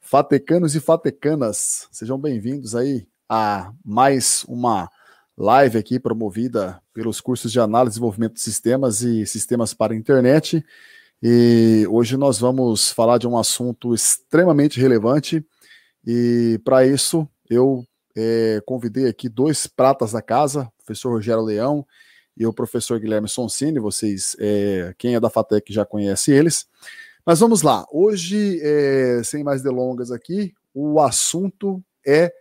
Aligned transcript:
Fatecanos 0.00 0.74
e 0.74 0.80
fatecanas, 0.80 1.88
sejam 1.90 2.18
bem-vindos 2.18 2.74
aí 2.74 3.06
a 3.26 3.72
mais 3.82 4.44
uma 4.46 4.90
live 5.38 5.78
aqui 5.78 5.98
promovida 5.98 6.82
pelos 6.92 7.18
cursos 7.18 7.50
de 7.50 7.58
análise 7.58 7.92
e 7.92 7.94
desenvolvimento 7.94 8.34
de 8.34 8.42
sistemas 8.42 9.00
e 9.00 9.26
sistemas 9.26 9.72
para 9.72 9.94
a 9.94 9.96
internet. 9.96 10.62
E 11.22 11.86
hoje 11.88 12.16
nós 12.18 12.38
vamos 12.38 12.90
falar 12.90 13.16
de 13.16 13.26
um 13.26 13.38
assunto 13.38 13.94
extremamente 13.94 14.78
relevante 14.78 15.42
e 16.06 16.60
para 16.62 16.86
isso 16.86 17.26
eu 17.48 17.86
é, 18.16 18.62
convidei 18.64 19.08
aqui 19.08 19.28
dois 19.28 19.66
pratas 19.66 20.12
da 20.12 20.22
casa, 20.22 20.70
o 20.78 20.84
professor 20.84 21.10
Rogério 21.10 21.42
Leão 21.42 21.86
e 22.36 22.46
o 22.46 22.52
professor 22.52 22.98
Guilherme 22.98 23.28
Sonsini, 23.28 23.78
vocês, 23.78 24.36
é, 24.38 24.94
quem 24.98 25.14
é 25.14 25.20
da 25.20 25.30
FATEC 25.30 25.72
já 25.72 25.84
conhece 25.84 26.32
eles. 26.32 26.66
Mas 27.24 27.40
vamos 27.40 27.62
lá. 27.62 27.86
Hoje, 27.92 28.60
é, 28.62 29.22
sem 29.22 29.44
mais 29.44 29.62
delongas 29.62 30.10
aqui, 30.10 30.52
o 30.74 31.00
assunto 31.00 31.82
é 32.06 32.32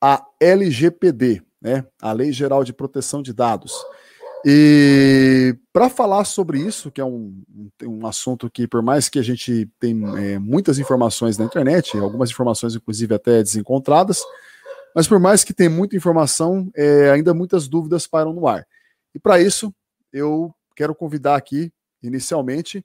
a 0.00 0.24
LGPD, 0.40 1.42
né? 1.60 1.86
A 2.00 2.12
Lei 2.12 2.32
Geral 2.32 2.62
de 2.62 2.72
Proteção 2.72 3.22
de 3.22 3.32
Dados. 3.32 3.72
E 4.44 5.56
para 5.72 5.88
falar 5.88 6.24
sobre 6.24 6.60
isso, 6.60 6.90
que 6.90 7.00
é 7.00 7.04
um, 7.04 7.42
um 7.82 8.06
assunto 8.06 8.50
que, 8.50 8.68
por 8.68 8.82
mais 8.82 9.08
que 9.08 9.18
a 9.18 9.22
gente 9.22 9.68
tem 9.80 9.94
muitas 10.38 10.78
informações 10.78 11.38
na 11.38 11.44
internet, 11.44 11.98
algumas 11.98 12.30
informações, 12.30 12.74
inclusive, 12.74 13.14
até 13.14 13.42
desencontradas, 13.42 14.22
mas 14.96 15.06
por 15.06 15.20
mais 15.20 15.44
que 15.44 15.52
tenha 15.52 15.68
muita 15.68 15.94
informação, 15.94 16.70
é, 16.74 17.10
ainda 17.10 17.34
muitas 17.34 17.68
dúvidas 17.68 18.06
param 18.06 18.32
no 18.32 18.48
ar. 18.48 18.66
E 19.14 19.18
para 19.18 19.38
isso, 19.38 19.70
eu 20.10 20.54
quero 20.74 20.94
convidar 20.94 21.36
aqui, 21.36 21.70
inicialmente, 22.02 22.82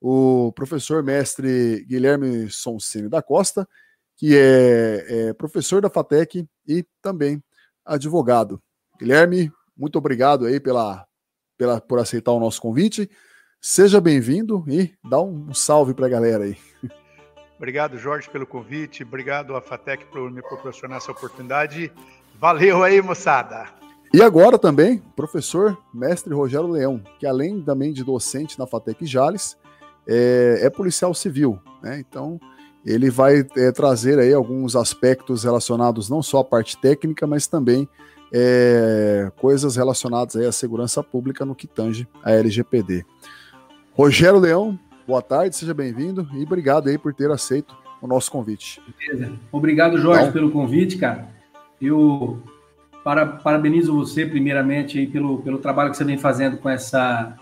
o 0.00 0.52
professor 0.52 1.02
mestre 1.02 1.84
Guilherme 1.88 2.48
Sonsini 2.48 3.08
da 3.08 3.20
Costa, 3.20 3.68
que 4.16 4.36
é, 4.36 5.06
é, 5.08 5.32
professor 5.32 5.82
da 5.82 5.90
FATEC 5.90 6.46
e 6.64 6.86
também 7.02 7.42
advogado. 7.84 8.62
Guilherme, 8.96 9.50
muito 9.76 9.98
obrigado 9.98 10.46
aí 10.46 10.60
pela, 10.60 11.04
pela, 11.56 11.80
por 11.80 11.98
aceitar 11.98 12.30
o 12.30 12.38
nosso 12.38 12.62
convite. 12.62 13.10
Seja 13.60 14.00
bem-vindo 14.00 14.64
e 14.68 14.94
dá 15.10 15.20
um, 15.20 15.52
salve 15.52 15.92
para 15.92 16.06
a 16.06 16.10
galera 16.10 16.44
aí. 16.44 16.56
Obrigado, 17.58 17.98
Jorge, 17.98 18.30
pelo 18.30 18.46
convite. 18.46 19.02
Obrigado 19.02 19.56
à 19.56 19.60
FATEC 19.60 20.06
por 20.06 20.30
me 20.30 20.40
proporcionar 20.40 20.98
essa 20.98 21.10
oportunidade. 21.10 21.92
Valeu 22.40 22.84
aí, 22.84 23.02
moçada! 23.02 23.66
E 24.14 24.22
agora 24.22 24.56
também, 24.56 25.02
professor 25.14 25.76
mestre 25.92 26.32
Rogério 26.32 26.68
Leão, 26.68 27.02
que 27.18 27.26
além 27.26 27.60
também 27.60 27.92
de 27.92 28.04
docente 28.04 28.58
na 28.58 28.66
FATEC 28.66 29.04
Jales, 29.04 29.58
é, 30.06 30.60
é 30.62 30.70
policial 30.70 31.12
civil, 31.12 31.58
né? 31.82 31.98
Então 31.98 32.40
ele 32.86 33.10
vai 33.10 33.44
é, 33.56 33.72
trazer 33.72 34.18
aí 34.18 34.32
alguns 34.32 34.76
aspectos 34.76 35.44
relacionados 35.44 36.08
não 36.08 36.22
só 36.22 36.38
à 36.38 36.44
parte 36.44 36.80
técnica, 36.80 37.26
mas 37.26 37.46
também 37.46 37.88
é, 38.32 39.30
coisas 39.36 39.76
relacionadas 39.76 40.36
aí 40.36 40.46
à 40.46 40.52
segurança 40.52 41.02
pública 41.02 41.44
no 41.44 41.54
que 41.54 41.66
tange 41.66 42.08
a 42.22 42.32
LGPD. 42.32 43.04
Rogério 43.92 44.38
Leão, 44.38 44.78
boa 45.08 45.22
tarde, 45.22 45.56
seja 45.56 45.72
bem-vindo 45.72 46.28
e 46.34 46.42
obrigado 46.42 46.90
aí 46.90 46.98
por 46.98 47.14
ter 47.14 47.30
aceito 47.30 47.74
o 48.02 48.06
nosso 48.06 48.30
convite. 48.30 48.78
Beleza. 48.98 49.32
Obrigado, 49.50 49.96
Jorge, 49.96 50.20
então, 50.20 50.32
pelo 50.34 50.50
convite, 50.50 50.98
cara. 50.98 51.26
Eu 51.80 52.42
para, 53.02 53.24
parabenizo 53.24 53.94
você, 53.94 54.26
primeiramente, 54.26 54.98
aí, 54.98 55.06
pelo, 55.06 55.38
pelo 55.38 55.56
trabalho 55.56 55.90
que 55.90 55.96
você 55.96 56.04
vem 56.04 56.18
fazendo 56.18 56.58
com 56.58 56.68
essa 56.68 57.34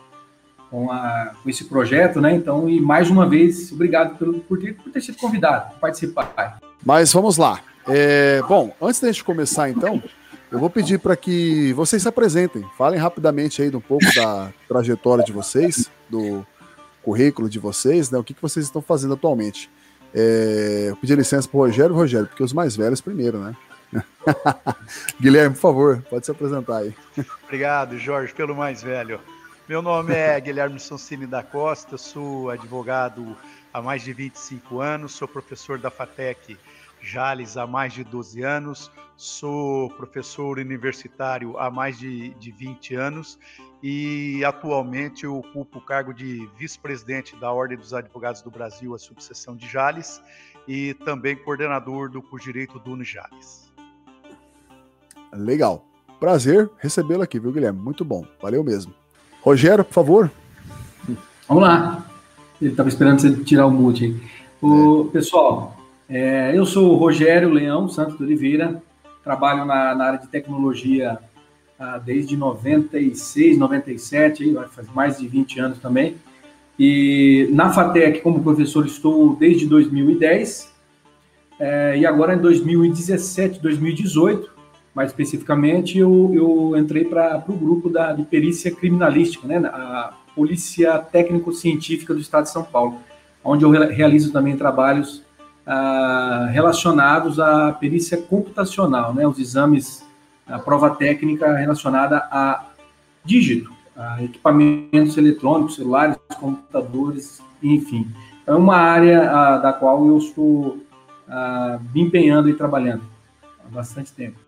com, 0.71 0.93
a, 0.93 1.33
com 1.43 1.51
esse 1.51 1.65
projeto, 1.65 2.21
né? 2.21 2.37
Então, 2.37 2.69
e 2.69 2.81
mais 2.81 3.11
uma 3.11 3.29
vez, 3.29 3.73
obrigado 3.73 4.17
pelo, 4.17 4.35
por, 4.41 4.61
ter, 4.61 4.77
por 4.77 4.93
ter 4.93 5.01
sido 5.01 5.19
convidado, 5.19 5.73
por 5.73 5.81
participar. 5.81 6.61
Mas 6.85 7.13
vamos 7.13 7.37
lá. 7.37 7.59
É, 7.89 8.43
bom, 8.49 8.73
antes 8.81 9.01
da 9.01 9.09
gente 9.09 9.25
começar, 9.25 9.69
então, 9.69 10.01
eu 10.53 10.61
vou 10.61 10.71
pedir 10.71 11.01
para 11.01 11.17
que 11.17 11.73
vocês 11.73 12.01
se 12.01 12.09
apresentem, 12.09 12.65
falem 12.79 13.01
rapidamente 13.01 13.61
aí 13.61 13.75
um 13.75 13.81
pouco 13.81 14.07
da 14.15 14.53
trajetória 14.69 15.25
de 15.25 15.33
vocês, 15.33 15.91
do 16.09 16.47
currículo 17.07 17.49
de 17.49 17.61
vocês, 17.61 18.11
né? 18.11 18.19
O 18.19 18.25
que, 18.25 18.35
que 18.35 18.43
vocês 18.43 18.67
estão 18.67 18.83
fazendo 18.83 19.15
atualmente. 19.15 19.71
É, 20.13 20.87
eu 20.89 20.97
pedi 20.97 21.15
licença 21.15 21.49
para 21.49 21.57
o 21.57 21.61
Rogério, 21.61 21.95
Rogério, 21.95 22.27
porque 22.27 22.43
os 22.43 22.53
mais 22.53 22.75
velhos 22.75 23.01
primeiro, 23.01 23.39
né? 23.39 23.57
Guilherme, 25.21 25.55
por 25.55 25.61
favor, 25.61 26.03
pode 26.11 26.27
se 26.27 26.33
apresentar 26.33 26.79
aí. 26.79 26.93
Obrigado, 27.45 27.97
Jorge, 27.97 28.35
pelo 28.35 28.57
mais 28.57 28.83
velho. 28.83 29.21
Meu 29.69 29.81
nome 29.81 30.15
é 30.15 30.39
Guilherme 30.43 30.81
Sonsini 30.81 31.29
da 31.29 31.45
Costa, 31.45 31.97
sou 31.97 32.51
advogado 32.51 33.37
há 33.73 33.81
mais 33.81 34.03
de 34.03 34.13
25 34.13 34.81
anos, 34.81 35.13
sou 35.13 35.29
professor 35.29 35.79
da 35.79 35.93
FATEC 35.93 36.59
Jales 37.01 37.57
há 37.57 37.67
mais 37.67 37.93
de 37.93 38.05
12 38.05 38.43
anos, 38.43 38.91
sou 39.17 39.89
professor 39.91 40.59
universitário 40.59 41.59
há 41.59 41.71
mais 41.71 41.99
de, 41.99 42.31
de 42.35 42.51
20 42.51 42.95
anos 42.95 43.39
e 43.83 44.45
atualmente 44.45 45.25
eu 45.25 45.37
ocupo 45.37 45.79
o 45.79 45.81
cargo 45.81 46.13
de 46.13 46.49
vice-presidente 46.59 47.37
da 47.37 47.53
Ordem 47.53 47.79
dos 47.79 47.95
Advogados 47.95 48.43
do 48.43 48.51
Brasil, 48.51 48.95
a 48.95 48.99
subseção 48.99 49.55
de 49.57 49.69
Jales, 49.69 50.21
e 50.67 50.95
também 51.05 51.37
coordenador 51.37 52.11
do 52.11 52.21
curso 52.21 52.47
Direito 52.47 52.79
do 52.79 53.05
Jales. 53.05 53.73
Legal. 55.33 55.85
Prazer 56.19 56.71
recebê-lo 56.79 57.23
aqui, 57.23 57.39
viu, 57.39 57.53
Guilherme? 57.53 57.79
Muito 57.79 58.05
bom. 58.05 58.27
Valeu 58.41 58.65
mesmo. 58.65 58.93
Rogério, 59.43 59.85
por 59.85 59.93
favor. 59.93 60.31
Vamos 61.47 61.63
lá. 61.63 62.05
Ele 62.61 62.71
estava 62.71 62.89
esperando 62.89 63.21
você 63.21 63.37
tirar 63.45 63.67
o 63.67 63.71
mute 63.71 64.07
aí. 64.07 64.21
O, 64.63 65.09
é. 65.09 65.13
Pessoal, 65.13 65.76
é, 66.09 66.53
eu 66.57 66.65
sou 66.65 66.93
o 66.93 66.97
Rogério 66.97 67.51
Leão 67.51 67.89
Santos 67.89 68.17
de 68.17 68.23
Oliveira, 68.23 68.83
trabalho 69.25 69.65
na, 69.65 69.95
na 69.95 70.05
área 70.05 70.19
de 70.19 70.29
tecnologia 70.29 71.19
ah, 71.79 71.99
desde 71.99 72.37
96, 72.37 73.59
97, 73.59 74.45
aí, 74.45 74.69
faz 74.71 74.89
mais 74.95 75.19
de 75.19 75.27
20 75.27 75.61
anos 75.61 75.79
também. 75.79 76.17
E 76.79 77.49
na 77.53 77.73
FATEC, 77.73 78.21
como 78.21 78.43
professor, 78.43 78.87
estou 78.87 79.35
desde 79.35 79.67
2010. 79.67 80.75
É, 81.59 81.99
e 81.99 82.07
agora 82.07 82.35
em 82.35 82.39
2017, 82.39 83.61
2018, 83.61 84.51
mais 84.95 85.11
especificamente, 85.11 85.99
eu, 85.99 86.31
eu 86.35 86.77
entrei 86.77 87.05
para 87.05 87.45
o 87.49 87.53
grupo 87.53 87.91
da, 87.91 88.13
de 88.13 88.25
perícia 88.25 88.71
criminalística, 88.71 89.47
né, 89.47 89.59
a 89.67 90.15
Polícia 90.35 90.99
Técnico-Científica 90.99 92.15
do 92.15 92.21
Estado 92.21 92.45
de 92.45 92.51
São 92.51 92.63
Paulo, 92.63 92.99
onde 93.43 93.65
eu 93.65 93.71
realizo 93.71 94.33
também 94.33 94.57
trabalhos 94.57 95.26
ah, 95.67 96.49
relacionados 96.53 97.41
à 97.41 97.73
perícia 97.73 98.17
computacional, 98.17 99.13
né, 99.13 99.27
os 99.27 99.39
exames, 99.39 100.07
a 100.47 100.59
prova 100.59 100.91
técnica 100.91 101.53
relacionada 101.57 102.19
a 102.31 102.67
dígito, 103.25 103.73
a 103.97 104.23
equipamentos 104.23 105.17
eletrônicos, 105.17 105.75
celulares, 105.75 106.17
computadores, 106.39 107.43
enfim. 107.63 108.07
É 108.47 108.55
uma 108.55 108.77
área 108.77 109.31
ah, 109.31 109.59
da 109.59 109.73
qual 109.73 110.07
eu 110.07 110.19
estou 110.19 110.79
ah, 111.29 111.81
me 111.93 112.03
empenhando 112.03 112.49
e 112.49 112.55
trabalhando 112.55 113.03
há 113.65 113.69
bastante 113.69 114.13
tempo. 114.13 114.39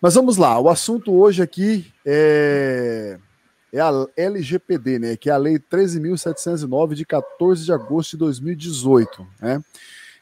Mas 0.00 0.14
vamos 0.14 0.36
lá, 0.36 0.58
o 0.58 0.68
assunto 0.68 1.12
hoje 1.12 1.42
aqui 1.42 1.86
é, 2.04 3.18
é 3.72 3.80
a 3.80 3.90
LGPD, 4.16 4.98
né, 4.98 5.16
que 5.16 5.28
é 5.28 5.32
a 5.32 5.36
Lei 5.36 5.58
13.709 5.58 6.94
de 6.94 7.04
14 7.04 7.64
de 7.64 7.72
agosto 7.72 8.12
de 8.12 8.18
2018, 8.18 9.26
né? 9.40 9.62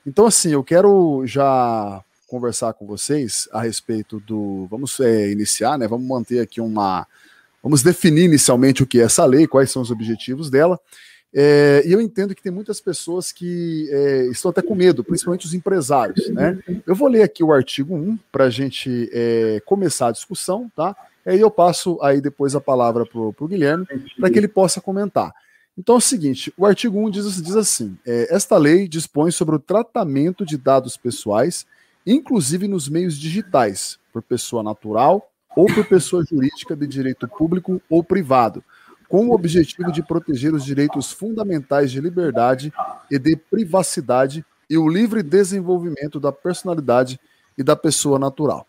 Então, 0.06 0.26
assim, 0.26 0.50
eu 0.50 0.62
quero 0.62 1.22
já 1.26 2.02
conversar 2.26 2.74
com 2.74 2.86
vocês 2.86 3.48
a 3.52 3.62
respeito 3.62 4.20
do. 4.20 4.66
Vamos 4.70 5.00
é, 5.00 5.30
iniciar, 5.30 5.78
né? 5.78 5.88
Vamos 5.88 6.06
manter 6.06 6.40
aqui 6.40 6.60
uma. 6.60 7.06
Vamos 7.62 7.82
definir 7.82 8.24
inicialmente 8.24 8.82
o 8.82 8.86
que 8.86 9.00
é 9.00 9.04
essa 9.04 9.24
lei, 9.24 9.46
quais 9.46 9.70
são 9.70 9.80
os 9.80 9.90
objetivos 9.90 10.50
dela, 10.50 10.78
é, 11.36 11.82
e 11.84 11.92
eu 11.92 12.00
entendo 12.00 12.32
que 12.32 12.42
tem 12.42 12.52
muitas 12.52 12.80
pessoas 12.80 13.32
que 13.32 13.88
é, 13.90 14.26
estão 14.26 14.52
até 14.52 14.62
com 14.62 14.74
medo, 14.74 15.02
principalmente 15.02 15.44
os 15.44 15.52
empresários. 15.52 16.28
Né? 16.28 16.56
Eu 16.86 16.94
vou 16.94 17.08
ler 17.08 17.22
aqui 17.22 17.42
o 17.42 17.52
artigo 17.52 17.96
1 17.96 18.16
para 18.30 18.44
a 18.44 18.50
gente 18.50 19.10
é, 19.12 19.60
começar 19.66 20.08
a 20.08 20.12
discussão, 20.12 20.70
tá? 20.76 20.96
E 21.26 21.30
aí 21.30 21.40
eu 21.40 21.50
passo 21.50 21.98
aí 22.02 22.20
depois 22.20 22.54
a 22.54 22.60
palavra 22.60 23.06
para 23.06 23.20
o 23.20 23.48
Guilherme 23.48 23.86
para 24.18 24.30
que 24.30 24.38
ele 24.38 24.48
possa 24.48 24.80
comentar. 24.80 25.32
Então 25.76 25.96
é 25.96 25.98
o 25.98 26.00
seguinte: 26.00 26.52
o 26.56 26.66
artigo 26.66 26.98
1 26.98 27.10
diz, 27.10 27.42
diz 27.42 27.56
assim: 27.56 27.96
é, 28.06 28.34
esta 28.34 28.56
lei 28.56 28.86
dispõe 28.86 29.30
sobre 29.30 29.56
o 29.56 29.58
tratamento 29.58 30.44
de 30.44 30.56
dados 30.56 30.96
pessoais, 30.96 31.66
inclusive 32.06 32.68
nos 32.68 32.88
meios 32.88 33.18
digitais, 33.18 33.98
por 34.12 34.22
pessoa 34.22 34.62
natural 34.62 35.30
ou 35.56 35.66
por 35.66 35.86
pessoa 35.86 36.24
jurídica 36.24 36.74
de 36.76 36.86
direito 36.86 37.28
público 37.28 37.80
ou 37.88 38.02
privado 38.02 38.62
com 39.08 39.28
o 39.28 39.32
objetivo 39.32 39.92
de 39.92 40.02
proteger 40.02 40.52
os 40.52 40.64
direitos 40.64 41.12
fundamentais 41.12 41.92
de 41.92 42.00
liberdade 42.00 42.72
e 43.08 43.16
de 43.16 43.36
privacidade 43.36 44.44
e 44.68 44.76
o 44.76 44.88
livre 44.88 45.22
desenvolvimento 45.22 46.18
da 46.18 46.32
personalidade 46.32 47.20
e 47.56 47.62
da 47.62 47.76
pessoa 47.76 48.18
natural. 48.18 48.66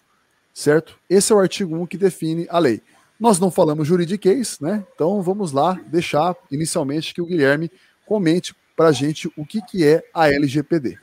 Certo? 0.56 0.98
Esse 1.10 1.34
é 1.34 1.36
o 1.36 1.40
artigo 1.40 1.76
1 1.76 1.86
que 1.86 1.98
define 1.98 2.48
a 2.50 2.58
lei. 2.58 2.82
Nós 3.20 3.40
não 3.40 3.52
falamos 3.52 3.86
juridiquês, 3.86 4.58
né? 4.62 4.88
Então 4.96 5.22
vamos 5.22 5.52
lá 5.52 5.74
deixar 5.88 6.34
inicialmente 6.50 7.14
que 7.14 7.22
o 7.22 7.26
Guilherme 7.26 7.70
comente 8.06 8.56
para 8.74 8.88
a 8.88 8.92
gente 8.94 9.30
o 9.36 9.46
que, 9.46 9.62
que 9.62 9.86
é 9.86 10.02
a 10.14 10.30
LGPD. 10.30 10.98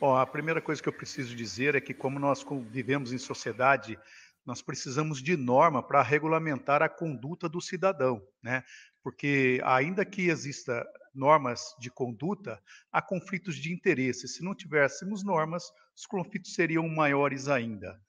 Bom, 0.00 0.16
a 0.16 0.26
primeira 0.26 0.60
coisa 0.60 0.82
que 0.82 0.88
eu 0.88 0.92
preciso 0.92 1.36
dizer 1.36 1.76
é 1.76 1.80
que, 1.80 1.94
como 1.94 2.18
nós 2.18 2.44
vivemos 2.68 3.12
em 3.12 3.18
sociedade, 3.18 3.96
nós 4.44 4.60
precisamos 4.60 5.22
de 5.22 5.36
norma 5.36 5.80
para 5.80 6.02
regulamentar 6.02 6.82
a 6.82 6.88
conduta 6.88 7.48
do 7.48 7.60
cidadão, 7.60 8.20
né? 8.42 8.64
Porque, 9.04 9.60
ainda 9.64 10.04
que 10.04 10.28
exista 10.30 10.84
normas 11.14 11.76
de 11.78 11.90
conduta, 11.92 12.60
há 12.90 13.00
conflitos 13.00 13.54
de 13.54 13.72
interesse. 13.72 14.26
Se 14.26 14.42
não 14.42 14.52
tivéssemos 14.52 15.22
normas, 15.22 15.70
os 15.96 16.06
conflitos 16.06 16.54
seriam 16.54 16.88
maiores 16.88 17.46
ainda. 17.46 18.00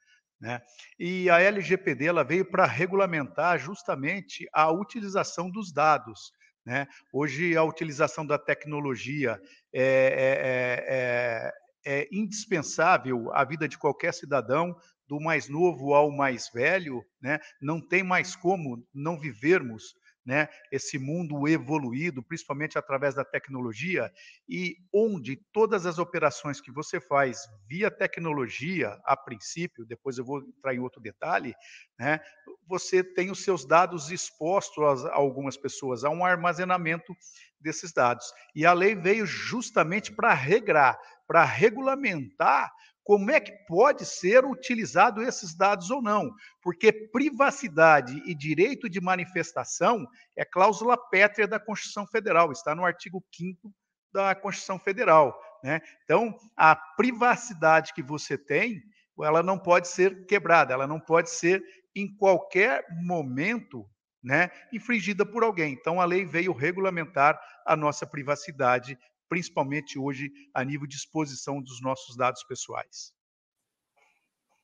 Né? 0.45 0.61
E 0.99 1.27
a 1.27 1.41
LGPD 1.41 2.05
ela 2.05 2.23
veio 2.23 2.45
para 2.45 2.67
regulamentar 2.67 3.57
justamente 3.57 4.47
a 4.53 4.71
utilização 4.71 5.49
dos 5.49 5.73
dados. 5.73 6.31
Né? 6.63 6.87
Hoje, 7.11 7.57
a 7.57 7.63
utilização 7.63 8.23
da 8.23 8.37
tecnologia 8.37 9.41
é, 9.73 11.51
é, 11.83 11.91
é, 11.91 12.01
é 12.03 12.07
indispensável 12.11 13.33
à 13.33 13.43
vida 13.43 13.67
de 13.67 13.75
qualquer 13.75 14.13
cidadão, 14.13 14.75
do 15.07 15.19
mais 15.19 15.49
novo 15.49 15.95
ao 15.95 16.11
mais 16.11 16.47
velho. 16.53 17.03
Né? 17.19 17.39
Não 17.59 17.81
tem 17.81 18.03
mais 18.03 18.35
como 18.35 18.87
não 18.93 19.19
vivermos 19.19 19.95
né, 20.25 20.49
esse 20.71 20.97
mundo 20.97 21.47
evoluído, 21.47 22.23
principalmente 22.23 22.77
através 22.77 23.13
da 23.13 23.23
tecnologia, 23.23 24.11
e 24.49 24.77
onde 24.91 25.35
todas 25.53 25.85
as 25.85 25.99
operações 25.99 26.59
que 26.59 26.71
você 26.71 26.99
faz 26.99 27.47
via 27.67 27.91
tecnologia, 27.91 28.99
a 29.05 29.15
princípio, 29.15 29.85
depois 29.85 30.17
eu 30.17 30.25
vou 30.25 30.39
entrar 30.41 30.73
em 30.73 30.79
outro 30.79 30.99
detalhe, 30.99 31.53
né, 31.99 32.19
você 32.67 33.03
tem 33.03 33.29
os 33.29 33.43
seus 33.43 33.65
dados 33.65 34.09
expostos 34.09 35.05
a 35.05 35.13
algumas 35.13 35.55
pessoas, 35.55 36.03
a 36.03 36.09
um 36.09 36.25
armazenamento 36.25 37.15
desses 37.59 37.93
dados. 37.93 38.25
E 38.55 38.65
a 38.65 38.73
lei 38.73 38.95
veio 38.95 39.25
justamente 39.25 40.11
para 40.11 40.33
regrar, 40.33 40.99
para 41.27 41.43
regulamentar 41.43 42.71
como 43.05 43.29
é 43.29 43.39
que 43.39 43.51
pode 43.67 44.03
ser 44.03 44.43
utilizado 44.43 45.21
esses 45.21 45.55
dados 45.55 45.91
ou 45.91 46.01
não, 46.01 46.33
porque 46.59 46.91
privacidade 46.91 48.19
e 48.25 48.33
direito 48.33 48.89
de 48.89 48.99
manifestação 48.99 50.07
é 50.35 50.43
cláusula 50.43 50.97
pétrea 50.97 51.47
da 51.47 51.59
Constituição 51.59 52.07
Federal, 52.07 52.51
está 52.51 52.73
no 52.73 52.83
artigo 52.83 53.23
5 53.31 53.71
da 54.11 54.33
Constituição 54.33 54.79
Federal. 54.79 55.39
Né? 55.63 55.81
Então, 56.03 56.35
a 56.57 56.75
privacidade 56.75 57.93
que 57.93 58.01
você 58.01 58.39
tem, 58.39 58.81
ela 59.21 59.43
não 59.43 59.59
pode 59.59 59.87
ser 59.87 60.25
quebrada, 60.25 60.73
ela 60.73 60.87
não 60.87 60.99
pode 60.99 61.29
ser 61.29 61.63
em 61.95 62.11
qualquer 62.17 62.85
momento 63.03 63.87
né, 64.23 64.49
infringida 64.73 65.23
por 65.23 65.43
alguém. 65.43 65.73
Então, 65.73 66.01
a 66.01 66.05
lei 66.05 66.25
veio 66.25 66.51
regulamentar 66.51 67.39
a 67.63 67.75
nossa 67.75 68.07
privacidade 68.07 68.97
principalmente 69.29 69.97
hoje 69.97 70.31
a 70.53 70.63
nível 70.63 70.87
de 70.87 70.95
exposição 70.95 71.61
dos 71.61 71.81
nossos 71.81 72.15
dados 72.15 72.43
pessoais. 72.43 73.13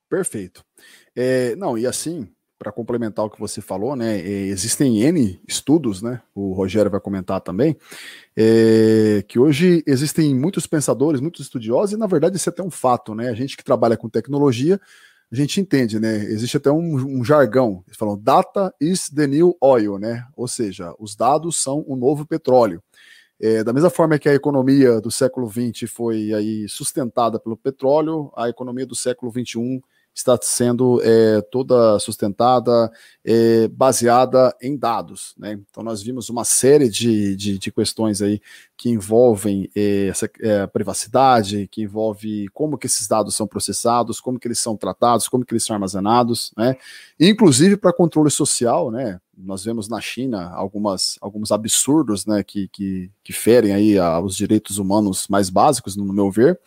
Perfeito. 0.08 0.64
É, 1.16 1.56
não, 1.56 1.78
e 1.78 1.86
assim, 1.86 2.28
para 2.62 2.70
complementar 2.70 3.24
o 3.24 3.30
que 3.30 3.40
você 3.40 3.60
falou, 3.60 3.96
né, 3.96 4.20
é, 4.20 4.46
existem 4.46 5.02
N 5.02 5.40
estudos, 5.48 6.00
né, 6.00 6.22
o 6.32 6.52
Rogério 6.52 6.90
vai 6.90 7.00
comentar 7.00 7.40
também, 7.40 7.76
é, 8.36 9.24
que 9.26 9.36
hoje 9.36 9.82
existem 9.84 10.32
muitos 10.32 10.64
pensadores, 10.64 11.20
muitos 11.20 11.40
estudiosos, 11.40 11.94
e 11.94 11.96
na 11.96 12.06
verdade 12.06 12.36
isso 12.36 12.48
é 12.48 12.52
até 12.52 12.62
um 12.62 12.70
fato, 12.70 13.16
né, 13.16 13.30
a 13.30 13.34
gente 13.34 13.56
que 13.56 13.64
trabalha 13.64 13.96
com 13.96 14.08
tecnologia, 14.08 14.80
a 15.30 15.34
gente 15.34 15.60
entende, 15.60 15.98
né, 15.98 16.18
existe 16.24 16.56
até 16.56 16.70
um, 16.70 17.18
um 17.18 17.24
jargão, 17.24 17.82
eles 17.86 17.96
falam, 17.96 18.16
data 18.16 18.72
is 18.80 19.08
the 19.08 19.26
new 19.26 19.56
oil, 19.60 19.98
né, 19.98 20.24
ou 20.36 20.46
seja, 20.46 20.94
os 21.00 21.16
dados 21.16 21.56
são 21.56 21.82
o 21.88 21.96
novo 21.96 22.24
petróleo. 22.24 22.80
É, 23.40 23.64
da 23.64 23.72
mesma 23.72 23.90
forma 23.90 24.18
que 24.18 24.28
a 24.28 24.34
economia 24.34 25.00
do 25.00 25.10
século 25.10 25.50
XX 25.50 25.90
foi 25.90 26.32
aí 26.32 26.68
sustentada 26.68 27.40
pelo 27.40 27.56
petróleo, 27.56 28.32
a 28.36 28.48
economia 28.48 28.86
do 28.86 28.94
século 28.94 29.32
XXI 29.32 29.82
está 30.14 30.38
sendo 30.40 31.00
é, 31.02 31.40
toda 31.50 31.98
sustentada, 31.98 32.90
é, 33.24 33.66
baseada 33.68 34.54
em 34.60 34.76
dados. 34.76 35.34
Né? 35.38 35.58
Então, 35.70 35.82
nós 35.82 36.02
vimos 36.02 36.28
uma 36.28 36.44
série 36.44 36.88
de, 36.88 37.34
de, 37.34 37.58
de 37.58 37.72
questões 37.72 38.20
aí 38.20 38.40
que 38.76 38.90
envolvem 38.90 39.70
é, 39.74 40.08
essa 40.08 40.28
é, 40.40 40.66
privacidade, 40.66 41.68
que 41.68 41.82
envolve 41.82 42.48
como 42.48 42.76
que 42.76 42.86
esses 42.86 43.08
dados 43.08 43.34
são 43.34 43.46
processados, 43.46 44.20
como 44.20 44.38
que 44.38 44.46
eles 44.46 44.58
são 44.58 44.76
tratados, 44.76 45.28
como 45.28 45.44
que 45.44 45.52
eles 45.54 45.64
são 45.64 45.74
armazenados, 45.74 46.52
né? 46.56 46.76
inclusive 47.18 47.76
para 47.76 47.92
controle 47.92 48.30
social, 48.30 48.90
né? 48.90 49.18
nós 49.36 49.64
vemos 49.64 49.88
na 49.88 50.00
China 50.00 50.50
algumas, 50.50 51.16
alguns 51.20 51.50
absurdos 51.50 52.26
né, 52.26 52.42
que, 52.42 52.68
que, 52.68 53.10
que 53.24 53.32
ferem 53.32 53.72
aí 53.72 53.98
os 54.22 54.36
direitos 54.36 54.78
humanos 54.78 55.26
mais 55.28 55.48
básicos, 55.48 55.96
no 55.96 56.12
meu 56.12 56.30
ver, 56.30 56.60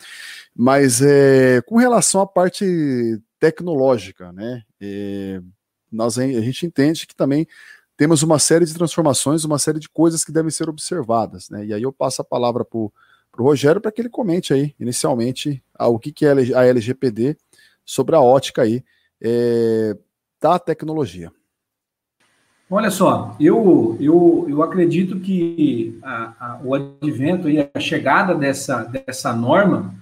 mas 0.56 1.02
é, 1.02 1.62
com 1.62 1.78
relação 1.78 2.22
à 2.22 2.28
parte 2.28 2.66
tecnológica, 3.46 4.32
né? 4.32 4.64
Nós, 5.92 6.18
a 6.18 6.24
gente 6.24 6.66
entende 6.66 7.06
que 7.06 7.16
também 7.16 7.48
temos 7.96 8.24
uma 8.24 8.40
série 8.40 8.66
de 8.66 8.74
transformações, 8.74 9.46
uma 9.46 9.60
série 9.60 9.80
de 9.80 9.88
coisas 9.88 10.26
que 10.26 10.32
devem 10.32 10.52
ser 10.52 10.68
observadas, 10.68 11.50
né? 11.50 11.66
E 11.66 11.74
aí 11.74 11.84
eu 11.84 11.94
passo 11.94 12.22
a 12.22 12.26
palavra 12.26 12.66
para 12.66 12.78
o 12.78 12.92
Rogério 13.38 13.80
para 13.80 13.92
que 13.92 14.02
ele 14.02 14.10
comente 14.10 14.54
aí, 14.54 14.74
inicialmente, 14.80 15.64
o 15.80 16.00
que, 16.00 16.12
que 16.12 16.26
é 16.26 16.32
a 16.32 16.66
LGPD 16.66 17.38
sobre 17.86 18.16
a 18.16 18.22
ótica 18.22 18.64
aí 18.64 18.84
é, 19.22 19.96
da 20.42 20.58
tecnologia. 20.58 21.32
Olha 22.70 22.90
só, 22.90 23.36
eu, 23.40 23.96
eu, 24.00 24.48
eu 24.50 24.64
acredito 24.64 25.20
que 25.20 26.00
a, 26.02 26.34
a, 26.40 26.60
o 26.64 26.74
advento 26.74 27.48
e 27.48 27.60
a 27.60 27.80
chegada 27.80 28.34
dessa, 28.34 28.84
dessa 28.84 29.32
norma 29.34 29.94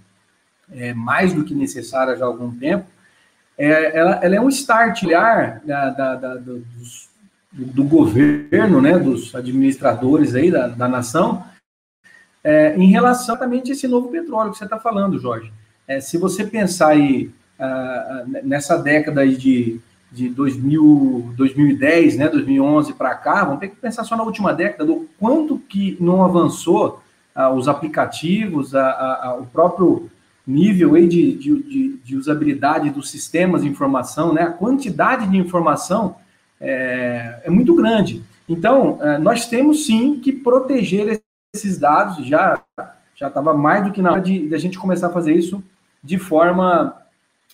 é 0.71 0.93
mais 0.93 1.33
do 1.33 1.43
que 1.43 1.53
necessária 1.53 2.15
já 2.15 2.23
há 2.23 2.27
algum 2.27 2.49
tempo, 2.57 2.85
é, 3.57 3.97
ela, 3.97 4.15
ela, 4.23 4.35
é 4.35 4.41
um 4.41 4.49
start 4.49 5.03
da, 5.03 5.89
da, 5.89 6.15
da, 6.15 6.35
do, 6.35 6.59
dos, 6.59 7.09
do, 7.51 7.83
governo, 7.83 8.81
né, 8.81 8.97
dos 8.97 9.33
administradores 9.35 10.33
aí 10.35 10.49
da, 10.49 10.67
da 10.67 10.87
nação, 10.87 11.43
é, 12.43 12.75
em 12.75 12.87
relação 12.87 13.35
exatamente 13.35 13.71
a 13.71 13.73
esse 13.73 13.87
novo 13.87 14.09
petróleo 14.09 14.51
que 14.51 14.57
você 14.57 14.65
está 14.65 14.79
falando, 14.79 15.19
Jorge. 15.19 15.51
É, 15.87 15.99
se 15.99 16.17
você 16.17 16.45
pensar 16.45 16.89
aí 16.89 17.31
uh, 17.59 18.41
nessa 18.43 18.77
década 18.77 19.27
de, 19.27 19.79
de 20.11 20.29
2000, 20.29 21.33
2010, 21.35 22.17
né, 22.17 22.29
2011 22.29 22.93
para 22.93 23.15
cá, 23.15 23.43
vamos 23.43 23.59
ter 23.59 23.69
que 23.69 23.75
pensar 23.75 24.03
só 24.03 24.15
na 24.15 24.23
última 24.23 24.53
década, 24.53 24.85
do 24.85 25.07
quanto 25.19 25.59
que 25.59 25.97
não 25.99 26.23
avançou 26.23 27.01
uh, 27.35 27.49
os 27.53 27.67
aplicativos, 27.67 28.75
a, 28.75 29.37
o 29.39 29.45
próprio 29.45 30.09
nível 30.45 30.95
aí 30.95 31.07
de, 31.07 31.33
de, 31.33 31.97
de, 32.03 32.17
usabilidade 32.17 32.89
dos 32.89 33.09
sistemas 33.09 33.61
de 33.61 33.69
informação, 33.69 34.33
né? 34.33 34.43
A 34.43 34.51
quantidade 34.51 35.27
de 35.29 35.37
informação 35.37 36.17
é, 36.59 37.41
é 37.43 37.49
muito 37.49 37.73
grande. 37.75 38.21
Então, 38.47 38.99
é, 39.01 39.17
nós 39.17 39.47
temos 39.47 39.85
sim 39.85 40.19
que 40.19 40.33
proteger 40.33 41.21
esses 41.53 41.77
dados. 41.77 42.25
Já 42.25 42.61
já 43.15 43.27
estava 43.27 43.53
mais 43.53 43.85
do 43.85 43.91
que 43.91 44.01
na 44.01 44.11
hora 44.11 44.21
de, 44.21 44.49
de, 44.49 44.55
a 44.55 44.57
gente 44.57 44.77
começar 44.77 45.07
a 45.07 45.13
fazer 45.13 45.33
isso 45.33 45.63
de 46.03 46.17
forma 46.17 46.93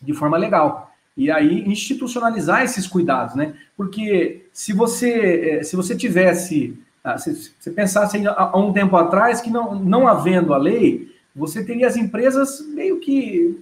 de 0.02 0.14
forma 0.14 0.38
legal. 0.38 0.92
E 1.16 1.30
aí 1.30 1.68
institucionalizar 1.68 2.64
esses 2.64 2.88
cuidados, 2.88 3.36
né? 3.36 3.54
Porque 3.76 4.48
se 4.54 4.74
você 4.74 5.60
é, 5.60 5.64
se 5.64 5.76
você 5.76 5.96
tivesse 5.96 6.78
ah, 7.04 7.18
se 7.18 7.54
você 7.60 7.72
pensasse 7.72 8.22
há 8.28 8.58
um 8.58 8.74
tempo 8.74 8.96
atrás 8.98 9.42
que 9.42 9.50
não, 9.50 9.76
não 9.76 10.08
havendo 10.08 10.54
a 10.54 10.58
lei, 10.58 11.14
você 11.40 11.64
teria 11.64 11.88
as 11.88 11.96
empresas 11.96 12.62
meio 12.68 13.00
que, 13.00 13.58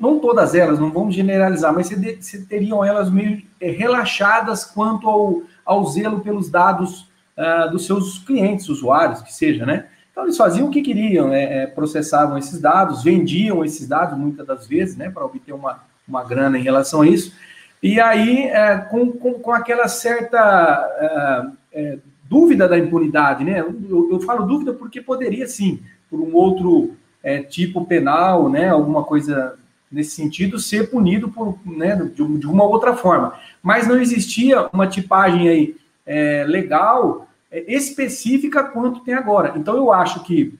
não 0.00 0.18
todas 0.18 0.54
elas, 0.54 0.78
não 0.78 0.90
vamos 0.90 1.14
generalizar, 1.14 1.72
mas 1.72 1.90
você, 1.90 2.44
teriam 2.46 2.84
elas 2.84 3.10
meio 3.10 3.42
é, 3.60 3.70
relaxadas 3.70 4.64
quanto 4.64 5.08
ao, 5.08 5.42
ao 5.64 5.84
zelo 5.86 6.20
pelos 6.20 6.48
dados 6.48 7.08
uh, 7.36 7.70
dos 7.70 7.84
seus 7.84 8.18
clientes, 8.18 8.68
usuários, 8.68 9.20
que 9.20 9.32
seja, 9.32 9.66
né? 9.66 9.86
Então 10.10 10.24
eles 10.24 10.36
faziam 10.36 10.68
o 10.68 10.70
que 10.70 10.82
queriam, 10.82 11.32
é, 11.32 11.62
é, 11.62 11.66
processavam 11.66 12.36
esses 12.36 12.60
dados, 12.60 13.02
vendiam 13.02 13.64
esses 13.64 13.86
dados 13.88 14.18
muitas 14.18 14.46
das 14.46 14.66
vezes, 14.66 14.96
né, 14.96 15.08
para 15.08 15.24
obter 15.24 15.52
uma, 15.52 15.80
uma 16.06 16.22
grana 16.22 16.58
em 16.58 16.62
relação 16.62 17.02
a 17.02 17.06
isso. 17.06 17.34
E 17.82 17.98
aí, 17.98 18.44
é, 18.44 18.76
com, 18.76 19.10
com, 19.12 19.34
com, 19.34 19.52
aquela 19.52 19.88
certa 19.88 21.48
é, 21.72 21.98
dúvida 22.28 22.68
da 22.68 22.78
impunidade, 22.78 23.44
né? 23.44 23.60
Eu, 23.60 24.08
eu, 24.12 24.20
falo 24.20 24.46
dúvida 24.46 24.72
porque 24.72 25.00
poderia 25.00 25.46
sim 25.46 25.82
por 26.08 26.20
um 26.20 26.34
outro 26.34 26.94
é, 27.22 27.40
tipo 27.40 27.84
penal, 27.84 28.48
né, 28.48 28.68
alguma 28.68 29.04
coisa 29.04 29.56
nesse 29.92 30.12
sentido, 30.12 30.58
ser 30.58 30.90
punido 30.90 31.28
por, 31.28 31.58
né, 31.66 31.94
de, 32.14 32.46
uma 32.46 32.64
outra 32.64 32.96
forma. 32.96 33.34
Mas 33.62 33.86
não 33.86 34.00
existia 34.00 34.68
uma 34.72 34.86
tipagem 34.86 35.48
aí 35.48 35.76
é, 36.06 36.44
legal 36.48 37.28
é, 37.50 37.72
específica 37.72 38.64
quanto 38.64 39.00
tem 39.00 39.14
agora. 39.14 39.52
Então 39.54 39.76
eu 39.76 39.92
acho 39.92 40.24
que, 40.24 40.58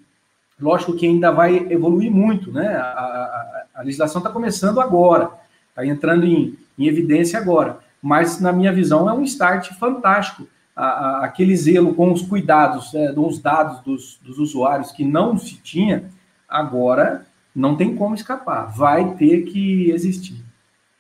lógico 0.61 0.95
que 0.95 1.07
ainda 1.07 1.33
vai 1.33 1.57
evoluir 1.71 2.13
muito, 2.13 2.53
né, 2.53 2.77
a, 2.77 2.83
a, 2.83 3.65
A 3.77 3.83
legislação 3.83 4.21
está 4.21 4.31
começando 4.31 4.81
agora, 4.81 5.31
está 5.71 5.85
entrando 5.87 6.27
em, 6.27 6.57
em, 6.79 6.87
evidência 6.87 7.39
agora. 7.41 7.79
Mas, 8.03 8.41
na 8.41 8.53
minha 8.53 8.73
visão, 8.73 9.09
é 9.09 9.13
um 9.13 9.23
start 9.23 9.73
fantástico. 9.79 10.47
A, 10.75 11.25
aquele 11.25 11.57
zelo 11.57 11.95
com 11.95 12.13
os 12.13 12.23
cuidados, 12.23 12.95
é, 12.95 13.13
dos 13.13 13.39
dados 13.39 13.81
dos, 13.81 14.19
dos 14.23 14.39
usuários 14.39 14.93
que 14.93 15.05
não 15.05 15.39
se 15.39 15.57
tinha, 15.57 16.11
agora 16.53 17.27
não 17.55 17.77
tem 17.77 17.97
como 17.97 18.15
escapar, 18.15 18.67
vai 18.67 19.15
ter 19.15 19.43
que 19.43 19.91
existir. 19.91 20.45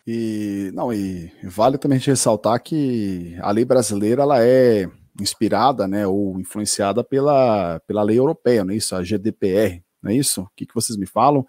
E 0.07 0.71
não, 0.75 0.93
e 0.93 1.31
vale 1.45 1.79
também 1.79 1.97
a 1.97 1.99
gente 1.99 2.11
ressaltar 2.11 2.61
que 2.63 3.37
a 3.41 3.51
lei 3.53 3.65
brasileira 3.65 4.23
ela 4.23 4.43
é 4.43 4.89
inspirada, 5.21 5.87
né, 5.87 6.07
ou 6.07 6.41
influenciada 6.41 7.05
pela, 7.05 7.81
pela 7.87 8.03
lei 8.03 8.19
europeia, 8.19 8.65
não 8.65 8.73
é 8.73 8.77
isso? 8.77 8.97
A 8.97 9.03
GDPR, 9.03 9.83
não 10.03 10.11
é 10.11 10.15
isso? 10.15 10.43
O 10.43 10.51
que, 10.57 10.67
que 10.67 10.75
vocês 10.75 10.99
me 10.99 11.07
falam? 11.07 11.47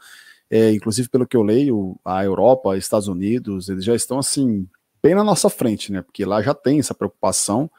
É, 0.50 0.72
inclusive, 0.72 1.10
pelo 1.10 1.26
que 1.26 1.36
eu 1.36 1.42
leio, 1.42 2.00
a 2.06 2.24
Europa, 2.24 2.78
Estados 2.78 3.08
Unidos, 3.08 3.70
eles 3.70 3.84
já 3.84 3.96
estão 3.96 4.20
assim, 4.20 4.68
bem 5.02 5.16
na 5.16 5.24
nossa 5.24 5.50
frente, 5.50 5.92
né? 5.92 6.02
Porque 6.02 6.24
lá 6.26 6.42
já 6.42 6.54
tem 6.54 6.80
essa 6.80 6.94
preocupação 6.94 7.72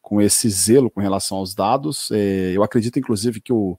com 0.00 0.20
esse 0.20 0.48
zelo 0.48 0.90
com 0.90 1.00
relação 1.00 1.38
aos 1.38 1.54
dados. 1.54 2.10
É, 2.10 2.52
eu 2.56 2.62
acredito, 2.62 2.98
inclusive, 2.98 3.40
que 3.40 3.52
o, 3.52 3.78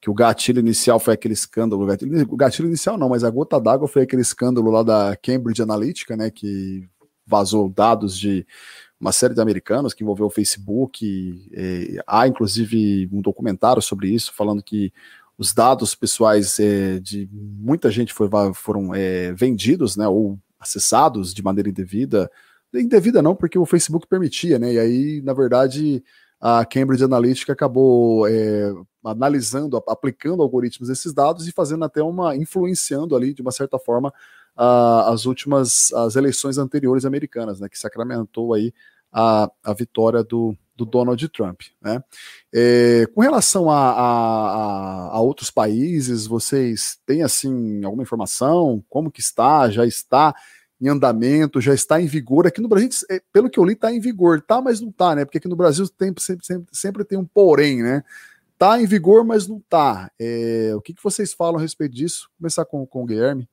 que 0.00 0.10
o 0.10 0.14
gatilho 0.14 0.60
inicial 0.60 1.00
foi 1.00 1.14
aquele 1.14 1.34
escândalo, 1.34 1.82
o 1.82 1.86
gatilho, 1.86 2.36
gatilho 2.36 2.68
inicial 2.68 2.98
não, 2.98 3.08
mas 3.08 3.24
a 3.24 3.30
gota 3.30 3.60
d'água 3.60 3.88
foi 3.88 4.02
aquele 4.02 4.22
escândalo 4.22 4.70
lá 4.70 4.82
da 4.82 5.16
Cambridge 5.16 5.62
Analytica, 5.62 6.16
né, 6.16 6.30
que 6.30 6.88
vazou 7.26 7.68
dados 7.68 8.18
de 8.18 8.46
uma 9.00 9.12
série 9.12 9.34
de 9.34 9.40
americanos 9.40 9.92
que 9.92 10.02
envolveu 10.02 10.26
o 10.26 10.30
Facebook. 10.30 11.04
E, 11.04 11.98
há 12.06 12.26
inclusive 12.26 13.08
um 13.12 13.20
documentário 13.20 13.82
sobre 13.82 14.08
isso, 14.08 14.32
falando 14.32 14.62
que 14.62 14.92
os 15.36 15.52
dados 15.52 15.94
pessoais 15.94 16.58
é, 16.58 16.98
de 16.98 17.28
muita 17.32 17.90
gente 17.90 18.14
foi, 18.14 18.28
foram 18.54 18.94
é, 18.94 19.32
vendidos, 19.32 19.96
né, 19.96 20.08
ou 20.08 20.38
acessados 20.58 21.34
de 21.34 21.42
maneira 21.42 21.68
indevida. 21.68 22.30
Indevida 22.74 23.22
não, 23.22 23.34
porque 23.34 23.58
o 23.58 23.66
Facebook 23.66 24.06
permitia, 24.06 24.58
né? 24.58 24.74
E 24.74 24.78
aí, 24.78 25.22
na 25.22 25.32
verdade, 25.32 26.02
a 26.40 26.64
Cambridge 26.64 27.02
Analytica 27.02 27.52
acabou 27.52 28.26
é, 28.28 28.72
analisando, 29.04 29.82
aplicando 29.88 30.42
algoritmos 30.42 30.88
desses 30.88 31.12
dados 31.12 31.46
e 31.48 31.52
fazendo 31.52 31.84
até 31.84 32.02
uma 32.02 32.36
influenciando 32.36 33.16
ali 33.16 33.32
de 33.32 33.42
uma 33.42 33.52
certa 33.52 33.78
forma 33.78 34.12
a, 34.54 35.10
as 35.10 35.26
últimas 35.26 35.92
as 35.92 36.16
eleições 36.16 36.58
anteriores 36.58 37.04
americanas, 37.04 37.60
né, 37.60 37.68
que 37.68 37.78
sacramentou 37.78 38.54
aí 38.54 38.72
a, 39.12 39.50
a 39.64 39.72
vitória 39.72 40.22
do, 40.22 40.56
do 40.76 40.84
Donald 40.84 41.26
Trump. 41.28 41.62
Né? 41.80 42.02
É, 42.54 43.06
com 43.14 43.22
relação 43.22 43.70
a, 43.70 43.92
a, 43.92 45.08
a, 45.12 45.20
outros 45.20 45.50
países, 45.50 46.26
vocês 46.26 46.98
têm 47.06 47.22
assim 47.22 47.82
alguma 47.84 48.02
informação? 48.02 48.84
Como 48.88 49.10
que 49.10 49.20
está? 49.20 49.70
Já 49.70 49.86
está 49.86 50.34
em 50.80 50.88
andamento, 50.88 51.60
já 51.60 51.74
está 51.74 52.00
em 52.00 52.06
vigor. 52.06 52.46
Aqui 52.46 52.60
no 52.60 52.68
Brasil, 52.68 52.88
é, 53.10 53.20
pelo 53.32 53.48
que 53.48 53.58
eu 53.58 53.64
li, 53.64 53.72
está 53.72 53.92
em 53.92 54.00
vigor, 54.00 54.40
tá, 54.42 54.60
mas 54.60 54.80
não 54.80 54.92
tá, 54.92 55.14
né? 55.14 55.24
Porque 55.24 55.38
aqui 55.38 55.48
no 55.48 55.56
Brasil 55.56 55.86
sempre, 55.86 56.22
sempre, 56.22 56.66
sempre 56.72 57.04
tem 57.04 57.18
um 57.18 57.24
porém, 57.24 57.82
né? 57.82 58.02
Tá 58.58 58.80
em 58.80 58.86
vigor, 58.86 59.24
mas 59.24 59.46
não 59.46 59.60
tá. 59.60 60.10
É, 60.18 60.72
o 60.74 60.80
que, 60.80 60.94
que 60.94 61.02
vocês 61.02 61.32
falam 61.32 61.58
a 61.58 61.62
respeito 61.62 61.94
disso? 61.94 62.28
Vou 62.30 62.38
começar 62.38 62.64
com, 62.64 62.86
com 62.86 63.02
o 63.02 63.06
Guilherme. 63.06 63.48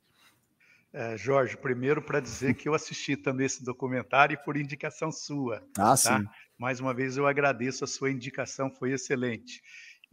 É, 0.94 1.18
Jorge, 1.18 1.58
primeiro 1.58 2.02
para 2.04 2.20
dizer 2.20 2.54
que 2.54 2.70
eu 2.70 2.76
assisti 2.76 3.18
também 3.18 3.48
esse 3.48 3.64
documentário 3.64 4.36
e 4.36 4.38
por 4.38 4.56
indicação 4.56 5.12
sua. 5.12 5.64
Ah, 5.76 5.96
tá? 5.96 5.98
sim. 5.98 6.28
Mais 6.58 6.80
uma 6.80 6.94
vez 6.94 7.18
eu 7.18 7.26
agradeço 7.26 7.84
a 7.84 7.88
sua 7.88 8.12
indicação, 8.12 8.70
foi 8.70 8.92
excelente. 8.92 9.62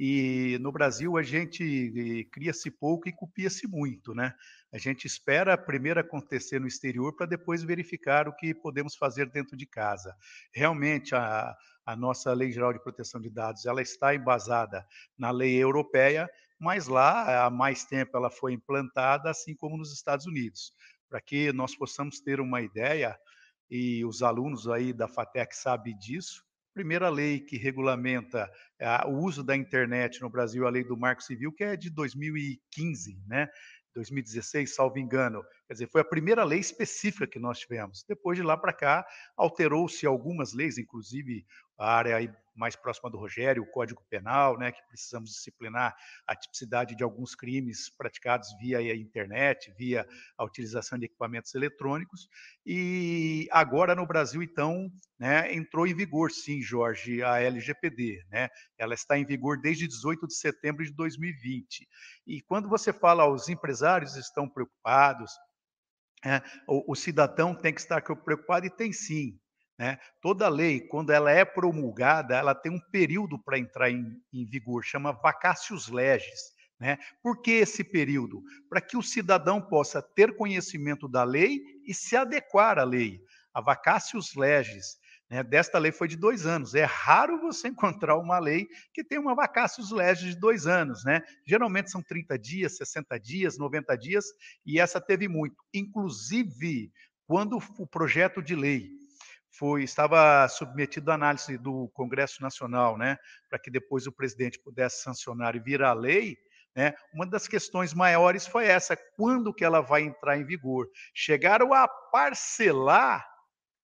E 0.02 0.56
no 0.62 0.72
Brasil 0.72 1.18
a 1.18 1.22
gente 1.22 1.62
eh, 1.62 2.24
cria-se 2.32 2.70
pouco 2.70 3.06
e 3.06 3.12
copia-se 3.12 3.68
muito, 3.68 4.14
né? 4.14 4.34
A 4.72 4.78
gente 4.78 5.06
espera 5.06 5.58
primeiro 5.58 6.00
acontecer 6.00 6.58
no 6.58 6.66
exterior 6.66 7.14
para 7.14 7.26
depois 7.26 7.62
verificar 7.62 8.26
o 8.26 8.34
que 8.34 8.54
podemos 8.54 8.96
fazer 8.96 9.30
dentro 9.30 9.58
de 9.58 9.66
casa. 9.66 10.16
Realmente 10.54 11.14
a, 11.14 11.54
a 11.84 11.94
nossa 11.94 12.32
Lei 12.32 12.50
Geral 12.50 12.72
de 12.72 12.82
Proteção 12.82 13.20
de 13.20 13.28
Dados 13.28 13.66
ela 13.66 13.82
está 13.82 14.14
embasada 14.14 14.86
na 15.18 15.30
lei 15.30 15.62
europeia, 15.62 16.30
mas 16.58 16.86
lá 16.86 17.44
há 17.44 17.50
mais 17.50 17.84
tempo 17.84 18.16
ela 18.16 18.30
foi 18.30 18.54
implantada, 18.54 19.28
assim 19.28 19.54
como 19.54 19.76
nos 19.76 19.92
Estados 19.92 20.24
Unidos. 20.24 20.72
Para 21.10 21.20
que 21.20 21.52
nós 21.52 21.76
possamos 21.76 22.22
ter 22.22 22.40
uma 22.40 22.62
ideia, 22.62 23.18
e 23.70 24.02
os 24.06 24.22
alunos 24.22 24.66
aí 24.66 24.94
da 24.94 25.06
FATEC 25.06 25.54
sabem 25.54 25.94
disso, 25.98 26.42
primeira 26.74 27.08
lei 27.08 27.40
que 27.40 27.56
regulamenta 27.56 28.50
uh, 28.80 29.08
o 29.10 29.24
uso 29.24 29.42
da 29.42 29.56
internet 29.56 30.20
no 30.20 30.30
Brasil, 30.30 30.66
a 30.66 30.70
lei 30.70 30.84
do 30.84 30.96
Marco 30.96 31.22
Civil, 31.22 31.52
que 31.52 31.64
é 31.64 31.76
de 31.76 31.90
2015, 31.90 33.18
né? 33.26 33.48
2016, 33.94 34.74
salvo 34.74 34.98
engano. 34.98 35.42
Quer 35.66 35.74
dizer, 35.74 35.88
foi 35.88 36.00
a 36.00 36.04
primeira 36.04 36.44
lei 36.44 36.60
específica 36.60 37.26
que 37.26 37.38
nós 37.38 37.58
tivemos. 37.58 38.04
Depois 38.08 38.38
de 38.38 38.42
lá 38.42 38.56
para 38.56 38.72
cá, 38.72 39.06
alterou-se 39.36 40.06
algumas 40.06 40.52
leis, 40.52 40.78
inclusive 40.78 41.44
a 41.76 41.92
área 41.92 42.20
mais 42.60 42.76
próxima 42.76 43.10
do 43.10 43.16
Rogério, 43.16 43.62
o 43.62 43.66
Código 43.66 44.04
Penal, 44.10 44.58
né, 44.58 44.70
que 44.70 44.86
precisamos 44.86 45.30
disciplinar 45.30 45.96
a 46.26 46.36
tipicidade 46.36 46.94
de 46.94 47.02
alguns 47.02 47.34
crimes 47.34 47.88
praticados 47.88 48.48
via 48.60 48.78
a 48.78 48.94
internet, 48.94 49.72
via 49.78 50.06
a 50.36 50.44
utilização 50.44 50.98
de 50.98 51.06
equipamentos 51.06 51.54
eletrônicos. 51.54 52.28
E 52.64 53.48
agora 53.50 53.94
no 53.94 54.06
Brasil, 54.06 54.42
então, 54.42 54.92
né, 55.18 55.52
entrou 55.54 55.86
em 55.86 55.94
vigor, 55.94 56.30
sim, 56.30 56.60
Jorge, 56.60 57.22
a 57.22 57.40
LGPD. 57.40 58.22
Né? 58.30 58.50
Ela 58.76 58.92
está 58.92 59.16
em 59.16 59.24
vigor 59.24 59.58
desde 59.58 59.88
18 59.88 60.26
de 60.26 60.34
setembro 60.34 60.84
de 60.84 60.92
2020. 60.92 61.88
E 62.26 62.42
quando 62.42 62.68
você 62.68 62.92
fala, 62.92 63.26
os 63.26 63.48
empresários 63.48 64.16
estão 64.16 64.46
preocupados, 64.46 65.32
é, 66.22 66.42
o, 66.68 66.92
o 66.92 66.94
cidadão 66.94 67.54
tem 67.54 67.72
que 67.72 67.80
estar 67.80 68.02
preocupado 68.02 68.66
e 68.66 68.70
tem 68.70 68.92
sim. 68.92 69.40
Né? 69.80 69.98
Toda 70.20 70.46
lei, 70.46 70.78
quando 70.78 71.10
ela 71.10 71.30
é 71.30 71.42
promulgada, 71.42 72.36
ela 72.36 72.54
tem 72.54 72.70
um 72.70 72.78
período 72.78 73.38
para 73.38 73.58
entrar 73.58 73.90
em, 73.90 74.14
em, 74.30 74.44
vigor, 74.44 74.84
chama 74.84 75.10
vacácios 75.10 75.88
legis. 75.88 76.52
Né? 76.78 76.98
Por 77.22 77.40
que 77.40 77.52
esse 77.52 77.82
período? 77.82 78.42
Para 78.68 78.82
que 78.82 78.98
o 78.98 79.02
cidadão 79.02 79.58
possa 79.58 80.02
ter 80.02 80.36
conhecimento 80.36 81.08
da 81.08 81.24
lei 81.24 81.62
e 81.86 81.94
se 81.94 82.14
adequar 82.14 82.78
à 82.78 82.84
lei. 82.84 83.24
A 83.54 83.62
vacácios 83.62 84.34
legis 84.34 84.98
né, 85.30 85.42
desta 85.42 85.78
lei 85.78 85.92
foi 85.92 86.08
de 86.08 86.16
dois 86.16 86.44
anos. 86.44 86.74
É 86.74 86.84
raro 86.84 87.40
você 87.40 87.68
encontrar 87.72 88.18
uma 88.18 88.38
lei 88.38 88.68
que 88.92 89.02
tem 89.02 89.18
uma 89.18 89.34
vacácios 89.34 89.90
legis 89.90 90.34
de 90.34 90.38
dois 90.38 90.66
anos. 90.66 91.02
Né? 91.06 91.22
Geralmente 91.46 91.90
são 91.90 92.02
30 92.02 92.38
dias, 92.38 92.76
60 92.76 93.18
dias, 93.18 93.56
90 93.56 93.96
dias, 93.96 94.26
e 94.66 94.78
essa 94.78 95.00
teve 95.00 95.26
muito. 95.26 95.56
Inclusive, 95.72 96.92
quando 97.26 97.58
o 97.78 97.86
projeto 97.86 98.42
de 98.42 98.54
lei 98.54 98.99
foi 99.60 99.82
estava 99.82 100.48
submetido 100.48 101.10
à 101.10 101.14
análise 101.14 101.58
do 101.58 101.90
Congresso 101.90 102.40
Nacional, 102.40 102.96
né, 102.96 103.18
para 103.50 103.58
que 103.58 103.70
depois 103.70 104.06
o 104.06 104.12
presidente 104.12 104.58
pudesse 104.58 105.02
sancionar 105.02 105.54
e 105.54 105.60
virar 105.60 105.92
lei, 105.92 106.38
né, 106.74 106.94
uma 107.12 107.26
das 107.26 107.46
questões 107.46 107.92
maiores 107.92 108.46
foi 108.46 108.64
essa, 108.64 108.96
quando 109.18 109.52
que 109.52 109.62
ela 109.62 109.82
vai 109.82 110.00
entrar 110.00 110.38
em 110.38 110.46
vigor? 110.46 110.88
Chegaram 111.12 111.74
a 111.74 111.86
parcelar 111.86 113.28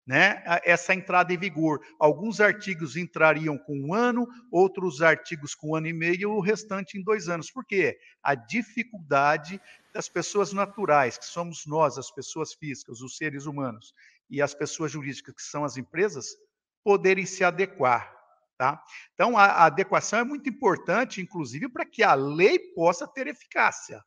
né, 0.08 0.44
essa 0.64 0.94
entrada 0.94 1.34
em 1.34 1.38
vigor. 1.38 1.82
Alguns 2.00 2.40
artigos 2.40 2.96
entrariam 2.96 3.58
com 3.58 3.76
um 3.76 3.94
ano, 3.94 4.28
outros 4.52 5.02
artigos 5.02 5.56
com 5.56 5.72
um 5.72 5.76
ano 5.76 5.88
e 5.88 5.94
meio, 5.94 6.32
o 6.32 6.40
restante 6.40 6.98
em 6.98 7.04
dois 7.04 7.28
anos. 7.28 7.52
Por 7.52 7.66
quê? 7.66 7.98
A 8.24 8.36
dificuldade 8.36 9.60
das 9.94 10.08
pessoas 10.08 10.54
naturais, 10.54 11.18
que 11.18 11.26
somos 11.26 11.66
nós, 11.66 11.98
as 11.98 12.12
pessoas 12.12 12.54
físicas, 12.54 13.02
os 13.02 13.18
seres 13.18 13.46
humanos, 13.46 13.94
e 14.30 14.42
as 14.42 14.54
pessoas 14.54 14.92
jurídicas, 14.92 15.36
que 15.36 15.42
são 15.42 15.64
as 15.64 15.78
empresas, 15.78 16.28
poderem 16.84 17.26
se 17.26 17.44
adequar. 17.44 18.14
Tá? 18.58 18.82
Então, 19.14 19.38
a, 19.38 19.66
adequação 19.66 20.20
é 20.20 20.24
muito 20.24 20.50
importante, 20.50 21.22
inclusive, 21.22 21.68
para 21.68 21.86
que 21.86 22.04
a 22.04 22.14
lei 22.14 22.58
possa 22.74 23.06
ter 23.06 23.28
eficácia. 23.28 24.02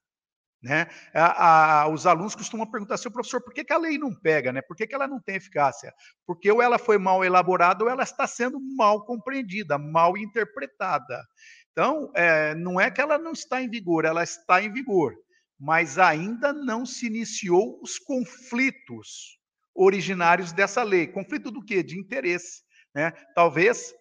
Né? 0.62 0.88
A, 1.14 1.82
a, 1.82 1.88
os 1.88 2.06
alunos 2.06 2.34
costumam 2.34 2.68
perguntar 2.68 2.94
assim, 2.94 3.10
professor, 3.10 3.42
por 3.42 3.52
que, 3.52 3.62
que, 3.62 3.72
a 3.72 3.78
lei 3.78 3.98
não 3.98 4.12
pega? 4.14 4.52
Né? 4.52 4.62
Por 4.62 4.74
que, 4.74 4.86
que 4.86 4.94
ela 4.94 5.06
não 5.06 5.20
tem 5.20 5.36
eficácia? 5.36 5.94
Porque 6.26 6.50
ou 6.50 6.62
ela 6.62 6.78
foi 6.78 6.98
mal 6.98 7.24
elaborada 7.24 7.84
ou 7.84 7.90
ela 7.90 8.02
está 8.02 8.26
sendo 8.26 8.58
mal 8.74 9.04
compreendida, 9.04 9.78
mal 9.78 10.16
interpretada. 10.16 11.22
Então, 11.70 12.10
é, 12.14 12.54
não 12.54 12.80
é 12.80 12.90
que 12.90 13.00
ela 13.00 13.18
não 13.18 13.32
está 13.32 13.62
em 13.62 13.68
vigor, 13.68 14.04
ela 14.04 14.24
está 14.24 14.60
em 14.60 14.72
vigor, 14.72 15.14
mas 15.60 15.98
ainda 15.98 16.52
não 16.52 16.84
se 16.84 17.06
iniciou 17.06 17.78
os 17.82 17.98
conflitos 17.98 19.37
originários 19.78 20.52
dessa 20.52 20.82
lei. 20.82 21.06
Conflito 21.06 21.50
do 21.50 21.64
quê? 21.64 21.82
De 21.82 21.98
interesse. 21.98 22.62
Né? 22.94 23.12
Talvez 23.34 23.94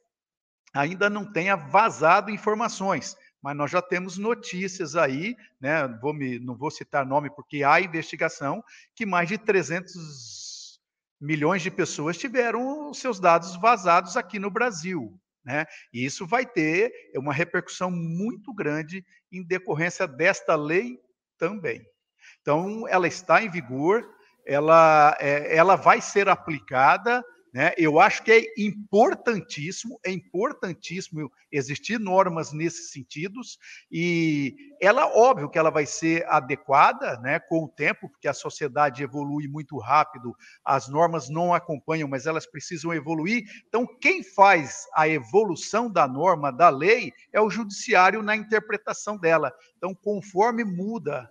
ainda 0.73 1.09
não 1.09 1.31
tenha 1.31 1.55
vazado 1.55 2.31
informações, 2.31 3.15
mas 3.41 3.55
nós 3.55 3.71
já 3.71 3.81
temos 3.81 4.17
notícias 4.17 4.95
aí, 4.95 5.35
né? 5.61 5.87
Vou 6.01 6.13
me, 6.13 6.39
não 6.39 6.55
vou 6.55 6.69
citar 6.69 7.05
nome 7.05 7.29
porque 7.29 7.63
há 7.63 7.79
investigação, 7.79 8.63
que 8.95 9.05
mais 9.05 9.29
de 9.29 9.37
300 9.37 10.79
milhões 11.19 11.61
de 11.61 11.71
pessoas 11.71 12.17
tiveram 12.17 12.93
seus 12.93 13.19
dados 13.19 13.55
vazados 13.55 14.17
aqui 14.17 14.39
no 14.39 14.51
Brasil. 14.51 15.19
Né? 15.43 15.65
E 15.93 16.05
isso 16.05 16.27
vai 16.27 16.45
ter 16.45 16.91
uma 17.15 17.33
repercussão 17.33 17.89
muito 17.89 18.53
grande 18.53 19.05
em 19.31 19.41
decorrência 19.41 20.07
desta 20.07 20.55
lei 20.55 20.99
também. 21.37 21.81
Então, 22.41 22.87
ela 22.87 23.07
está 23.07 23.41
em 23.41 23.49
vigor, 23.49 24.05
ela, 24.47 25.15
é, 25.19 25.55
ela 25.55 25.75
vai 25.75 26.01
ser 26.01 26.29
aplicada 26.29 27.23
né? 27.57 27.73
Eu 27.75 27.99
acho 27.99 28.23
que 28.23 28.31
é 28.31 28.45
importantíssimo, 28.55 29.99
é 30.05 30.11
importantíssimo 30.11 31.31
existir 31.51 31.99
normas 31.99 32.53
nesses 32.53 32.91
sentidos, 32.91 33.57
e 33.91 34.55
ela, 34.79 35.07
óbvio 35.07 35.49
que 35.49 35.57
ela 35.57 35.71
vai 35.71 35.83
ser 35.85 36.23
adequada 36.27 37.19
né, 37.19 37.39
com 37.39 37.63
o 37.63 37.67
tempo, 37.67 38.09
porque 38.09 38.27
a 38.27 38.33
sociedade 38.33 39.01
evolui 39.01 39.47
muito 39.47 39.75
rápido, 39.79 40.35
as 40.63 40.87
normas 40.87 41.29
não 41.29 41.51
acompanham, 41.51 42.07
mas 42.07 42.27
elas 42.27 42.45
precisam 42.45 42.93
evoluir. 42.93 43.43
Então, 43.67 43.87
quem 43.99 44.23
faz 44.23 44.85
a 44.93 45.07
evolução 45.07 45.91
da 45.91 46.07
norma, 46.07 46.51
da 46.51 46.69
lei, 46.69 47.11
é 47.33 47.41
o 47.41 47.49
judiciário 47.49 48.21
na 48.21 48.35
interpretação 48.35 49.17
dela. 49.17 49.51
Então, 49.77 49.95
conforme 49.95 50.63
muda 50.63 51.27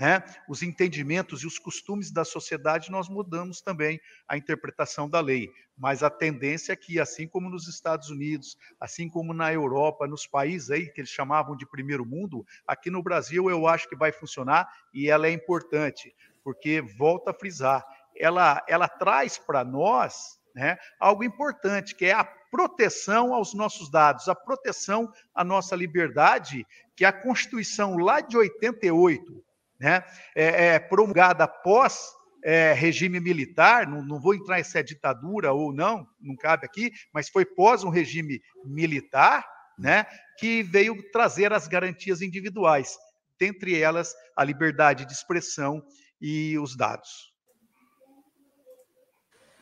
né, 0.00 0.24
os 0.48 0.62
entendimentos 0.62 1.42
e 1.42 1.46
os 1.46 1.58
costumes 1.58 2.10
da 2.10 2.24
sociedade, 2.24 2.90
nós 2.90 3.06
mudamos 3.06 3.60
também 3.60 4.00
a 4.26 4.34
interpretação 4.34 5.10
da 5.10 5.20
lei. 5.20 5.52
Mas 5.76 6.02
a 6.02 6.08
tendência 6.08 6.72
é 6.72 6.76
que, 6.76 6.98
assim 6.98 7.28
como 7.28 7.50
nos 7.50 7.68
Estados 7.68 8.08
Unidos, 8.08 8.56
assim 8.80 9.10
como 9.10 9.34
na 9.34 9.52
Europa, 9.52 10.06
nos 10.06 10.26
países 10.26 10.70
aí 10.70 10.90
que 10.90 11.02
eles 11.02 11.10
chamavam 11.10 11.54
de 11.54 11.68
primeiro 11.68 12.06
mundo, 12.06 12.46
aqui 12.66 12.90
no 12.90 13.02
Brasil 13.02 13.50
eu 13.50 13.66
acho 13.66 13.90
que 13.90 13.94
vai 13.94 14.10
funcionar 14.10 14.72
e 14.94 15.10
ela 15.10 15.26
é 15.26 15.32
importante, 15.32 16.16
porque, 16.42 16.80
volta 16.80 17.32
a 17.32 17.34
frisar, 17.34 17.84
ela, 18.16 18.64
ela 18.66 18.88
traz 18.88 19.36
para 19.36 19.62
nós 19.62 20.40
né, 20.54 20.78
algo 20.98 21.22
importante, 21.22 21.94
que 21.94 22.06
é 22.06 22.12
a 22.12 22.24
proteção 22.24 23.34
aos 23.34 23.52
nossos 23.52 23.90
dados, 23.90 24.28
a 24.28 24.34
proteção 24.34 25.12
à 25.34 25.44
nossa 25.44 25.76
liberdade, 25.76 26.66
que 26.96 27.04
a 27.04 27.12
Constituição 27.12 27.98
lá 27.98 28.22
de 28.22 28.38
88 28.38 29.44
né, 29.80 30.04
é, 30.34 30.66
é, 30.66 30.78
promulgada 30.78 31.44
após 31.44 32.10
é, 32.44 32.72
regime 32.74 33.18
militar, 33.18 33.86
não, 33.86 34.04
não, 34.04 34.20
vou 34.20 34.34
entrar 34.34 34.62
se 34.64 34.78
é 34.78 34.82
ditadura 34.82 35.52
ou 35.52 35.72
não, 35.72 36.06
não 36.20 36.36
cabe 36.36 36.66
aqui, 36.66 36.92
mas 37.12 37.28
foi 37.28 37.44
pós 37.44 37.82
um 37.82 37.88
regime 37.88 38.40
militar, 38.64 39.46
né, 39.78 40.06
que 40.38 40.62
veio 40.62 41.02
trazer 41.10 41.52
as 41.52 41.66
garantias 41.66 42.20
individuais, 42.20 42.96
dentre 43.38 43.80
elas 43.80 44.14
a 44.36 44.44
liberdade 44.44 45.06
de 45.06 45.12
expressão 45.12 45.82
e 46.20 46.58
os 46.58 46.76
dados. 46.76 47.32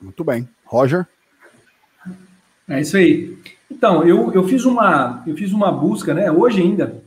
Muito 0.00 0.24
bem. 0.24 0.48
Roger? 0.64 1.06
É 2.68 2.80
isso 2.80 2.96
aí. 2.96 3.38
Então, 3.70 4.06
eu, 4.06 4.32
eu, 4.32 4.46
fiz 4.46 4.64
uma, 4.64 5.22
eu 5.26 5.36
fiz 5.36 5.52
uma 5.52 5.70
busca, 5.72 6.14
né, 6.14 6.30
hoje 6.30 6.60
ainda, 6.60 7.02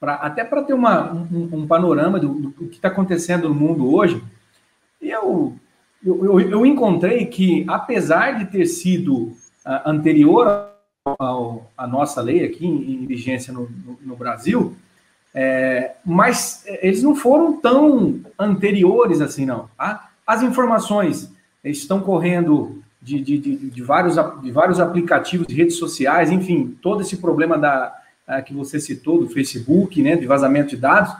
pra, 0.00 0.14
até 0.14 0.44
para 0.44 0.62
ter 0.62 0.74
uma, 0.74 1.12
um, 1.12 1.48
um 1.52 1.66
panorama 1.66 2.18
do, 2.18 2.34
do 2.34 2.68
que 2.68 2.76
está 2.76 2.88
acontecendo 2.88 3.48
no 3.48 3.54
mundo 3.54 3.92
hoje, 3.92 4.22
eu, 5.00 5.54
eu, 6.04 6.40
eu, 6.40 6.66
encontrei 6.66 7.26
que, 7.26 7.64
apesar 7.68 8.38
de 8.38 8.46
ter 8.46 8.66
sido 8.66 9.16
uh, 9.16 9.86
anterior 9.86 10.68
à 11.76 11.86
nossa 11.86 12.20
lei 12.20 12.44
aqui 12.44 12.66
em, 12.66 13.02
em 13.02 13.06
vigência 13.06 13.52
no, 13.52 13.62
no, 13.62 13.98
no 14.02 14.16
Brasil, 14.16 14.76
é, 15.34 15.94
mas 16.04 16.64
eles 16.66 17.02
não 17.02 17.14
foram 17.14 17.60
tão 17.60 18.20
anteriores 18.38 19.20
assim, 19.20 19.46
não. 19.46 19.68
Tá? 19.76 20.10
As 20.26 20.42
informações 20.42 21.32
estão 21.62 22.00
correndo 22.00 22.82
de, 23.00 23.20
de, 23.20 23.38
de, 23.38 23.56
de, 23.56 23.82
vários, 23.82 24.16
de 24.42 24.50
vários 24.50 24.80
aplicativos 24.80 25.46
de 25.46 25.54
redes 25.54 25.76
sociais, 25.76 26.30
enfim, 26.30 26.76
todo 26.82 27.02
esse 27.02 27.16
problema 27.18 27.56
da, 27.56 27.94
uh, 28.28 28.42
que 28.44 28.52
você 28.52 28.78
citou, 28.78 29.18
do 29.18 29.28
Facebook, 29.28 30.02
né, 30.02 30.16
de 30.16 30.26
vazamento 30.26 30.70
de 30.70 30.76
dados, 30.76 31.12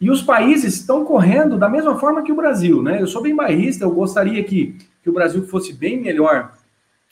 e 0.00 0.10
os 0.10 0.22
países 0.22 0.74
estão 0.74 1.04
correndo 1.04 1.58
da 1.58 1.68
mesma 1.68 1.98
forma 1.98 2.22
que 2.22 2.30
o 2.30 2.36
Brasil, 2.36 2.82
né? 2.82 3.02
Eu 3.02 3.06
sou 3.08 3.20
bem 3.20 3.34
bairrista, 3.34 3.84
eu 3.84 3.90
gostaria 3.90 4.42
que, 4.44 4.76
que 5.02 5.10
o 5.10 5.12
Brasil 5.12 5.44
fosse 5.46 5.72
bem 5.72 6.00
melhor 6.00 6.52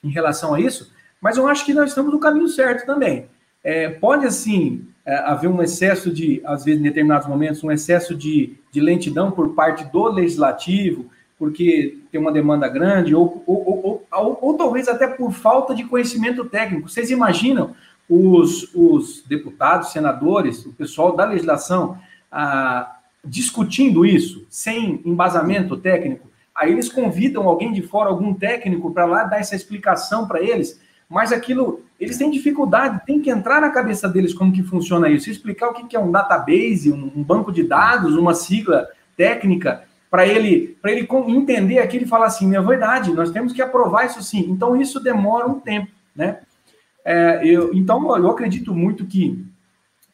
em 0.04 0.08
relação 0.08 0.54
a 0.54 0.60
isso, 0.60 0.92
mas 1.20 1.36
eu 1.36 1.48
acho 1.48 1.64
que 1.66 1.74
nós 1.74 1.88
estamos 1.88 2.12
no 2.12 2.20
caminho 2.20 2.46
certo 2.46 2.86
também. 2.86 3.26
É, 3.64 3.88
pode, 3.88 4.24
assim, 4.24 4.86
é, 5.04 5.16
haver 5.16 5.48
um 5.48 5.60
excesso 5.60 6.12
de, 6.12 6.40
às 6.44 6.64
vezes, 6.64 6.80
em 6.80 6.84
determinados 6.84 7.26
momentos, 7.26 7.64
um 7.64 7.72
excesso 7.72 8.14
de, 8.14 8.56
de 8.70 8.80
lentidão 8.80 9.32
por 9.32 9.54
parte 9.54 9.84
do 9.90 10.06
legislativo, 10.08 11.06
porque 11.36 11.98
tem 12.12 12.20
uma 12.20 12.32
demanda 12.32 12.68
grande, 12.68 13.14
ou, 13.14 13.42
ou, 13.46 14.06
ou, 14.12 14.38
ou 14.40 14.54
talvez 14.54 14.86
até 14.86 15.08
por 15.08 15.32
falta 15.32 15.74
de 15.74 15.82
conhecimento 15.84 16.44
técnico. 16.44 16.88
Vocês 16.88 17.10
imaginam 17.10 17.74
os, 18.08 18.70
os 18.74 19.22
deputados, 19.26 19.92
senadores, 19.92 20.64
o 20.64 20.72
pessoal 20.72 21.16
da 21.16 21.24
legislação 21.24 21.98
ah, 22.30 22.98
discutindo 23.24 24.04
isso 24.06 24.46
sem 24.48 25.00
embasamento 25.04 25.76
técnico? 25.76 26.28
Aí 26.54 26.72
eles 26.72 26.88
convidam 26.88 27.48
alguém 27.48 27.72
de 27.72 27.82
fora, 27.82 28.08
algum 28.08 28.32
técnico, 28.32 28.90
para 28.92 29.04
lá 29.04 29.24
dar 29.24 29.40
essa 29.40 29.54
explicação 29.54 30.26
para 30.26 30.40
eles, 30.40 30.80
mas 31.08 31.32
aquilo, 31.32 31.82
eles 32.00 32.16
têm 32.16 32.30
dificuldade, 32.30 33.04
tem 33.04 33.20
que 33.20 33.30
entrar 33.30 33.60
na 33.60 33.70
cabeça 33.70 34.08
deles 34.08 34.32
como 34.32 34.52
que 34.52 34.62
funciona 34.62 35.08
isso, 35.08 35.30
explicar 35.30 35.68
o 35.68 35.74
que 35.74 35.94
é 35.94 36.00
um 36.00 36.10
database, 36.10 36.92
um 36.92 37.22
banco 37.22 37.52
de 37.52 37.62
dados, 37.62 38.16
uma 38.16 38.34
sigla 38.34 38.88
técnica, 39.16 39.84
para 40.10 40.26
ele, 40.26 40.76
para 40.80 40.92
ele 40.92 41.06
entender 41.28 41.78
aquilo 41.78 42.04
e 42.04 42.08
falar 42.08 42.26
assim, 42.26 42.54
é 42.56 42.60
verdade, 42.60 43.12
nós 43.12 43.30
temos 43.30 43.52
que 43.52 43.60
aprovar 43.60 44.06
isso 44.06 44.22
sim. 44.22 44.46
Então 44.48 44.80
isso 44.80 44.98
demora 45.00 45.46
um 45.46 45.60
tempo, 45.60 45.88
né? 46.14 46.38
É, 47.06 47.40
eu, 47.44 47.72
então, 47.72 48.16
eu 48.16 48.28
acredito 48.28 48.74
muito 48.74 49.06
que 49.06 49.46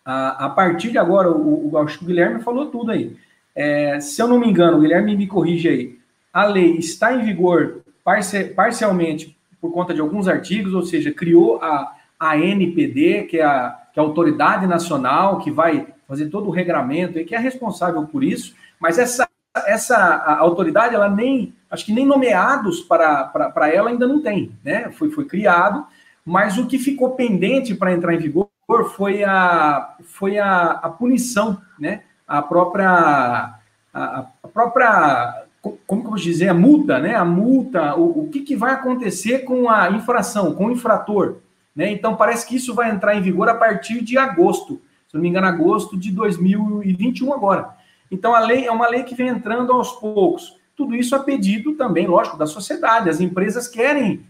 a, 0.04 0.44
a 0.44 0.50
partir 0.50 0.90
de 0.90 0.98
agora, 0.98 1.30
o, 1.32 1.70
o, 1.72 1.78
acho 1.78 1.98
que 1.98 2.04
o 2.04 2.06
Guilherme 2.06 2.42
falou 2.42 2.66
tudo 2.66 2.90
aí. 2.90 3.16
É, 3.54 3.98
se 3.98 4.20
eu 4.20 4.28
não 4.28 4.38
me 4.38 4.46
engano, 4.46 4.76
o 4.76 4.80
Guilherme 4.82 5.16
me 5.16 5.26
corrige 5.26 5.70
aí, 5.70 5.98
a 6.30 6.44
lei 6.44 6.76
está 6.76 7.14
em 7.14 7.24
vigor 7.24 7.80
parci 8.04 8.44
parcialmente 8.44 9.34
por 9.58 9.72
conta 9.72 9.94
de 9.94 10.02
alguns 10.02 10.28
artigos, 10.28 10.74
ou 10.74 10.82
seja, 10.82 11.10
criou 11.10 11.62
a, 11.62 11.94
a 12.20 12.36
NPD, 12.36 13.22
que 13.22 13.38
é 13.38 13.44
a, 13.44 13.78
que 13.92 13.98
é 13.98 14.02
a 14.02 14.06
autoridade 14.06 14.66
nacional 14.66 15.38
que 15.38 15.50
vai 15.50 15.86
fazer 16.06 16.28
todo 16.28 16.48
o 16.48 16.52
regramento 16.52 17.18
e 17.18 17.24
que 17.24 17.34
é 17.34 17.38
responsável 17.38 18.04
por 18.06 18.22
isso, 18.22 18.54
mas 18.78 18.98
essa, 18.98 19.26
essa 19.66 20.36
autoridade, 20.40 20.94
ela 20.94 21.08
nem, 21.08 21.54
acho 21.70 21.86
que 21.86 21.92
nem 21.92 22.04
nomeados 22.04 22.80
para, 22.80 23.24
para, 23.24 23.50
para 23.50 23.72
ela 23.72 23.88
ainda 23.88 24.06
não 24.06 24.20
tem, 24.20 24.52
né? 24.62 24.90
Foi, 24.90 25.10
foi 25.10 25.24
criado, 25.24 25.86
mas 26.24 26.56
o 26.56 26.66
que 26.66 26.78
ficou 26.78 27.10
pendente 27.10 27.74
para 27.74 27.92
entrar 27.92 28.14
em 28.14 28.18
vigor 28.18 28.48
foi 28.94 29.24
a, 29.24 29.96
foi 30.04 30.38
a, 30.38 30.70
a 30.70 30.88
punição, 30.88 31.60
né? 31.78 32.02
A 32.26 32.40
própria, 32.40 33.54
a, 33.92 34.26
a 34.42 34.48
própria, 34.48 35.44
como 35.60 36.00
que 36.00 36.06
eu 36.06 36.10
vou 36.10 36.18
dizer, 36.18 36.48
a 36.48 36.54
multa, 36.54 36.98
né? 36.98 37.14
A 37.14 37.24
multa, 37.24 37.96
o, 37.96 38.24
o 38.24 38.28
que, 38.30 38.40
que 38.40 38.56
vai 38.56 38.72
acontecer 38.72 39.40
com 39.40 39.68
a 39.68 39.90
infração, 39.90 40.54
com 40.54 40.66
o 40.66 40.70
infrator, 40.70 41.38
né? 41.74 41.90
Então 41.90 42.16
parece 42.16 42.46
que 42.46 42.56
isso 42.56 42.74
vai 42.74 42.90
entrar 42.90 43.14
em 43.14 43.20
vigor 43.20 43.48
a 43.48 43.54
partir 43.54 44.02
de 44.02 44.16
agosto, 44.16 44.80
se 45.08 45.14
não 45.14 45.20
me 45.20 45.28
engano, 45.28 45.46
agosto 45.46 45.98
de 45.98 46.10
2021 46.12 47.32
agora. 47.32 47.70
Então 48.10 48.34
a 48.34 48.40
lei 48.40 48.66
é 48.66 48.70
uma 48.70 48.88
lei 48.88 49.02
que 49.02 49.14
vem 49.14 49.28
entrando 49.28 49.72
aos 49.72 49.92
poucos. 49.92 50.56
Tudo 50.76 50.94
isso 50.94 51.14
a 51.14 51.18
pedido 51.18 51.74
também, 51.74 52.06
lógico, 52.06 52.38
da 52.38 52.46
sociedade. 52.46 53.10
As 53.10 53.20
empresas 53.20 53.68
querem 53.68 54.24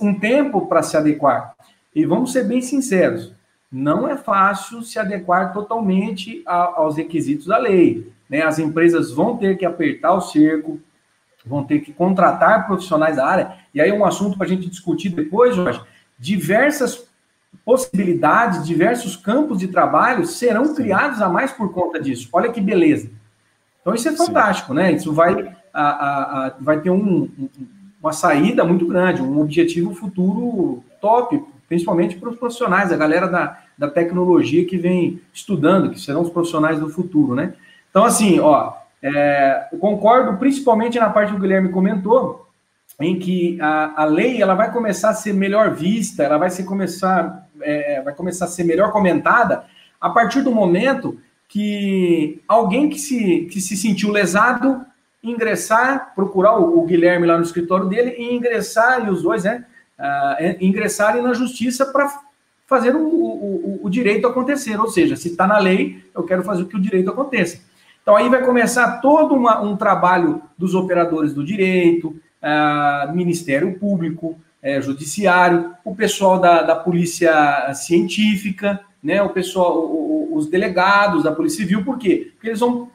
um 0.00 0.18
tempo 0.18 0.66
para 0.66 0.82
se 0.82 0.96
adequar. 0.96 1.54
E 1.94 2.04
vamos 2.04 2.32
ser 2.32 2.44
bem 2.44 2.60
sinceros, 2.60 3.32
não 3.70 4.08
é 4.08 4.16
fácil 4.16 4.82
se 4.82 4.98
adequar 4.98 5.52
totalmente 5.52 6.42
a, 6.46 6.80
aos 6.80 6.96
requisitos 6.96 7.46
da 7.46 7.58
lei. 7.58 8.12
Né? 8.28 8.42
As 8.42 8.58
empresas 8.58 9.12
vão 9.12 9.36
ter 9.36 9.56
que 9.56 9.64
apertar 9.64 10.12
o 10.12 10.20
cerco, 10.20 10.80
vão 11.44 11.64
ter 11.64 11.80
que 11.80 11.92
contratar 11.92 12.66
profissionais 12.66 13.16
da 13.16 13.26
área, 13.26 13.58
e 13.72 13.80
aí 13.80 13.90
é 13.90 13.94
um 13.94 14.04
assunto 14.04 14.36
para 14.36 14.46
a 14.46 14.48
gente 14.48 14.68
discutir 14.68 15.10
depois, 15.10 15.54
Jorge. 15.54 15.80
Diversas 16.18 17.08
possibilidades, 17.64 18.66
diversos 18.66 19.16
campos 19.16 19.58
de 19.58 19.68
trabalho 19.68 20.26
serão 20.26 20.74
criados 20.74 21.20
a 21.20 21.28
mais 21.28 21.52
por 21.52 21.72
conta 21.72 22.00
disso. 22.00 22.28
Olha 22.32 22.52
que 22.52 22.60
beleza. 22.60 23.10
Então 23.80 23.94
isso 23.94 24.08
é 24.08 24.12
fantástico, 24.12 24.68
Sim. 24.68 24.74
né? 24.74 24.92
Isso 24.92 25.12
vai, 25.12 25.56
a, 25.72 25.82
a, 25.82 26.46
a, 26.46 26.54
vai 26.60 26.80
ter 26.80 26.90
um, 26.90 27.22
um 27.38 27.48
uma 28.00 28.12
saída 28.12 28.64
muito 28.64 28.86
grande, 28.86 29.22
um 29.22 29.40
objetivo 29.40 29.94
futuro 29.94 30.82
top, 31.00 31.42
principalmente 31.68 32.16
para 32.16 32.30
os 32.30 32.36
profissionais, 32.36 32.90
a 32.90 32.96
galera 32.96 33.28
da, 33.28 33.58
da 33.76 33.88
tecnologia 33.88 34.64
que 34.64 34.76
vem 34.76 35.20
estudando, 35.32 35.90
que 35.90 36.00
serão 36.00 36.22
os 36.22 36.30
profissionais 36.30 36.80
do 36.80 36.88
futuro, 36.88 37.34
né? 37.34 37.54
Então, 37.90 38.04
assim, 38.04 38.40
ó, 38.40 38.72
é, 39.02 39.68
eu 39.72 39.78
concordo 39.78 40.38
principalmente 40.38 40.98
na 40.98 41.10
parte 41.10 41.30
que 41.30 41.38
o 41.38 41.40
Guilherme 41.40 41.70
comentou, 41.70 42.46
em 42.98 43.18
que 43.18 43.58
a, 43.60 44.02
a 44.02 44.04
lei 44.04 44.42
ela 44.42 44.54
vai 44.54 44.72
começar 44.72 45.10
a 45.10 45.14
ser 45.14 45.32
melhor 45.32 45.74
vista, 45.74 46.22
ela 46.22 46.38
vai, 46.38 46.50
ser 46.50 46.64
começar, 46.64 47.48
é, 47.60 48.02
vai 48.02 48.14
começar 48.14 48.46
a 48.46 48.48
ser 48.48 48.64
melhor 48.64 48.92
comentada 48.92 49.64
a 50.00 50.10
partir 50.10 50.42
do 50.42 50.50
momento 50.50 51.18
que 51.48 52.40
alguém 52.46 52.88
que 52.88 52.98
se, 52.98 53.48
que 53.50 53.60
se 53.60 53.76
sentiu 53.76 54.10
lesado 54.10 54.84
ingressar, 55.22 56.12
procurar 56.14 56.58
o, 56.58 56.82
Guilherme 56.84 57.26
lá 57.26 57.36
no 57.36 57.44
escritório 57.44 57.86
dele 57.86 58.14
e 58.18 58.34
ingressar, 58.34 59.06
e 59.06 59.10
os 59.10 59.22
dois, 59.22 59.44
né, 59.44 59.64
uh, 59.98 60.56
ingressarem 60.64 61.22
na 61.22 61.34
justiça 61.34 61.86
para 61.86 62.08
fazer 62.66 62.94
o, 62.94 63.04
o, 63.04 63.80
o, 63.82 63.90
direito 63.90 64.26
acontecer. 64.26 64.78
Ou 64.80 64.88
seja, 64.88 65.16
se 65.16 65.28
está 65.28 65.46
na 65.46 65.58
lei, 65.58 66.02
eu 66.14 66.22
quero 66.22 66.42
fazer 66.42 66.64
que 66.64 66.76
o 66.76 66.80
direito 66.80 67.10
aconteça. 67.10 67.60
Então 68.02 68.16
aí 68.16 68.28
vai 68.28 68.44
começar 68.44 69.00
todo 69.00 69.34
uma, 69.34 69.60
um 69.60 69.76
trabalho 69.76 70.42
dos 70.56 70.74
operadores 70.74 71.34
do 71.34 71.44
direito, 71.44 72.08
uh, 72.08 73.14
Ministério 73.14 73.78
Público, 73.78 74.38
uh, 74.62 74.82
Judiciário, 74.82 75.74
o 75.84 75.94
pessoal 75.94 76.38
da, 76.38 76.62
da 76.62 76.76
Polícia 76.76 77.72
Científica, 77.74 78.80
né, 79.02 79.22
o 79.22 79.30
pessoal, 79.30 79.78
o, 79.78 80.30
os 80.32 80.46
delegados 80.48 81.24
da 81.24 81.32
Polícia 81.32 81.58
Civil, 81.58 81.84
por 81.84 81.98
quê? 81.98 82.30
Porque 82.34 82.48
eles 82.48 82.60
vão 82.60 82.88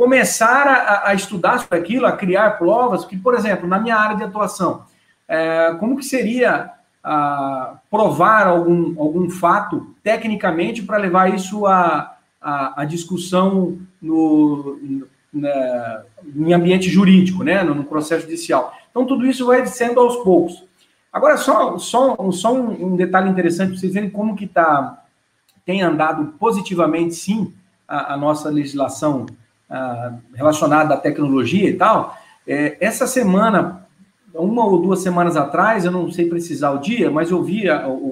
começar 0.00 0.66
a, 0.66 1.10
a, 1.10 1.14
estudar 1.14 1.58
sobre 1.58 1.78
aquilo, 1.78 2.06
a 2.06 2.12
criar 2.12 2.52
provas, 2.52 3.04
que, 3.04 3.18
por 3.18 3.34
exemplo, 3.34 3.68
na 3.68 3.78
minha 3.78 3.94
área 3.94 4.16
de 4.16 4.24
atuação, 4.24 4.84
é, 5.28 5.76
como 5.78 5.94
que 5.94 6.06
seria 6.06 6.70
a, 7.04 7.74
provar 7.90 8.46
algum, 8.46 8.98
algum 8.98 9.28
fato 9.28 9.94
tecnicamente 10.02 10.82
para 10.82 10.96
levar 10.96 11.34
isso 11.34 11.66
a, 11.66 12.16
a, 12.40 12.80
a 12.80 12.84
discussão 12.86 13.78
no, 14.00 15.06
na, 15.30 16.02
em 16.34 16.54
ambiente 16.54 16.88
jurídico, 16.88 17.44
né, 17.44 17.62
no, 17.62 17.74
no, 17.74 17.84
processo 17.84 18.22
judicial. 18.22 18.72
Então, 18.90 19.04
tudo 19.04 19.26
isso 19.26 19.44
vai 19.44 19.66
sendo 19.66 20.00
aos 20.00 20.16
poucos. 20.24 20.64
Agora, 21.12 21.36
só, 21.36 21.76
só, 21.76 22.16
só 22.30 22.54
um, 22.54 22.94
um 22.94 22.96
detalhe 22.96 23.28
interessante 23.28 23.72
para 23.72 23.78
vocês 23.78 23.92
verem 23.92 24.08
como 24.08 24.34
que 24.34 24.46
tá, 24.46 25.04
tem 25.66 25.82
andado 25.82 26.24
positivamente, 26.38 27.14
sim, 27.14 27.52
a, 27.86 28.14
a 28.14 28.16
nossa 28.16 28.48
legislação 28.48 29.26
a, 29.70 30.14
relacionada 30.34 30.94
à 30.94 30.96
tecnologia 30.96 31.70
e 31.70 31.74
tal. 31.74 32.16
É, 32.46 32.76
essa 32.80 33.06
semana, 33.06 33.86
uma 34.34 34.66
ou 34.66 34.82
duas 34.82 35.00
semanas 35.02 35.36
atrás, 35.36 35.84
eu 35.84 35.92
não 35.92 36.10
sei 36.10 36.28
precisar 36.28 36.72
o 36.72 36.78
dia, 36.78 37.10
mas 37.10 37.30
eu 37.30 37.42
vi 37.42 37.64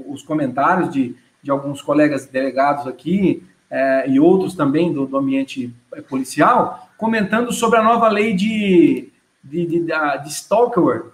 os 0.08 0.22
comentários 0.22 0.92
de, 0.92 1.16
de 1.42 1.50
alguns 1.50 1.82
colegas 1.82 2.26
delegados 2.26 2.86
aqui, 2.86 3.42
é, 3.70 4.08
e 4.08 4.18
outros 4.18 4.54
também 4.54 4.92
do, 4.92 5.06
do, 5.06 5.18
ambiente 5.18 5.74
é, 5.92 6.00
policial, 6.00 6.88
comentando 6.96 7.52
sobre 7.52 7.78
a 7.78 7.82
nova 7.82 8.08
lei 8.08 8.32
de, 8.32 9.10
de, 9.44 9.66
de, 9.66 9.80
de 9.80 10.28
stalker. 10.28 11.06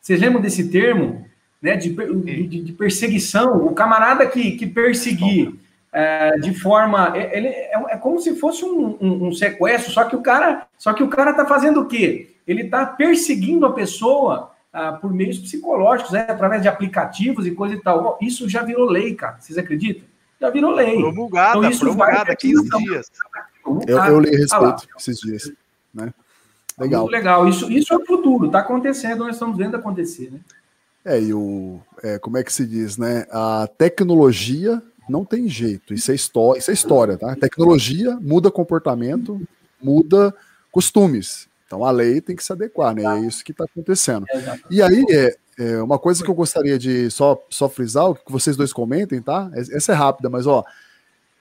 Vocês 0.00 0.20
lembram 0.20 0.40
desse 0.40 0.70
termo? 0.70 1.26
Né, 1.60 1.76
de, 1.76 1.90
de, 1.90 2.62
de 2.62 2.72
perseguição, 2.72 3.66
o 3.66 3.74
camarada 3.74 4.26
que, 4.26 4.52
que 4.52 4.66
perseguir 4.66 5.52
é, 5.92 6.38
de 6.38 6.54
forma. 6.54 7.16
É, 7.16 7.36
ele, 7.36 7.48
é, 7.48 7.72
é, 7.90 7.96
como 7.96 8.20
se 8.20 8.36
fosse 8.36 8.64
um, 8.64 8.96
um, 9.00 9.28
um, 9.28 9.32
sequestro, 9.32 9.92
só 9.92 10.04
que 10.04 10.16
o 10.16 10.22
cara. 10.22 10.66
Só 10.78 10.92
que 10.92 11.02
o 11.02 11.08
cara 11.08 11.32
está 11.32 11.44
fazendo 11.44 11.80
o 11.80 11.86
quê? 11.86 12.34
Ele 12.46 12.62
está 12.62 12.86
perseguindo 12.86 13.66
a 13.66 13.72
pessoa 13.72 14.52
ah, 14.72 14.92
por 14.92 15.12
meios 15.12 15.38
psicológicos, 15.38 16.12
né, 16.12 16.26
através 16.28 16.62
de 16.62 16.68
aplicativos 16.68 17.46
e 17.46 17.52
coisa 17.52 17.74
e 17.74 17.80
tal. 17.80 18.18
Isso 18.20 18.48
já 18.48 18.62
virou 18.62 18.88
lei, 18.88 19.14
cara. 19.14 19.36
Vocês 19.38 19.58
acreditam? 19.58 20.10
já 20.40 20.50
virou 20.50 20.72
lei. 20.72 20.96
Promulgada, 20.96 21.58
então, 21.58 21.70
isso 21.70 21.80
promulgada, 21.80 22.34
15 22.34 22.68
dias. 22.78 23.12
Eu, 23.86 23.98
eu 24.06 24.20
li 24.20 24.34
a 24.34 24.38
respeito 24.38 24.88
ah 24.90 24.96
esses 24.96 25.20
dias. 25.20 25.52
Né? 25.92 26.14
Legal. 26.78 27.02
Muito 27.02 27.12
legal. 27.12 27.48
Isso, 27.48 27.70
isso 27.70 27.92
é 27.92 27.96
o 27.96 28.06
futuro, 28.06 28.46
está 28.46 28.60
acontecendo, 28.60 29.24
nós 29.24 29.36
estamos 29.36 29.56
vendo 29.56 29.76
acontecer, 29.76 30.30
né? 30.30 30.40
É, 31.04 31.20
e 31.20 31.32
o. 31.32 31.80
É, 32.02 32.18
como 32.18 32.36
é 32.36 32.44
que 32.44 32.52
se 32.52 32.66
diz, 32.66 32.96
né? 32.96 33.26
A 33.30 33.68
tecnologia 33.78 34.82
não 35.10 35.24
tem 35.24 35.48
jeito. 35.48 35.92
Isso 35.92 36.10
é, 36.10 36.14
história, 36.14 36.58
isso 36.58 36.70
é 36.70 36.74
história, 36.74 37.18
tá? 37.18 37.34
Tecnologia 37.36 38.16
muda 38.20 38.50
comportamento, 38.50 39.40
muda 39.82 40.34
costumes. 40.70 41.48
Então 41.66 41.84
a 41.84 41.90
lei 41.90 42.20
tem 42.20 42.34
que 42.34 42.44
se 42.44 42.52
adequar, 42.52 42.94
né? 42.94 43.04
É 43.04 43.20
isso 43.26 43.44
que 43.44 43.52
está 43.52 43.64
acontecendo. 43.64 44.26
E 44.70 44.82
aí, 44.82 45.04
é, 45.10 45.36
é, 45.58 45.82
uma 45.82 45.98
coisa 45.98 46.24
que 46.24 46.30
eu 46.30 46.34
gostaria 46.34 46.78
de 46.78 47.10
só, 47.10 47.40
só 47.50 47.68
frisar, 47.68 48.14
que 48.14 48.32
vocês 48.32 48.56
dois 48.56 48.72
comentem, 48.72 49.20
tá? 49.20 49.50
Essa 49.54 49.92
é 49.92 49.94
rápida, 49.94 50.30
mas 50.30 50.46
ó, 50.46 50.64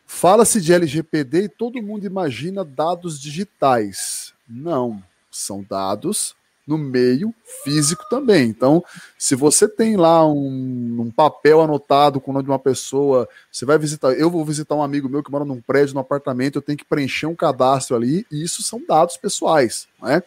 fala-se 0.05 0.59
de 0.59 0.73
LGPD 0.73 1.43
e 1.43 1.49
todo 1.49 1.81
mundo 1.81 2.05
imagina 2.05 2.65
dados 2.65 3.19
digitais. 3.19 4.33
Não, 4.47 5.01
são 5.31 5.63
dados 5.67 6.35
no 6.69 6.77
meio 6.77 7.33
físico 7.63 8.03
também. 8.09 8.47
Então, 8.47 8.83
se 9.17 9.33
você 9.33 9.67
tem 9.67 9.97
lá 9.97 10.25
um, 10.25 10.97
um, 11.01 11.11
papel 11.11 11.61
anotado 11.61 12.21
com 12.21 12.29
o 12.29 12.33
nome 12.35 12.45
de 12.45 12.51
uma 12.51 12.59
pessoa, 12.59 13.27
você 13.51 13.65
vai 13.65 13.79
visitar. 13.79 14.13
Eu 14.13 14.29
vou 14.29 14.45
visitar 14.45 14.75
um 14.75 14.83
amigo 14.83 15.09
meu 15.09 15.23
que 15.23 15.31
mora 15.31 15.43
num 15.43 15.59
prédio, 15.59 15.95
num 15.95 16.01
apartamento, 16.01 16.57
eu 16.57 16.61
tenho 16.61 16.77
que 16.77 16.85
preencher 16.85 17.25
um 17.25 17.35
cadastro 17.35 17.95
ali, 17.95 18.25
e 18.31 18.43
isso 18.43 18.61
são 18.61 18.79
dados 18.87 19.17
pessoais, 19.17 19.87
né? 19.99 20.21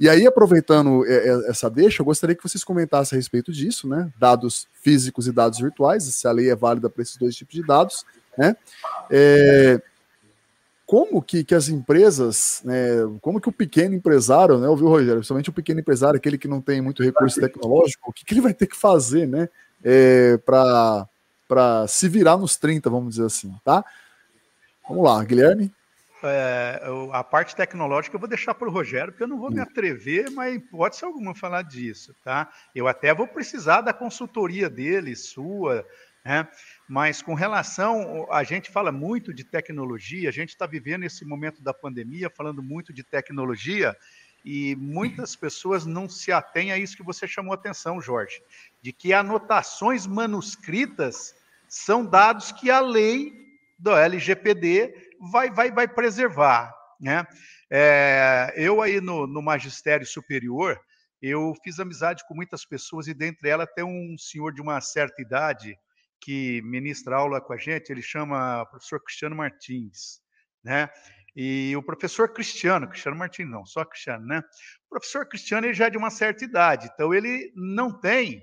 E 0.00 0.08
aí, 0.08 0.26
aproveitando 0.26 1.06
é, 1.06 1.28
é, 1.28 1.50
essa 1.50 1.68
deixa, 1.68 2.00
eu 2.00 2.06
gostaria 2.06 2.34
que 2.34 2.42
vocês 2.42 2.64
comentassem 2.64 3.16
a 3.16 3.20
respeito 3.20 3.52
disso, 3.52 3.86
né? 3.86 4.10
Dados 4.18 4.66
físicos 4.82 5.26
e 5.26 5.32
dados 5.32 5.60
virtuais, 5.60 6.04
se 6.04 6.26
a 6.26 6.32
lei 6.32 6.50
é 6.50 6.56
válida 6.56 6.88
para 6.88 7.02
esses 7.02 7.16
dois 7.18 7.36
tipos 7.36 7.54
de 7.54 7.62
dados, 7.62 8.04
né? 8.36 8.56
É, 9.10 9.80
como 10.92 11.22
que, 11.22 11.42
que 11.42 11.54
as 11.54 11.70
empresas, 11.70 12.60
né, 12.66 12.74
como 13.22 13.40
que 13.40 13.48
o 13.48 13.52
pequeno 13.52 13.94
empresário, 13.94 14.58
né, 14.58 14.68
ouviu, 14.68 14.88
Rogério, 14.88 15.14
principalmente 15.14 15.48
o 15.48 15.52
pequeno 15.54 15.80
empresário, 15.80 16.18
aquele 16.18 16.36
que 16.36 16.46
não 16.46 16.60
tem 16.60 16.82
muito 16.82 17.02
recurso 17.02 17.40
tecnológico, 17.40 18.10
o 18.10 18.12
que, 18.12 18.26
que 18.26 18.34
ele 18.34 18.42
vai 18.42 18.52
ter 18.52 18.66
que 18.66 18.76
fazer, 18.76 19.26
né, 19.26 19.48
é, 19.82 20.36
para 20.36 21.08
se 21.88 22.10
virar 22.10 22.36
nos 22.36 22.58
30, 22.58 22.90
vamos 22.90 23.14
dizer 23.14 23.24
assim, 23.24 23.56
tá? 23.64 23.82
Vamos 24.86 25.02
lá, 25.02 25.24
Guilherme? 25.24 25.72
é, 26.24 26.82
a 27.10 27.24
parte 27.24 27.56
tecnológica 27.56 28.14
eu 28.14 28.20
vou 28.20 28.28
deixar 28.28 28.52
para 28.52 28.68
o 28.68 28.70
Rogério, 28.70 29.12
porque 29.12 29.24
eu 29.24 29.28
não 29.28 29.38
vou 29.38 29.50
me 29.50 29.60
hum. 29.60 29.62
atrever, 29.62 30.30
mas 30.30 30.60
pode 30.70 30.96
ser 30.96 31.06
alguma 31.06 31.34
falar 31.34 31.62
disso, 31.62 32.14
tá? 32.22 32.52
Eu 32.74 32.86
até 32.86 33.14
vou 33.14 33.26
precisar 33.26 33.80
da 33.80 33.94
consultoria 33.94 34.68
dele, 34.68 35.16
sua, 35.16 35.86
né? 36.22 36.46
Mas 36.88 37.22
com 37.22 37.34
relação, 37.34 38.26
a 38.30 38.42
gente 38.42 38.70
fala 38.70 38.92
muito 38.92 39.32
de 39.32 39.44
tecnologia, 39.44 40.28
a 40.28 40.32
gente 40.32 40.50
está 40.50 40.66
vivendo 40.66 41.04
esse 41.04 41.24
momento 41.24 41.62
da 41.62 41.72
pandemia, 41.72 42.28
falando 42.28 42.62
muito 42.62 42.92
de 42.92 43.02
tecnologia, 43.02 43.96
e 44.44 44.74
muitas 44.76 45.36
pessoas 45.36 45.86
não 45.86 46.08
se 46.08 46.32
atêm 46.32 46.72
a 46.72 46.78
isso 46.78 46.96
que 46.96 47.02
você 47.02 47.28
chamou 47.28 47.52
a 47.52 47.54
atenção, 47.54 48.00
Jorge, 48.00 48.42
de 48.80 48.92
que 48.92 49.12
anotações 49.12 50.06
manuscritas 50.06 51.34
são 51.68 52.04
dados 52.04 52.50
que 52.50 52.70
a 52.70 52.80
lei 52.80 53.32
do 53.78 53.96
LGPD 53.96 55.14
vai, 55.30 55.50
vai, 55.50 55.70
vai 55.70 55.88
preservar. 55.88 56.74
Né? 57.00 57.26
É, 57.70 58.52
eu 58.56 58.82
aí 58.82 59.00
no, 59.00 59.26
no 59.26 59.40
magistério 59.40 60.06
superior, 60.06 60.80
eu 61.20 61.54
fiz 61.62 61.78
amizade 61.78 62.26
com 62.26 62.34
muitas 62.34 62.64
pessoas 62.64 63.06
e 63.06 63.14
dentre 63.14 63.48
elas 63.48 63.68
tem 63.74 63.84
um 63.84 64.18
senhor 64.18 64.52
de 64.52 64.60
uma 64.60 64.80
certa 64.80 65.22
idade 65.22 65.78
que 66.22 66.62
ministra 66.62 67.16
aula 67.16 67.40
com 67.40 67.52
a 67.52 67.58
gente, 67.58 67.90
ele 67.90 68.02
chama 68.02 68.64
professor 68.66 69.02
Cristiano 69.02 69.36
Martins, 69.36 70.20
né? 70.64 70.88
E 71.34 71.74
o 71.76 71.82
professor 71.82 72.32
Cristiano, 72.32 72.88
Cristiano 72.88 73.16
Martins 73.16 73.50
não, 73.50 73.64
só 73.66 73.84
Cristiano, 73.84 74.24
né? 74.26 74.38
O 74.86 74.90
professor 74.90 75.26
Cristiano 75.26 75.66
ele 75.66 75.74
já 75.74 75.86
é 75.86 75.90
de 75.90 75.98
uma 75.98 76.10
certa 76.10 76.44
idade, 76.44 76.88
então 76.92 77.12
ele 77.12 77.52
não 77.56 77.98
tem 77.98 78.42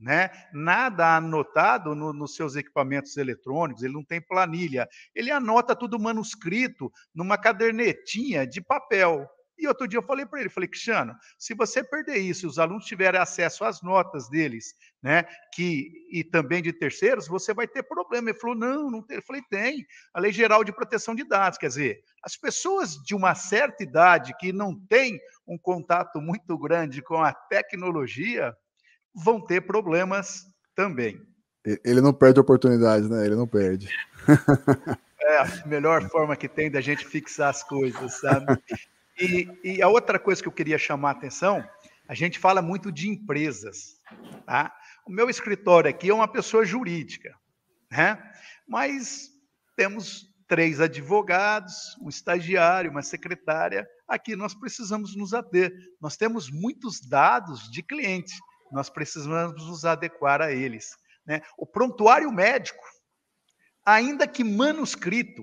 né? 0.00 0.30
Nada 0.52 1.16
anotado 1.16 1.94
no, 1.94 2.12
nos 2.12 2.34
seus 2.34 2.56
equipamentos 2.56 3.16
eletrônicos, 3.18 3.82
ele 3.82 3.92
não 3.92 4.04
tem 4.04 4.20
planilha. 4.20 4.88
Ele 5.14 5.30
anota 5.30 5.76
tudo 5.76 6.00
manuscrito 6.00 6.90
numa 7.14 7.36
cadernetinha 7.36 8.46
de 8.46 8.62
papel. 8.62 9.28
E 9.60 9.68
outro 9.68 9.86
dia 9.86 9.98
eu 9.98 10.02
falei 10.02 10.24
para 10.24 10.40
ele, 10.40 10.48
falei, 10.48 10.68
Cristiano, 10.68 11.14
se 11.38 11.54
você 11.54 11.84
perder 11.84 12.16
isso, 12.16 12.48
os 12.48 12.58
alunos 12.58 12.86
tiverem 12.86 13.20
acesso 13.20 13.62
às 13.62 13.82
notas 13.82 14.28
deles, 14.30 14.74
né, 15.02 15.24
que 15.52 15.90
e 16.10 16.24
também 16.24 16.62
de 16.62 16.72
terceiros, 16.72 17.28
você 17.28 17.52
vai 17.52 17.68
ter 17.68 17.82
problema. 17.82 18.30
Ele 18.30 18.38
falou, 18.38 18.56
não, 18.56 18.90
não 18.90 19.02
tem. 19.02 19.18
Eu 19.18 19.22
falei, 19.22 19.42
tem. 19.50 19.86
A 20.14 20.20
Lei 20.20 20.32
Geral 20.32 20.64
de 20.64 20.72
Proteção 20.72 21.14
de 21.14 21.24
Dados, 21.24 21.58
quer 21.58 21.68
dizer, 21.68 22.00
as 22.24 22.36
pessoas 22.36 22.94
de 22.94 23.14
uma 23.14 23.34
certa 23.34 23.82
idade 23.82 24.34
que 24.38 24.52
não 24.52 24.74
têm 24.88 25.20
um 25.46 25.58
contato 25.58 26.20
muito 26.20 26.56
grande 26.58 27.02
com 27.02 27.22
a 27.22 27.32
tecnologia, 27.32 28.56
vão 29.14 29.44
ter 29.44 29.60
problemas 29.60 30.44
também. 30.74 31.20
Ele 31.84 32.00
não 32.00 32.14
perde 32.14 32.40
oportunidades, 32.40 33.10
né? 33.10 33.26
Ele 33.26 33.36
não 33.36 33.46
perde. 33.46 33.88
É 35.20 35.36
a 35.36 35.66
melhor 35.66 36.08
forma 36.08 36.34
que 36.34 36.48
tem 36.48 36.70
da 36.70 36.80
gente 36.80 37.06
fixar 37.06 37.50
as 37.50 37.62
coisas, 37.62 38.14
sabe? 38.14 38.46
E, 39.20 39.48
e 39.62 39.82
a 39.82 39.88
outra 39.88 40.18
coisa 40.18 40.42
que 40.42 40.48
eu 40.48 40.52
queria 40.52 40.78
chamar 40.78 41.10
a 41.10 41.12
atenção, 41.12 41.68
a 42.08 42.14
gente 42.14 42.38
fala 42.38 42.62
muito 42.62 42.90
de 42.90 43.08
empresas, 43.08 43.96
tá? 44.46 44.74
O 45.06 45.12
meu 45.12 45.28
escritório 45.28 45.90
aqui 45.90 46.10
é 46.10 46.14
uma 46.14 46.28
pessoa 46.28 46.64
jurídica, 46.64 47.34
né? 47.90 48.18
Mas 48.66 49.28
temos 49.76 50.28
três 50.48 50.80
advogados, 50.80 51.96
um 52.00 52.08
estagiário, 52.08 52.90
uma 52.90 53.02
secretária. 53.02 53.86
Aqui 54.08 54.34
nós 54.34 54.54
precisamos 54.54 55.14
nos 55.14 55.32
ater. 55.32 55.72
Nós 56.00 56.16
temos 56.16 56.50
muitos 56.50 57.00
dados 57.00 57.70
de 57.70 57.82
clientes 57.82 58.36
nós 58.70 58.88
precisamos 58.88 59.66
nos 59.66 59.84
adequar 59.84 60.40
a 60.40 60.52
eles. 60.52 60.96
Né? 61.26 61.42
O 61.58 61.66
prontuário 61.66 62.30
médico, 62.30 62.82
ainda 63.84 64.26
que 64.26 64.44
manuscrito, 64.44 65.42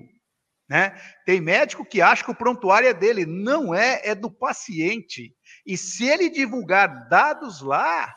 né? 0.68 1.00
Tem 1.24 1.40
médico 1.40 1.84
que 1.84 2.02
acha 2.02 2.22
que 2.22 2.30
o 2.30 2.34
prontuário 2.34 2.88
é 2.88 2.94
dele, 2.94 3.24
não 3.24 3.74
é, 3.74 4.00
é 4.04 4.14
do 4.14 4.30
paciente. 4.30 5.34
E 5.64 5.76
se 5.76 6.06
ele 6.06 6.28
divulgar 6.28 7.08
dados 7.08 7.62
lá, 7.62 8.14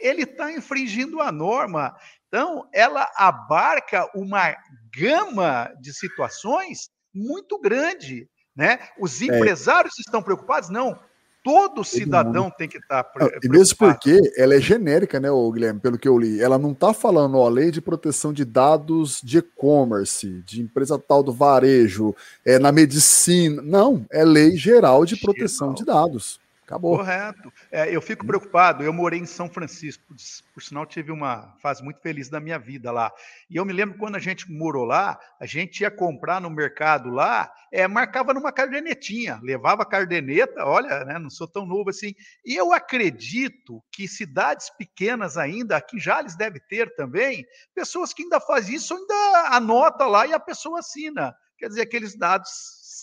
ele 0.00 0.22
está 0.22 0.50
infringindo 0.50 1.20
a 1.20 1.30
norma. 1.30 1.94
Então, 2.26 2.68
ela 2.72 3.08
abarca 3.16 4.10
uma 4.14 4.56
gama 4.92 5.72
de 5.80 5.94
situações 5.94 6.90
muito 7.14 7.60
grande. 7.60 8.28
Né? 8.54 8.78
Os 8.98 9.22
é. 9.22 9.26
empresários 9.26 9.94
é. 9.98 10.00
estão 10.00 10.22
preocupados? 10.22 10.68
Não. 10.70 10.98
Todo 11.42 11.82
cidadão 11.82 12.50
tem 12.50 12.68
que 12.68 12.78
estar 12.78 13.02
tá 13.02 13.28
E 13.42 13.48
mesmo 13.48 13.76
porque 13.76 14.20
ela 14.36 14.54
é 14.54 14.60
genérica, 14.60 15.18
né, 15.18 15.28
Guilherme, 15.52 15.80
pelo 15.80 15.98
que 15.98 16.06
eu 16.06 16.16
li. 16.16 16.40
Ela 16.40 16.56
não 16.56 16.70
está 16.70 16.94
falando, 16.94 17.36
ó, 17.36 17.48
lei 17.48 17.70
de 17.70 17.80
proteção 17.80 18.32
de 18.32 18.44
dados 18.44 19.20
de 19.22 19.38
e-commerce, 19.38 20.42
de 20.46 20.62
empresa 20.62 20.98
tal 20.98 21.22
do 21.22 21.32
varejo, 21.32 22.14
é 22.44 22.58
na 22.60 22.70
medicina. 22.70 23.60
Não, 23.60 24.06
é 24.10 24.24
lei 24.24 24.56
geral 24.56 25.04
de 25.04 25.16
proteção 25.16 25.68
geral. 25.68 25.74
de 25.74 25.84
dados. 25.84 26.41
Acabou. 26.72 26.96
Correto. 26.96 27.52
É, 27.70 27.94
eu 27.94 28.00
fico 28.00 28.26
preocupado. 28.26 28.82
Eu 28.82 28.94
morei 28.94 29.20
em 29.20 29.26
São 29.26 29.46
Francisco, 29.46 30.14
por 30.54 30.62
sinal, 30.62 30.86
tive 30.86 31.12
uma 31.12 31.54
fase 31.60 31.82
muito 31.84 32.00
feliz 32.00 32.30
da 32.30 32.40
minha 32.40 32.58
vida 32.58 32.90
lá. 32.90 33.12
E 33.50 33.56
eu 33.56 33.64
me 33.66 33.74
lembro 33.74 33.98
quando 33.98 34.16
a 34.16 34.18
gente 34.18 34.50
morou 34.50 34.86
lá, 34.86 35.20
a 35.38 35.44
gente 35.44 35.82
ia 35.82 35.90
comprar 35.90 36.40
no 36.40 36.48
mercado 36.48 37.10
lá, 37.10 37.52
é, 37.70 37.86
marcava 37.86 38.32
numa 38.32 38.50
cardenetinha, 38.50 39.38
levava 39.42 39.82
a 39.82 39.86
cardeneta, 39.86 40.64
olha, 40.64 41.04
né, 41.04 41.18
não 41.18 41.28
sou 41.28 41.46
tão 41.46 41.66
novo 41.66 41.90
assim. 41.90 42.14
E 42.42 42.56
eu 42.56 42.72
acredito 42.72 43.82
que 43.92 44.08
cidades 44.08 44.70
pequenas 44.70 45.36
ainda, 45.36 45.76
aqui 45.76 46.00
já 46.00 46.20
eles 46.20 46.36
deve 46.36 46.58
ter 46.58 46.94
também, 46.94 47.44
pessoas 47.74 48.14
que 48.14 48.22
ainda 48.22 48.40
fazem 48.40 48.76
isso, 48.76 48.94
ainda 48.94 49.48
anota 49.54 50.06
lá 50.06 50.26
e 50.26 50.32
a 50.32 50.40
pessoa 50.40 50.78
assina. 50.78 51.36
Quer 51.58 51.68
dizer, 51.68 51.82
aqueles 51.82 52.16
dados 52.16 52.50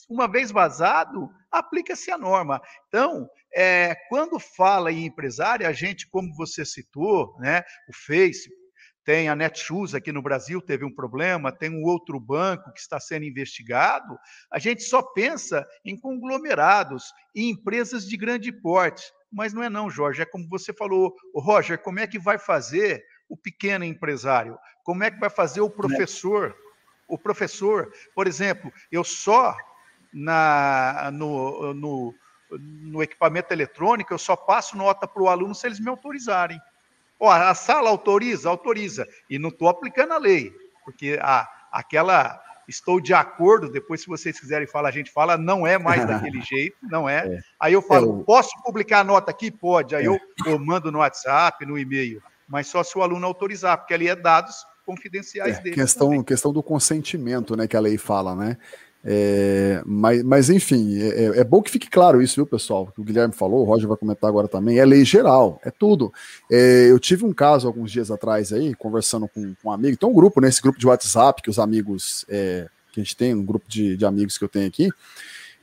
uma 0.10 0.28
vez 0.28 0.52
vazado, 0.52 1.30
aplica-se 1.52 2.10
a 2.12 2.18
norma. 2.18 2.60
Então, 2.88 3.30
é, 3.54 3.96
quando 4.10 4.40
fala 4.40 4.92
em 4.92 5.06
empresário, 5.06 5.68
a 5.68 5.72
gente, 5.72 6.10
como 6.10 6.34
você 6.36 6.66
citou, 6.66 7.36
né, 7.40 7.64
o 7.88 7.94
Face, 7.94 8.50
tem 9.06 9.30
a 9.30 9.36
Netshoes 9.36 9.96
aqui 9.96 10.12
no 10.12 10.22
Brasil, 10.22 10.62
teve 10.62 10.86
um 10.86 10.94
problema, 10.94 11.52
tem 11.52 11.70
um 11.70 11.84
outro 11.84 12.20
banco 12.20 12.72
que 12.74 12.80
está 12.80 13.00
sendo 13.00 13.26
investigado, 13.26 14.18
a 14.52 14.60
gente 14.60 14.84
só 14.84 15.02
pensa 15.02 15.66
em 15.86 15.98
conglomerados 16.00 17.12
e 17.34 17.50
empresas 17.50 18.08
de 18.08 18.18
grande 18.18 18.52
porte. 18.52 19.04
Mas 19.32 19.54
não 19.54 19.64
é 19.64 19.70
não, 19.70 19.90
Jorge, 19.90 20.22
é 20.22 20.26
como 20.26 20.48
você 20.50 20.74
falou, 20.74 21.16
o 21.34 21.40
Roger, 21.40 21.80
como 21.80 22.00
é 22.00 22.08
que 22.08 22.20
vai 22.20 22.38
fazer 22.38 23.04
o 23.28 23.38
pequeno 23.38 23.86
empresário? 23.86 24.58
Como 24.84 25.04
é 25.04 25.12
que 25.12 25.20
vai 25.20 25.30
fazer 25.30 25.62
o 25.62 25.70
professor? 25.70 26.56
O 27.08 27.18
professor, 27.18 27.92
por 28.14 28.28
exemplo, 28.28 28.72
eu 28.92 29.04
só 29.04 29.56
na, 30.14 31.10
no, 31.14 31.74
no, 31.74 32.16
no 32.52 33.04
equipamento 33.04 33.54
eletrônico, 33.54 34.14
eu 34.14 34.18
só 34.18 34.36
passo 34.36 34.78
nota 34.78 35.08
para 35.08 35.22
o 35.22 35.30
aluno 35.30 35.54
se 35.56 35.68
eles 35.68 35.80
me 35.80 35.90
autorizarem. 35.90 36.60
Ó, 37.20 37.30
a 37.30 37.54
sala 37.54 37.90
autoriza? 37.90 38.50
Autoriza. 38.50 39.06
E 39.30 39.38
não 39.38 39.50
estou 39.50 39.68
aplicando 39.68 40.14
a 40.14 40.18
lei, 40.18 40.54
porque 40.86 41.20
a, 41.22 41.48
aquela 41.72 42.42
estou 42.70 43.02
de 43.02 43.14
acordo, 43.14 43.70
depois 43.70 44.02
se 44.02 44.08
vocês 44.08 44.40
quiserem 44.40 44.68
falar, 44.68 44.90
a 44.90 44.92
gente 44.92 45.12
fala, 45.12 45.38
não 45.38 45.66
é 45.66 45.78
mais 45.78 46.06
daquele 46.08 46.40
jeito, 46.42 46.78
não 46.84 47.10
é. 47.10 47.28
é. 47.28 47.40
Aí 47.60 47.74
eu 47.74 47.82
falo, 47.82 48.20
eu... 48.20 48.24
posso 48.24 48.52
publicar 48.64 49.00
a 49.00 49.04
nota 49.04 49.32
aqui? 49.32 49.50
Pode. 49.50 49.96
Aí 49.96 50.06
é. 50.06 50.08
eu, 50.08 50.20
eu 50.46 50.60
mando 50.60 50.92
no 50.92 51.00
WhatsApp, 51.00 51.66
no 51.66 51.78
e-mail, 51.78 52.22
mas 52.48 52.68
só 52.68 52.84
se 52.84 52.98
o 52.98 53.02
aluno 53.02 53.26
autorizar, 53.26 53.78
porque 53.78 53.94
ali 53.94 54.08
é 54.08 54.16
dados 54.16 54.64
confidenciais 54.86 55.58
é, 55.58 55.62
dele. 55.62 55.76
Questão, 55.76 56.24
questão 56.24 56.54
do 56.54 56.64
consentimento, 56.64 57.56
né, 57.56 57.68
que 57.68 57.78
a 57.78 57.80
lei 57.80 57.98
fala, 57.98 58.36
né? 58.36 58.58
É, 59.04 59.82
mas, 59.86 60.24
mas, 60.24 60.50
enfim, 60.50 61.00
é, 61.00 61.08
é, 61.08 61.40
é, 61.40 61.44
bom 61.44 61.62
que 61.62 61.72
fique 61.72 61.90
claro 61.90 62.22
isso, 62.22 62.36
viu, 62.36 62.46
pessoal? 62.46 62.92
O 62.98 63.04
Guilherme 63.04 63.34
falou, 63.34 63.62
o 63.62 63.64
Roger 63.64 63.88
vai 63.88 63.98
comentar 63.98 64.30
agora 64.30 64.48
também. 64.48 64.80
É 64.80 64.86
lei 64.86 65.06
geral, 65.06 65.60
é 65.64 65.72
tudo. 65.72 66.12
É, 66.52 66.88
eu 66.90 67.00
tive 67.00 67.26
um 67.26 67.34
caso 67.34 67.68
alguns 67.68 67.92
dias 67.92 68.12
atrás 68.12 68.52
aí, 68.52 68.76
conversando 68.76 69.28
com, 69.28 69.54
com 69.62 69.70
um 69.70 69.72
amigo. 69.72 69.98
Tem 69.98 70.10
um 70.10 70.14
grupo, 70.14 70.42
nesse 70.42 70.58
né, 70.58 70.64
grupo 70.64 70.80
de 70.80 70.88
WhatsApp, 70.88 71.42
que 71.42 71.50
os 71.50 71.60
amigos 71.60 72.26
é, 72.28 72.68
que 72.92 73.00
a 73.00 73.04
gente 73.04 73.16
tem, 73.16 73.34
um 73.34 73.46
grupo 73.46 73.66
de, 73.70 73.96
de 73.96 74.06
amigos 74.06 74.38
que 74.38 74.44
eu 74.44 74.50
tenho 74.50 74.68
aqui. 74.68 74.90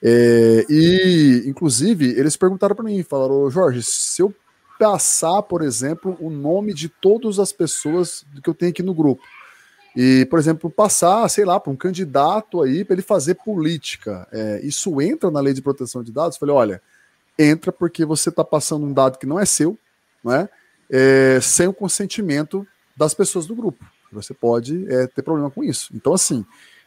É, 0.03 0.65
e, 0.69 1.43
inclusive, 1.47 2.07
eles 2.19 2.37
perguntaram 2.37 2.75
para 2.75 2.85
mim: 2.85 3.03
falaram, 3.03 3.51
Jorge, 3.51 3.83
se 3.83 4.23
eu 4.23 4.35
passar, 4.79 5.43
por 5.43 5.63
exemplo, 5.63 6.17
o 6.21 6.31
nome 6.31 6.73
de 6.73 6.89
todas 6.89 7.39
as 7.39 7.53
pessoas 7.53 8.25
que 8.43 8.49
eu 8.49 8.55
tenho 8.55 8.71
aqui 8.71 8.83
no 8.83 8.95
grupo 8.95 9.23
e, 9.97 10.27
por 10.27 10.39
exemplo, 10.39 10.69
passar, 10.69 11.27
sei 11.31 11.47
lá, 11.47 11.59
para 11.59 11.73
um 11.73 11.77
candidato 11.77 12.63
aí 12.63 12.85
para 12.85 12.95
ele 12.95 13.03
fazer 13.03 13.37
política. 13.37 14.29
É, 14.31 14.61
isso 14.63 15.01
entra 15.01 15.31
na 15.31 15.41
lei 15.41 15.55
de 15.55 15.63
proteção 15.63 16.03
de 16.03 16.13
dados? 16.13 16.37
Eu 16.37 16.41
falei, 16.41 16.55
olha, 16.55 16.83
entra 17.39 17.73
porque 17.73 18.05
você 18.05 18.29
está 18.29 18.45
passando 18.45 18.85
um 18.85 18.93
dado 18.93 19.19
que 19.19 19.25
não 19.25 19.41
é 19.41 19.47
seu, 19.47 19.79
não 20.23 20.35
é? 20.35 20.49
é 20.91 21.39
sem 21.41 21.67
o 21.67 21.73
consentimento 21.73 22.67
das 22.95 23.15
pessoas 23.15 23.47
do 23.47 23.55
grupo. 23.55 23.83
Você 24.13 24.35
pode 24.35 24.87
é, 24.93 25.07
ter 25.07 25.23
problema 25.23 25.51
com 25.51 25.65
isso. 25.65 25.91
Então, 25.95 26.13
assim, 26.13 26.45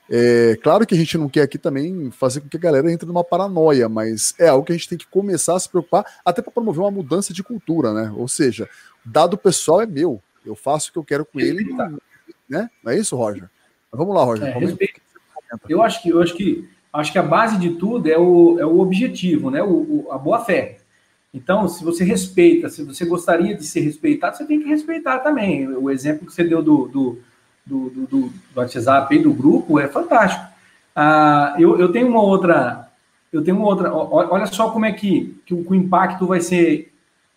é, 0.07 0.55
claro 0.61 0.85
que 0.85 0.93
a 0.93 0.97
gente 0.97 1.17
não 1.17 1.27
quer 1.27 1.41
aqui 1.41 1.57
também 1.57 2.11
fazer 2.11 2.41
com 2.41 2.47
que 2.47 2.57
a 2.57 2.59
galera 2.59 2.91
entre 2.91 3.07
numa 3.07 3.23
paranoia, 3.23 3.89
mas 3.89 4.35
é 4.37 4.49
algo 4.49 4.65
que 4.65 4.71
a 4.71 4.75
gente 4.75 4.87
tem 4.87 4.97
que 4.97 5.07
começar 5.07 5.55
a 5.55 5.59
se 5.59 5.67
preocupar, 5.67 6.05
até 6.23 6.43
para 6.43 6.51
promover 6.51 6.81
uma 6.81 6.91
mudança 6.91 7.33
de 7.33 7.43
cultura, 7.43 7.91
né? 7.91 8.13
Ou 8.15 8.27
seja, 8.27 8.69
dado 9.03 9.35
pessoal 9.35 9.81
é 9.81 9.87
meu, 9.87 10.21
eu 10.45 10.55
faço 10.55 10.89
o 10.89 10.93
que 10.93 10.99
eu 10.99 11.03
quero 11.03 11.25
com 11.25 11.39
ele, 11.39 11.73
né? 12.49 12.69
Não 12.83 12.91
é 12.91 12.97
isso, 12.97 13.15
Roger? 13.15 13.49
Mas 13.91 13.99
vamos 13.99 14.15
lá, 14.15 14.23
Roger. 14.23 14.47
É, 14.47 14.57
eu 15.67 15.81
acho 15.81 16.01
que 16.01 16.09
eu 16.09 16.21
acho 16.21 16.35
que 16.35 16.69
acho 16.91 17.11
que 17.11 17.19
a 17.19 17.23
base 17.23 17.57
de 17.57 17.71
tudo 17.71 18.09
é 18.09 18.17
o, 18.17 18.59
é 18.59 18.65
o 18.65 18.79
objetivo, 18.79 19.51
né? 19.51 19.61
O, 19.61 20.05
o, 20.07 20.07
a 20.11 20.17
boa 20.17 20.43
fé. 20.43 20.77
Então, 21.33 21.67
se 21.67 21.83
você 21.83 22.03
respeita, 22.03 22.69
se 22.69 22.83
você 22.83 23.05
gostaria 23.05 23.55
de 23.55 23.63
ser 23.63 23.81
respeitado, 23.81 24.35
você 24.35 24.45
tem 24.45 24.59
que 24.59 24.67
respeitar 24.67 25.19
também. 25.19 25.67
O 25.67 25.89
exemplo 25.91 26.25
que 26.25 26.33
você 26.33 26.43
deu 26.43 26.61
do, 26.63 26.87
do, 26.87 27.19
do, 27.65 27.89
do, 27.89 28.05
do 28.07 28.33
WhatsApp 28.55 29.15
e 29.15 29.19
do 29.21 29.31
grupo 29.31 29.79
é 29.79 29.87
fantástico. 29.87 30.43
Ah, 30.95 31.55
eu, 31.59 31.79
eu 31.79 31.91
tenho 31.91 32.07
uma 32.07 32.21
outra. 32.21 32.89
Eu 33.31 33.43
tenho 33.43 33.57
uma 33.57 33.67
outra. 33.67 33.93
Olha 33.93 34.47
só 34.47 34.71
como 34.71 34.85
é 34.85 34.91
que, 34.91 35.39
que 35.45 35.53
o 35.53 35.75
impacto 35.75 36.25
vai 36.25 36.41
ser 36.41 36.91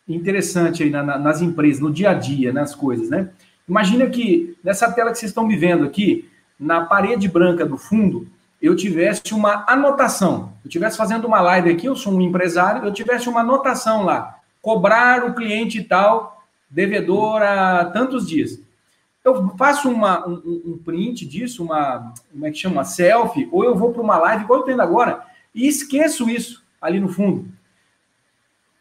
interessante 0.08 0.82
aí 0.82 0.90
na, 0.90 1.02
na, 1.02 1.18
nas 1.18 1.42
empresas, 1.42 1.80
no 1.80 1.92
dia 1.92 2.10
a 2.10 2.14
dia, 2.14 2.52
nas 2.52 2.74
coisas, 2.74 3.10
né? 3.10 3.28
Imagina 3.72 4.06
que 4.06 4.54
nessa 4.62 4.92
tela 4.92 5.10
que 5.10 5.18
vocês 5.18 5.30
estão 5.30 5.46
me 5.46 5.56
vendo 5.56 5.86
aqui, 5.86 6.28
na 6.60 6.84
parede 6.84 7.26
branca 7.26 7.64
do 7.64 7.78
fundo, 7.78 8.28
eu 8.60 8.76
tivesse 8.76 9.32
uma 9.32 9.64
anotação. 9.66 10.52
Eu 10.62 10.70
tivesse 10.70 10.98
fazendo 10.98 11.26
uma 11.26 11.40
live 11.40 11.70
aqui, 11.70 11.86
eu 11.86 11.96
sou 11.96 12.12
um 12.12 12.20
empresário, 12.20 12.84
eu 12.84 12.92
tivesse 12.92 13.30
uma 13.30 13.40
anotação 13.40 14.04
lá, 14.04 14.38
cobrar 14.60 15.24
o 15.24 15.32
cliente 15.32 15.82
tal, 15.82 16.44
devedor 16.68 17.40
há 17.40 17.86
tantos 17.86 18.28
dias. 18.28 18.60
Eu 19.24 19.56
faço 19.56 19.88
uma, 19.88 20.28
um, 20.28 20.62
um 20.66 20.80
print 20.84 21.24
disso, 21.24 21.64
uma, 21.64 22.12
como 22.30 22.46
é 22.46 22.50
que 22.50 22.58
chama, 22.58 22.76
uma 22.76 22.84
selfie, 22.84 23.48
ou 23.50 23.64
eu 23.64 23.74
vou 23.74 23.90
para 23.90 24.02
uma 24.02 24.18
live, 24.18 24.44
igual 24.44 24.58
eu 24.58 24.60
estou 24.64 24.74
indo 24.74 24.82
agora, 24.82 25.22
e 25.54 25.66
esqueço 25.66 26.28
isso 26.28 26.62
ali 26.78 27.00
no 27.00 27.08
fundo. 27.08 27.48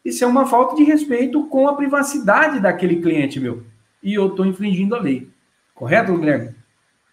Isso 0.04 0.22
é 0.22 0.26
uma 0.26 0.44
falta 0.44 0.76
de 0.76 0.84
respeito 0.84 1.46
com 1.46 1.66
a 1.66 1.74
privacidade 1.74 2.60
daquele 2.60 3.00
cliente 3.00 3.40
meu 3.40 3.71
e 4.02 4.14
eu 4.14 4.28
estou 4.28 4.44
infringindo 4.44 4.94
a 4.94 5.00
lei. 5.00 5.28
Correto, 5.74 6.16
Guilherme? 6.16 6.54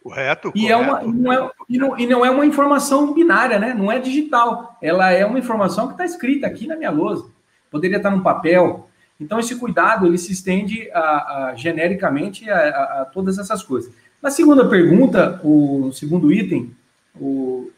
Correto. 0.03 0.51
E, 0.55 0.61
correto. 0.61 0.73
É 0.73 0.75
uma, 0.77 1.01
não 1.01 1.33
é, 1.33 1.51
e, 1.69 1.77
não, 1.77 1.99
e 1.99 2.07
não 2.07 2.25
é 2.25 2.31
uma 2.31 2.45
informação 2.45 3.13
binária, 3.13 3.59
né? 3.59 3.73
Não 3.73 3.91
é 3.91 3.99
digital. 3.99 4.77
Ela 4.81 5.11
é 5.11 5.25
uma 5.25 5.39
informação 5.39 5.87
que 5.87 5.93
está 5.93 6.05
escrita 6.05 6.47
aqui 6.47 6.67
na 6.67 6.75
minha 6.75 6.91
lousa. 6.91 7.25
Poderia 7.69 7.97
estar 7.97 8.09
no 8.09 8.23
papel. 8.23 8.89
Então, 9.19 9.39
esse 9.39 9.55
cuidado 9.55 10.07
ele 10.07 10.17
se 10.17 10.31
estende 10.31 10.89
a, 10.93 11.49
a 11.49 11.55
genericamente 11.55 12.49
a, 12.49 12.57
a, 12.57 13.01
a, 13.01 13.05
todas 13.05 13.37
essas 13.37 13.61
coisas. 13.61 13.93
Na 14.21 14.31
segunda 14.31 14.67
pergunta, 14.67 15.39
o 15.43 15.91
segundo 15.91 16.31
item, 16.31 16.75
o, 17.15 17.69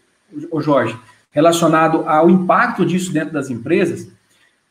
o 0.52 0.62
Jorge, 0.62 0.98
relacionado 1.32 2.08
ao 2.08 2.30
impacto 2.30 2.86
disso 2.86 3.12
dentro 3.12 3.34
das 3.34 3.50
empresas, 3.50 4.10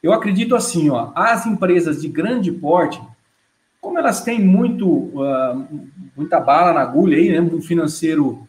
eu 0.03 0.13
acredito 0.13 0.57
assim, 0.57 0.91
ó, 0.91 1.11
as 1.15 1.47
empresas 1.47 2.01
de 2.01 2.09
grande 2.09 2.51
porte, 2.51 3.01
como 3.81 3.99
elas 3.99 4.23
têm 4.23 4.41
muito, 4.41 4.87
uh, 4.89 5.67
muita 6.17 6.39
bala 6.39 6.73
na 6.73 6.81
agulha 6.81 7.17
aí, 7.17 7.31
né, 7.31 7.41
um 7.41 7.63
financeiro 7.63 8.47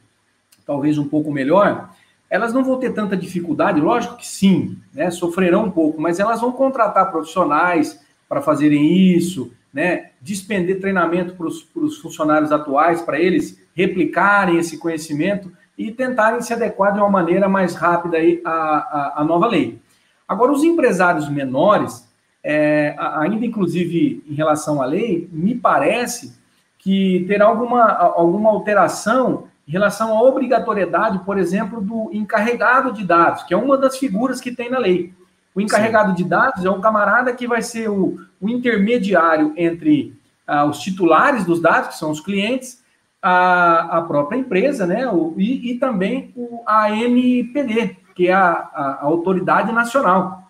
talvez 0.65 0.97
um 0.97 1.07
pouco 1.07 1.31
melhor, 1.31 1.89
elas 2.29 2.53
não 2.53 2.63
vão 2.63 2.77
ter 2.77 2.93
tanta 2.93 3.17
dificuldade, 3.17 3.81
lógico 3.81 4.17
que 4.17 4.27
sim, 4.27 4.77
né, 4.93 5.09
sofrerão 5.09 5.65
um 5.65 5.71
pouco, 5.71 6.01
mas 6.01 6.19
elas 6.19 6.41
vão 6.41 6.51
contratar 6.51 7.11
profissionais 7.11 7.99
para 8.27 8.41
fazerem 8.41 8.93
isso, 8.93 9.51
né, 9.73 10.11
despender 10.21 10.79
treinamento 10.79 11.33
para 11.35 11.47
os 11.47 11.97
funcionários 11.97 12.51
atuais, 12.51 13.01
para 13.01 13.19
eles 13.19 13.61
replicarem 13.73 14.57
esse 14.57 14.77
conhecimento 14.77 15.51
e 15.77 15.91
tentarem 15.91 16.41
se 16.41 16.53
adequar 16.53 16.93
de 16.93 16.99
uma 16.99 17.09
maneira 17.09 17.49
mais 17.49 17.75
rápida 17.75 18.17
aí 18.17 18.41
à, 18.45 18.51
à, 18.51 19.13
à 19.21 19.23
nova 19.23 19.47
lei. 19.47 19.79
Agora, 20.27 20.51
os 20.51 20.63
empresários 20.63 21.27
menores, 21.27 22.07
é, 22.43 22.95
ainda 22.97 23.45
inclusive 23.45 24.23
em 24.27 24.33
relação 24.33 24.81
à 24.81 24.85
lei, 24.85 25.29
me 25.31 25.55
parece 25.55 26.39
que 26.77 27.25
terá 27.27 27.45
alguma, 27.45 27.91
alguma 27.91 28.49
alteração 28.49 29.47
em 29.67 29.71
relação 29.71 30.17
à 30.17 30.21
obrigatoriedade, 30.21 31.19
por 31.19 31.37
exemplo, 31.37 31.79
do 31.79 32.09
encarregado 32.11 32.91
de 32.91 33.05
dados, 33.05 33.43
que 33.43 33.53
é 33.53 33.57
uma 33.57 33.77
das 33.77 33.97
figuras 33.97 34.41
que 34.41 34.51
tem 34.51 34.69
na 34.69 34.79
lei. 34.79 35.13
O 35.53 35.61
encarregado 35.61 36.09
Sim. 36.09 36.15
de 36.15 36.23
dados 36.23 36.65
é 36.65 36.69
um 36.69 36.81
camarada 36.81 37.33
que 37.33 37.47
vai 37.47 37.61
ser 37.61 37.89
o, 37.89 38.19
o 38.39 38.49
intermediário 38.49 39.53
entre 39.55 40.15
ah, 40.47 40.65
os 40.65 40.79
titulares 40.79 41.45
dos 41.45 41.61
dados, 41.61 41.89
que 41.89 41.97
são 41.97 42.09
os 42.09 42.19
clientes, 42.19 42.81
a, 43.21 43.97
a 43.99 44.01
própria 44.01 44.37
empresa, 44.37 44.87
né? 44.87 45.07
O, 45.07 45.35
e, 45.37 45.71
e 45.71 45.77
também 45.77 46.33
o 46.35 46.63
ANPD, 46.65 47.97
que 48.15 48.27
é 48.27 48.33
a, 48.33 48.51
a, 48.51 48.99
a 49.01 49.05
autoridade 49.05 49.71
nacional. 49.71 50.49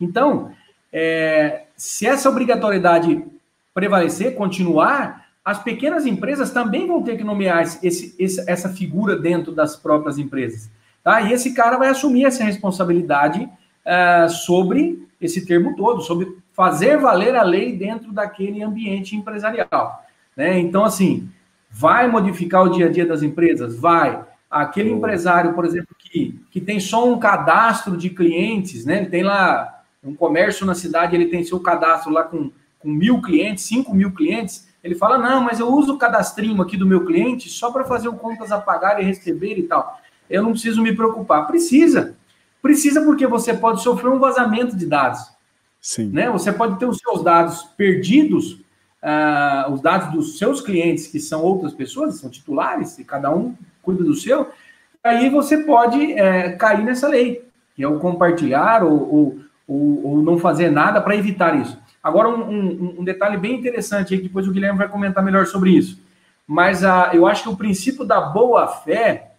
Então, 0.00 0.50
é, 0.98 1.64
se 1.76 2.06
essa 2.06 2.30
obrigatoriedade 2.30 3.22
prevalecer, 3.74 4.34
continuar, 4.34 5.26
as 5.44 5.62
pequenas 5.62 6.06
empresas 6.06 6.50
também 6.50 6.86
vão 6.86 7.02
ter 7.02 7.18
que 7.18 7.22
nomear 7.22 7.62
esse, 7.82 8.14
esse, 8.18 8.50
essa 8.50 8.70
figura 8.70 9.14
dentro 9.14 9.52
das 9.52 9.76
próprias 9.76 10.16
empresas. 10.16 10.70
Tá? 11.04 11.20
E 11.20 11.34
esse 11.34 11.52
cara 11.52 11.76
vai 11.76 11.90
assumir 11.90 12.24
essa 12.24 12.42
responsabilidade 12.42 13.42
uh, 13.44 14.28
sobre 14.30 15.06
esse 15.20 15.44
termo 15.44 15.76
todo, 15.76 16.00
sobre 16.00 16.34
fazer 16.54 16.96
valer 16.96 17.36
a 17.36 17.42
lei 17.42 17.76
dentro 17.76 18.10
daquele 18.10 18.62
ambiente 18.62 19.14
empresarial. 19.14 20.02
Né? 20.34 20.58
Então, 20.58 20.82
assim, 20.82 21.28
vai 21.70 22.08
modificar 22.08 22.62
o 22.62 22.70
dia 22.70 22.86
a 22.86 22.90
dia 22.90 23.04
das 23.04 23.22
empresas? 23.22 23.78
Vai. 23.78 24.24
Aquele 24.50 24.90
empresário, 24.90 25.52
por 25.52 25.66
exemplo, 25.66 25.94
que, 25.98 26.40
que 26.50 26.58
tem 26.58 26.80
só 26.80 27.06
um 27.06 27.18
cadastro 27.18 27.98
de 27.98 28.08
clientes, 28.08 28.86
né? 28.86 28.96
ele 28.96 29.10
tem 29.10 29.22
lá 29.22 29.75
um 30.06 30.14
comércio 30.14 30.64
na 30.64 30.74
cidade, 30.74 31.14
ele 31.14 31.26
tem 31.26 31.44
seu 31.44 31.60
cadastro 31.60 32.12
lá 32.12 32.22
com, 32.22 32.50
com 32.78 32.88
mil 32.88 33.20
clientes, 33.20 33.64
cinco 33.64 33.94
mil 33.94 34.12
clientes, 34.12 34.68
ele 34.82 34.94
fala, 34.94 35.18
não, 35.18 35.42
mas 35.42 35.58
eu 35.58 35.68
uso 35.68 35.94
o 35.94 35.98
cadastrinho 35.98 36.62
aqui 36.62 36.76
do 36.76 36.86
meu 36.86 37.04
cliente 37.04 37.48
só 37.48 37.72
para 37.72 37.84
fazer 37.84 38.08
o 38.08 38.14
contas 38.14 38.52
a 38.52 38.60
pagar 38.60 39.00
e 39.00 39.04
receber 39.04 39.58
e 39.58 39.64
tal 39.64 40.00
eu 40.28 40.42
não 40.42 40.52
preciso 40.52 40.82
me 40.82 40.94
preocupar. 40.94 41.46
Precisa. 41.46 42.16
Precisa 42.60 43.02
porque 43.02 43.26
você 43.26 43.54
pode 43.54 43.82
sofrer 43.82 44.10
um 44.10 44.18
vazamento 44.18 44.76
de 44.76 44.86
dados. 44.86 45.20
Sim. 45.80 46.10
Né? 46.10 46.28
Você 46.30 46.52
pode 46.52 46.78
ter 46.78 46.86
os 46.86 46.98
seus 46.98 47.22
dados 47.22 47.62
perdidos, 47.76 48.52
uh, 49.02 49.72
os 49.72 49.80
dados 49.80 50.12
dos 50.12 50.38
seus 50.38 50.60
clientes, 50.60 51.06
que 51.06 51.20
são 51.20 51.42
outras 51.42 51.72
pessoas, 51.72 52.18
são 52.18 52.28
titulares, 52.28 52.98
e 52.98 53.04
cada 53.04 53.34
um 53.34 53.54
cuida 53.82 54.02
do 54.02 54.14
seu. 54.14 54.50
Aí 55.02 55.30
você 55.30 55.58
pode 55.58 56.12
é, 56.12 56.52
cair 56.52 56.84
nessa 56.84 57.06
lei, 57.06 57.46
que 57.76 57.84
é 57.84 57.88
o 57.88 58.00
compartilhar 58.00 58.82
ou, 58.82 59.14
ou, 59.14 59.38
ou, 59.66 60.06
ou 60.06 60.22
não 60.22 60.38
fazer 60.38 60.70
nada 60.70 61.00
para 61.00 61.16
evitar 61.16 61.60
isso. 61.60 61.78
Agora, 62.02 62.28
um, 62.28 62.50
um, 62.50 62.94
um, 63.00 63.04
detalhe 63.04 63.36
bem 63.36 63.58
interessante 63.58 64.14
aí, 64.14 64.20
depois 64.20 64.46
o 64.46 64.52
Guilherme 64.52 64.78
vai 64.78 64.88
comentar 64.88 65.24
melhor 65.24 65.46
sobre 65.46 65.70
isso. 65.70 66.00
Mas 66.46 66.82
uh, 66.82 67.10
eu 67.12 67.26
acho 67.26 67.42
que 67.42 67.48
o 67.48 67.56
princípio 67.56 68.04
da 68.04 68.20
boa-fé 68.20 69.32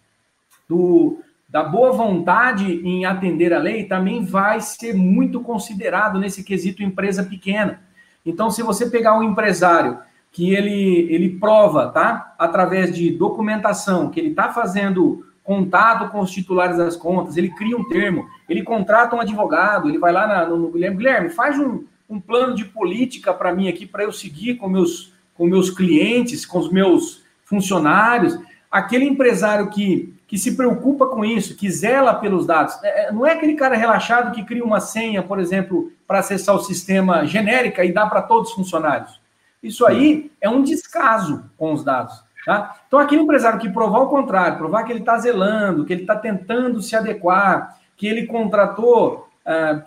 do, 0.68 1.20
da 1.48 1.64
boa 1.64 1.92
vontade 1.92 2.70
em 2.86 3.06
atender 3.06 3.54
a 3.54 3.58
lei 3.58 3.84
também 3.84 4.22
vai 4.22 4.60
ser 4.60 4.94
muito 4.94 5.40
considerado 5.40 6.18
nesse 6.18 6.44
quesito 6.44 6.82
empresa 6.82 7.24
pequena. 7.24 7.80
Então, 8.24 8.50
se 8.50 8.62
você 8.62 8.90
pegar 8.90 9.16
um 9.16 9.22
empresário 9.22 9.98
que 10.30 10.52
ele, 10.54 11.08
ele 11.10 11.38
prova, 11.38 11.88
tá? 11.88 12.34
Através 12.38 12.94
de 12.94 13.10
documentação, 13.10 14.10
que 14.10 14.20
ele 14.20 14.28
está 14.28 14.52
fazendo 14.52 15.24
contato 15.48 16.10
com 16.10 16.20
os 16.20 16.30
titulares 16.30 16.76
das 16.76 16.94
contas, 16.94 17.38
ele 17.38 17.48
cria 17.48 17.74
um 17.74 17.88
termo, 17.88 18.28
ele 18.46 18.62
contrata 18.62 19.16
um 19.16 19.20
advogado, 19.20 19.88
ele 19.88 19.96
vai 19.96 20.12
lá 20.12 20.26
na, 20.26 20.46
no, 20.46 20.70
Guilherme, 20.70 20.98
Guilherme, 20.98 21.30
faz 21.30 21.58
um, 21.58 21.84
um 22.06 22.20
plano 22.20 22.54
de 22.54 22.66
política 22.66 23.32
para 23.32 23.54
mim 23.54 23.66
aqui, 23.66 23.86
para 23.86 24.04
eu 24.04 24.12
seguir 24.12 24.56
com 24.56 24.68
meus, 24.68 25.14
com 25.32 25.46
meus 25.46 25.70
clientes, 25.70 26.44
com 26.44 26.58
os 26.58 26.70
meus 26.70 27.22
funcionários. 27.46 28.38
Aquele 28.70 29.06
empresário 29.06 29.70
que 29.70 30.14
que 30.28 30.36
se 30.36 30.54
preocupa 30.54 31.06
com 31.06 31.24
isso, 31.24 31.56
que 31.56 31.70
zela 31.70 32.12
pelos 32.12 32.46
dados. 32.46 32.78
É, 32.84 33.06
é, 33.06 33.12
não 33.12 33.26
é 33.26 33.32
aquele 33.32 33.54
cara 33.54 33.74
relaxado 33.74 34.34
que 34.34 34.44
cria 34.44 34.62
uma 34.62 34.78
senha, 34.78 35.22
por 35.22 35.40
exemplo, 35.40 35.90
para 36.06 36.18
acessar 36.18 36.54
o 36.54 36.60
sistema 36.60 37.24
genérica 37.24 37.82
e 37.82 37.90
dá 37.90 38.06
para 38.06 38.20
todos 38.20 38.50
os 38.50 38.54
funcionários. 38.54 39.18
Isso 39.62 39.86
aí 39.86 40.30
é 40.38 40.50
um 40.50 40.62
descaso 40.62 41.50
com 41.56 41.72
os 41.72 41.82
dados. 41.82 42.22
Tá? 42.48 42.80
Então, 42.86 42.98
aquele 42.98 43.20
empresário 43.20 43.58
que 43.58 43.68
provar 43.68 43.98
o 43.98 44.08
contrário, 44.08 44.56
provar 44.56 44.82
que 44.84 44.90
ele 44.90 45.00
está 45.00 45.18
zelando, 45.18 45.84
que 45.84 45.92
ele 45.92 46.00
está 46.00 46.16
tentando 46.16 46.80
se 46.80 46.96
adequar, 46.96 47.76
que 47.94 48.06
ele 48.06 48.24
contratou, 48.26 49.28
ah, 49.44 49.82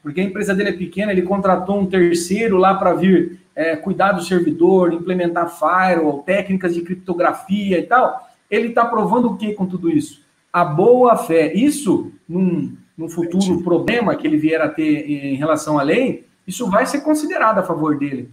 porque 0.00 0.20
a 0.20 0.24
empresa 0.24 0.54
dele 0.54 0.68
é 0.68 0.76
pequena, 0.76 1.10
ele 1.10 1.22
contratou 1.22 1.80
um 1.80 1.86
terceiro 1.86 2.56
lá 2.56 2.74
para 2.74 2.92
vir 2.92 3.40
é, 3.52 3.74
cuidar 3.74 4.12
do 4.12 4.22
servidor, 4.22 4.92
implementar 4.92 5.48
firewall, 5.48 6.22
técnicas 6.22 6.72
de 6.72 6.82
criptografia 6.82 7.80
e 7.80 7.82
tal 7.82 8.28
ele 8.48 8.68
está 8.68 8.84
provando 8.84 9.30
o 9.30 9.36
que 9.36 9.52
com 9.54 9.66
tudo 9.66 9.90
isso? 9.90 10.22
A 10.52 10.64
boa 10.64 11.16
fé. 11.16 11.52
Isso, 11.52 12.12
num, 12.28 12.76
num 12.96 13.08
futuro 13.08 13.62
problema 13.62 14.14
que 14.14 14.24
ele 14.24 14.38
vier 14.38 14.60
a 14.60 14.68
ter 14.68 15.10
em 15.10 15.34
relação 15.34 15.78
à 15.78 15.82
lei, 15.82 16.26
isso 16.46 16.70
vai 16.70 16.86
ser 16.86 17.00
considerado 17.00 17.58
a 17.58 17.62
favor 17.62 17.98
dele. 17.98 18.30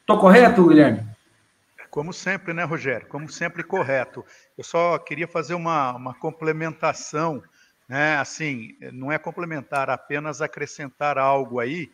Estou 0.00 0.16
é, 0.16 0.20
correto, 0.20 0.68
Guilherme? 0.68 1.09
Como 1.90 2.12
sempre, 2.12 2.54
né, 2.54 2.62
Rogério? 2.62 3.08
Como 3.08 3.28
sempre, 3.28 3.64
correto. 3.64 4.24
Eu 4.56 4.62
só 4.62 4.96
queria 4.98 5.26
fazer 5.26 5.54
uma, 5.54 5.92
uma 5.96 6.14
complementação, 6.14 7.42
né? 7.88 8.16
Assim, 8.16 8.76
não 8.92 9.10
é 9.10 9.18
complementar, 9.18 9.90
apenas 9.90 10.40
acrescentar 10.40 11.18
algo 11.18 11.58
aí, 11.58 11.90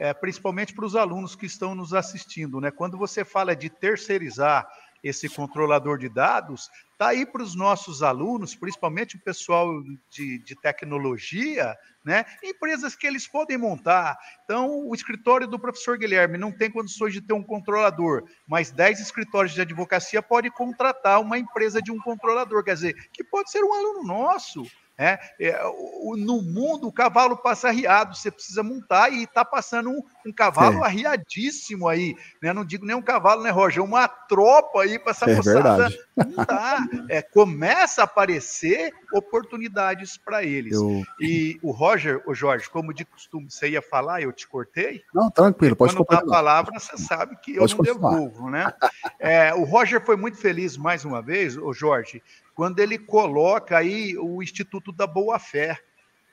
é, 0.00 0.12
principalmente 0.12 0.74
para 0.74 0.84
os 0.84 0.96
alunos 0.96 1.36
que 1.36 1.46
estão 1.46 1.74
nos 1.74 1.94
assistindo, 1.94 2.60
né? 2.60 2.72
Quando 2.72 2.98
você 2.98 3.24
fala 3.24 3.54
de 3.54 3.70
terceirizar 3.70 4.68
esse 5.08 5.28
controlador 5.28 5.98
de 5.98 6.08
dados, 6.08 6.68
está 6.92 7.08
aí 7.08 7.24
para 7.26 7.42
os 7.42 7.54
nossos 7.54 8.02
alunos, 8.02 8.54
principalmente 8.54 9.16
o 9.16 9.20
pessoal 9.20 9.82
de, 10.10 10.38
de 10.38 10.54
tecnologia, 10.60 11.76
né? 12.04 12.24
empresas 12.42 12.94
que 12.94 13.06
eles 13.06 13.26
podem 13.26 13.58
montar. 13.58 14.16
Então, 14.44 14.86
o 14.86 14.94
escritório 14.94 15.46
do 15.46 15.58
professor 15.58 15.98
Guilherme 15.98 16.38
não 16.38 16.50
tem 16.50 16.70
condições 16.70 17.12
de 17.12 17.20
ter 17.20 17.34
um 17.34 17.42
controlador, 17.42 18.24
mas 18.48 18.70
10 18.70 19.00
escritórios 19.00 19.54
de 19.54 19.60
advocacia 19.60 20.22
podem 20.22 20.50
contratar 20.50 21.20
uma 21.20 21.38
empresa 21.38 21.80
de 21.80 21.92
um 21.92 21.98
controlador, 21.98 22.64
quer 22.64 22.74
dizer, 22.74 22.94
que 23.12 23.22
pode 23.22 23.50
ser 23.50 23.62
um 23.62 23.74
aluno 23.74 24.04
nosso. 24.04 24.64
É, 24.98 25.18
é, 25.38 25.60
o, 25.66 26.16
no 26.16 26.40
mundo, 26.40 26.88
o 26.88 26.92
cavalo 26.92 27.36
passa 27.36 27.68
arriado, 27.68 28.16
você 28.16 28.30
precisa 28.30 28.62
montar 28.62 29.10
e 29.10 29.24
está 29.24 29.44
passando 29.44 29.90
um, 29.90 30.02
um 30.26 30.32
cavalo 30.32 30.84
é. 30.84 30.86
arriadíssimo 30.86 31.86
aí. 31.86 32.16
Né? 32.42 32.52
Não 32.52 32.64
digo 32.64 32.86
nem 32.86 32.96
um 32.96 33.02
cavalo, 33.02 33.42
né, 33.42 33.50
Roger? 33.50 33.84
Uma 33.84 34.08
tropa 34.08 34.82
aí 34.82 34.98
para 34.98 35.10
essa 35.10 35.30
é 35.30 35.36
moçada 35.36 35.88
montar. 36.16 36.88
É, 37.08 37.20
começa 37.20 38.00
a 38.00 38.04
aparecer 38.04 38.92
oportunidades 39.12 40.16
para 40.16 40.42
eles. 40.42 40.72
Eu... 40.72 41.02
E 41.20 41.58
o 41.62 41.70
Roger, 41.70 42.22
o 42.26 42.34
Jorge, 42.34 42.68
como 42.70 42.94
de 42.94 43.04
costume, 43.04 43.50
você 43.50 43.70
ia 43.70 43.82
falar, 43.82 44.22
eu 44.22 44.32
te 44.32 44.46
cortei? 44.48 45.02
Não, 45.12 45.30
tranquilo, 45.30 45.76
pode 45.76 45.94
Quando 45.94 46.06
dá 46.08 46.18
a 46.18 46.26
palavra, 46.26 46.78
você 46.78 46.96
sabe 46.96 47.36
que 47.36 47.58
pode 47.58 47.72
eu 47.72 47.78
não 47.78 47.84
continuar. 47.84 48.10
devolvo, 48.12 48.50
né? 48.50 48.72
É, 49.18 49.54
o 49.54 49.64
Roger 49.64 50.04
foi 50.04 50.16
muito 50.16 50.38
feliz 50.38 50.76
mais 50.76 51.04
uma 51.04 51.20
vez, 51.20 51.56
o 51.56 51.72
Jorge, 51.72 52.22
quando 52.56 52.80
ele 52.80 52.98
coloca 52.98 53.76
aí 53.76 54.16
o 54.16 54.42
Instituto 54.42 54.90
da 54.90 55.06
Boa-Fé. 55.06 55.78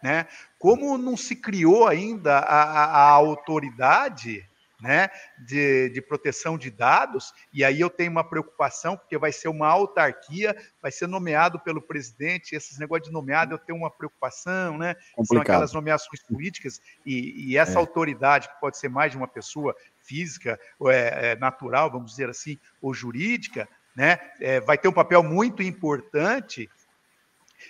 Né? 0.02 0.26
Como 0.58 0.98
não 0.98 1.18
se 1.18 1.36
criou 1.36 1.86
ainda 1.86 2.40
a, 2.40 2.64
a, 2.64 2.86
a 2.86 3.10
autoridade 3.10 4.50
né, 4.82 5.10
de, 5.46 5.90
de, 5.90 6.02
proteção 6.02 6.58
de 6.58 6.70
dados, 6.70 7.34
e 7.54 7.64
aí 7.64 7.80
eu 7.80 7.90
tenho 7.90 8.12
uma 8.12 8.24
preocupação, 8.24 8.98
porque 8.98 9.18
vai 9.18 9.32
ser 9.32 9.48
uma 9.48 9.68
autarquia, 9.68 10.56
vai 10.82 10.92
ser 10.92 11.08
nomeado 11.08 11.58
pelo 11.60 11.82
presidente, 11.82 12.54
esses 12.54 12.78
negócios 12.78 13.08
de 13.08 13.14
nomeado, 13.14 13.54
eu 13.54 13.58
tenho 13.58 13.78
uma 13.78 13.90
preocupação, 13.90 14.78
né? 14.78 14.96
Complicado. 15.14 15.28
São 15.28 15.42
aquelas 15.42 15.74
nomeações 15.74 16.22
políticas, 16.24 16.82
e, 17.06 17.52
e 17.52 17.58
essa 17.58 17.74
é. 17.74 17.78
autoridade, 17.78 18.50
que 18.50 18.60
pode 18.60 18.78
ser 18.78 18.90
mais 18.90 19.12
de 19.12 19.18
uma 19.18 19.28
pessoa 19.28 19.74
física, 20.02 20.60
ou 20.78 20.92
é, 20.92 21.32
é 21.32 21.36
natural, 21.38 21.90
vamos 21.90 22.12
dizer 22.12 22.30
assim, 22.30 22.60
ou 22.82 22.94
jurídica, 22.94 23.70
né? 23.96 24.20
É, 24.40 24.60
vai 24.60 24.78
ter 24.78 24.88
um 24.88 24.94
papel 24.94 25.24
muito 25.24 25.62
importante. 25.62 26.70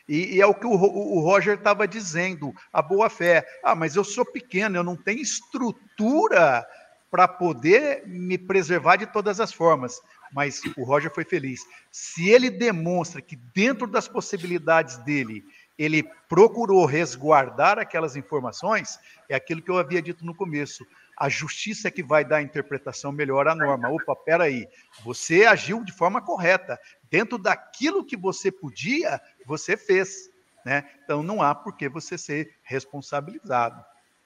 E, 0.07 0.35
e 0.35 0.41
é 0.41 0.45
o 0.45 0.53
que 0.53 0.65
o, 0.65 0.71
o 0.71 1.19
Roger 1.19 1.57
estava 1.57 1.87
dizendo, 1.87 2.53
a 2.71 2.81
boa 2.81 3.09
fé. 3.09 3.45
Ah, 3.63 3.75
mas 3.75 3.95
eu 3.95 4.03
sou 4.03 4.25
pequeno, 4.25 4.77
eu 4.77 4.83
não 4.83 4.95
tenho 4.95 5.21
estrutura 5.21 6.65
para 7.09 7.27
poder 7.27 8.07
me 8.07 8.37
preservar 8.37 8.95
de 8.95 9.05
todas 9.05 9.39
as 9.39 9.53
formas. 9.53 10.01
Mas 10.33 10.61
o 10.75 10.83
Roger 10.83 11.13
foi 11.13 11.23
feliz. 11.23 11.61
Se 11.91 12.27
ele 12.29 12.49
demonstra 12.49 13.21
que 13.21 13.35
dentro 13.35 13.85
das 13.85 14.07
possibilidades 14.07 14.97
dele, 14.97 15.43
ele 15.77 16.03
procurou 16.29 16.85
resguardar 16.85 17.79
aquelas 17.79 18.15
informações, 18.15 18.99
é 19.27 19.35
aquilo 19.35 19.61
que 19.61 19.71
eu 19.71 19.77
havia 19.77 20.01
dito 20.01 20.25
no 20.25 20.35
começo 20.35 20.85
a 21.17 21.29
justiça 21.29 21.87
é 21.87 21.91
que 21.91 22.03
vai 22.03 22.25
dar 22.25 22.37
a 22.37 22.41
interpretação 22.41 23.11
melhor 23.11 23.47
à 23.47 23.55
norma. 23.55 23.89
Opa, 23.89 24.15
peraí, 24.15 24.67
você 25.03 25.45
agiu 25.45 25.83
de 25.83 25.91
forma 25.91 26.21
correta. 26.21 26.79
Dentro 27.09 27.37
daquilo 27.37 28.03
que 28.03 28.17
você 28.17 28.51
podia, 28.51 29.21
você 29.45 29.77
fez. 29.77 30.29
Né? 30.65 30.83
Então 31.03 31.21
não 31.21 31.41
há 31.41 31.53
por 31.53 31.75
que 31.75 31.87
você 31.87 32.17
ser 32.17 32.55
responsabilizado. 32.63 33.83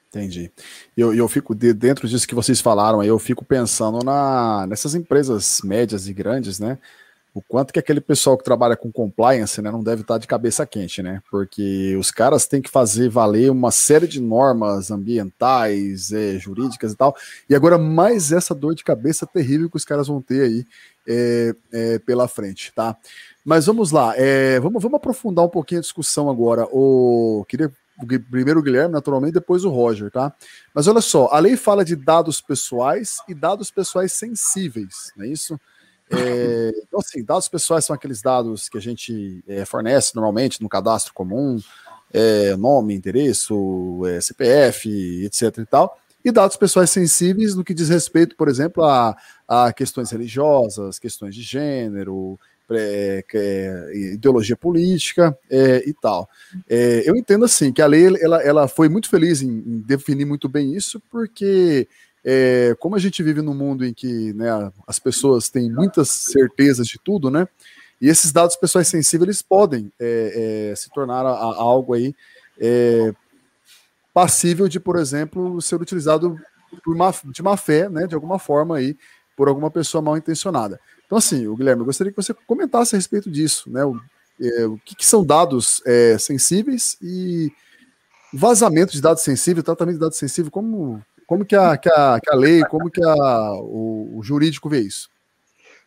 Entendi. 0.10 0.52
Eu, 0.95 1.14
eu 1.14 1.28
fico 1.28 1.54
dentro 1.54 2.08
disso 2.08 2.28
que 2.28 2.36
vocês 2.36 2.62
falaram 2.62 3.04
eu 3.04 3.20
fico 3.20 3.43
pensando 3.43 4.04
na, 4.06 4.66
nessas 4.66 4.95
empresas 4.95 5.62
médias 5.64 6.08
e 6.08 6.14
grandes, 6.14 6.60
né? 6.60 6.80
O 7.38 7.44
quanto 7.48 7.72
que 7.72 7.78
aquele 7.78 8.02
pessoal 8.02 8.36
que 8.36 8.44
trabalha 8.44 8.76
com 8.76 8.92
compliance 8.92 9.62
né, 9.62 9.70
não 9.70 9.84
deve 9.84 10.02
estar 10.02 10.18
de 10.18 10.26
cabeça 10.26 10.66
quente, 10.66 11.04
né? 11.04 11.22
Porque 11.30 11.96
os 11.96 12.10
caras 12.10 12.48
têm 12.48 12.62
que 12.62 12.70
fazer 12.70 13.10
valer 13.10 13.52
uma 13.52 13.70
série 13.70 14.08
de 14.08 14.20
normas 14.20 14.90
ambientais, 14.90 16.12
é, 16.12 16.40
jurídicas 16.40 16.94
e 16.94 16.96
tal. 16.96 17.16
E 17.48 17.54
agora, 17.54 17.78
mais 17.78 18.32
essa 18.32 18.56
dor 18.56 18.74
de 18.74 18.84
cabeça 18.84 19.28
terrível 19.28 19.70
que 19.70 19.78
os 19.78 19.86
caras 19.86 20.08
vão 20.08 20.20
ter 20.20 20.42
aí 20.42 20.66
é, 21.08 21.56
é, 21.72 22.00
pela 22.00 22.28
frente, 22.28 22.74
tá? 22.74 22.98
Mas 23.46 23.68
vamos 23.68 23.92
lá, 23.92 24.14
é, 24.18 24.60
vamos, 24.60 24.82
vamos 24.82 24.98
aprofundar 24.98 25.46
um 25.46 25.50
pouquinho 25.50 25.80
a 25.80 25.82
discussão 25.82 26.30
agora. 26.30 26.68
O, 26.72 27.46
queria 27.48 27.72
primeiro 28.30 28.60
o 28.60 28.64
Guilherme, 28.64 28.94
naturalmente, 28.94 29.34
depois 29.34 29.64
o 29.64 29.70
Roger, 29.70 30.12
tá? 30.12 30.34
Mas 30.74 30.88
olha 30.88 31.02
só, 31.02 31.30
a 31.32 31.40
lei 31.40 31.56
fala 31.56 31.86
de 31.86 31.96
dados 31.96 32.42
pessoais 32.42 33.18
e 33.28 33.34
dados 33.34 33.72
pessoais 33.72 34.12
sensíveis, 34.12 35.12
não 35.16 35.26
é 35.26 35.30
isso? 35.30 35.60
É, 36.10 36.72
então, 36.84 36.99
assim, 36.99 37.24
dados 37.24 37.47
pessoais 37.47 37.86
são 37.86 37.95
aqueles 37.95 38.22
dados 38.22 38.70
que 38.70 38.78
a 38.78 38.82
gente 38.82 39.43
é, 39.47 39.66
fornece 39.66 40.16
normalmente 40.16 40.62
no 40.62 40.70
cadastro 40.70 41.14
comum, 41.14 41.60
é, 42.14 42.55
nome, 42.55 42.95
endereço, 42.95 44.01
é, 44.05 44.22
CPF, 44.22 45.26
etc 45.26 45.58
e 45.58 45.66
tal. 45.66 45.99
E 46.24 46.32
dados 46.32 46.58
pessoais 46.58 46.89
sensíveis 46.89 47.55
no 47.55 47.64
que 47.64 47.74
diz 47.74 47.89
respeito, 47.89 48.36
por 48.36 48.47
exemplo, 48.47 48.84
a, 48.84 49.16
a 49.47 49.72
questões 49.72 50.12
religiosas, 50.12 50.99
questões 50.99 51.34
de 51.36 51.41
gênero, 51.41 52.39
é, 52.70 53.24
ideologia 54.14 54.55
política 54.58 55.38
é, 55.49 55.88
e 55.88 55.93
tal. 55.93 56.30
É, 56.70 57.03
eu 57.05 57.16
entendo 57.16 57.45
assim 57.45 57.72
que 57.72 57.82
a 57.82 57.88
lei 57.88 58.08
ela, 58.22 58.43
ela 58.43 58.68
foi 58.68 58.89
muito 58.89 59.10
feliz 59.10 59.41
em, 59.41 59.47
em 59.47 59.80
definir 59.80 60.26
muito 60.26 60.49
bem 60.49 60.76
isso, 60.76 61.01
porque 61.10 61.88
é, 62.24 62.76
como 62.80 62.95
a 62.95 62.99
gente 62.99 63.24
vive 63.24 63.41
num 63.41 63.53
mundo 63.53 63.86
em 63.86 63.93
que 63.93 64.34
né, 64.34 64.47
as 64.86 64.99
pessoas 64.99 65.49
têm 65.49 65.72
muitas 65.72 66.09
certezas 66.09 66.88
de 66.88 66.99
tudo, 67.03 67.30
né? 67.30 67.47
E 67.99 68.09
esses 68.09 68.32
dados 68.32 68.55
pessoais 68.55 68.88
sensíveis 68.88 69.41
podem 69.41 69.91
é, 69.99 70.70
é, 70.72 70.76
se 70.76 70.89
tornar 70.89 71.26
a, 71.26 71.32
a 71.32 71.55
algo 71.55 71.93
aí 71.93 72.13
é, 72.59 73.13
passível 74.13 74.68
de, 74.68 74.80
por 74.80 74.97
exemplo, 74.97 75.61
ser 75.61 75.82
utilizado 75.82 76.39
má, 76.86 77.13
de 77.26 77.41
má 77.41 77.57
fé, 77.57 77.89
né? 77.89 78.05
De 78.07 78.15
alguma 78.15 78.38
forma 78.38 78.78
aí 78.78 78.95
por 79.36 79.47
alguma 79.47 79.70
pessoa 79.70 80.01
mal 80.01 80.18
intencionada. 80.18 80.80
Então, 81.05 81.18
assim, 81.18 81.47
o 81.47 81.55
Guilherme, 81.55 81.82
eu 81.82 81.86
gostaria 81.86 82.11
que 82.11 82.22
você 82.22 82.34
comentasse 82.34 82.95
a 82.95 82.97
respeito 82.97 83.32
disso, 83.32 83.70
né? 83.70 83.86
O, 83.86 83.99
é, 84.41 84.65
o 84.65 84.78
que, 84.84 84.95
que, 84.95 85.05
são 85.05 85.26
dados 85.26 85.82
é, 85.86 86.18
sensíveis 86.18 86.97
e 87.01 87.51
vazamento 88.34 88.91
de 88.91 89.01
dados 89.01 89.24
sensíveis, 89.24 89.63
tratamento 89.63 89.95
de 89.95 90.01
dados 90.01 90.18
sensíveis, 90.18 90.51
como 90.51 91.01
como 91.28 91.46
que 91.46 91.56
a, 91.56 91.78
que 91.78 91.90
a, 91.90 92.20
que 92.22 92.32
a 92.32 92.36
lei, 92.36 92.64
como 92.64 92.90
que 92.90 93.04
a, 93.04 93.52
o, 93.60 94.18
o 94.18 94.24
jurídico 94.24 94.70
vê 94.70 94.80
isso? 94.80 95.10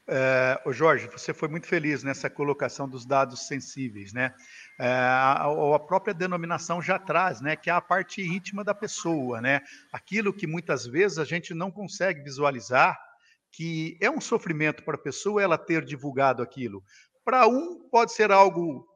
É, 0.07 0.61
Jorge, 0.73 1.07
você 1.07 1.33
foi 1.33 1.49
muito 1.49 1.67
feliz 1.67 2.03
nessa 2.03 2.29
colocação 2.29 2.89
dos 2.89 3.07
dados 3.07 3.47
sensíveis, 3.47 4.13
né? 4.13 4.35
É, 4.79 4.87
a, 4.89 5.47
a, 5.47 5.79
própria 5.79 6.13
denominação 6.13 6.83
já 6.83 6.99
traz, 6.99 7.41
né, 7.41 7.55
que 7.55 7.71
é 7.71 7.73
a 7.73 7.81
parte 7.81 8.21
íntima 8.21 8.65
da 8.65 8.75
pessoa, 8.75 9.41
né? 9.41 9.61
Aquilo 9.93 10.33
que 10.33 10.47
muitas 10.47 10.85
vezes 10.85 11.17
a 11.17 11.25
gente 11.25 11.55
não 11.55 11.71
consegue 11.71 12.23
visualizar, 12.23 12.99
que 13.53 13.97
é 14.01 14.11
um 14.11 14.21
sofrimento 14.21 14.83
para 14.83 14.97
a 14.97 15.03
pessoa 15.03 15.43
ela 15.43 15.57
ter 15.57 15.85
divulgado 15.85 16.43
aquilo. 16.43 16.83
Para 17.25 17.47
um 17.47 17.89
pode 17.89 18.13
ser 18.13 18.31
algo 18.31 18.90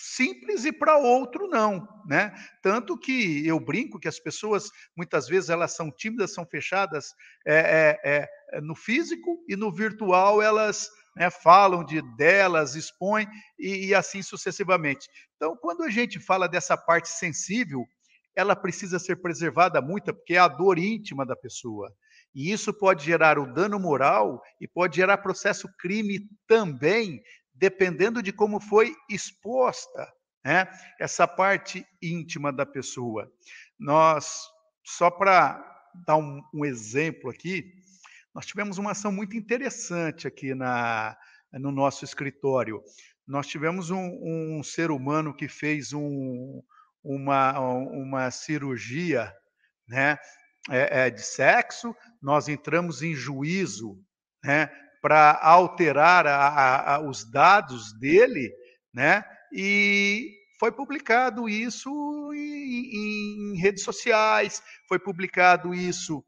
simples 0.00 0.64
e 0.64 0.72
para 0.72 0.96
outro 0.96 1.46
não, 1.46 1.86
né? 2.06 2.32
Tanto 2.62 2.98
que 2.98 3.46
eu 3.46 3.60
brinco 3.60 4.00
que 4.00 4.08
as 4.08 4.18
pessoas 4.18 4.70
muitas 4.96 5.28
vezes 5.28 5.50
elas 5.50 5.74
são 5.76 5.90
tímidas, 5.90 6.32
são 6.32 6.46
fechadas 6.46 7.12
é, 7.46 7.98
é, 8.04 8.28
é, 8.56 8.60
no 8.60 8.74
físico 8.74 9.44
e 9.48 9.56
no 9.56 9.70
virtual 9.70 10.40
elas 10.40 10.88
né, 11.14 11.28
falam 11.30 11.84
de 11.84 12.00
delas, 12.16 12.74
expõem 12.74 13.26
e, 13.58 13.88
e 13.88 13.94
assim 13.94 14.22
sucessivamente. 14.22 15.06
Então, 15.36 15.56
quando 15.56 15.82
a 15.82 15.90
gente 15.90 16.18
fala 16.18 16.48
dessa 16.48 16.76
parte 16.76 17.08
sensível, 17.08 17.84
ela 18.34 18.56
precisa 18.56 18.98
ser 18.98 19.16
preservada 19.16 19.82
muito, 19.82 20.14
porque 20.14 20.34
é 20.34 20.38
a 20.38 20.48
dor 20.48 20.78
íntima 20.78 21.26
da 21.26 21.36
pessoa. 21.36 21.92
E 22.34 22.52
isso 22.52 22.72
pode 22.72 23.04
gerar 23.04 23.38
o 23.38 23.52
dano 23.52 23.78
moral 23.78 24.40
e 24.60 24.68
pode 24.68 24.96
gerar 24.96 25.18
processo 25.18 25.68
crime 25.78 26.20
também, 26.46 27.20
dependendo 27.60 28.22
de 28.22 28.32
como 28.32 28.58
foi 28.58 28.96
exposta 29.06 30.10
né, 30.42 30.66
essa 30.98 31.28
parte 31.28 31.86
íntima 32.00 32.50
da 32.50 32.64
pessoa. 32.64 33.30
Nós, 33.78 34.48
só 34.82 35.10
para 35.10 35.62
dar 36.06 36.16
um, 36.16 36.42
um, 36.54 36.64
exemplo 36.64 37.28
aqui, 37.30 37.70
nós 38.34 38.46
tivemos 38.46 38.78
uma 38.78 38.92
ação 38.92 39.12
muito 39.12 39.36
interessante 39.36 40.26
aqui 40.26 40.54
na, 40.54 41.14
no 41.52 41.70
nosso 41.70 42.02
escritório. 42.02 42.82
Nós 43.26 43.46
tivemos 43.46 43.90
um, 43.90 44.58
um 44.58 44.62
ser 44.62 44.90
humano 44.90 45.36
que 45.36 45.46
fez 45.46 45.92
um, 45.92 46.62
uma, 47.04 47.60
uma 47.60 48.30
cirurgia 48.30 49.30
né, 49.86 50.16
é, 50.70 51.06
é, 51.06 51.10
de 51.10 51.22
sexo, 51.22 51.94
nós 52.22 52.48
entramos 52.48 53.02
em 53.02 53.14
juízo 53.14 54.02
né, 54.42 54.70
para 55.00 55.38
alterar 55.42 56.26
a, 56.26 56.36
a, 56.36 56.94
a, 56.96 57.00
os 57.00 57.24
dados 57.30 57.92
dele, 57.98 58.52
né? 58.92 59.24
E 59.52 60.36
foi 60.58 60.70
publicado 60.70 61.48
isso 61.48 61.90
em, 62.34 63.54
em 63.54 63.56
redes 63.56 63.82
sociais, 63.82 64.62
foi 64.86 64.98
publicado 64.98 65.74
isso 65.74 66.24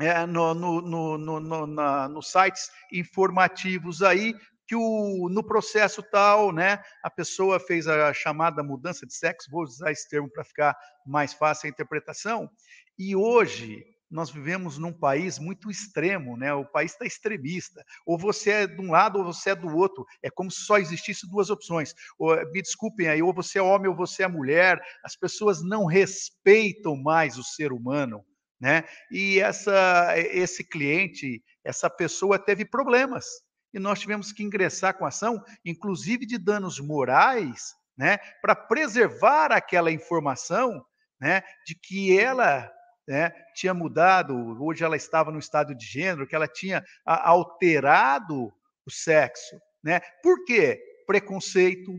é, 0.00 0.26
no, 0.26 0.54
no, 0.54 0.80
no, 0.80 1.18
no, 1.40 1.66
na, 1.66 2.08
nos 2.08 2.30
sites 2.30 2.70
informativos 2.92 4.02
aí, 4.02 4.34
que 4.66 4.76
o, 4.76 5.28
no 5.30 5.42
processo 5.42 6.02
tal, 6.02 6.52
né, 6.52 6.82
a 7.02 7.10
pessoa 7.10 7.58
fez 7.58 7.88
a 7.88 8.12
chamada 8.12 8.62
mudança 8.62 9.06
de 9.06 9.14
sexo, 9.14 9.50
vou 9.50 9.62
usar 9.62 9.90
esse 9.90 10.08
termo 10.08 10.30
para 10.30 10.44
ficar 10.44 10.76
mais 11.06 11.32
fácil 11.32 11.66
a 11.66 11.70
interpretação, 11.70 12.50
e 12.98 13.16
hoje 13.16 13.82
nós 14.10 14.30
vivemos 14.30 14.78
num 14.78 14.92
país 14.92 15.38
muito 15.38 15.70
extremo, 15.70 16.36
né? 16.36 16.52
O 16.54 16.64
país 16.64 16.92
está 16.92 17.04
extremista. 17.04 17.84
Ou 18.06 18.18
você 18.18 18.50
é 18.50 18.66
de 18.66 18.80
um 18.80 18.90
lado 18.90 19.18
ou 19.18 19.24
você 19.24 19.50
é 19.50 19.54
do 19.54 19.68
outro. 19.76 20.06
É 20.22 20.30
como 20.30 20.50
se 20.50 20.62
só 20.62 20.78
existisse 20.78 21.28
duas 21.28 21.50
opções. 21.50 21.94
Ou, 22.18 22.34
me 22.50 22.62
desculpem 22.62 23.08
aí, 23.08 23.22
ou 23.22 23.32
você 23.34 23.58
é 23.58 23.62
homem 23.62 23.88
ou 23.88 23.96
você 23.96 24.22
é 24.22 24.28
mulher. 24.28 24.80
As 25.04 25.14
pessoas 25.14 25.62
não 25.62 25.84
respeitam 25.84 26.96
mais 26.96 27.36
o 27.36 27.44
ser 27.44 27.72
humano, 27.72 28.24
né? 28.58 28.84
E 29.10 29.40
essa, 29.40 30.14
esse 30.16 30.64
cliente, 30.64 31.42
essa 31.62 31.90
pessoa 31.90 32.38
teve 32.38 32.64
problemas 32.64 33.26
e 33.72 33.78
nós 33.78 34.00
tivemos 34.00 34.32
que 34.32 34.42
ingressar 34.42 34.96
com 34.96 35.04
ação, 35.04 35.42
inclusive 35.64 36.24
de 36.24 36.38
danos 36.38 36.80
morais, 36.80 37.74
né? 37.96 38.16
Para 38.40 38.54
preservar 38.54 39.52
aquela 39.52 39.92
informação, 39.92 40.82
né? 41.20 41.42
De 41.66 41.74
que 41.74 42.18
ela 42.18 42.72
né, 43.08 43.32
tinha 43.54 43.72
mudado, 43.72 44.62
hoje 44.62 44.84
ela 44.84 44.94
estava 44.94 45.32
no 45.32 45.38
estado 45.38 45.74
de 45.74 45.86
gênero, 45.86 46.26
que 46.26 46.36
ela 46.36 46.46
tinha 46.46 46.84
alterado 47.06 48.52
o 48.84 48.90
sexo. 48.90 49.58
Né? 49.82 50.00
Por 50.22 50.44
quê? 50.44 50.78
Preconceito, 51.06 51.98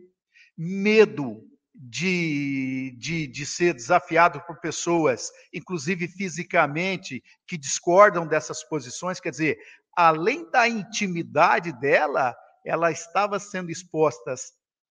medo 0.56 1.42
de, 1.74 2.96
de, 3.00 3.26
de 3.26 3.44
ser 3.44 3.74
desafiado 3.74 4.40
por 4.42 4.60
pessoas, 4.60 5.32
inclusive 5.52 6.08
fisicamente, 6.08 7.24
que 7.48 7.58
discordam 7.58 8.28
dessas 8.28 8.64
posições. 8.64 9.20
Quer 9.20 9.32
dizer, 9.32 9.58
além 9.98 10.48
da 10.52 10.68
intimidade 10.68 11.72
dela, 11.72 12.38
ela 12.64 12.92
estava 12.92 13.40
sendo 13.40 13.72
exposta 13.72 14.36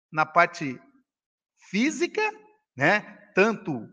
na 0.09 0.25
parte 0.25 0.79
física, 1.69 2.21
né? 2.73 3.01
tanto 3.35 3.89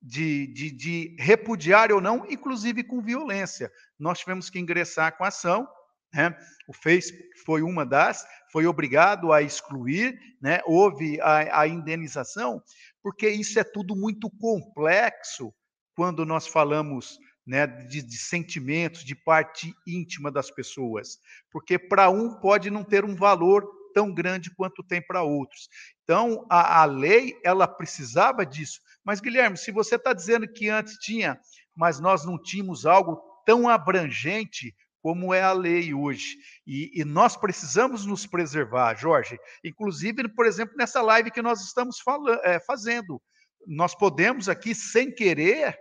de, 0.00 0.46
de, 0.48 0.70
de 0.70 1.16
repudiar 1.18 1.92
ou 1.92 2.00
não, 2.00 2.24
inclusive 2.30 2.84
com 2.84 3.02
violência. 3.02 3.70
Nós 3.98 4.20
tivemos 4.20 4.48
que 4.48 4.58
ingressar 4.58 5.16
com 5.16 5.24
ação, 5.24 5.68
né? 6.12 6.36
O 6.66 6.72
Facebook 6.72 7.28
foi 7.44 7.62
uma 7.62 7.84
das, 7.84 8.26
foi 8.50 8.66
obrigado 8.66 9.32
a 9.32 9.42
excluir, 9.42 10.18
né? 10.40 10.60
houve 10.64 11.20
a, 11.20 11.60
a, 11.60 11.68
indenização, 11.68 12.62
porque 13.02 13.28
isso 13.28 13.58
é 13.58 13.64
tudo 13.64 13.94
muito 13.94 14.30
complexo 14.30 15.52
quando 15.94 16.24
nós 16.24 16.46
falamos 16.46 17.18
né, 17.46 17.66
de, 17.66 18.02
de 18.02 18.18
sentimentos, 18.18 19.04
de 19.04 19.14
parte 19.14 19.74
íntima 19.86 20.30
das 20.30 20.50
pessoas. 20.50 21.18
Porque 21.50 21.78
para 21.78 22.08
um 22.10 22.38
pode 22.40 22.70
não 22.70 22.84
ter 22.84 23.04
um 23.04 23.14
valor 23.14 23.66
tão 23.98 24.14
grande 24.14 24.54
quanto 24.54 24.84
tem 24.84 25.02
para 25.02 25.24
outros. 25.24 25.68
Então, 26.04 26.46
a, 26.48 26.82
a 26.82 26.84
lei, 26.84 27.36
ela 27.42 27.66
precisava 27.66 28.46
disso. 28.46 28.78
Mas, 29.04 29.18
Guilherme, 29.18 29.56
se 29.58 29.72
você 29.72 29.96
está 29.96 30.12
dizendo 30.12 30.46
que 30.46 30.68
antes 30.68 30.94
tinha, 30.98 31.36
mas 31.74 31.98
nós 31.98 32.24
não 32.24 32.40
tínhamos 32.40 32.86
algo 32.86 33.20
tão 33.44 33.68
abrangente 33.68 34.72
como 35.02 35.34
é 35.34 35.42
a 35.42 35.50
lei 35.50 35.92
hoje. 35.92 36.36
E, 36.64 37.00
e, 37.00 37.04
nós 37.04 37.36
precisamos 37.36 38.06
nos 38.06 38.24
preservar, 38.24 38.94
Jorge. 38.94 39.36
Inclusive, 39.64 40.28
por 40.28 40.46
exemplo, 40.46 40.76
nessa 40.76 41.02
live 41.02 41.32
que 41.32 41.42
nós 41.42 41.60
estamos 41.60 41.98
falando, 41.98 42.40
é, 42.44 42.60
fazendo. 42.60 43.20
Nós 43.66 43.96
podemos 43.96 44.48
aqui, 44.48 44.76
sem 44.76 45.12
querer, 45.12 45.76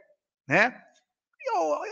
né, 0.48 0.76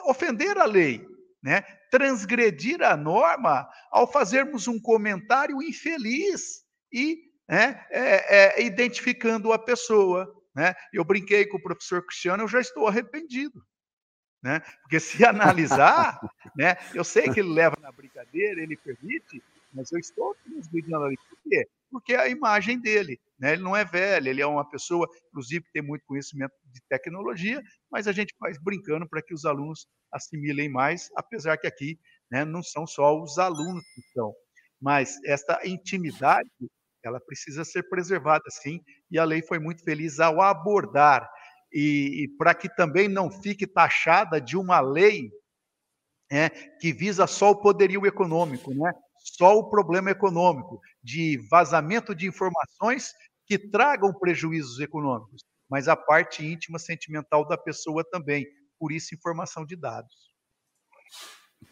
ofender 0.07 0.57
a 0.57 0.65
lei 0.65 1.05
né, 1.45 1.63
transgredir 1.95 2.83
a 2.83 2.97
norma 2.97 3.69
ao 3.89 4.05
fazermos 4.11 4.67
um 4.67 4.77
comentário 4.77 5.63
infeliz 5.63 6.65
e 6.91 7.31
né, 7.47 7.85
é, 7.89 8.59
é, 8.59 8.65
identificando 8.65 9.53
a 9.53 9.57
pessoa. 9.57 10.29
Né? 10.53 10.75
Eu 10.91 11.05
brinquei 11.05 11.45
com 11.45 11.55
o 11.55 11.61
professor 11.61 12.05
Cristiano, 12.05 12.43
eu 12.43 12.49
já 12.49 12.59
estou 12.59 12.85
arrependido. 12.85 13.65
Né? 14.43 14.59
Porque 14.81 14.99
se 14.99 15.23
analisar, 15.23 16.19
né, 16.53 16.75
eu 16.93 17.05
sei 17.05 17.29
que 17.29 17.39
ele 17.39 17.53
leva 17.53 17.77
na 17.79 17.93
brincadeira, 17.93 18.61
ele 18.61 18.75
permite, 18.75 19.41
mas 19.73 19.89
eu 19.93 19.99
estou 19.99 20.35
transgredindo 20.43 21.01
ali. 21.01 21.17
Por 21.29 21.37
quê? 21.49 21.65
Porque 21.95 22.13
é 22.13 22.19
a 22.19 22.27
imagem 22.27 22.77
dele. 22.77 23.17
Né? 23.39 23.53
Ele 23.53 23.63
não 23.63 23.73
é 23.73 23.85
velho, 23.85 24.27
ele 24.27 24.41
é 24.41 24.45
uma 24.45 24.69
pessoa, 24.69 25.07
inclusive, 25.29 25.63
que 25.63 25.71
tem 25.71 25.81
muito 25.81 26.03
conhecimento 26.05 26.51
de 26.65 26.81
tecnologia, 26.89 27.63
mas 27.89 28.05
a 28.05 28.11
gente 28.11 28.35
faz 28.37 28.57
brincando 28.61 29.07
para 29.07 29.21
que 29.21 29.33
os 29.33 29.45
alunos 29.45 29.87
assimilem 30.11 30.67
mais, 30.67 31.09
apesar 31.15 31.57
que 31.57 31.65
aqui 31.65 31.97
né, 32.29 32.43
não 32.43 32.61
são 32.61 32.85
só 32.85 33.17
os 33.17 33.37
alunos 33.37 33.81
que 33.93 34.01
estão. 34.01 34.33
Mas 34.81 35.15
esta 35.23 35.65
intimidade, 35.65 36.49
ela 37.01 37.21
precisa 37.21 37.63
ser 37.63 37.83
preservada, 37.83 38.43
sim, 38.49 38.81
e 39.09 39.17
a 39.17 39.23
lei 39.23 39.41
foi 39.41 39.57
muito 39.57 39.81
feliz 39.81 40.19
ao 40.19 40.41
abordar, 40.41 41.25
e, 41.71 42.25
e 42.25 42.37
para 42.37 42.53
que 42.53 42.67
também 42.75 43.07
não 43.07 43.31
fique 43.31 43.65
taxada 43.65 44.41
de 44.41 44.57
uma 44.57 44.81
lei 44.81 45.29
né, 46.29 46.49
que 46.81 46.91
visa 46.91 47.25
só 47.25 47.51
o 47.51 47.61
poderio 47.61 48.05
econômico, 48.05 48.73
né? 48.73 48.91
Só 49.25 49.57
o 49.57 49.69
problema 49.69 50.11
econômico, 50.11 50.79
de 51.03 51.39
vazamento 51.49 52.13
de 52.13 52.27
informações 52.27 53.11
que 53.47 53.57
tragam 53.57 54.13
prejuízos 54.13 54.79
econômicos, 54.79 55.43
mas 55.69 55.87
a 55.87 55.95
parte 55.95 56.45
íntima 56.45 56.77
sentimental 56.77 57.47
da 57.47 57.57
pessoa 57.57 58.03
também, 58.03 58.45
por 58.79 58.91
isso 58.91 59.15
informação 59.15 59.65
de 59.65 59.75
dados. 59.75 60.13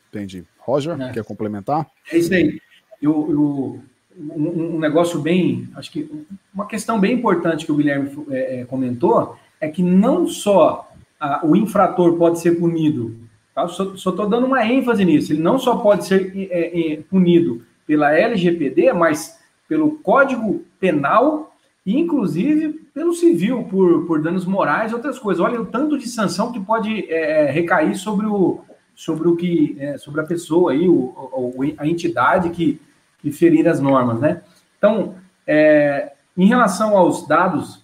Entendi. 0.09 0.45
Roger, 0.59 0.99
é. 0.99 1.11
quer 1.11 1.23
complementar? 1.23 1.89
É 2.11 2.17
isso 2.17 2.33
aí. 2.33 2.59
Eu, 3.01 3.31
eu, 3.31 3.83
um, 4.17 4.75
um, 4.75 4.79
negócio 4.79 5.19
bem, 5.19 5.69
acho 5.75 5.91
que 5.91 6.27
uma 6.53 6.67
questão 6.67 6.99
bem 6.99 7.13
importante 7.13 7.65
que 7.65 7.71
o 7.71 7.75
Guilherme 7.75 8.25
é, 8.29 8.61
é, 8.61 8.65
comentou 8.65 9.37
é 9.59 9.67
que 9.67 9.81
não 9.81 10.27
só 10.27 10.91
a, 11.19 11.45
o 11.45 11.55
infrator 11.55 12.17
pode 12.17 12.39
ser 12.39 12.59
punido 12.59 13.22
Tá? 13.53 13.67
Só 13.67 13.93
estou 13.93 14.27
dando 14.27 14.47
uma 14.47 14.65
ênfase 14.65 15.05
nisso. 15.05 15.31
Ele 15.31 15.41
não 15.41 15.59
só 15.59 15.77
pode 15.77 16.05
ser 16.05 16.33
é, 16.51 16.93
é, 16.93 16.97
punido 17.01 17.63
pela 17.85 18.11
LGPD, 18.11 18.93
mas 18.93 19.39
pelo 19.67 19.91
Código 19.99 20.63
Penal 20.79 21.55
e, 21.85 21.97
inclusive, 21.97 22.73
pelo 22.93 23.13
civil, 23.13 23.63
por, 23.65 24.05
por 24.05 24.21
danos 24.21 24.45
morais 24.45 24.91
e 24.91 24.95
outras 24.95 25.19
coisas. 25.19 25.43
Olha 25.43 25.61
o 25.61 25.65
tanto 25.65 25.97
de 25.97 26.07
sanção 26.07 26.51
que 26.51 26.59
pode 26.59 27.05
é, 27.11 27.47
é 27.47 27.51
recair 27.51 27.95
sobre 27.95 28.25
o, 28.25 28.61
sobre 28.95 29.27
o 29.27 29.35
que 29.35 29.75
é, 29.79 29.97
sobre 29.97 30.21
a 30.21 30.25
pessoa 30.25 30.71
aí, 30.71 30.87
o, 30.87 30.93
o, 30.93 31.53
a 31.77 31.87
entidade 31.87 32.49
que, 32.51 32.79
que 33.19 33.31
ferir 33.31 33.67
as 33.67 33.79
normas, 33.79 34.19
né? 34.19 34.41
Então, 34.77 35.15
é, 35.45 36.13
em 36.37 36.45
relação 36.45 36.97
aos 36.97 37.27
dados 37.27 37.83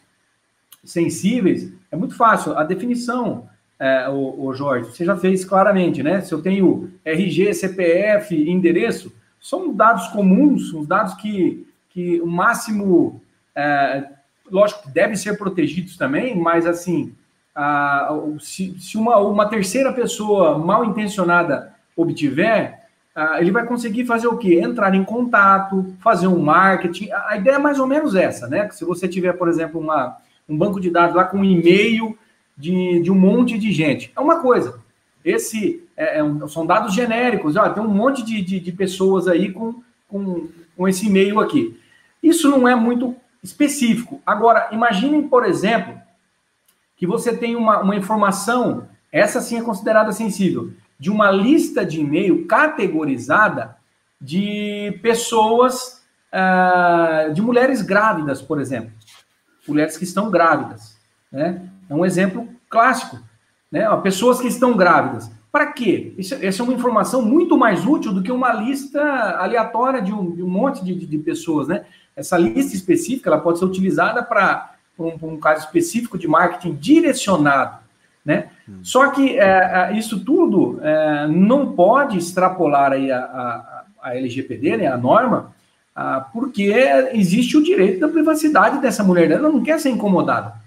sensíveis, 0.84 1.72
é 1.92 1.96
muito 1.96 2.16
fácil. 2.16 2.58
A 2.58 2.64
definição 2.64 3.50
é, 3.80 4.10
o, 4.10 4.48
o, 4.48 4.54
Jorge, 4.54 4.92
você 4.92 5.06
já 5.06 5.16
fez 5.16 5.46
claramente, 5.46 6.04
né? 6.04 6.20
Se 6.20 6.34
eu 6.34 6.42
tenho 6.42 6.92
RG, 7.06 7.54
CPF, 7.54 8.36
endereço, 8.36 9.12
são 9.40 9.74
dados 9.74 10.10
comuns, 10.10 10.74
os 10.74 10.86
dados 10.86 11.14
que, 11.14 11.66
que 11.90 12.20
o 12.20 12.28
máximo, 12.28 13.22
é, 13.56 14.04
lógico 14.52 14.84
que 14.84 14.92
devem 14.92 15.16
ser 15.16 15.38
protegidos 15.38 15.96
também, 15.96 16.38
mas 16.38 16.66
assim, 16.66 17.14
a, 17.56 18.10
se, 18.42 18.78
se 18.80 18.98
uma, 18.98 19.18
uma 19.18 19.48
terceira 19.48 19.94
pessoa 19.94 20.58
mal 20.58 20.84
intencionada 20.84 21.74
obtiver, 21.96 22.80
a, 23.16 23.40
ele 23.40 23.52
vai 23.52 23.66
conseguir 23.66 24.06
fazer 24.06 24.28
o 24.28 24.38
quê? 24.38 24.60
Entrar 24.62 24.94
em 24.94 25.06
contato, 25.06 25.96
fazer 26.02 26.28
um 26.28 26.40
marketing. 26.40 27.12
A, 27.12 27.30
a 27.30 27.38
ideia 27.38 27.56
é 27.56 27.60
mais 27.60 27.80
ou 27.80 27.88
menos 27.88 28.14
essa, 28.14 28.46
né? 28.46 28.70
Se 28.72 28.84
você 28.84 29.08
tiver, 29.08 29.34
por 29.34 29.48
exemplo, 29.48 29.80
uma, 29.80 30.18
um 30.50 30.58
banco 30.58 30.82
de 30.82 30.90
dados 30.90 31.16
lá 31.16 31.24
com 31.24 31.38
um 31.38 31.46
e-mail 31.46 32.18
de, 32.60 33.00
de 33.02 33.10
um 33.10 33.16
monte 33.16 33.58
de 33.58 33.72
gente. 33.72 34.12
É 34.14 34.20
uma 34.20 34.42
coisa. 34.42 34.82
Esse 35.24 35.88
é, 35.96 36.20
é 36.20 36.24
um, 36.24 36.46
são 36.48 36.66
dados 36.66 36.94
genéricos. 36.94 37.56
Ó, 37.56 37.70
tem 37.70 37.82
um 37.82 37.88
monte 37.88 38.22
de, 38.22 38.42
de, 38.42 38.60
de, 38.60 38.72
pessoas 38.74 39.28
aí 39.30 39.54
com, 39.54 39.82
com, 40.10 40.50
com 40.76 40.88
esse 40.88 41.08
e-mail 41.08 41.40
aqui. 41.40 41.80
Isso 42.22 42.50
não 42.50 42.68
é 42.68 42.76
muito 42.76 43.16
específico. 43.42 44.22
Agora, 44.26 44.68
imaginem, 44.74 45.26
por 45.26 45.46
exemplo, 45.46 45.98
que 46.98 47.08
você 47.08 47.36
tem 47.36 47.56
uma, 47.56 47.80
uma 47.80 47.96
informação, 47.96 48.90
essa 49.10 49.40
sim 49.40 49.58
é 49.58 49.62
considerada 49.62 50.12
sensível, 50.12 50.74
de 51.00 51.10
uma 51.10 51.32
lista 51.32 51.86
de 51.86 52.02
e-mail 52.02 52.46
categorizada 52.46 53.78
de 54.20 55.00
pessoas, 55.02 56.04
uh, 56.34 57.34
de 57.34 57.42
mulheres 57.42 57.82
grávidas, 57.82 58.42
por 58.42 58.60
exemplo. 58.60 58.92
Mulheres 59.66 59.96
que 59.96 60.04
estão 60.04 60.30
grávidas. 60.30 60.98
Né? 61.32 61.70
É 61.90 61.94
um 61.94 62.06
exemplo 62.06 62.48
clássico. 62.70 63.20
Né? 63.72 63.84
Pessoas 63.98 64.40
que 64.40 64.48
estão 64.48 64.78
grávidas. 64.78 65.30
Para 65.52 65.68
quê? 65.74 66.14
Isso, 66.18 66.36
essa 66.36 66.62
é 66.62 66.64
uma 66.64 66.74
informação 66.74 67.24
muito 67.24 67.58
mais 67.58 67.86
útil 67.86 68.14
do 68.14 68.22
que 68.22 68.32
uma 68.32 68.54
lista 68.54 69.02
aleatória 69.40 70.02
de 70.02 70.14
um, 70.14 70.32
de 70.32 70.44
um 70.44 70.50
monte 70.50 70.84
de, 70.84 70.94
de, 70.94 71.18
pessoas. 71.18 71.68
Né? 71.68 71.86
Essa 72.16 72.38
lista 72.38 72.76
específica 72.76 73.30
ela 73.30 73.40
pode 73.40 73.58
ser 73.58 73.66
utilizada 73.66 74.22
para 74.22 74.76
um, 74.98 75.14
um, 75.24 75.38
caso 75.40 75.66
específico 75.66 76.20
de 76.20 76.28
marketing 76.28 76.76
direcionado. 76.76 77.80
Né? 78.24 78.50
Hum. 78.68 78.80
Só 78.84 79.10
que 79.10 79.40
é, 79.40 79.90
é 79.90 79.98
isso 79.98 80.24
tudo 80.24 80.80
é, 80.84 81.28
não 81.28 81.72
pode 81.72 82.18
extrapolar 82.18 82.92
aí 82.92 83.12
a, 83.12 83.20
a, 83.20 83.84
a 84.04 84.16
LGPD, 84.16 84.78
né, 84.78 84.88
a 84.88 84.98
norma, 84.98 85.56
a, 85.96 86.20
porque 86.20 86.72
existe 87.14 87.58
o 87.58 87.64
direito 87.64 88.02
da 88.02 88.08
privacidade 88.08 88.80
dessa 88.80 89.04
mulher. 89.04 89.32
Ela 89.32 89.50
não 89.50 89.64
quer 89.64 89.80
ser 89.80 89.90
incomodada. 89.90 90.59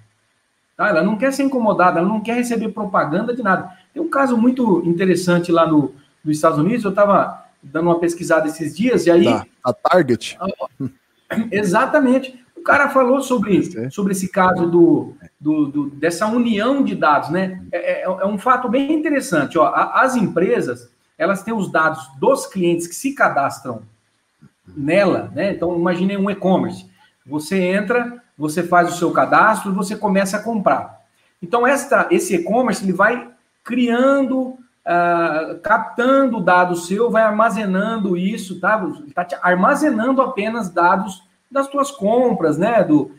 Tá? 0.76 0.88
Ela 0.88 1.02
não 1.02 1.16
quer 1.16 1.32
ser 1.32 1.44
incomodada, 1.44 1.98
ela 1.98 2.08
não 2.08 2.20
quer 2.20 2.34
receber 2.34 2.68
propaganda 2.70 3.34
de 3.34 3.42
nada. 3.42 3.70
Tem 3.92 4.02
um 4.02 4.08
caso 4.08 4.36
muito 4.36 4.82
interessante 4.84 5.52
lá 5.52 5.66
no, 5.66 5.94
nos 6.24 6.36
Estados 6.36 6.58
Unidos, 6.58 6.84
eu 6.84 6.90
estava 6.90 7.44
dando 7.62 7.86
uma 7.86 7.98
pesquisada 7.98 8.48
esses 8.48 8.76
dias, 8.76 9.06
e 9.06 9.10
aí. 9.10 9.24
Tá. 9.24 9.46
A 9.64 9.72
Target. 9.72 10.38
Exatamente. 11.50 12.42
O 12.56 12.62
cara 12.62 12.88
falou 12.90 13.20
sobre, 13.20 13.90
sobre 13.90 14.12
esse 14.12 14.28
caso 14.28 14.70
do, 14.70 15.14
do, 15.40 15.66
do, 15.66 15.90
dessa 15.90 16.26
união 16.26 16.84
de 16.84 16.94
dados, 16.94 17.28
né? 17.30 17.60
É, 17.72 18.02
é, 18.02 18.04
é 18.04 18.26
um 18.26 18.38
fato 18.38 18.68
bem 18.68 18.92
interessante. 18.92 19.58
Ó. 19.58 19.72
As 19.74 20.14
empresas 20.14 20.92
elas 21.18 21.42
têm 21.42 21.54
os 21.54 21.70
dados 21.70 22.08
dos 22.18 22.46
clientes 22.46 22.86
que 22.86 22.94
se 22.94 23.14
cadastram 23.14 23.82
nela, 24.76 25.30
né? 25.34 25.52
Então, 25.52 25.76
imagine 25.76 26.16
um 26.16 26.30
e-commerce. 26.30 26.86
Você 27.26 27.60
entra, 27.60 28.21
você 28.42 28.64
faz 28.64 28.92
o 28.92 28.98
seu 28.98 29.12
cadastro 29.12 29.72
você 29.72 29.94
começa 29.94 30.36
a 30.36 30.42
comprar. 30.42 31.00
Então, 31.40 31.64
esta, 31.64 32.08
esse 32.10 32.34
e-commerce 32.34 32.82
ele 32.82 32.92
vai 32.92 33.30
criando, 33.62 34.40
uh, 34.40 35.60
captando 35.62 36.40
dados 36.40 36.88
seu, 36.88 37.08
vai 37.08 37.22
armazenando 37.22 38.16
isso, 38.16 38.58
tá? 38.58 38.84
Está 39.06 39.26
armazenando 39.42 40.20
apenas 40.20 40.68
dados 40.68 41.22
das 41.48 41.68
suas 41.68 41.92
compras, 41.92 42.58
né? 42.58 42.82
Do... 42.82 43.12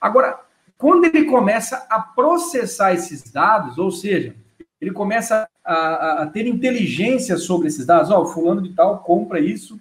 Agora, 0.00 0.40
quando 0.78 1.04
ele 1.04 1.26
começa 1.26 1.86
a 1.90 2.00
processar 2.00 2.94
esses 2.94 3.30
dados, 3.30 3.76
ou 3.76 3.90
seja, 3.90 4.34
ele 4.80 4.92
começa 4.92 5.46
a, 5.62 6.22
a 6.22 6.26
ter 6.26 6.46
inteligência 6.46 7.36
sobre 7.36 7.68
esses 7.68 7.84
dados, 7.84 8.10
ó, 8.10 8.22
oh, 8.22 8.26
fulano 8.26 8.62
de 8.62 8.72
tal 8.72 9.00
compra 9.00 9.38
isso 9.40 9.78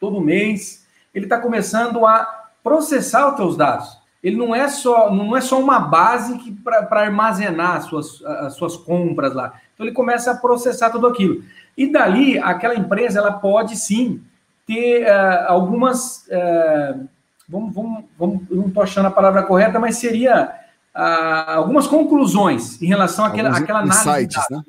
todo 0.00 0.20
mês, 0.20 0.84
ele 1.14 1.26
está 1.26 1.38
começando 1.38 2.04
a 2.04 2.40
processar 2.62 3.30
os 3.30 3.36
teus 3.36 3.56
dados. 3.56 3.99
Ele 4.22 4.36
não 4.36 4.54
é 4.54 4.68
só, 4.68 5.10
não 5.10 5.36
é 5.36 5.40
só 5.40 5.58
uma 5.58 5.78
base 5.78 6.38
para 6.62 7.00
armazenar 7.00 7.76
as 7.76 7.84
suas, 7.84 8.22
as 8.24 8.54
suas 8.54 8.76
compras 8.76 9.34
lá. 9.34 9.54
Então 9.74 9.86
ele 9.86 9.94
começa 9.94 10.30
a 10.30 10.36
processar 10.36 10.90
tudo 10.90 11.06
aquilo. 11.06 11.42
E 11.76 11.90
dali, 11.90 12.38
aquela 12.38 12.74
empresa 12.74 13.18
ela 13.18 13.32
pode 13.32 13.76
sim 13.76 14.22
ter 14.66 15.04
uh, 15.04 15.46
algumas. 15.48 16.26
Uh, 16.26 17.08
vamos, 17.48 17.74
vamos, 17.74 18.04
vamos, 18.18 18.42
não 18.50 18.66
estou 18.66 18.82
achando 18.82 19.06
a 19.06 19.10
palavra 19.10 19.42
correta, 19.42 19.78
mas 19.78 19.96
seria 19.96 20.52
uh, 20.94 21.50
algumas 21.52 21.86
conclusões 21.86 22.80
em 22.82 22.86
relação 22.86 23.24
àquela, 23.24 23.56
àquela 23.56 23.80
análise. 23.80 24.08
Insights, 24.08 24.44
né? 24.50 24.62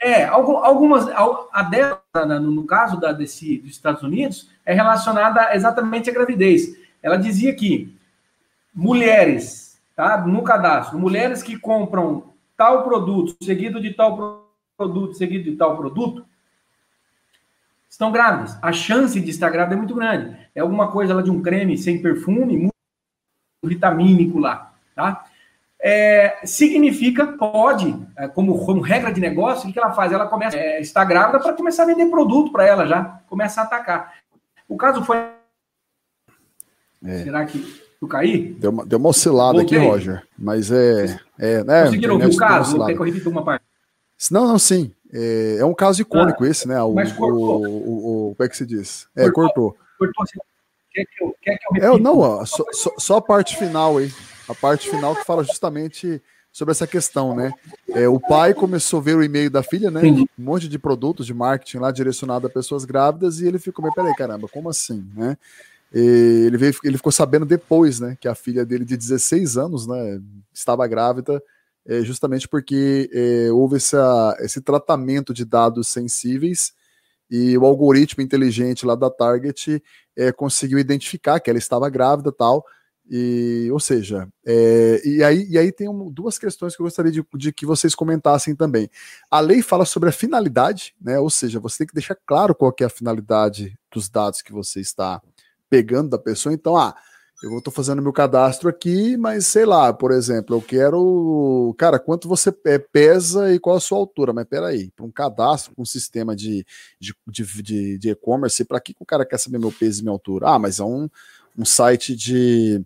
É, 0.00 0.24
algumas, 0.24 1.08
a 1.52 1.62
dela, 1.62 2.00
no 2.40 2.64
caso 2.64 3.00
da, 3.00 3.12
desse, 3.12 3.58
dos 3.58 3.72
Estados 3.72 4.02
Unidos, 4.02 4.48
é 4.64 4.72
relacionada 4.72 5.54
exatamente 5.54 6.08
à 6.08 6.12
gravidez. 6.12 6.76
Ela 7.02 7.16
dizia 7.16 7.54
que 7.54 7.95
mulheres, 8.76 9.80
tá? 9.96 10.18
No 10.18 10.42
cadastro, 10.42 10.98
mulheres 10.98 11.42
que 11.42 11.58
compram 11.58 12.34
tal 12.56 12.84
produto, 12.84 13.34
seguido 13.42 13.80
de 13.80 13.94
tal 13.94 14.46
produto, 14.76 15.14
seguido 15.14 15.50
de 15.50 15.56
tal 15.56 15.76
produto, 15.76 16.24
estão 17.88 18.12
grávidas. 18.12 18.58
A 18.62 18.72
chance 18.72 19.18
de 19.18 19.30
estar 19.30 19.48
grávida 19.48 19.74
é 19.74 19.78
muito 19.78 19.94
grande. 19.94 20.36
É 20.54 20.60
alguma 20.60 20.92
coisa 20.92 21.14
lá 21.14 21.22
de 21.22 21.30
um 21.30 21.40
creme 21.40 21.78
sem 21.78 22.02
perfume, 22.02 22.56
muito 22.58 22.74
vitamínico 23.64 24.38
lá, 24.38 24.74
tá? 24.94 25.24
é, 25.78 26.40
significa, 26.44 27.26
pode, 27.26 27.96
é, 28.16 28.26
como, 28.28 28.64
como, 28.64 28.80
regra 28.80 29.12
de 29.12 29.20
negócio, 29.20 29.68
o 29.68 29.72
que 29.72 29.78
ela 29.78 29.92
faz? 29.92 30.10
Ela 30.10 30.26
começa, 30.26 30.56
é, 30.56 30.80
está 30.80 31.04
grávida 31.04 31.38
para 31.38 31.52
começar 31.52 31.82
a 31.82 31.86
vender 31.86 32.06
produto 32.06 32.50
para 32.50 32.64
ela 32.64 32.86
já, 32.86 33.20
começa 33.28 33.60
a 33.60 33.64
atacar. 33.64 34.14
O 34.68 34.76
caso 34.76 35.04
foi. 35.04 35.18
É. 37.04 37.18
Será 37.22 37.44
que 37.44 37.85
eu 38.04 38.08
caí? 38.08 38.54
Deu 38.54 38.70
uma, 38.70 38.84
deu 38.86 38.98
uma 38.98 39.08
oscilada 39.08 39.58
Voltei. 39.58 39.78
aqui, 39.78 39.86
Roger. 39.86 40.22
Mas 40.38 40.70
é. 40.70 41.18
é 41.38 41.64
né, 41.64 41.84
Conseguiram 41.84 42.14
ouvir 42.14 42.34
o 42.34 42.36
caso? 42.36 42.84
Quer 42.84 42.94
que 42.94 43.00
eu 43.00 43.04
repita 43.04 43.28
uma 43.28 43.44
parte? 43.44 43.64
Não, 44.30 44.46
não, 44.46 44.58
sim. 44.58 44.92
É, 45.12 45.58
é 45.60 45.64
um 45.64 45.74
caso 45.74 46.02
icônico 46.02 46.44
ah, 46.44 46.48
esse, 46.48 46.66
né? 46.66 46.80
O, 46.82 46.92
mas 46.92 47.12
cortou. 47.12 47.64
O, 47.64 47.66
o, 47.66 48.30
o, 48.30 48.34
como 48.34 48.46
é 48.46 48.48
que 48.48 48.56
se 48.56 48.66
diz? 48.66 49.08
É, 49.16 49.30
cortou. 49.30 49.76
Cortou. 49.98 50.24
assim. 50.24 50.38
Quer 50.92 51.04
que 51.04 51.24
eu, 51.24 51.34
quer 51.42 51.56
que 51.58 51.66
eu 51.66 51.72
repita? 51.74 51.96
É, 51.96 51.98
não, 51.98 52.18
ó, 52.18 52.44
só, 52.44 52.64
só, 52.72 52.90
só, 52.98 53.16
a 53.16 53.22
parte 53.22 53.56
final 53.56 53.98
aí. 53.98 54.10
A 54.48 54.54
parte 54.54 54.88
final 54.88 55.14
que 55.14 55.24
fala 55.24 55.44
justamente 55.44 56.22
sobre 56.52 56.72
essa 56.72 56.86
questão, 56.86 57.34
né? 57.36 57.52
É, 57.88 58.08
o 58.08 58.18
pai 58.18 58.54
começou 58.54 59.00
a 59.00 59.02
ver 59.02 59.16
o 59.16 59.22
e-mail 59.22 59.50
da 59.50 59.62
filha, 59.62 59.90
né? 59.90 60.00
Um 60.02 60.26
monte 60.38 60.68
de 60.68 60.78
produtos 60.78 61.26
de 61.26 61.34
marketing 61.34 61.78
lá 61.78 61.90
direcionado 61.90 62.46
a 62.46 62.50
pessoas 62.50 62.84
grávidas 62.84 63.40
e 63.40 63.46
ele 63.46 63.58
ficou, 63.58 63.84
mas 63.84 63.94
peraí, 63.94 64.14
caramba, 64.14 64.48
como 64.48 64.70
assim, 64.70 65.06
né? 65.14 65.36
Ele, 65.98 66.56
veio, 66.56 66.74
ele 66.84 66.96
ficou 66.96 67.12
sabendo 67.12 67.46
depois, 67.46 68.00
né, 68.00 68.16
que 68.20 68.28
a 68.28 68.34
filha 68.34 68.66
dele 68.66 68.84
de 68.84 68.96
16 68.96 69.56
anos, 69.56 69.86
né, 69.86 70.20
estava 70.52 70.86
grávida 70.86 71.42
é, 71.86 72.02
justamente 72.02 72.48
porque 72.48 73.08
é, 73.12 73.52
houve 73.52 73.76
essa, 73.76 74.36
esse 74.40 74.60
tratamento 74.60 75.32
de 75.32 75.44
dados 75.44 75.88
sensíveis 75.88 76.72
e 77.30 77.56
o 77.56 77.64
algoritmo 77.64 78.22
inteligente 78.22 78.84
lá 78.84 78.94
da 78.94 79.10
Target 79.10 79.82
é, 80.16 80.32
conseguiu 80.32 80.78
identificar 80.78 81.40
que 81.40 81.48
ela 81.48 81.58
estava 81.58 81.88
grávida 81.88 82.32
tal. 82.32 82.64
E, 83.08 83.68
ou 83.72 83.78
seja, 83.78 84.28
é, 84.44 85.00
e, 85.04 85.22
aí, 85.22 85.46
e 85.48 85.56
aí 85.56 85.70
tem 85.70 85.88
um, 85.88 86.10
duas 86.10 86.38
questões 86.38 86.74
que 86.74 86.82
eu 86.82 86.86
gostaria 86.86 87.12
de, 87.12 87.24
de, 87.36 87.52
que 87.52 87.64
vocês 87.64 87.94
comentassem 87.94 88.54
também. 88.56 88.90
A 89.30 89.38
lei 89.38 89.62
fala 89.62 89.84
sobre 89.84 90.08
a 90.08 90.12
finalidade, 90.12 90.92
né? 91.00 91.16
Ou 91.20 91.30
seja, 91.30 91.60
você 91.60 91.78
tem 91.78 91.86
que 91.86 91.94
deixar 91.94 92.16
claro 92.26 92.52
qual 92.52 92.74
é 92.80 92.84
a 92.84 92.90
finalidade 92.90 93.78
dos 93.92 94.08
dados 94.08 94.42
que 94.42 94.52
você 94.52 94.80
está 94.80 95.22
pegando 95.68 96.10
da 96.10 96.18
pessoa. 96.18 96.54
Então, 96.54 96.76
ah, 96.76 96.94
eu 97.42 97.58
estou 97.58 97.72
fazendo 97.72 98.00
meu 98.00 98.12
cadastro 98.12 98.68
aqui, 98.68 99.16
mas 99.16 99.46
sei 99.46 99.66
lá, 99.66 99.92
por 99.92 100.10
exemplo, 100.10 100.56
eu 100.56 100.62
quero, 100.62 101.74
cara, 101.76 101.98
quanto 101.98 102.26
você 102.28 102.50
pesa 102.50 103.52
e 103.52 103.58
qual 103.58 103.76
a 103.76 103.80
sua 103.80 103.98
altura? 103.98 104.32
Mas 104.32 104.46
peraí, 104.46 104.90
para 104.96 105.04
um 105.04 105.10
cadastro, 105.10 105.74
um 105.76 105.84
sistema 105.84 106.34
de, 106.34 106.64
e-commerce, 108.04 108.64
para 108.64 108.80
que 108.80 108.94
o 108.98 109.04
cara 109.04 109.26
quer 109.26 109.38
saber 109.38 109.58
meu 109.58 109.70
peso 109.70 110.00
e 110.00 110.02
minha 110.02 110.12
altura? 110.12 110.48
Ah, 110.48 110.58
mas 110.58 110.80
é 110.80 110.84
um, 110.84 111.10
um 111.58 111.64
site 111.64 112.16
de, 112.16 112.82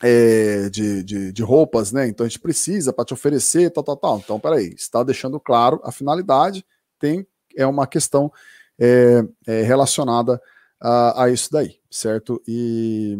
é, 0.00 0.68
de, 0.70 1.02
de, 1.02 1.32
de, 1.32 1.42
roupas, 1.42 1.90
né? 1.90 2.06
Então 2.06 2.24
a 2.24 2.28
gente 2.28 2.40
precisa 2.40 2.92
para 2.92 3.04
te 3.04 3.14
oferecer, 3.14 3.70
tal, 3.70 3.82
tal, 3.82 3.96
tal. 3.96 4.18
Então, 4.18 4.38
peraí, 4.38 4.74
está 4.76 5.02
deixando 5.02 5.40
claro 5.40 5.80
a 5.82 5.90
finalidade, 5.90 6.64
tem, 7.00 7.26
é 7.56 7.66
uma 7.66 7.86
questão 7.88 8.32
é, 8.78 9.24
é 9.44 9.62
relacionada 9.62 10.40
a 10.82 11.30
isso 11.30 11.50
daí, 11.52 11.78
certo? 11.90 12.42
E 12.46 13.16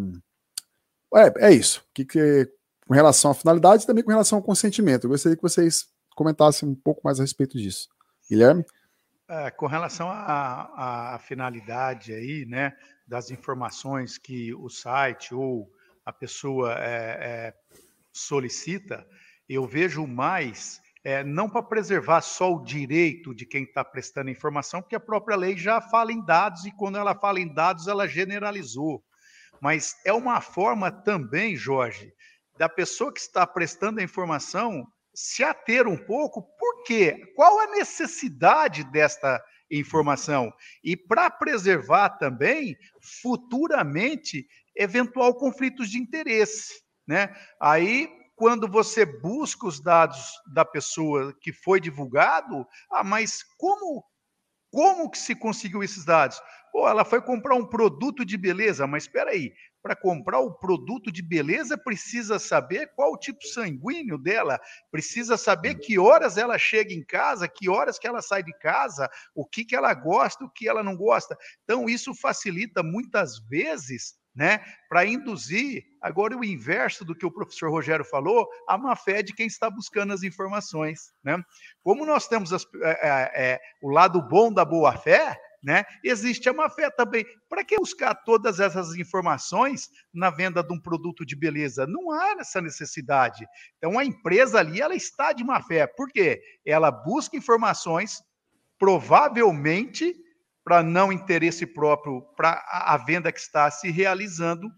é, 1.15 1.49
é 1.49 1.53
isso. 1.53 1.85
Que, 1.95 2.05
que, 2.05 2.51
com 2.87 2.95
relação 2.95 3.31
à 3.31 3.35
finalidade 3.35 3.85
e 3.85 3.87
também 3.87 4.03
com 4.03 4.11
relação 4.11 4.39
ao 4.39 4.45
consentimento. 4.45 5.05
Eu 5.05 5.11
gostaria 5.11 5.37
que 5.37 5.43
vocês 5.43 5.87
comentassem 6.15 6.69
um 6.69 6.75
pouco 6.75 7.01
mais 7.05 7.19
a 7.21 7.23
respeito 7.23 7.57
disso. 7.57 7.89
Guilherme? 8.29 8.65
É, 9.29 9.51
com 9.51 9.67
relação 9.67 10.09
à, 10.11 11.15
à 11.15 11.19
finalidade 11.19 12.13
aí, 12.13 12.45
né, 12.45 12.77
das 13.07 13.31
informações 13.31 14.19
que 14.19 14.53
o 14.55 14.69
site 14.69 15.35
ou 15.35 15.73
a 16.05 16.13
pessoa 16.13 16.75
é, 16.79 17.19
é, 17.21 17.55
solicita, 18.13 19.07
eu 19.49 19.67
vejo 19.67 20.07
mais 20.07 20.81
é, 21.05 21.25
não 21.25 21.49
para 21.49 21.63
preservar 21.63 22.21
só 22.21 22.53
o 22.55 22.63
direito 22.63 23.35
de 23.35 23.45
quem 23.45 23.65
está 23.65 23.85
prestando 23.85 24.31
informação, 24.31 24.81
porque 24.81 24.97
a 24.97 25.01
própria 25.01 25.37
lei 25.37 25.57
já 25.57 25.81
fala 25.81 26.13
em 26.13 26.25
dados 26.25 26.65
e 26.65 26.71
quando 26.71 26.99
ela 26.99 27.15
fala 27.15 27.41
em 27.41 27.53
dados 27.53 27.89
ela 27.89 28.07
generalizou 28.07 29.03
mas 29.63 29.95
é 30.05 30.13
uma 30.13 30.41
forma 30.41 30.91
também, 30.91 31.55
Jorge, 31.55 32.13
da 32.59 32.69
pessoa 32.69 33.15
que 33.15 33.21
está 33.21 33.47
prestando 33.47 34.01
a 34.01 34.03
informação 34.03 34.85
se 35.15 35.45
ater 35.45 35.87
um 35.87 35.97
pouco, 35.97 36.43
por 36.59 36.83
quê? 36.83 37.33
Qual 37.37 37.61
a 37.61 37.69
necessidade 37.69 38.83
desta 38.91 39.41
informação? 39.71 40.53
E 40.83 40.97
para 40.97 41.31
preservar 41.31 42.11
também, 42.19 42.77
futuramente, 43.23 44.49
eventual 44.75 45.33
conflitos 45.37 45.89
de 45.89 45.99
interesse. 45.99 46.83
Né? 47.07 47.33
Aí, 47.61 48.11
quando 48.35 48.69
você 48.69 49.05
busca 49.05 49.67
os 49.67 49.81
dados 49.81 50.41
da 50.53 50.65
pessoa 50.65 51.37
que 51.41 51.53
foi 51.53 51.81
divulgado, 51.81 52.67
ah, 52.91 53.05
mas 53.05 53.43
como, 53.57 54.05
como 54.71 55.11
que 55.11 55.19
se 55.19 55.35
conseguiu 55.35 55.83
esses 55.83 56.05
dados? 56.05 56.41
Pô, 56.73 56.89
ela 56.89 57.05
foi 57.05 57.21
comprar 57.21 57.55
um 57.55 57.67
produto 57.67 58.25
de 58.25 58.37
beleza, 58.39 58.87
mas 58.87 59.05
espera 59.05 59.31
aí, 59.31 59.53
para 59.83 59.95
comprar 59.95 60.39
o 60.39 60.55
produto 60.55 61.13
de 61.13 61.21
beleza 61.21 61.77
precisa 61.77 62.39
saber 62.39 62.93
qual 62.95 63.13
o 63.13 63.19
tipo 63.19 63.45
sanguíneo 63.45 64.17
dela, 64.17 64.59
precisa 64.91 65.37
saber 65.37 65.75
que 65.75 65.99
horas 65.99 66.39
ela 66.39 66.57
chega 66.57 66.95
em 66.95 67.05
casa, 67.05 67.49
que 67.49 67.69
horas 67.69 67.99
que 67.99 68.07
ela 68.07 68.23
sai 68.23 68.43
de 68.43 68.57
casa, 68.59 69.11
o 69.35 69.45
que, 69.45 69.65
que 69.65 69.77
ela 69.77 69.93
gosta, 69.93 70.45
o 70.45 70.51
que 70.51 70.69
ela 70.69 70.83
não 70.83 70.97
gosta. 70.97 71.37
Então, 71.65 71.89
isso 71.89 72.15
facilita 72.15 72.83
muitas 72.83 73.39
vezes 73.41 74.15
né, 74.35 74.61
para 74.89 75.05
induzir 75.05 75.85
agora 76.01 76.37
o 76.37 76.45
inverso 76.45 77.05
do 77.05 77.15
que 77.15 77.27
o 77.27 77.31
professor 77.31 77.71
Rogério 77.71 78.05
falou, 78.05 78.49
a 78.69 78.79
má 78.79 78.97
fé 78.97 79.23
de 79.23 79.35
quem 79.35 79.47
está 79.47 79.71
buscando 79.71 80.13
as 80.13 80.23
informações. 80.23 81.13
Né? 81.23 81.43
Como 81.83 82.07
nós 82.07 82.27
temos 82.27 82.53
as, 82.53 82.65
é, 82.83 83.33
é, 83.35 83.61
o 83.83 83.91
lado 83.91 84.21
bom 84.23 84.53
da 84.53 84.65
boa 84.65 84.97
fé, 84.97 85.39
né? 85.63 85.85
Existe 86.03 86.49
a 86.49 86.53
má 86.53 86.69
fé 86.69 86.91
também. 86.91 87.25
Para 87.49 87.65
que 87.65 87.77
buscar 87.77 88.15
todas 88.15 88.59
essas 88.59 88.97
informações 88.97 89.89
na 90.13 90.29
venda 90.29 90.61
de 90.61 90.73
um 90.73 90.81
produto 90.81 91.25
de 91.25 91.37
beleza? 91.37 91.87
Não 91.87 92.11
há 92.11 92.35
essa 92.41 92.61
necessidade. 92.61 93.47
Então 93.79 93.97
a 93.97 94.05
empresa 94.05 94.59
ali 94.59 94.81
ela 94.81 94.97
está 94.97 95.33
de 95.33 95.45
má 95.45 95.63
fé. 95.63 95.87
Por 95.87 96.09
quê? 96.11 96.43
Ela 96.67 96.91
busca 96.91 97.37
informações 97.37 98.21
provavelmente 98.77 100.13
para 100.65 100.83
não 100.83 101.13
interesse 101.13 101.67
próprio 101.67 102.23
para 102.37 102.65
a 102.71 102.97
venda 102.97 103.33
que 103.33 103.41
está 103.41 103.71
se 103.71 103.91
realizando 103.91 104.71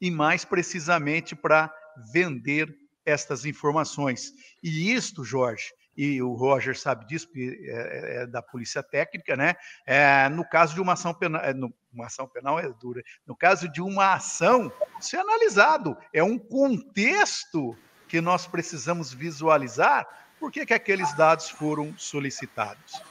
e 0.00 0.10
mais 0.10 0.44
precisamente 0.44 1.34
para 1.34 1.72
vender 2.12 2.72
estas 3.04 3.44
informações. 3.44 4.32
E 4.62 4.92
isto, 4.92 5.24
Jorge, 5.24 5.72
e 5.96 6.22
o 6.22 6.32
Roger 6.34 6.78
sabe 6.78 7.06
disso, 7.06 7.28
é, 7.34 7.40
é, 7.40 8.22
é 8.22 8.26
da 8.26 8.40
polícia 8.40 8.82
técnica, 8.84 9.36
né? 9.36 9.56
É, 9.84 10.28
no 10.28 10.48
caso 10.48 10.72
de 10.74 10.80
uma 10.80 10.92
ação 10.92 11.12
penal, 11.12 11.42
é, 11.42 11.52
uma 11.92 12.06
ação 12.06 12.28
penal 12.28 12.60
é 12.60 12.72
dura. 12.72 13.02
No 13.26 13.34
caso 13.34 13.68
de 13.68 13.82
uma 13.82 14.14
ação, 14.14 14.70
isso 15.00 15.16
é 15.16 15.18
analisado, 15.18 15.96
é 16.12 16.22
um 16.22 16.38
contexto 16.38 17.76
que 18.06 18.20
nós 18.20 18.46
precisamos 18.46 19.12
visualizar 19.12 20.06
por 20.38 20.52
que, 20.52 20.64
que 20.64 20.74
aqueles 20.74 21.12
dados 21.14 21.50
foram 21.50 21.92
solicitados. 21.98 23.02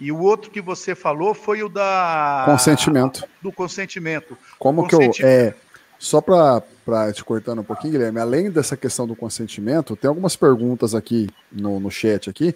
E 0.00 0.10
o 0.10 0.18
outro 0.18 0.50
que 0.50 0.60
você 0.60 0.94
falou 0.94 1.34
foi 1.34 1.62
o 1.62 1.68
da 1.68 2.44
consentimento. 2.46 3.24
Do 3.42 3.52
consentimento. 3.52 4.36
Como 4.58 4.82
consentimento. 4.82 5.16
que 5.16 5.22
eu 5.22 5.28
é 5.28 5.54
só 6.00 6.22
para 6.22 7.12
te 7.12 7.22
cortando 7.22 7.58
um 7.58 7.64
pouquinho, 7.64 7.92
Guilherme, 7.92 8.18
além 8.18 8.50
dessa 8.50 8.74
questão 8.74 9.06
do 9.06 9.14
consentimento, 9.14 9.94
tem 9.94 10.08
algumas 10.08 10.34
perguntas 10.34 10.94
aqui 10.94 11.28
no, 11.52 11.78
no 11.78 11.90
chat 11.90 12.30
aqui. 12.30 12.54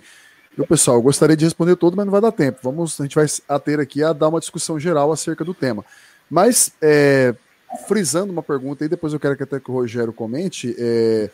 E 0.57 0.61
o 0.63 0.67
pessoal, 0.67 0.97
eu 0.97 1.03
gostaria 1.03 1.37
de 1.37 1.45
responder 1.45 1.77
tudo, 1.77 1.95
mas 1.95 2.07
não 2.07 2.13
vai 2.13 2.23
dar 2.23 2.33
tempo. 2.33 2.61
Vamos, 2.63 2.99
a 2.99 3.05
gente 3.05 3.15
vai 3.15 3.27
ater 3.47 3.81
aqui 3.81 4.03
a 4.03 4.15
dar 4.15 4.29
uma 4.29 4.41
discussão 4.41 4.81
geral 4.81 5.13
acerca 5.13 5.45
do 5.45 5.53
tema. 5.53 5.85
Mas, 6.31 6.73
é, 6.81 7.35
frisando 7.87 8.33
uma 8.33 8.43
pergunta 8.43 8.85
aí, 8.85 8.89
depois 8.89 9.13
eu 9.13 9.21
quero 9.21 9.37
que 9.37 9.43
até 9.43 9.61
que 9.61 9.71
o 9.71 9.75
Rogério 9.75 10.13
comente. 10.13 10.75
É, 10.79 11.31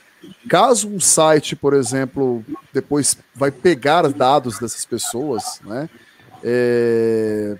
caso 0.48 0.88
um 0.88 1.00
site, 1.00 1.54
por 1.54 1.74
exemplo, 1.74 2.44
depois 2.72 3.16
vai 3.34 3.50
pegar 3.50 4.08
dados 4.08 4.58
dessas 4.58 4.84
pessoas, 4.84 5.60
né? 5.64 5.88
É, 6.42 7.56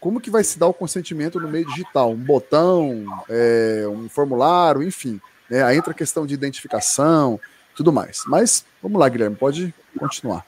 como 0.00 0.20
que 0.20 0.30
vai 0.30 0.42
se 0.42 0.58
dar 0.58 0.66
o 0.66 0.74
consentimento 0.74 1.38
no 1.38 1.48
meio 1.48 1.66
digital? 1.66 2.10
Um 2.10 2.16
botão, 2.16 3.04
é, 3.28 3.84
um 3.88 4.08
formulário, 4.08 4.82
enfim. 4.82 5.20
Né? 5.48 5.62
Aí 5.62 5.76
entra 5.76 5.92
a 5.92 5.94
questão 5.94 6.26
de 6.26 6.34
identificação, 6.34 7.38
tudo 7.76 7.92
mais. 7.92 8.22
Mas 8.26 8.64
vamos 8.82 8.98
lá, 8.98 9.08
Guilherme, 9.08 9.36
pode 9.36 9.72
continuar. 9.96 10.44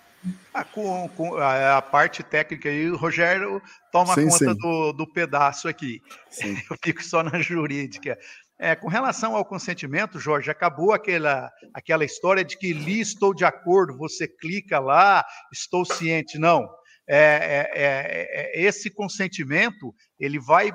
Ah, 0.53 0.65
com, 0.65 1.09
com 1.11 1.37
a, 1.37 1.83
parte 1.83 2.23
técnica 2.23 2.69
aí, 2.69 2.89
o 2.89 2.97
Rogério 2.97 3.61
toma 3.93 4.15
sim, 4.15 4.29
conta 4.29 4.53
sim. 4.53 4.55
Do, 4.55 4.93
do 4.93 5.13
pedaço 5.13 5.69
aqui. 5.69 6.01
Sim. 6.31 6.57
Eu 6.71 6.77
fico 6.83 7.03
só 7.03 7.23
na 7.23 7.41
jurídica. 7.41 8.19
É, 8.59 8.75
com 8.75 8.89
relação 8.89 9.35
ao 9.35 9.45
consentimento, 9.45 10.19
Jorge, 10.19 10.51
acabou 10.51 10.93
aquela, 10.93 11.51
aquela 11.75 12.05
história 12.05 12.45
de 12.45 12.57
que 12.57 12.73
li 12.73 13.01
estou 13.01 13.35
de 13.35 13.45
acordo, 13.45 13.97
você 13.97 14.29
clica 14.29 14.79
lá, 14.79 15.25
estou 15.53 15.85
ciente. 15.85 16.39
Não. 16.39 16.69
É 17.07 17.17
é, 17.17 17.71
é, 17.75 18.63
é, 18.63 18.67
esse 18.67 18.89
consentimento 18.89 19.95
ele 20.19 20.39
vai 20.39 20.73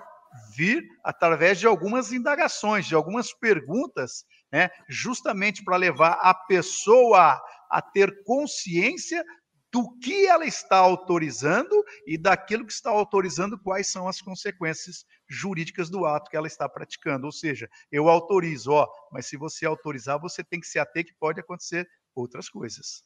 vir 0.56 0.84
através 1.04 1.60
de 1.60 1.66
algumas 1.66 2.12
indagações, 2.12 2.86
de 2.86 2.94
algumas 2.94 3.34
perguntas, 3.34 4.26
né, 4.52 4.70
justamente 4.88 5.64
para 5.64 5.78
levar 5.78 6.20
a 6.22 6.34
pessoa 6.34 7.42
a 7.70 7.82
ter 7.82 8.24
consciência 8.24 9.24
do 9.72 9.98
que 10.00 10.26
ela 10.26 10.46
está 10.46 10.78
autorizando 10.78 11.84
e 12.06 12.18
daquilo 12.18 12.66
que 12.66 12.74
está 12.74 12.90
autorizando, 12.90 13.58
quais 13.58 13.88
são 13.88 14.08
as 14.08 14.22
consequências 14.22 15.06
jurídicas 15.28 15.90
do 15.90 16.06
ato 16.06 16.30
que 16.30 16.38
ela 16.38 16.48
está 16.48 16.68
praticando. 16.68 17.26
Ou 17.26 17.32
seja, 17.32 17.70
eu 17.92 18.10
autorizo, 18.10 18.72
ó, 18.72 18.88
mas 19.12 19.28
se 19.28 19.38
você 19.38 19.66
autorizar, 19.66 20.20
você 20.20 20.44
tem 20.44 20.60
que 20.60 20.68
se 20.68 20.80
ater 20.80 21.06
que 21.06 21.14
pode 21.20 21.40
acontecer 21.40 21.88
outras 22.16 22.50
coisas. 22.50 23.04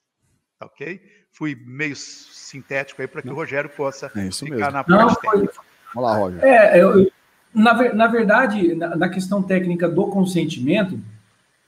Tá 0.58 0.66
ok? 0.66 1.02
Fui 1.32 1.56
meio 1.66 1.96
sintético 1.96 3.02
aí 3.02 3.08
para 3.08 3.22
que 3.22 3.30
o 3.30 3.36
Rogério 3.36 3.70
possa 3.70 4.06
é 4.16 4.32
ficar 4.32 4.50
mesmo. 4.50 4.72
na 4.72 4.84
parte 4.84 4.90
Não, 4.90 5.16
técnica. 5.16 5.62
Vamos 5.94 6.10
lá, 6.10 6.18
Rogério. 6.18 6.48
É, 6.48 6.82
eu, 6.82 7.12
na, 7.54 7.94
na 7.94 8.08
verdade, 8.08 8.74
na, 8.74 8.96
na 8.96 9.10
questão 9.10 9.44
técnica 9.44 9.90
do 9.90 10.08
consentimento, 10.08 10.98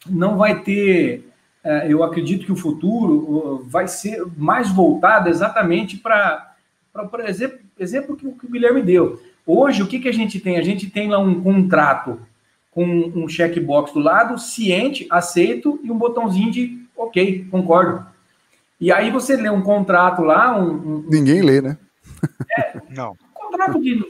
não 0.07 0.37
vai 0.37 0.61
ter 0.63 1.29
eu 1.88 2.03
acredito 2.03 2.45
que 2.45 2.51
o 2.51 2.55
futuro 2.55 3.66
vai 3.68 3.88
ser 3.88 4.24
mais 4.38 4.70
voltado 4.72 5.30
exatamente 5.30 5.97
para, 5.97 6.55
por 7.09 7.20
exemplo, 7.22 7.59
exemplo 7.80 8.16
que 8.16 8.28
o 8.28 8.38
Guilherme 8.49 8.82
deu. 8.82 9.20
Hoje, 9.45 9.82
o 9.82 9.88
que, 9.88 9.99
que 9.99 10.07
a 10.07 10.13
gente 10.13 10.39
tem? 10.39 10.57
A 10.57 10.63
gente 10.63 10.89
tem 10.89 11.09
lá 11.09 11.20
um 11.20 11.41
contrato 11.41 12.20
com 12.72 12.84
um 13.16 13.28
checkbox 13.28 13.93
do 13.93 13.99
lado, 13.99 14.38
ciente, 14.38 15.07
aceito, 15.09 15.80
e 15.84 15.89
um 15.89 15.97
botãozinho 15.97 16.51
de 16.51 16.86
ok, 16.95 17.47
concordo. 17.49 18.05
E 18.80 18.91
aí 18.91 19.09
você 19.09 19.36
lê 19.38 19.49
um 19.49 19.61
contrato 19.61 20.22
lá. 20.22 20.57
Um, 20.59 20.72
um 20.74 21.05
Ninguém 21.09 21.41
lê, 21.41 21.61
né? 21.61 21.78
É, 22.57 22.82
não. 22.89 23.11
Um 23.11 23.49
contrato 23.51 23.82
de 23.82 24.03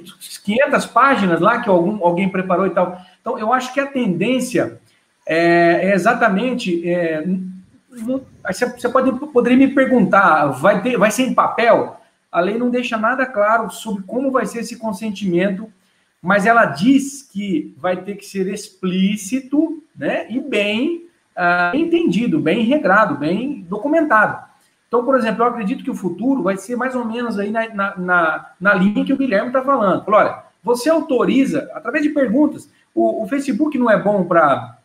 500 0.43 0.85
páginas 0.87 1.39
lá 1.39 1.61
que 1.61 1.69
algum, 1.69 2.03
alguém 2.03 2.27
preparou 2.29 2.65
e 2.65 2.71
tal. 2.71 2.99
Então, 3.21 3.37
eu 3.37 3.53
acho 3.53 3.73
que 3.73 3.79
a 3.79 3.85
tendência 3.85 4.79
é, 5.25 5.89
é 5.89 5.93
exatamente. 5.93 6.87
É, 6.87 7.25
você 8.43 8.89
pode, 8.89 9.11
poderia 9.29 9.57
me 9.57 9.73
perguntar, 9.73 10.47
vai, 10.47 10.81
ter, 10.81 10.97
vai 10.97 11.11
ser 11.11 11.23
em 11.23 11.33
papel? 11.33 11.97
A 12.31 12.39
lei 12.39 12.57
não 12.57 12.69
deixa 12.69 12.97
nada 12.97 13.25
claro 13.25 13.69
sobre 13.71 14.03
como 14.03 14.31
vai 14.31 14.45
ser 14.45 14.59
esse 14.59 14.77
consentimento, 14.77 15.71
mas 16.21 16.45
ela 16.45 16.65
diz 16.65 17.21
que 17.21 17.73
vai 17.77 17.97
ter 17.97 18.15
que 18.15 18.25
ser 18.25 18.47
explícito 18.47 19.81
né, 19.95 20.25
e 20.29 20.39
bem 20.39 21.05
uh, 21.35 21.75
entendido, 21.75 22.39
bem 22.39 22.63
regrado, 22.63 23.15
bem 23.15 23.61
documentado. 23.69 24.43
Então, 24.87 25.03
por 25.05 25.15
exemplo, 25.15 25.43
eu 25.43 25.47
acredito 25.47 25.83
que 25.83 25.91
o 25.91 25.95
futuro 25.95 26.43
vai 26.43 26.57
ser 26.57 26.75
mais 26.75 26.95
ou 26.95 27.05
menos 27.05 27.39
aí 27.39 27.51
na, 27.51 27.73
na, 27.73 27.97
na, 27.97 28.51
na 28.59 28.73
linha 28.73 29.05
que 29.05 29.13
o 29.13 29.17
Guilherme 29.17 29.47
está 29.47 29.61
falando. 29.61 30.03
olha, 30.07 30.43
você 30.63 30.89
autoriza, 30.89 31.69
através 31.73 32.03
de 32.03 32.09
perguntas, 32.09 32.69
o, 32.93 33.23
o 33.23 33.27
Facebook 33.27 33.77
não 33.77 33.89
é 33.89 34.01
bom 34.01 34.23
para 34.25 34.77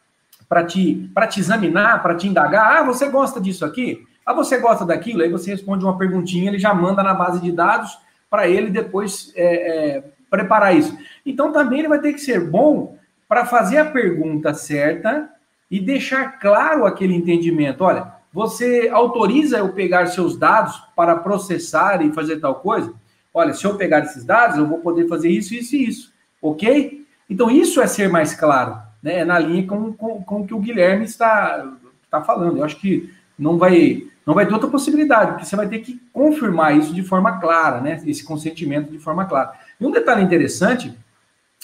para 0.51 0.64
te, 0.64 1.09
te 1.30 1.38
examinar, 1.38 2.03
para 2.03 2.16
te 2.16 2.26
indagar. 2.26 2.78
Ah, 2.78 2.82
você 2.82 3.09
gosta 3.09 3.40
disso 3.40 3.64
aqui? 3.64 4.05
Ah, 4.26 4.34
você 4.34 4.59
gosta 4.59 4.84
daquilo? 4.84 5.22
Aí 5.22 5.30
você 5.30 5.53
responde 5.53 5.84
uma 5.84 5.96
perguntinha, 5.96 6.51
ele 6.51 6.59
já 6.59 6.74
manda 6.74 7.05
na 7.05 7.14
base 7.14 7.40
de 7.40 7.53
dados 7.53 7.96
para 8.28 8.48
ele 8.48 8.68
depois 8.68 9.32
é, 9.36 9.44
é, 9.44 10.05
preparar 10.28 10.76
isso. 10.76 10.98
Então 11.24 11.53
também 11.53 11.78
ele 11.78 11.88
vai 11.88 12.01
ter 12.01 12.12
que 12.12 12.20
ser 12.20 12.51
bom 12.51 12.98
para 13.28 13.46
fazer 13.46 13.78
a 13.78 13.84
pergunta 13.84 14.53
certa 14.53 15.30
e 15.70 15.78
deixar 15.78 16.40
claro 16.40 16.84
aquele 16.84 17.14
entendimento. 17.14 17.84
Olha, 17.84 18.12
você 18.32 18.90
autoriza 18.92 19.59
eu 19.59 19.72
pegar 19.72 20.07
seus 20.07 20.36
dados 20.36 20.82
para 20.96 21.14
processar 21.14 22.05
e 22.05 22.12
fazer 22.12 22.40
tal 22.40 22.57
coisa? 22.57 22.92
Olha, 23.32 23.55
se 23.55 23.64
eu 23.64 23.76
pegar 23.76 24.01
esses 24.01 24.24
dados, 24.24 24.59
eu 24.59 24.66
vou 24.66 24.80
poder 24.80 25.07
fazer 25.07 25.30
isso, 25.30 25.55
isso 25.55 25.76
e 25.76 25.86
isso. 25.86 26.12
Ok? 26.42 27.07
Então, 27.28 27.48
isso 27.48 27.80
é 27.80 27.86
ser 27.86 28.09
mais 28.09 28.34
claro 28.34 28.89
né, 29.03 29.24
na 29.24 29.38
linha 29.38 29.66
com, 29.66 29.92
com, 29.92 30.22
com 30.22 30.40
o 30.40 30.46
que 30.46 30.55
o 30.55 30.59
Guilherme 30.59 31.05
está, 31.05 31.72
está 32.05 32.20
falando. 32.22 32.59
Eu 32.59 32.64
acho 32.64 32.76
que 32.76 33.12
não 33.38 33.59
vai, 33.59 34.05
não 34.26 34.34
vai 34.34 34.46
ter 34.46 34.53
outra 34.53 34.68
possibilidade, 34.68 35.32
porque 35.32 35.46
você 35.46 35.57
vai 35.57 35.68
ter 35.68 35.78
que 35.80 36.01
confirmar 36.12 36.76
isso 36.76 36.94
de 36.94 37.03
forma 37.03 37.38
clara, 37.38 37.80
né, 37.80 38.01
esse 38.07 38.24
consentimento 38.24 38.90
de 38.90 38.98
forma 38.98 39.24
clara. 39.24 39.53
E 39.80 39.86
um 39.86 39.90
detalhe 39.90 40.22
interessante 40.22 40.96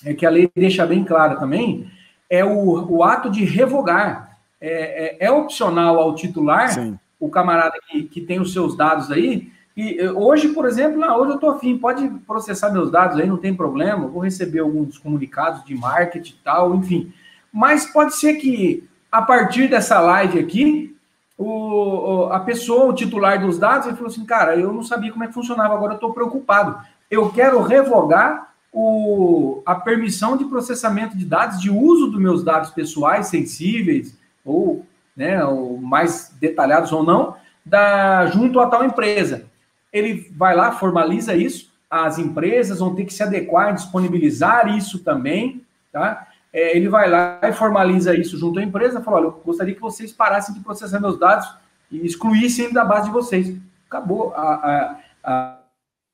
é 0.05 0.15
que 0.15 0.27
a 0.27 0.31
lei 0.31 0.51
deixa 0.55 0.87
bem 0.87 1.05
clara 1.05 1.37
também 1.37 1.91
é 2.29 2.45
o, 2.45 2.97
o 2.97 3.05
ato 3.05 3.31
de 3.31 3.45
revogar. 3.45 4.39
É, 4.61 5.17
é, 5.23 5.27
é 5.27 5.31
opcional 5.31 5.99
ao 5.99 6.15
titular, 6.15 6.71
Sim. 6.71 6.99
o 7.21 7.29
camarada 7.29 7.79
que, 7.89 8.05
que 8.05 8.21
tem 8.23 8.41
os 8.41 8.55
seus 8.55 8.75
dados 8.75 9.13
aí, 9.13 9.53
e 9.77 10.03
hoje, 10.09 10.49
por 10.49 10.65
exemplo, 10.65 11.05
ah, 11.05 11.19
hoje 11.19 11.33
eu 11.33 11.35
estou 11.35 11.51
afim, 11.51 11.77
pode 11.77 12.09
processar 12.27 12.71
meus 12.71 12.91
dados 12.91 13.19
aí, 13.19 13.27
não 13.27 13.37
tem 13.37 13.55
problema, 13.55 14.09
vou 14.09 14.23
receber 14.23 14.61
alguns 14.61 14.97
comunicados 14.97 15.63
de 15.67 15.75
marketing 15.75 16.33
e 16.33 16.43
tal, 16.43 16.75
enfim. 16.75 17.13
Mas 17.57 17.87
pode 17.87 18.15
ser 18.17 18.35
que, 18.35 18.87
a 19.11 19.23
partir 19.23 19.67
dessa 19.67 19.99
live 19.99 20.39
aqui, 20.39 20.95
o, 21.39 22.29
a 22.31 22.39
pessoa, 22.39 22.85
o 22.85 22.93
titular 22.93 23.41
dos 23.41 23.59
dados, 23.59 23.87
ele 23.87 23.97
falou 23.97 24.13
assim, 24.13 24.27
cara, 24.27 24.55
eu 24.57 24.75
não 24.75 24.83
sabia 24.83 25.11
como 25.11 25.25
é 25.25 25.27
que 25.27 25.33
funcionava, 25.33 25.73
agora 25.73 25.93
eu 25.93 25.97
estou 25.97 26.13
preocupado. 26.13 26.79
Eu 27.11 27.31
quero 27.31 27.63
revogar 27.63 28.53
o, 28.71 29.63
a 29.65 29.75
permissão 29.75 30.37
de 30.37 30.45
processamento 30.45 31.17
de 31.17 31.25
dados, 31.25 31.59
de 31.59 31.71
uso 31.71 32.09
dos 32.09 32.21
meus 32.21 32.45
dados 32.45 32.73
pessoais 32.73 33.29
sensíveis, 33.29 34.15
ou, 34.45 34.85
né, 35.17 35.43
ou 35.43 35.79
mais 35.79 36.37
detalhados 36.39 36.93
ou 36.93 37.03
não, 37.03 37.37
da, 37.65 38.27
junto 38.27 38.61
a 38.61 38.67
tal 38.67 38.85
empresa. 38.85 39.47
Ele 39.91 40.31
vai 40.37 40.55
lá, 40.55 40.73
formaliza 40.73 41.35
isso, 41.35 41.73
as 41.89 42.19
empresas 42.19 42.81
vão 42.81 42.95
ter 42.95 43.07
que 43.07 43.15
se 43.15 43.23
adequar, 43.23 43.73
disponibilizar 43.73 44.77
isso 44.77 44.99
também, 44.99 45.65
tá? 45.91 46.27
É, 46.57 46.75
ele 46.75 46.89
vai 46.89 47.11
lá 47.11 47.39
e 47.43 47.53
formaliza 47.53 48.19
isso 48.19 48.39
junto 48.39 48.59
à 48.59 48.63
empresa, 48.63 49.03
fala, 49.03 49.19
olha, 49.19 49.27
eu 49.27 49.43
gostaria 49.45 49.75
que 49.75 49.81
vocês 49.81 50.11
parassem 50.11 50.55
de 50.55 50.63
processar 50.63 50.99
meus 50.99 51.19
dados 51.19 51.47
e 51.91 51.99
excluíssem 52.07 52.73
da 52.73 52.83
base 52.83 53.09
de 53.09 53.13
vocês. 53.13 53.55
Acabou. 53.87 54.33
A, 54.35 54.97
a, 55.23 55.59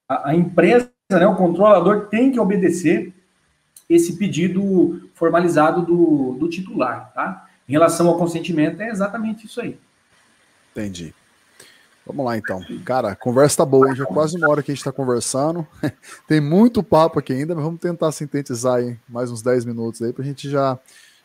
a, 0.08 0.30
a 0.30 0.34
empresa, 0.34 0.90
né, 1.12 1.24
o 1.28 1.36
controlador 1.36 2.08
tem 2.08 2.32
que 2.32 2.40
obedecer 2.40 3.14
esse 3.88 4.16
pedido 4.16 5.08
formalizado 5.14 5.82
do, 5.82 6.32
do 6.32 6.48
titular, 6.48 7.12
tá? 7.14 7.48
Em 7.68 7.72
relação 7.72 8.08
ao 8.08 8.18
consentimento, 8.18 8.80
é 8.80 8.88
exatamente 8.88 9.46
isso 9.46 9.60
aí. 9.60 9.78
Entendi. 10.72 11.14
Vamos 12.12 12.26
lá 12.26 12.36
então. 12.36 12.62
Cara, 12.84 13.16
conversa 13.16 13.56
tá 13.58 13.64
boa, 13.64 13.88
hein? 13.88 13.96
Já 13.96 14.04
quase 14.04 14.36
uma 14.36 14.50
hora 14.50 14.62
que 14.62 14.70
a 14.70 14.74
gente 14.74 14.84
tá 14.84 14.92
conversando. 14.92 15.66
Tem 16.28 16.42
muito 16.42 16.82
papo 16.82 17.18
aqui 17.18 17.32
ainda, 17.32 17.54
mas 17.54 17.64
vamos 17.64 17.80
tentar 17.80 18.12
sintetizar 18.12 18.74
aí 18.74 18.98
mais 19.08 19.30
uns 19.30 19.40
10 19.40 19.64
minutos 19.64 20.02
aí 20.02 20.12
pra 20.12 20.22
gente 20.22 20.50
já, 20.50 20.78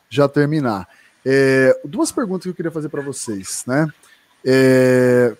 já 0.10 0.30
terminar. 0.30 0.88
É, 1.26 1.78
duas 1.84 2.10
perguntas 2.10 2.44
que 2.44 2.50
eu 2.50 2.54
queria 2.54 2.72
fazer 2.72 2.88
para 2.88 3.02
vocês, 3.02 3.66
né? 3.68 3.86
É, 4.46 5.36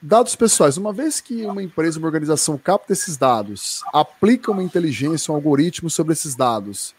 dados 0.00 0.34
pessoais. 0.34 0.78
Uma 0.78 0.92
vez 0.92 1.20
que 1.20 1.44
uma 1.44 1.62
empresa, 1.62 1.98
uma 1.98 2.08
organização 2.08 2.56
capta 2.56 2.94
esses 2.94 3.18
dados, 3.18 3.82
aplica 3.92 4.50
uma 4.50 4.62
inteligência, 4.62 5.30
um 5.30 5.34
algoritmo 5.34 5.90
sobre 5.90 6.14
esses 6.14 6.34
dados, 6.34 6.94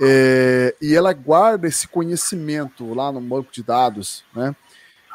é, 0.00 0.72
e 0.80 0.94
ela 0.94 1.12
guarda 1.12 1.66
esse 1.66 1.88
conhecimento 1.88 2.94
lá 2.94 3.10
no 3.10 3.20
banco 3.20 3.50
de 3.50 3.64
dados, 3.64 4.24
né? 4.32 4.54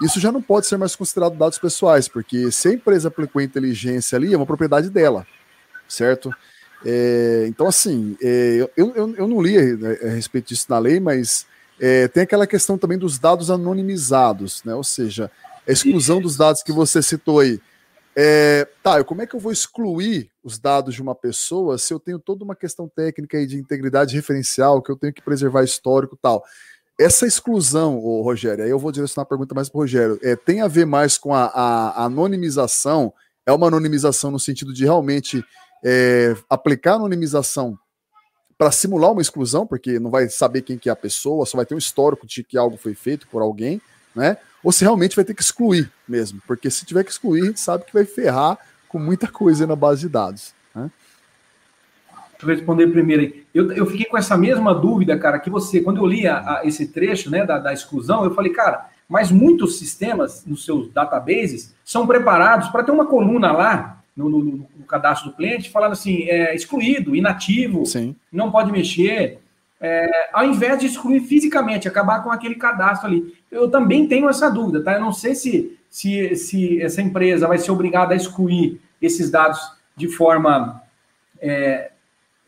Isso 0.02 0.20
já 0.20 0.32
não 0.32 0.41
pode 0.41 0.66
ser 0.66 0.78
mais 0.78 0.95
considerado 0.95 1.36
dados 1.36 1.58
pessoais, 1.58 2.08
porque 2.08 2.52
se 2.52 2.70
a 2.70 2.74
empresa 2.74 3.10
aplicou 3.10 3.41
inteligência 3.41 4.16
ali, 4.16 4.34
é 4.34 4.38
uma 4.38 4.45
propriedade 4.45 4.89
dela, 4.89 5.28
certo? 5.88 6.34
É, 6.86 7.45
então, 7.47 7.68
assim, 7.68 8.18
é, 8.22 8.68
eu, 8.76 8.93
eu, 8.95 9.16
eu, 9.16 9.28
não 9.28 9.41
li 9.41 9.58
a, 9.58 10.08
a, 10.08 10.12
respeito 10.12 10.50
disso 10.50 10.68
na 10.70 10.80
lei, 10.80 11.00
mas 11.00 11.45
é, 11.80 12.08
tem 12.08 12.24
aquela 12.24 12.47
questão 12.47 12.78
também 12.78 12.97
dos 12.97 13.20
dados 13.20 13.52
anonimizados, 13.52 14.64
né? 14.64 14.74
Ou 14.74 14.84
seja, 14.84 15.30
a 15.68 15.72
exclusão 15.72 16.22
dos 16.22 16.38
dados 16.38 16.64
que 16.64 16.72
você 16.72 17.02
citou 17.02 17.39
aí. 17.39 17.60
É, 18.16 18.68
tá, 18.82 19.04
como 19.04 19.22
é 19.22 19.28
que 19.28 19.36
eu 19.36 19.39
vou 19.39 19.52
excluir 19.52 20.30
os 20.43 20.58
dados 20.58 20.95
de 20.95 21.02
uma 21.02 21.16
pessoa 21.16 21.78
se 21.78 21.93
eu 21.93 22.00
tenho 22.00 22.20
toda 22.20 22.43
uma 22.43 22.56
questão 22.56 22.88
técnica 22.88 23.38
aí 23.38 23.45
de 23.45 23.58
integridade 23.58 24.16
referencial, 24.16 24.82
que 24.82 24.91
eu 24.91 24.95
tenho 24.95 25.14
que 25.14 25.22
preservar 25.22 25.64
histórico 25.64 26.16
e 26.16 26.18
tal? 26.22 26.43
Essa 27.00 27.26
exclusão, 27.26 27.97
ô, 27.97 28.22
Rogério, 28.22 28.62
aí 28.62 28.70
eu 28.70 28.78
vou 28.78 28.91
direcionar 28.91 29.24
a 29.24 29.30
pergunta 29.30 29.56
mais 29.56 29.70
para 29.70 29.78
o 29.78 29.82
Rogério, 29.82 30.20
é, 30.22 30.36
tem 30.36 30.60
a 30.60 30.68
ver 30.68 30.86
mais 30.86 31.18
com 31.18 31.34
a, 31.34 31.45
a, 31.45 32.04
anonimização? 32.04 33.14
É 33.45 33.54
uma 33.54 33.68
anonimização 33.68 34.30
no 34.30 34.39
sentido 34.39 34.74
de 34.74 34.84
realmente 34.84 35.41
é, 35.82 36.36
aplicar 36.50 36.95
anonimização 36.95 37.80
para 38.58 38.70
simular 38.70 39.14
uma 39.14 39.22
exclusão, 39.22 39.66
porque 39.66 39.97
não 39.97 40.12
vai 40.12 40.28
saber 40.28 40.62
quem 40.62 40.78
que 40.78 40.89
é 40.89 40.91
a 40.91 40.95
pessoa, 40.95 41.45
só 41.45 41.56
vai 41.56 41.66
ter 41.66 41.74
um 41.74 41.78
histórico 41.78 42.28
de 42.28 42.43
que 42.43 42.58
algo 42.58 42.76
foi 42.76 42.93
feito 42.93 43.30
por 43.30 43.41
alguém, 43.41 43.82
né? 44.14 44.36
Ou 44.62 44.74
se 44.74 44.84
realmente 44.84 45.16
vai 45.16 45.24
ter 45.24 45.34
que 45.34 45.41
excluir 45.41 45.89
mesmo, 46.06 46.41
porque 46.45 46.70
se 46.70 46.86
tiver 46.86 47.06
que 47.06 47.12
excluir, 47.12 47.43
a 47.43 47.45
gente 47.45 47.62
sabe 47.62 47.86
que 47.86 47.93
vai 47.93 48.04
ferrar 48.04 48.60
com 48.89 49.00
muita 49.00 49.30
coisa 49.30 49.66
na 49.66 49.78
base 49.78 50.02
de 50.02 50.10
dados. 50.10 50.54
Né? 50.76 50.91
Deixa 52.40 52.54
eu 52.54 52.56
responder 52.56 52.88
primeiro 52.88 53.24
aí. 53.24 53.44
Eu, 53.54 53.72
eu 53.74 53.86
fiquei 53.86 54.06
com 54.06 54.18
essa 54.18 54.38
mesma 54.38 54.74
dúvida, 54.74 55.18
cara, 55.18 55.40
que 55.40 55.50
você, 55.50 55.82
quando 55.82 55.98
eu 55.98 56.06
li 56.06 56.26
a, 56.26 56.38
a, 56.38 56.62
esse 56.64 56.88
trecho 56.88 57.30
né, 57.30 57.46
da, 57.46 57.60
da 57.60 57.74
exclusão, 57.74 58.24
eu 58.24 58.34
falei, 58.34 58.54
cara, 58.54 58.90
mas 59.10 59.30
muitos 59.30 59.78
sistemas 59.78 60.46
nos 60.46 60.64
seus 60.64 60.90
databases 60.94 61.76
são 61.84 62.08
preparados 62.08 62.70
para 62.70 62.84
ter 62.84 62.92
uma 62.92 63.06
coluna 63.06 63.52
lá 63.52 64.02
no, 64.16 64.30
no, 64.30 64.40
no 64.44 64.86
cadastro 64.88 65.32
do 65.32 65.36
cliente, 65.36 65.70
falando 65.70 65.92
assim, 65.92 66.30
é, 66.30 66.56
excluído, 66.56 67.14
inativo, 67.14 67.86
Sim. 67.86 68.16
não 68.32 68.50
pode 68.50 68.72
mexer, 68.72 69.40
é, 69.82 70.10
ao 70.32 70.46
invés 70.46 70.80
de 70.80 70.86
excluir 70.86 71.22
fisicamente, 71.22 71.88
acabar 71.88 72.24
com 72.24 72.32
aquele 72.32 72.56
cadastro 72.56 73.08
ali. 73.08 73.34
Eu 73.52 73.70
também 73.70 74.08
tenho 74.08 74.30
essa 74.30 74.50
dúvida, 74.50 74.82
tá? 74.82 74.94
Eu 74.94 75.02
não 75.02 75.12
sei 75.12 75.36
se, 75.36 75.78
se, 75.90 76.36
se 76.36 76.82
essa 76.82 77.02
empresa 77.02 77.48
vai 77.48 77.58
ser 77.58 77.72
obrigada 77.72 78.14
a 78.14 78.18
excluir 78.18 78.80
esses 79.02 79.30
dados 79.30 79.60
de 79.96 80.08
forma 80.08 80.82
é, 81.42 81.92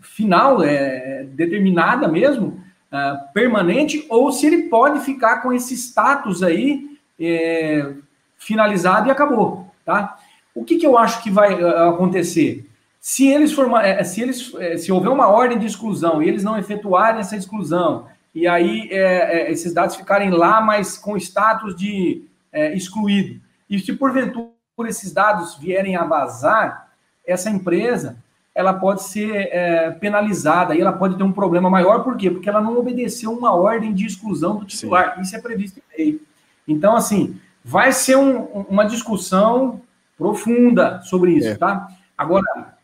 final, 0.01 0.63
é, 0.63 1.23
determinada 1.23 2.07
mesmo, 2.07 2.61
é, 2.91 3.17
permanente, 3.33 4.05
ou 4.09 4.31
se 4.31 4.45
ele 4.45 4.63
pode 4.63 4.99
ficar 4.99 5.41
com 5.41 5.53
esse 5.53 5.75
status 5.75 6.43
aí 6.43 6.97
é, 7.19 7.93
finalizado 8.37 9.07
e 9.07 9.11
acabou, 9.11 9.67
tá? 9.85 10.17
O 10.53 10.65
que, 10.65 10.77
que 10.77 10.85
eu 10.85 10.97
acho 10.97 11.23
que 11.23 11.29
vai 11.29 11.53
é, 11.53 11.87
acontecer? 11.87 12.67
Se 12.99 13.27
eles 13.27 13.53
formar, 13.53 13.85
é, 13.85 14.03
se 14.03 14.21
eles, 14.21 14.51
se 14.79 14.91
houver 14.91 15.09
uma 15.09 15.27
ordem 15.27 15.57
de 15.57 15.65
exclusão 15.65 16.21
e 16.21 16.27
eles 16.27 16.43
não 16.43 16.57
efetuarem 16.57 17.21
essa 17.21 17.35
exclusão, 17.35 18.07
e 18.33 18.47
aí 18.47 18.87
é, 18.91 19.51
esses 19.51 19.73
dados 19.73 19.95
ficarem 19.95 20.29
lá, 20.29 20.61
mas 20.61 20.97
com 20.97 21.17
status 21.17 21.75
de 21.75 22.23
é, 22.51 22.73
excluído, 22.73 23.41
e 23.69 23.79
se 23.79 23.93
porventura 23.93 24.51
esses 24.87 25.11
dados 25.13 25.57
vierem 25.57 25.95
a 25.95 26.03
vazar, 26.03 26.91
essa 27.25 27.49
empresa 27.49 28.20
ela 28.53 28.73
pode 28.73 29.03
ser 29.03 29.49
é, 29.51 29.91
penalizada 29.91 30.75
e 30.75 30.81
ela 30.81 30.91
pode 30.91 31.15
ter 31.15 31.23
um 31.23 31.31
problema 31.31 31.69
maior, 31.69 32.03
por 32.03 32.17
quê? 32.17 32.29
Porque 32.29 32.49
ela 32.49 32.61
não 32.61 32.77
obedeceu 32.77 33.31
uma 33.31 33.53
ordem 33.53 33.93
de 33.93 34.05
exclusão 34.05 34.57
do 34.57 34.65
titular. 34.65 35.15
Sim. 35.15 35.21
Isso 35.21 35.35
é 35.35 35.39
previsto 35.39 35.79
em 35.79 35.97
lei. 35.97 36.21
Então, 36.67 36.95
assim, 36.95 37.39
vai 37.63 37.91
ser 37.91 38.17
um, 38.17 38.43
uma 38.69 38.85
discussão 38.85 39.81
profunda 40.17 41.01
sobre 41.01 41.31
isso, 41.31 41.49
é. 41.49 41.55
tá? 41.55 41.87
Agora, 42.17 42.75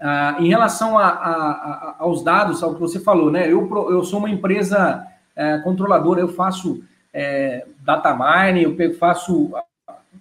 ah, 0.00 0.36
em 0.38 0.48
relação 0.48 0.96
a, 0.96 1.08
a, 1.08 1.50
a, 1.50 1.96
aos 1.98 2.24
dados, 2.24 2.62
ao 2.62 2.74
que 2.74 2.80
você 2.80 2.98
falou, 2.98 3.30
né? 3.30 3.52
Eu, 3.52 3.68
eu 3.90 4.02
sou 4.04 4.18
uma 4.18 4.30
empresa 4.30 5.06
é, 5.36 5.58
controladora, 5.58 6.20
eu 6.20 6.28
faço 6.28 6.82
é, 7.12 7.66
data 7.82 8.16
mining, 8.16 8.74
eu 8.78 8.94
faço 8.94 9.52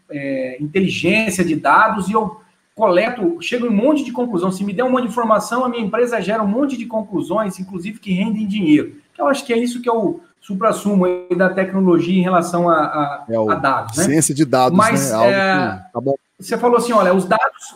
é, 0.10 0.58
inteligência 0.60 1.46
de 1.46 1.56
dados 1.56 2.10
e 2.10 2.14
eu 2.14 2.39
coleto, 2.80 3.38
chego 3.42 3.66
em 3.66 3.70
um 3.70 3.76
monte 3.76 4.06
de 4.06 4.14
conclusão. 4.14 4.50
Se 4.54 4.64
me 4.64 4.72
der 4.72 4.86
um 4.86 4.90
monte 4.90 5.04
de 5.04 5.10
informação, 5.10 5.66
a 5.66 5.70
minha 5.70 5.84
empresa 5.84 6.22
gera 6.22 6.42
um 6.42 6.48
monte 6.48 6.78
de 6.78 6.86
conclusões, 6.86 7.60
inclusive 7.60 8.00
que 8.00 8.14
rendem 8.14 8.48
dinheiro. 8.48 8.96
Eu 9.18 9.28
acho 9.28 9.46
que 9.46 9.52
é 9.52 9.58
isso 9.58 9.82
que 9.82 9.90
é 9.90 9.92
o 9.92 10.22
supra-sumo 10.40 11.06
da 11.36 11.50
tecnologia 11.50 12.18
em 12.18 12.24
relação 12.24 12.70
a, 12.70 12.78
a, 12.78 13.26
é 13.28 13.36
a 13.36 13.56
dados. 13.56 13.98
Né? 13.98 14.06
Ciência 14.06 14.34
de 14.34 14.46
dados, 14.46 14.78
Mas, 14.78 15.12
né? 15.12 15.28
É, 15.28 15.76
que... 15.76 15.92
tá 15.92 16.14
você 16.40 16.58
falou 16.58 16.78
assim, 16.78 16.94
olha, 16.94 17.14
os 17.14 17.26
dados... 17.26 17.76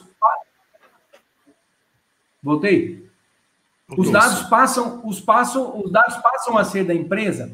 Voltei? 2.42 3.06
Os 3.98 4.10
dados 4.10 4.44
passam, 4.44 5.02
os 5.04 5.20
passam, 5.20 5.82
os 5.84 5.92
dados 5.92 6.16
passam 6.18 6.58
a 6.58 6.64
ser 6.64 6.86
da 6.86 6.94
empresa. 6.94 7.52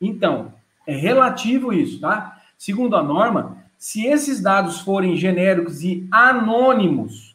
Então, 0.00 0.52
é 0.84 0.96
relativo 0.96 1.72
isso, 1.72 2.00
tá? 2.00 2.40
Segundo 2.58 2.96
a 2.96 3.02
norma, 3.02 3.59
se 3.80 4.06
esses 4.06 4.42
dados 4.42 4.80
forem 4.82 5.16
genéricos 5.16 5.82
e 5.82 6.06
anônimos, 6.12 7.34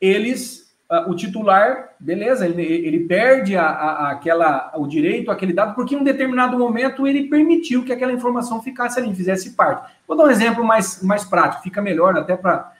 eles, 0.00 0.72
uh, 0.88 1.10
o 1.10 1.16
titular, 1.16 1.96
beleza, 1.98 2.46
ele, 2.46 2.62
ele 2.62 3.00
perde 3.00 3.56
a, 3.56 3.66
a, 3.66 4.10
aquela, 4.12 4.70
o 4.76 4.86
direito 4.86 5.32
àquele 5.32 5.52
dado, 5.52 5.74
porque 5.74 5.96
em 5.96 5.98
um 5.98 6.04
determinado 6.04 6.56
momento 6.56 7.08
ele 7.08 7.28
permitiu 7.28 7.84
que 7.84 7.92
aquela 7.92 8.12
informação 8.12 8.62
ficasse 8.62 9.00
ali, 9.00 9.12
fizesse 9.12 9.50
parte. 9.56 9.92
Vou 10.06 10.16
dar 10.16 10.26
um 10.26 10.30
exemplo 10.30 10.64
mais, 10.64 11.02
mais 11.02 11.24
prático, 11.24 11.64
fica 11.64 11.82
melhor 11.82 12.16
até 12.16 12.36
para 12.36 12.72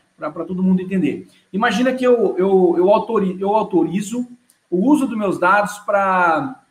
todo 0.46 0.62
mundo 0.62 0.80
entender. 0.80 1.26
Imagina 1.52 1.92
que 1.92 2.04
eu, 2.04 2.36
eu, 2.38 2.74
eu, 2.78 2.90
autorizo, 2.90 3.40
eu 3.40 3.56
autorizo 3.56 4.28
o 4.70 4.88
uso 4.88 5.08
dos 5.08 5.18
meus 5.18 5.36
dados 5.36 5.78
para 5.80 6.62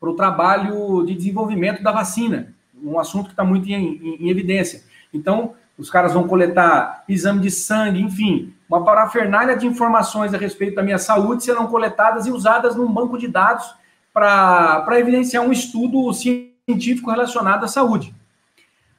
o 0.00 0.14
trabalho 0.14 1.04
de 1.04 1.14
desenvolvimento 1.14 1.82
da 1.82 1.92
vacina, 1.92 2.54
um 2.82 2.98
assunto 2.98 3.26
que 3.26 3.32
está 3.32 3.44
muito 3.44 3.68
em, 3.68 3.74
em, 3.74 4.24
em 4.24 4.30
evidência. 4.30 4.82
Então, 5.12 5.54
os 5.78 5.90
caras 5.90 6.12
vão 6.14 6.26
coletar 6.26 7.04
exame 7.08 7.40
de 7.40 7.50
sangue, 7.50 8.00
enfim, 8.00 8.54
uma 8.68 8.84
parafernália 8.84 9.56
de 9.56 9.66
informações 9.66 10.32
a 10.32 10.38
respeito 10.38 10.74
da 10.76 10.82
minha 10.82 10.98
saúde 10.98 11.44
serão 11.44 11.66
coletadas 11.66 12.26
e 12.26 12.30
usadas 12.30 12.74
num 12.74 12.90
banco 12.90 13.18
de 13.18 13.28
dados 13.28 13.74
para 14.12 14.98
evidenciar 14.98 15.44
um 15.44 15.52
estudo 15.52 16.12
científico 16.14 17.10
relacionado 17.10 17.64
à 17.64 17.68
saúde. 17.68 18.14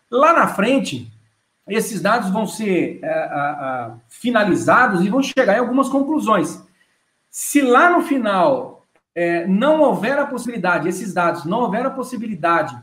Lá 0.09 0.34
na 0.34 0.47
frente, 0.47 1.11
esses 1.67 1.99
dados 1.99 2.30
vão 2.30 2.45
ser 2.45 2.99
é, 3.03 3.91
finalizados 4.07 5.03
e 5.03 5.09
vão 5.09 5.21
chegar 5.21 5.55
em 5.55 5.59
algumas 5.59 5.89
conclusões. 5.89 6.63
Se 7.30 7.61
lá 7.61 7.89
no 7.89 8.03
final 8.03 8.86
é, 9.13 9.45
não 9.47 9.82
houver 9.82 10.17
a 10.17 10.28
possibilidade, 10.28 10.88
esses 10.88 11.13
dados 11.13 11.43
não 11.43 11.61
houver 11.61 11.86
a 11.86 11.89
possibilidade 11.89 12.80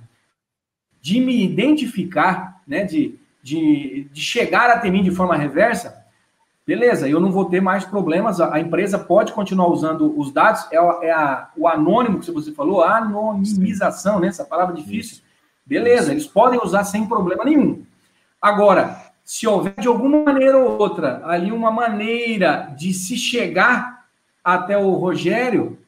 de 1.00 1.20
me 1.20 1.44
identificar, 1.44 2.60
né, 2.66 2.84
de 2.84 3.18
de, 3.44 4.08
de 4.10 4.22
chegar 4.22 4.70
até 4.70 4.90
mim 4.90 5.02
de 5.02 5.10
forma 5.10 5.36
reversa, 5.36 6.02
beleza, 6.66 7.06
eu 7.06 7.20
não 7.20 7.30
vou 7.30 7.44
ter 7.44 7.60
mais 7.60 7.84
problemas, 7.84 8.40
a, 8.40 8.54
a 8.54 8.58
empresa 8.58 8.98
pode 8.98 9.34
continuar 9.34 9.68
usando 9.68 10.18
os 10.18 10.32
dados, 10.32 10.66
é, 10.72 10.76
é 11.06 11.12
a, 11.12 11.50
o 11.54 11.68
anônimo 11.68 12.20
que 12.20 12.30
você 12.30 12.52
falou, 12.52 12.82
a 12.82 12.96
anonimização, 12.96 14.18
né, 14.18 14.28
essa 14.28 14.46
palavra 14.46 14.74
difícil, 14.74 15.22
beleza, 15.66 16.10
eles 16.10 16.26
podem 16.26 16.58
usar 16.64 16.84
sem 16.84 17.06
problema 17.06 17.44
nenhum. 17.44 17.84
Agora, 18.40 18.98
se 19.22 19.46
houver 19.46 19.74
de 19.78 19.88
alguma 19.88 20.24
maneira 20.24 20.56
ou 20.56 20.78
outra 20.78 21.20
ali 21.26 21.52
uma 21.52 21.70
maneira 21.70 22.74
de 22.74 22.94
se 22.94 23.14
chegar 23.14 24.06
até 24.42 24.78
o 24.78 24.90
Rogério, 24.92 25.78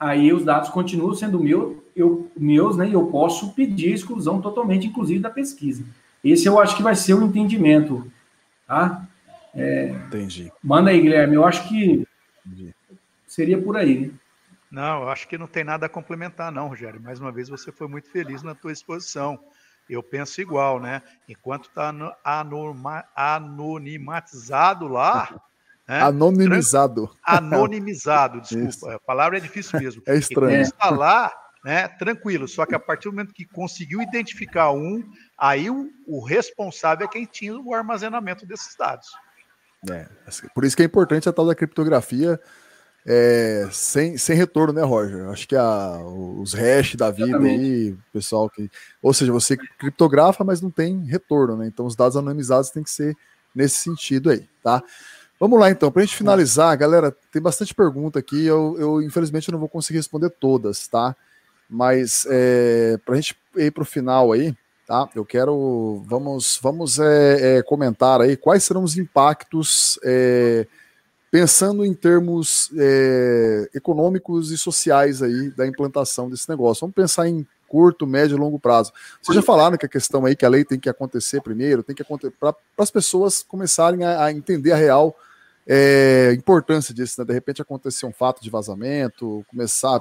aí 0.00 0.32
os 0.32 0.42
dados 0.42 0.70
continuam 0.70 1.14
sendo 1.14 1.38
meu, 1.38 1.84
eu, 1.94 2.30
meus, 2.34 2.78
né? 2.78 2.88
E 2.88 2.94
eu 2.94 3.06
posso 3.08 3.52
pedir 3.52 3.92
exclusão 3.92 4.40
totalmente, 4.40 4.86
inclusive 4.86 5.20
da 5.20 5.30
pesquisa. 5.30 5.84
Esse 6.22 6.46
eu 6.46 6.58
acho 6.58 6.76
que 6.76 6.82
vai 6.82 6.94
ser 6.94 7.14
o 7.14 7.24
entendimento, 7.24 8.10
tá? 8.66 9.06
É, 9.54 9.88
Entendi. 9.88 10.52
Manda 10.62 10.90
aí, 10.90 11.00
Guilherme. 11.00 11.34
Eu 11.34 11.44
acho 11.44 11.66
que 11.68 12.06
Entendi. 12.44 12.74
seria 13.26 13.60
por 13.60 13.76
aí, 13.76 14.08
né? 14.08 14.10
Não, 14.70 15.02
eu 15.02 15.08
acho 15.08 15.26
que 15.28 15.38
não 15.38 15.46
tem 15.46 15.64
nada 15.64 15.86
a 15.86 15.88
complementar, 15.88 16.52
não, 16.52 16.68
Rogério. 16.68 17.00
Mais 17.00 17.18
uma 17.20 17.32
vez, 17.32 17.48
você 17.48 17.72
foi 17.72 17.88
muito 17.88 18.10
feliz 18.10 18.42
na 18.42 18.54
tua 18.54 18.72
exposição. 18.72 19.38
Eu 19.88 20.02
penso 20.02 20.40
igual, 20.40 20.80
né? 20.80 21.00
Enquanto 21.28 21.68
está 21.68 21.94
anonimatizado 23.14 24.88
lá. 24.88 25.34
Né? 25.88 26.02
Anonimizado. 26.02 27.08
Anonimizado, 27.22 28.40
desculpa. 28.42 28.68
Isso. 28.68 28.90
A 28.90 28.98
palavra 28.98 29.38
é 29.38 29.40
difícil 29.40 29.78
mesmo. 29.78 30.02
É 30.04 30.16
estranho. 30.16 30.50
Enquanto 30.50 30.72
está 30.72 30.90
lá, 30.90 31.32
né? 31.66 31.88
Tranquilo. 31.88 32.48
Só 32.48 32.64
que 32.64 32.74
a 32.74 32.78
partir 32.78 33.08
do 33.08 33.12
momento 33.12 33.34
que 33.34 33.44
conseguiu 33.44 34.00
identificar 34.00 34.70
um, 34.72 35.04
Aí 35.38 35.68
o, 35.68 35.90
o 36.06 36.24
responsável 36.24 37.06
é 37.06 37.10
quem 37.10 37.26
tinha 37.26 37.54
o 37.58 37.74
armazenamento 37.74 38.46
desses 38.46 38.74
dados. 38.74 39.08
É, 39.90 40.08
por 40.54 40.64
isso 40.64 40.74
que 40.74 40.82
é 40.82 40.86
importante 40.86 41.28
a 41.28 41.32
tal 41.32 41.46
da 41.46 41.54
criptografia 41.54 42.40
é, 43.06 43.68
sem, 43.70 44.16
sem 44.16 44.34
retorno, 44.34 44.72
né, 44.72 44.82
Roger? 44.82 45.28
Acho 45.28 45.46
que 45.46 45.54
a, 45.54 45.98
os 46.02 46.54
hash 46.54 46.96
da 46.96 47.10
vida 47.10 47.28
Exatamente. 47.28 47.60
aí, 47.60 47.96
pessoal 48.12 48.48
que. 48.48 48.70
Ou 49.02 49.12
seja, 49.12 49.30
você 49.30 49.56
criptografa, 49.56 50.42
mas 50.42 50.62
não 50.62 50.70
tem 50.70 51.04
retorno, 51.04 51.58
né? 51.58 51.66
Então 51.66 51.84
os 51.84 51.94
dados 51.94 52.16
anonimizados 52.16 52.70
têm 52.70 52.82
que 52.82 52.90
ser 52.90 53.14
nesse 53.54 53.76
sentido 53.76 54.30
aí, 54.30 54.48
tá? 54.62 54.82
Vamos 55.38 55.60
lá 55.60 55.70
então, 55.70 55.92
para 55.92 56.02
a 56.02 56.04
gente 56.04 56.16
finalizar, 56.16 56.74
galera, 56.78 57.14
tem 57.30 57.42
bastante 57.42 57.74
pergunta 57.74 58.18
aqui. 58.18 58.46
Eu, 58.46 58.74
eu 58.78 59.02
infelizmente 59.02 59.52
não 59.52 59.58
vou 59.58 59.68
conseguir 59.68 59.98
responder 59.98 60.30
todas, 60.30 60.88
tá? 60.88 61.14
Mas 61.68 62.26
é, 62.30 62.98
para 63.04 63.14
a 63.14 63.16
gente 63.16 63.36
ir 63.56 63.70
para 63.72 63.82
o 63.82 63.86
final 63.86 64.32
aí, 64.32 64.56
Tá? 64.86 65.08
Eu 65.16 65.24
quero. 65.24 66.00
Vamos, 66.06 66.60
vamos 66.62 67.00
é, 67.00 67.58
é, 67.58 67.62
comentar 67.62 68.20
aí 68.20 68.36
quais 68.36 68.62
serão 68.62 68.84
os 68.84 68.96
impactos, 68.96 69.98
é, 70.04 70.64
pensando 71.28 71.84
em 71.84 71.92
termos 71.92 72.70
é, 72.78 73.68
econômicos 73.74 74.52
e 74.52 74.56
sociais 74.56 75.24
aí 75.24 75.50
da 75.50 75.66
implantação 75.66 76.30
desse 76.30 76.48
negócio. 76.48 76.82
Vamos 76.82 76.94
pensar 76.94 77.28
em 77.28 77.44
curto, 77.66 78.06
médio 78.06 78.36
e 78.36 78.40
longo 78.40 78.60
prazo. 78.60 78.92
Vocês 79.20 79.34
já 79.34 79.42
falaram 79.42 79.76
que 79.76 79.86
a 79.86 79.88
questão 79.88 80.24
aí 80.24 80.36
que 80.36 80.46
a 80.46 80.48
lei 80.48 80.64
tem 80.64 80.78
que 80.78 80.88
acontecer 80.88 81.40
primeiro, 81.40 81.82
tem 81.82 81.96
que 81.96 82.02
acontecer 82.02 82.32
para 82.38 82.54
as 82.78 82.90
pessoas 82.90 83.42
começarem 83.42 84.04
a, 84.04 84.26
a, 84.26 84.32
entender 84.32 84.70
a 84.70 84.76
real 84.76 85.16
é, 85.66 86.32
importância 86.36 86.94
disso, 86.94 87.20
né? 87.20 87.24
De 87.24 87.32
repente 87.32 87.60
acontecer 87.60 88.06
um 88.06 88.12
fato 88.12 88.40
de 88.42 88.48
vazamento, 88.48 89.44
começar 89.48 90.00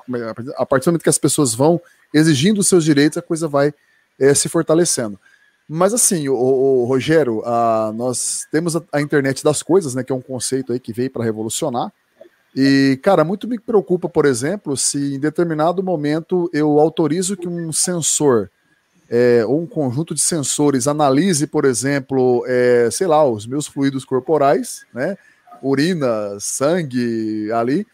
a 0.57 0.65
partir 0.65 0.85
do 0.85 0.91
momento 0.91 1.03
que 1.03 1.09
as 1.09 1.17
pessoas 1.17 1.55
vão 1.55 1.81
exigindo 2.13 2.59
os 2.59 2.67
seus 2.67 2.83
direitos, 2.83 3.17
a 3.17 3.21
coisa 3.21 3.47
vai 3.47 3.73
é, 4.19 4.33
se 4.33 4.47
fortalecendo. 4.47 5.19
Mas 5.67 5.93
assim, 5.93 6.29
o, 6.29 6.35
o 6.35 6.85
Rogério, 6.85 7.41
a, 7.43 7.91
nós 7.95 8.45
temos 8.51 8.75
a, 8.75 8.83
a, 8.93 9.01
internet 9.01 9.43
das 9.43 9.63
coisas, 9.63 9.95
né, 9.95 10.03
que 10.03 10.11
é 10.11 10.15
um 10.15 10.21
conceito 10.21 10.71
aí 10.71 10.79
que 10.79 10.93
veio 10.93 11.09
para 11.09 11.23
revolucionar. 11.23 11.91
E, 12.55 12.99
cara, 13.01 13.23
muito 13.23 13.47
me 13.47 13.59
preocupa, 13.59 14.07
por 14.07 14.25
exemplo, 14.25 14.77
se 14.77 15.15
em 15.15 15.19
determinado 15.19 15.83
momento 15.83 16.49
eu 16.53 16.79
autorizo 16.79 17.35
que 17.35 17.47
um 17.47 17.73
sensor 17.73 18.49
é, 19.09 19.43
ou 19.45 19.61
um 19.61 19.67
conjunto 19.67 20.13
de 20.13 20.21
sensores 20.21 20.87
analise, 20.87 21.47
por 21.47 21.65
exemplo, 21.65 22.43
é, 22.47 22.89
sei 22.91 23.07
lá, 23.07 23.27
os 23.27 23.45
meus 23.45 23.67
fluidos 23.67 24.05
corporais, 24.05 24.85
né? 24.93 25.17
Urina, 25.65 26.37
sangue 26.39 27.51
ali. 27.51 27.87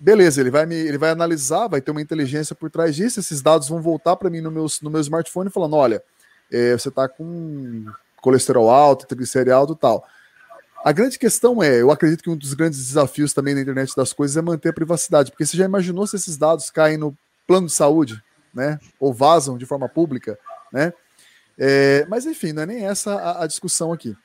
Beleza, 0.00 0.40
ele 0.40 0.50
vai 0.50 0.64
me, 0.64 0.74
ele 0.74 0.96
vai 0.96 1.10
analisar, 1.10 1.68
vai 1.68 1.80
ter 1.80 1.90
uma 1.90 2.00
inteligência 2.00 2.54
por 2.54 2.70
trás 2.70 2.96
disso. 2.96 3.20
Esses 3.20 3.42
dados 3.42 3.68
vão 3.68 3.82
voltar 3.82 4.16
para 4.16 4.30
mim 4.30 4.40
no 4.40 4.50
meu, 4.50 4.66
no 4.82 4.90
meu 4.90 5.00
smartphone 5.00 5.50
falando: 5.50 5.76
olha, 5.76 6.02
é, 6.50 6.72
você 6.72 6.88
está 6.88 7.08
com 7.08 7.84
colesterol 8.22 8.70
alto, 8.70 9.06
triglicérido 9.06 9.54
alto, 9.54 9.74
tal. 9.74 10.06
A 10.82 10.92
grande 10.92 11.18
questão 11.18 11.62
é, 11.62 11.82
eu 11.82 11.90
acredito 11.90 12.22
que 12.22 12.30
um 12.30 12.36
dos 12.36 12.54
grandes 12.54 12.78
desafios 12.78 13.34
também 13.34 13.54
na 13.54 13.60
internet 13.60 13.94
das 13.94 14.14
coisas 14.14 14.36
é 14.36 14.40
manter 14.40 14.70
a 14.70 14.72
privacidade, 14.72 15.30
porque 15.30 15.44
você 15.44 15.56
já 15.56 15.66
imaginou 15.66 16.06
se 16.06 16.16
esses 16.16 16.38
dados 16.38 16.70
caem 16.70 16.96
no 16.96 17.14
plano 17.46 17.66
de 17.66 17.72
saúde, 17.72 18.22
né? 18.54 18.78
Ou 18.98 19.12
vazam 19.12 19.58
de 19.58 19.66
forma 19.66 19.88
pública, 19.88 20.38
né? 20.72 20.94
É, 21.58 22.06
mas 22.08 22.24
enfim, 22.24 22.52
não 22.52 22.62
é 22.62 22.66
nem 22.66 22.86
essa 22.86 23.14
a, 23.14 23.44
a 23.44 23.46
discussão 23.46 23.92
aqui. 23.92 24.16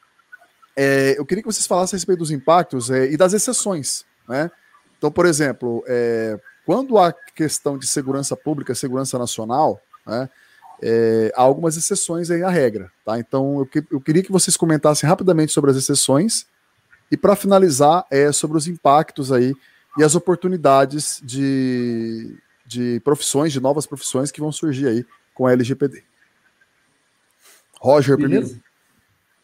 É, 0.76 1.16
eu 1.18 1.26
queria 1.26 1.42
que 1.42 1.52
vocês 1.52 1.66
falassem 1.66 1.96
a 1.96 1.98
respeito 1.98 2.20
dos 2.20 2.32
impactos 2.32 2.90
é, 2.90 3.10
e 3.10 3.16
das 3.16 3.34
exceções, 3.34 4.06
né? 4.28 4.52
Então, 4.98 5.12
por 5.12 5.26
exemplo, 5.26 5.84
é, 5.88 6.40
quando 6.66 6.98
há 6.98 7.14
questão 7.14 7.78
de 7.78 7.88
segurança 7.88 8.36
pública, 8.36 8.76
segurança 8.76 9.18
nacional, 9.18 9.80
né? 10.06 10.30
É, 10.82 11.32
há 11.36 11.42
algumas 11.42 11.78
exceções 11.78 12.30
aí 12.30 12.44
à 12.44 12.50
regra, 12.50 12.92
tá? 13.06 13.18
Então 13.18 13.60
eu, 13.60 13.66
que, 13.66 13.84
eu 13.90 14.02
queria 14.02 14.22
que 14.22 14.32
vocês 14.32 14.58
comentassem 14.58 15.08
rapidamente 15.08 15.54
sobre 15.54 15.72
as 15.72 15.78
exceções 15.78 16.46
e 17.10 17.16
para 17.16 17.36
finalizar 17.36 18.06
é 18.12 18.30
sobre 18.34 18.58
os 18.58 18.68
impactos 18.68 19.32
aí 19.32 19.54
e 19.98 20.04
as 20.04 20.16
oportunidades 20.16 21.22
de, 21.24 22.38
de 22.66 23.00
profissões, 23.06 23.54
de 23.54 23.62
novas 23.62 23.86
profissões 23.86 24.32
que 24.32 24.42
vão 24.42 24.52
surgir 24.52 24.88
aí 24.88 25.06
com 25.34 25.48
a 25.48 25.54
LGPD. 25.54 26.04
Roger 27.80 28.18
Beleza. 28.18 28.48
primeiro? 28.48 28.64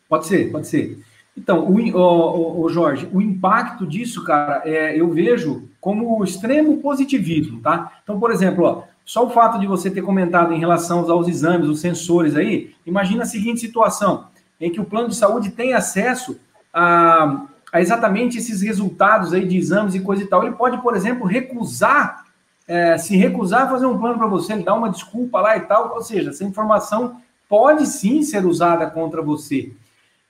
Pode 0.09 0.27
ser, 0.27 0.51
pode 0.51 0.67
ser. 0.67 0.99
Então, 1.37 1.65
o, 1.65 1.79
o, 1.95 2.61
o, 2.61 2.69
Jorge, 2.69 3.09
o 3.13 3.21
impacto 3.21 3.87
disso, 3.87 4.23
cara, 4.23 4.61
é, 4.65 4.99
eu 4.99 5.09
vejo 5.09 5.69
como 5.79 6.23
extremo 6.23 6.77
positivismo, 6.77 7.61
tá? 7.61 7.99
Então, 8.03 8.19
por 8.19 8.31
exemplo, 8.31 8.65
ó, 8.65 8.83
só 9.05 9.25
o 9.25 9.29
fato 9.29 9.59
de 9.59 9.65
você 9.65 9.89
ter 9.89 10.01
comentado 10.01 10.53
em 10.53 10.59
relação 10.59 11.09
aos 11.09 11.27
exames, 11.27 11.67
os 11.67 11.79
sensores 11.79 12.35
aí, 12.35 12.73
imagina 12.85 13.23
a 13.23 13.25
seguinte 13.25 13.61
situação, 13.61 14.25
em 14.59 14.69
que 14.69 14.79
o 14.79 14.85
plano 14.85 15.09
de 15.09 15.15
saúde 15.15 15.51
tem 15.51 15.73
acesso 15.73 16.39
a, 16.73 17.45
a 17.71 17.81
exatamente 17.81 18.37
esses 18.37 18.61
resultados 18.61 19.33
aí 19.33 19.47
de 19.47 19.57
exames 19.57 19.95
e 19.95 20.01
coisa 20.01 20.23
e 20.23 20.27
tal. 20.27 20.43
Ele 20.43 20.55
pode, 20.55 20.81
por 20.81 20.95
exemplo, 20.95 21.25
recusar, 21.25 22.25
é, 22.67 22.97
se 22.97 23.15
recusar 23.15 23.63
a 23.63 23.69
fazer 23.69 23.85
um 23.85 23.97
plano 23.97 24.17
para 24.17 24.27
você, 24.27 24.53
ele 24.53 24.63
dá 24.63 24.73
uma 24.73 24.89
desculpa 24.89 25.41
lá 25.41 25.57
e 25.57 25.61
tal, 25.61 25.93
ou 25.95 26.01
seja, 26.01 26.29
essa 26.29 26.43
informação 26.43 27.21
pode 27.49 27.87
sim 27.87 28.21
ser 28.21 28.45
usada 28.45 28.85
contra 28.89 29.21
você. 29.21 29.73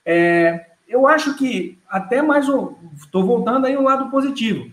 É, 0.04 0.71
eu 0.92 1.06
acho 1.06 1.34
que 1.34 1.78
até 1.88 2.22
mais. 2.22 2.46
Estou 2.96 3.24
voltando 3.24 3.66
aí 3.66 3.74
ao 3.74 3.82
lado 3.82 4.10
positivo. 4.10 4.70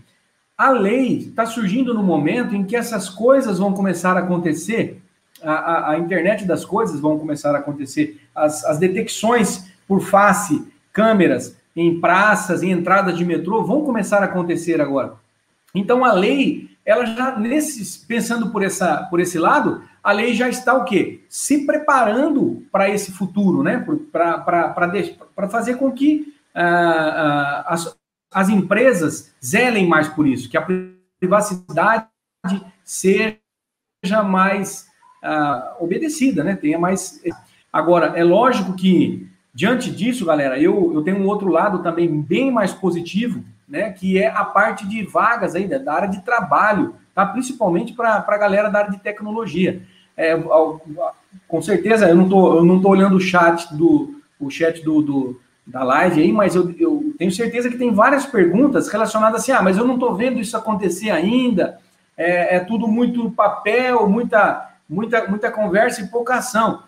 A 0.58 0.70
lei 0.72 1.20
está 1.20 1.46
surgindo 1.46 1.94
no 1.94 2.04
momento 2.04 2.54
em 2.54 2.66
que 2.66 2.76
essas 2.76 3.08
coisas 3.08 3.60
vão 3.60 3.74
começar 3.74 4.18
a 4.18 4.20
acontecer, 4.20 5.02
a, 5.42 5.54
a, 5.54 5.92
a 5.92 5.98
internet 5.98 6.44
das 6.46 6.66
coisas 6.66 7.00
vão 7.00 7.18
começar 7.18 7.56
a 7.56 7.60
acontecer, 7.60 8.20
as, 8.36 8.66
as 8.66 8.78
detecções 8.78 9.72
por 9.88 10.02
face, 10.02 10.68
câmeras 10.92 11.58
em 11.76 12.00
praças, 12.02 12.62
em 12.62 12.72
entradas 12.72 13.18
de 13.18 13.24
metrô, 13.24 13.64
vão 13.64 13.86
começar 13.86 14.22
a 14.22 14.26
acontecer 14.26 14.82
agora. 14.82 15.14
Então 15.74 16.04
a 16.04 16.12
lei, 16.12 16.70
ela 16.90 17.06
já 17.06 17.38
nesses, 17.38 17.96
pensando 17.98 18.50
por 18.50 18.64
essa 18.64 19.04
por 19.12 19.20
esse 19.20 19.38
lado, 19.38 19.84
a 20.04 20.12
lei 20.12 20.34
já 20.34 20.50
está 20.50 20.74
o 20.74 20.86
quê? 20.86 21.24
Se 21.30 21.64
preparando 21.64 22.66
para 22.72 22.90
esse 22.90 23.12
futuro, 23.12 23.62
né? 23.62 23.86
Para 24.12 25.48
fazer 25.52 25.76
com 25.76 25.92
que 25.92 26.34
uh, 26.56 26.60
uh, 26.60 27.64
as, 27.68 27.96
as 28.34 28.50
empresas 28.50 29.32
zelem 29.44 29.88
mais 29.88 30.08
por 30.08 30.26
isso, 30.26 30.50
que 30.50 30.58
a 30.58 30.66
privacidade 31.20 32.08
seja 32.84 33.38
mais 34.26 34.88
uh, 35.24 35.84
obedecida, 35.84 36.44
né? 36.44 36.56
Tenha 36.56 36.80
mais. 36.80 37.22
Agora, 37.72 38.18
é 38.18 38.24
lógico 38.24 38.74
que, 38.74 39.29
diante 39.54 39.92
disso, 39.92 40.26
galera, 40.26 40.60
eu, 40.60 40.94
eu 40.94 41.02
tenho 41.04 41.18
um 41.18 41.28
outro 41.28 41.50
lado 41.50 41.80
também 41.80 42.22
bem 42.22 42.52
mais 42.52 42.74
positivo, 42.74 43.44
né? 43.68 43.92
Que 43.92 44.18
é 44.18 44.28
a 44.28 44.44
parte 44.44 44.88
de 44.88 45.04
vagas 45.04 45.54
né, 45.54 45.80
da 45.80 45.94
área 45.94 46.10
de 46.10 46.22
trabalho, 46.22 46.96
tá? 47.14 47.26
Principalmente 47.26 47.94
para 47.94 48.26
a 48.28 48.38
galera 48.38 48.70
da 48.70 48.80
área 48.80 48.92
de 48.92 49.00
tecnologia. 49.00 49.82
É, 50.18 50.38
com 51.48 51.62
certeza, 51.62 52.10
eu 52.10 52.16
não 52.16 52.28
tô, 52.28 52.58
eu 52.58 52.66
não 52.66 52.82
tô 52.82 52.90
olhando 52.90 53.16
o 53.16 53.22
chat 53.22 53.74
do, 53.74 54.22
o 54.40 54.50
chat 54.50 54.84
do, 54.84 55.02
do 55.02 55.42
da 55.66 55.84
live 55.84 56.22
aí, 56.22 56.32
mas 56.32 56.56
eu, 56.56 56.74
eu, 56.80 57.14
tenho 57.18 57.32
certeza 57.32 57.70
que 57.70 57.78
tem 57.78 57.94
várias 57.94 58.26
perguntas 58.26 58.88
relacionadas 58.90 59.42
assim, 59.42 59.52
ah, 59.52 59.62
mas 59.62 59.78
eu 59.78 59.86
não 59.86 59.94
estou 59.94 60.16
vendo 60.16 60.40
isso 60.40 60.58
acontecer 60.58 61.12
ainda, 61.12 61.78
é, 62.18 62.56
é, 62.56 62.60
tudo 62.60 62.88
muito 62.88 63.30
papel, 63.32 64.10
muita, 64.10 64.72
muita, 64.90 65.28
muita 65.28 65.52
conversa 65.52 66.02
e 66.02 66.08
pouca 66.08 66.36
ação. 66.36 66.84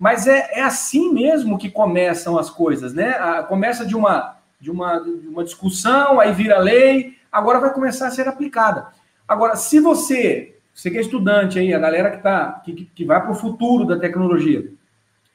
Mas 0.00 0.26
é, 0.26 0.48
é 0.54 0.62
assim 0.62 1.12
mesmo 1.12 1.58
que 1.58 1.70
começam 1.70 2.38
as 2.38 2.48
coisas, 2.48 2.94
né? 2.94 3.10
A, 3.10 3.42
começa 3.42 3.84
de 3.84 3.94
uma, 3.94 4.36
de, 4.58 4.70
uma, 4.70 4.98
de 4.98 5.28
uma 5.28 5.44
discussão, 5.44 6.18
aí 6.18 6.32
vira 6.32 6.58
lei, 6.58 7.18
agora 7.30 7.60
vai 7.60 7.70
começar 7.70 8.06
a 8.06 8.10
ser 8.10 8.26
aplicada. 8.26 8.86
Agora, 9.28 9.56
se 9.56 9.78
você, 9.78 10.56
você 10.74 10.90
que 10.90 10.96
é 10.96 11.02
estudante 11.02 11.58
aí, 11.58 11.74
a 11.74 11.78
galera 11.78 12.12
que, 12.12 12.22
tá, 12.22 12.62
que, 12.64 12.90
que 12.94 13.04
vai 13.04 13.20
para 13.20 13.30
o 13.30 13.34
futuro 13.34 13.84
da 13.84 13.98
tecnologia, 13.98 14.72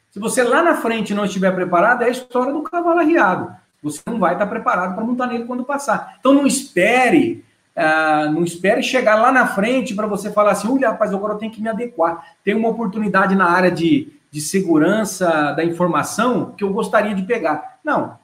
se 0.09 0.19
você 0.19 0.41
lá 0.43 0.63
na 0.63 0.75
frente 0.75 1.13
não 1.13 1.25
estiver 1.25 1.53
preparado, 1.53 2.01
é 2.01 2.07
a 2.07 2.09
história 2.09 2.51
do 2.51 2.63
cavalo 2.63 2.99
arriado. 2.99 3.55
Você 3.83 4.01
não 4.07 4.17
vai 4.17 4.33
estar 4.33 4.47
preparado 4.47 4.95
para 4.95 5.03
montar 5.03 5.27
nele 5.27 5.45
quando 5.45 5.63
passar. 5.63 6.15
Então 6.19 6.33
não 6.33 6.47
espere, 6.47 7.45
uh, 7.75 8.31
não 8.31 8.43
espere 8.43 8.81
chegar 8.81 9.15
lá 9.15 9.31
na 9.31 9.45
frente 9.45 9.93
para 9.93 10.07
você 10.07 10.31
falar 10.31 10.53
assim, 10.53 10.67
olha, 10.67 10.89
rapaz, 10.89 11.13
agora 11.13 11.33
eu 11.33 11.37
tenho 11.37 11.51
que 11.51 11.61
me 11.61 11.69
adequar. 11.69 12.35
Tem 12.43 12.55
uma 12.55 12.69
oportunidade 12.69 13.35
na 13.35 13.47
área 13.47 13.69
de, 13.69 14.14
de 14.35 14.41
segurança 14.41 15.53
da 15.53 15.63
informação 15.63 16.51
que 16.57 16.63
eu 16.65 16.73
gostaria 16.73 17.15
de 17.15 17.23
pegar. 17.23 17.79
Não, 17.81 18.19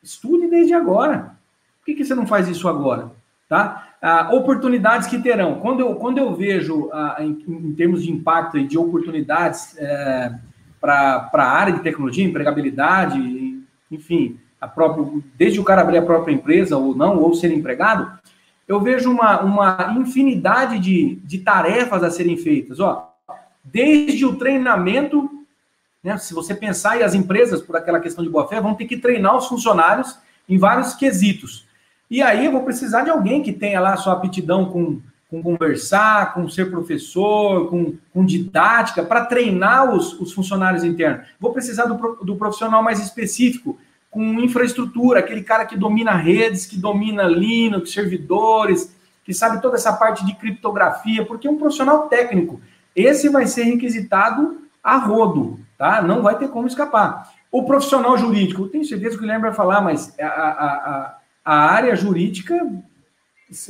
estude 0.00 0.46
desde 0.46 0.72
agora. 0.72 1.36
Por 1.80 1.86
que, 1.86 1.94
que 1.94 2.04
você 2.04 2.14
não 2.14 2.28
faz 2.28 2.46
isso 2.46 2.68
agora? 2.68 3.10
Tá? 3.48 3.88
Uh, 4.00 4.36
oportunidades 4.36 5.08
que 5.08 5.18
terão. 5.18 5.56
Quando 5.56 5.80
eu, 5.80 5.96
quando 5.96 6.18
eu 6.18 6.32
vejo, 6.32 6.82
uh, 6.82 7.20
em, 7.20 7.44
em, 7.48 7.74
termos 7.74 8.04
de 8.04 8.12
impacto 8.12 8.56
e 8.56 8.68
de 8.68 8.78
oportunidades, 8.78 9.72
uh, 9.72 10.38
para 10.80 11.28
a 11.32 11.50
área 11.50 11.72
de 11.72 11.80
tecnologia, 11.80 12.24
empregabilidade, 12.24 13.60
enfim, 13.90 14.38
a 14.60 14.68
própria, 14.68 15.20
desde 15.34 15.58
o 15.58 15.64
cara 15.64 15.82
abrir 15.82 15.98
a 15.98 16.02
própria 16.02 16.32
empresa 16.32 16.76
ou 16.76 16.94
não, 16.94 17.18
ou 17.18 17.34
ser 17.34 17.50
empregado, 17.50 18.16
eu 18.68 18.80
vejo 18.80 19.10
uma, 19.10 19.40
uma 19.40 19.96
infinidade 19.98 20.78
de, 20.78 21.16
de 21.16 21.38
tarefas 21.38 22.04
a 22.04 22.12
serem 22.12 22.36
feitas. 22.36 22.78
Ó, 22.78 23.12
desde 23.64 24.24
o 24.24 24.36
treinamento, 24.36 25.37
né, 26.02 26.16
se 26.18 26.34
você 26.34 26.54
pensar, 26.54 26.98
e 26.98 27.02
as 27.02 27.14
empresas, 27.14 27.60
por 27.60 27.76
aquela 27.76 28.00
questão 28.00 28.24
de 28.24 28.30
boa-fé, 28.30 28.60
vão 28.60 28.74
ter 28.74 28.86
que 28.86 28.96
treinar 28.96 29.36
os 29.36 29.46
funcionários 29.46 30.18
em 30.48 30.58
vários 30.58 30.94
quesitos. 30.94 31.66
E 32.10 32.22
aí 32.22 32.46
eu 32.46 32.52
vou 32.52 32.62
precisar 32.62 33.02
de 33.02 33.10
alguém 33.10 33.42
que 33.42 33.52
tenha 33.52 33.80
lá 33.80 33.96
sua 33.96 34.14
aptidão 34.14 34.66
com 34.66 35.00
com 35.30 35.42
conversar, 35.42 36.32
com 36.32 36.48
ser 36.48 36.70
professor, 36.70 37.68
com, 37.68 37.94
com 38.12 38.24
didática, 38.24 39.02
para 39.02 39.26
treinar 39.26 39.94
os, 39.94 40.18
os, 40.18 40.32
funcionários 40.32 40.82
internos. 40.82 41.26
Vou 41.38 41.52
precisar 41.52 41.84
do, 41.84 42.24
do 42.24 42.36
profissional 42.36 42.82
mais 42.82 42.98
específico, 42.98 43.78
com 44.10 44.22
infraestrutura, 44.40 45.20
aquele 45.20 45.42
cara 45.42 45.66
que 45.66 45.76
domina 45.76 46.12
redes, 46.12 46.64
que 46.64 46.78
domina 46.78 47.24
Linux, 47.24 47.92
servidores, 47.92 48.96
que 49.22 49.34
sabe 49.34 49.60
toda 49.60 49.76
essa 49.76 49.92
parte 49.92 50.24
de 50.24 50.34
criptografia, 50.34 51.26
porque 51.26 51.46
é 51.46 51.50
um 51.50 51.58
profissional 51.58 52.08
técnico. 52.08 52.58
Esse 52.96 53.28
vai 53.28 53.46
ser 53.46 53.64
requisitado 53.64 54.62
a 54.82 54.96
rodo, 54.96 55.60
tá? 55.78 56.02
Não 56.02 56.20
vai 56.20 56.36
ter 56.36 56.48
como 56.48 56.66
escapar. 56.66 57.32
O 57.50 57.64
profissional 57.64 58.18
jurídico, 58.18 58.68
tenho 58.68 58.84
certeza 58.84 59.12
que 59.12 59.18
o 59.18 59.20
Guilherme 59.20 59.44
vai 59.44 59.54
falar, 59.54 59.80
mas 59.80 60.14
a, 60.18 60.26
a, 60.26 60.50
a, 60.50 61.18
a 61.44 61.54
área 61.54 61.96
jurídica 61.96 62.54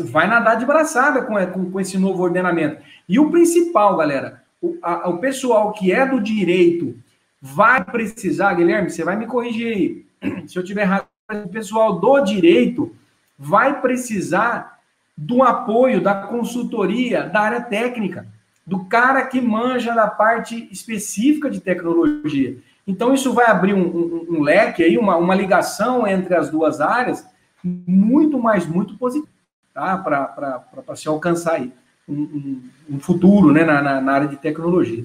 vai 0.00 0.26
nadar 0.26 0.56
de 0.56 0.66
braçada 0.66 1.22
com, 1.22 1.34
com, 1.52 1.70
com, 1.70 1.80
esse 1.80 1.96
novo 1.96 2.22
ordenamento. 2.22 2.82
E 3.08 3.20
o 3.20 3.30
principal, 3.30 3.96
galera, 3.96 4.42
o, 4.60 4.76
a, 4.82 5.08
o 5.08 5.18
pessoal 5.18 5.72
que 5.72 5.92
é 5.92 6.04
do 6.04 6.20
direito 6.20 6.96
vai 7.40 7.84
precisar, 7.84 8.54
Guilherme, 8.54 8.90
você 8.90 9.04
vai 9.04 9.14
me 9.14 9.26
corrigir 9.26 9.68
aí, 9.72 10.06
se 10.48 10.58
eu 10.58 10.64
tiver 10.64 10.82
errado, 10.82 11.06
o 11.44 11.48
pessoal 11.48 12.00
do 12.00 12.20
direito 12.20 12.96
vai 13.38 13.80
precisar 13.80 14.78
do 15.16 15.42
apoio, 15.42 16.00
da 16.00 16.14
consultoria, 16.22 17.24
da 17.24 17.40
área 17.40 17.60
técnica, 17.60 18.26
do 18.68 18.84
cara 18.84 19.26
que 19.26 19.40
manja 19.40 19.94
da 19.94 20.06
parte 20.06 20.68
específica 20.70 21.48
de 21.48 21.58
tecnologia. 21.58 22.58
Então, 22.86 23.14
isso 23.14 23.32
vai 23.32 23.46
abrir 23.46 23.72
um, 23.72 23.80
um, 23.80 24.26
um 24.28 24.42
leque 24.42 24.82
aí, 24.82 24.98
uma, 24.98 25.16
uma 25.16 25.34
ligação 25.34 26.06
entre 26.06 26.34
as 26.34 26.50
duas 26.50 26.78
áreas 26.78 27.26
muito 27.64 28.38
mais, 28.38 28.66
muito 28.66 28.94
positiva 28.98 29.32
tá? 29.72 29.96
para 29.96 30.96
se 30.96 31.08
alcançar 31.08 31.54
aí 31.54 31.72
um, 32.06 32.20
um, 32.20 32.70
um 32.90 33.00
futuro 33.00 33.52
né? 33.52 33.64
Na, 33.64 33.80
na, 33.80 34.00
na, 34.02 34.12
área 34.12 34.28
de 34.28 34.36
tecnologia. 34.36 35.04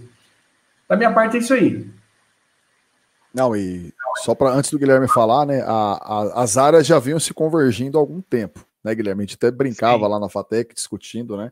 Da 0.89 0.97
minha 0.97 1.13
parte 1.13 1.37
é 1.37 1.39
isso 1.39 1.53
aí. 1.53 1.89
Não, 3.33 3.55
e 3.55 3.93
só 4.17 4.35
para 4.35 4.51
antes 4.51 4.71
do 4.71 4.77
Guilherme 4.77 5.07
falar, 5.07 5.45
né? 5.45 5.61
A, 5.65 5.71
a, 5.71 6.43
as 6.43 6.57
áreas 6.57 6.85
já 6.85 6.99
vinham 6.99 7.19
se 7.19 7.33
convergindo 7.33 7.97
há 7.97 8.01
algum 8.01 8.19
tempo, 8.19 8.65
né, 8.83 8.93
Guilherme? 8.93 9.23
A 9.23 9.25
gente 9.25 9.35
até 9.35 9.49
brincava 9.49 10.03
Sim. 10.03 10.11
lá 10.11 10.19
na 10.19 10.27
FATEC 10.27 10.75
discutindo, 10.75 11.37
né? 11.37 11.49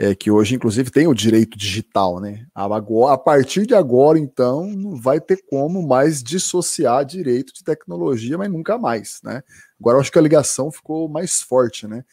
É, 0.00 0.14
que 0.14 0.30
hoje, 0.30 0.54
inclusive, 0.54 0.92
tem 0.92 1.08
o 1.08 1.14
direito 1.14 1.58
digital, 1.58 2.20
né? 2.20 2.46
Agora, 2.54 3.14
a 3.14 3.18
partir 3.18 3.66
de 3.66 3.74
agora, 3.74 4.16
então, 4.16 4.64
não 4.64 4.94
vai 4.94 5.20
ter 5.20 5.42
como 5.50 5.82
mais 5.84 6.22
dissociar 6.22 7.04
direito 7.04 7.52
de 7.52 7.64
tecnologia, 7.64 8.38
mas 8.38 8.48
nunca 8.48 8.78
mais, 8.78 9.18
né? 9.24 9.42
Agora 9.80 9.96
eu 9.96 10.00
acho 10.00 10.12
que 10.12 10.18
a 10.18 10.22
ligação 10.22 10.70
ficou 10.70 11.08
mais 11.08 11.42
forte, 11.42 11.88
né? 11.88 12.04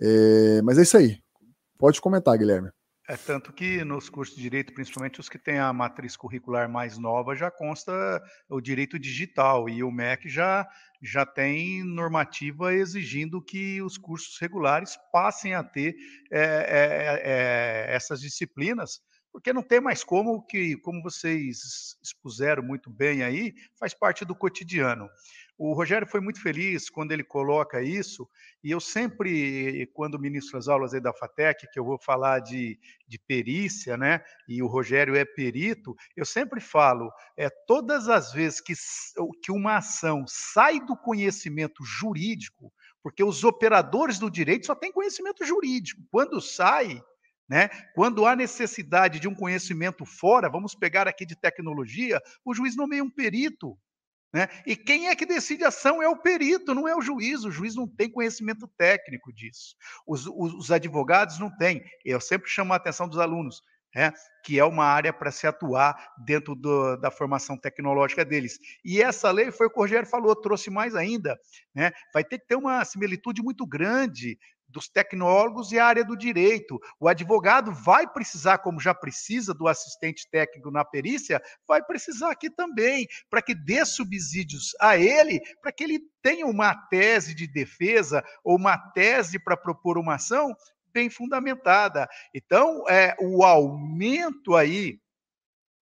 É, 0.00 0.62
mas 0.62 0.78
é 0.78 0.82
isso 0.82 0.96
aí. 0.96 1.18
Pode 1.76 2.00
comentar, 2.00 2.38
Guilherme. 2.38 2.70
É 3.06 3.18
tanto 3.18 3.52
que 3.52 3.84
nos 3.84 4.08
cursos 4.08 4.34
de 4.34 4.42
direito, 4.42 4.72
principalmente 4.72 5.20
os 5.20 5.28
que 5.28 5.38
têm 5.38 5.58
a 5.58 5.70
matriz 5.74 6.16
curricular 6.16 6.70
mais 6.70 6.96
nova, 6.96 7.36
já 7.36 7.50
consta 7.50 7.92
o 8.48 8.62
direito 8.62 8.98
digital 8.98 9.68
e 9.68 9.82
o 9.82 9.90
MEC 9.90 10.26
já 10.26 10.66
já 11.02 11.26
tem 11.26 11.84
normativa 11.84 12.72
exigindo 12.72 13.42
que 13.42 13.82
os 13.82 13.98
cursos 13.98 14.38
regulares 14.40 14.96
passem 15.12 15.54
a 15.54 15.62
ter 15.62 15.94
é, 16.32 16.40
é, 16.40 17.20
é, 17.22 17.94
essas 17.94 18.22
disciplinas, 18.22 19.02
porque 19.30 19.52
não 19.52 19.62
tem 19.62 19.82
mais 19.82 20.02
como 20.02 20.42
que, 20.46 20.76
como 20.78 21.02
vocês 21.02 21.98
expuseram 22.02 22.62
muito 22.62 22.88
bem 22.88 23.22
aí, 23.22 23.52
faz 23.78 23.92
parte 23.92 24.24
do 24.24 24.34
cotidiano. 24.34 25.10
O 25.56 25.72
Rogério 25.72 26.06
foi 26.06 26.20
muito 26.20 26.42
feliz 26.42 26.90
quando 26.90 27.12
ele 27.12 27.22
coloca 27.22 27.80
isso, 27.80 28.28
e 28.62 28.72
eu 28.72 28.80
sempre, 28.80 29.88
quando 29.94 30.18
ministro 30.18 30.58
as 30.58 30.66
aulas 30.66 30.90
da 31.00 31.12
FATEC, 31.12 31.70
que 31.70 31.78
eu 31.78 31.84
vou 31.84 31.96
falar 31.96 32.40
de, 32.40 32.76
de 33.06 33.18
perícia, 33.20 33.96
né, 33.96 34.20
e 34.48 34.60
o 34.62 34.66
Rogério 34.66 35.14
é 35.14 35.24
perito, 35.24 35.94
eu 36.16 36.24
sempre 36.24 36.60
falo, 36.60 37.08
é, 37.36 37.48
todas 37.68 38.08
as 38.08 38.32
vezes 38.32 38.60
que, 38.60 38.74
que 39.44 39.52
uma 39.52 39.76
ação 39.76 40.24
sai 40.26 40.80
do 40.80 40.96
conhecimento 40.96 41.84
jurídico, 41.84 42.72
porque 43.00 43.22
os 43.22 43.44
operadores 43.44 44.18
do 44.18 44.28
direito 44.28 44.66
só 44.66 44.74
têm 44.74 44.90
conhecimento 44.90 45.44
jurídico, 45.44 46.02
quando 46.10 46.40
sai, 46.40 47.00
né? 47.48 47.68
Quando 47.94 48.26
há 48.26 48.34
necessidade 48.34 49.20
de 49.20 49.28
um 49.28 49.34
conhecimento 49.34 50.04
fora, 50.04 50.48
vamos 50.48 50.74
pegar 50.74 51.06
aqui 51.06 51.26
de 51.26 51.36
tecnologia, 51.36 52.20
o 52.44 52.54
juiz 52.54 52.74
nomeia 52.74 53.04
um 53.04 53.10
perito. 53.10 53.78
Né? 54.34 54.48
E 54.66 54.74
quem 54.74 55.06
é 55.06 55.14
que 55.14 55.24
decide 55.24 55.62
a 55.62 55.68
ação 55.68 56.02
é 56.02 56.08
o 56.08 56.16
perito, 56.16 56.74
não 56.74 56.88
é 56.88 56.96
o 56.96 57.00
juiz. 57.00 57.44
O 57.44 57.52
juiz 57.52 57.76
não 57.76 57.86
tem 57.86 58.10
conhecimento 58.10 58.66
técnico 58.76 59.32
disso. 59.32 59.76
Os, 60.04 60.26
os, 60.26 60.54
os 60.54 60.72
advogados 60.72 61.38
não 61.38 61.56
têm. 61.56 61.84
Eu 62.04 62.20
sempre 62.20 62.50
chamo 62.50 62.72
a 62.72 62.76
atenção 62.76 63.08
dos 63.08 63.20
alunos. 63.20 63.62
né? 63.94 64.12
que 64.44 64.58
é 64.58 64.64
uma 64.64 64.84
área 64.84 65.12
para 65.12 65.30
se 65.30 65.46
atuar 65.46 65.96
dentro 66.18 66.54
do, 66.54 66.96
da 66.96 67.10
formação 67.10 67.56
tecnológica 67.56 68.24
deles. 68.24 68.58
E 68.84 69.00
essa 69.00 69.30
lei 69.30 69.50
foi 69.50 69.68
o 69.68 69.70
que 69.70 69.78
o 69.78 69.82
Rogério 69.82 70.06
falou, 70.06 70.34
trouxe 70.36 70.68
mais 70.68 70.94
ainda. 70.94 71.38
Né? 71.74 71.92
Vai 72.12 72.22
ter 72.22 72.38
que 72.38 72.46
ter 72.46 72.56
uma 72.56 72.84
similitude 72.84 73.40
muito 73.40 73.64
grande 73.66 74.36
dos 74.74 74.88
tecnólogos 74.88 75.70
e 75.70 75.78
a 75.78 75.86
área 75.86 76.04
do 76.04 76.16
direito. 76.16 76.80
O 76.98 77.08
advogado 77.08 77.72
vai 77.72 78.06
precisar, 78.06 78.58
como 78.58 78.80
já 78.80 78.92
precisa 78.92 79.54
do 79.54 79.68
assistente 79.68 80.28
técnico 80.28 80.70
na 80.70 80.84
perícia, 80.84 81.40
vai 81.66 81.80
precisar 81.82 82.32
aqui 82.32 82.50
também, 82.50 83.06
para 83.30 83.40
que 83.40 83.54
dê 83.54 83.84
subsídios 83.84 84.72
a 84.80 84.98
ele, 84.98 85.40
para 85.62 85.70
que 85.70 85.84
ele 85.84 86.00
tenha 86.20 86.44
uma 86.44 86.74
tese 86.74 87.34
de 87.34 87.46
defesa 87.46 88.24
ou 88.42 88.56
uma 88.56 88.76
tese 88.76 89.38
para 89.38 89.56
propor 89.56 89.96
uma 89.96 90.16
ação 90.16 90.52
bem 90.92 91.08
fundamentada. 91.08 92.08
Então, 92.34 92.84
é, 92.88 93.16
o 93.20 93.44
aumento 93.44 94.56
aí 94.56 94.98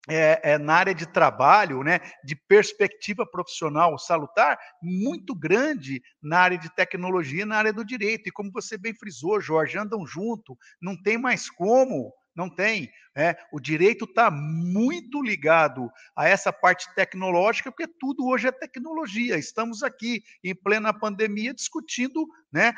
é, 0.09 0.53
é, 0.53 0.59
na 0.59 0.75
área 0.75 0.95
de 0.95 1.07
trabalho, 1.07 1.83
né, 1.83 2.01
de 2.25 2.35
perspectiva 2.35 3.25
profissional 3.25 3.99
salutar, 3.99 4.59
muito 4.83 5.35
grande 5.35 6.03
na 6.21 6.41
área 6.41 6.59
de 6.59 6.75
tecnologia, 6.75 7.47
na 7.47 7.57
área 7.57 7.73
do 7.73 7.85
direito. 7.85 8.29
E 8.29 8.33
como 8.33 8.51
você 8.51 8.77
bem 8.77 8.95
frisou, 8.95 9.41
Jorge, 9.41 9.79
andam 9.79 10.05
junto, 10.07 10.59
não 10.81 11.01
tem 11.01 11.17
mais 11.17 11.49
como 11.49 12.13
não 12.35 12.49
tem. 12.49 12.91
É, 13.15 13.37
o 13.53 13.61
direito 13.61 14.07
está 14.07 14.31
muito 14.31 15.23
ligado 15.23 15.91
a 16.17 16.27
essa 16.27 16.51
parte 16.53 16.93
tecnológica, 16.95 17.71
porque 17.71 17.87
tudo 17.87 18.27
hoje 18.27 18.49
é 18.49 18.53
tecnologia. 18.53 19.37
Estamos 19.37 19.83
aqui 19.83 20.23
em 20.43 20.55
plena 20.55 20.99
pandemia 20.99 21.53
discutindo 21.53 22.27
né, 22.51 22.73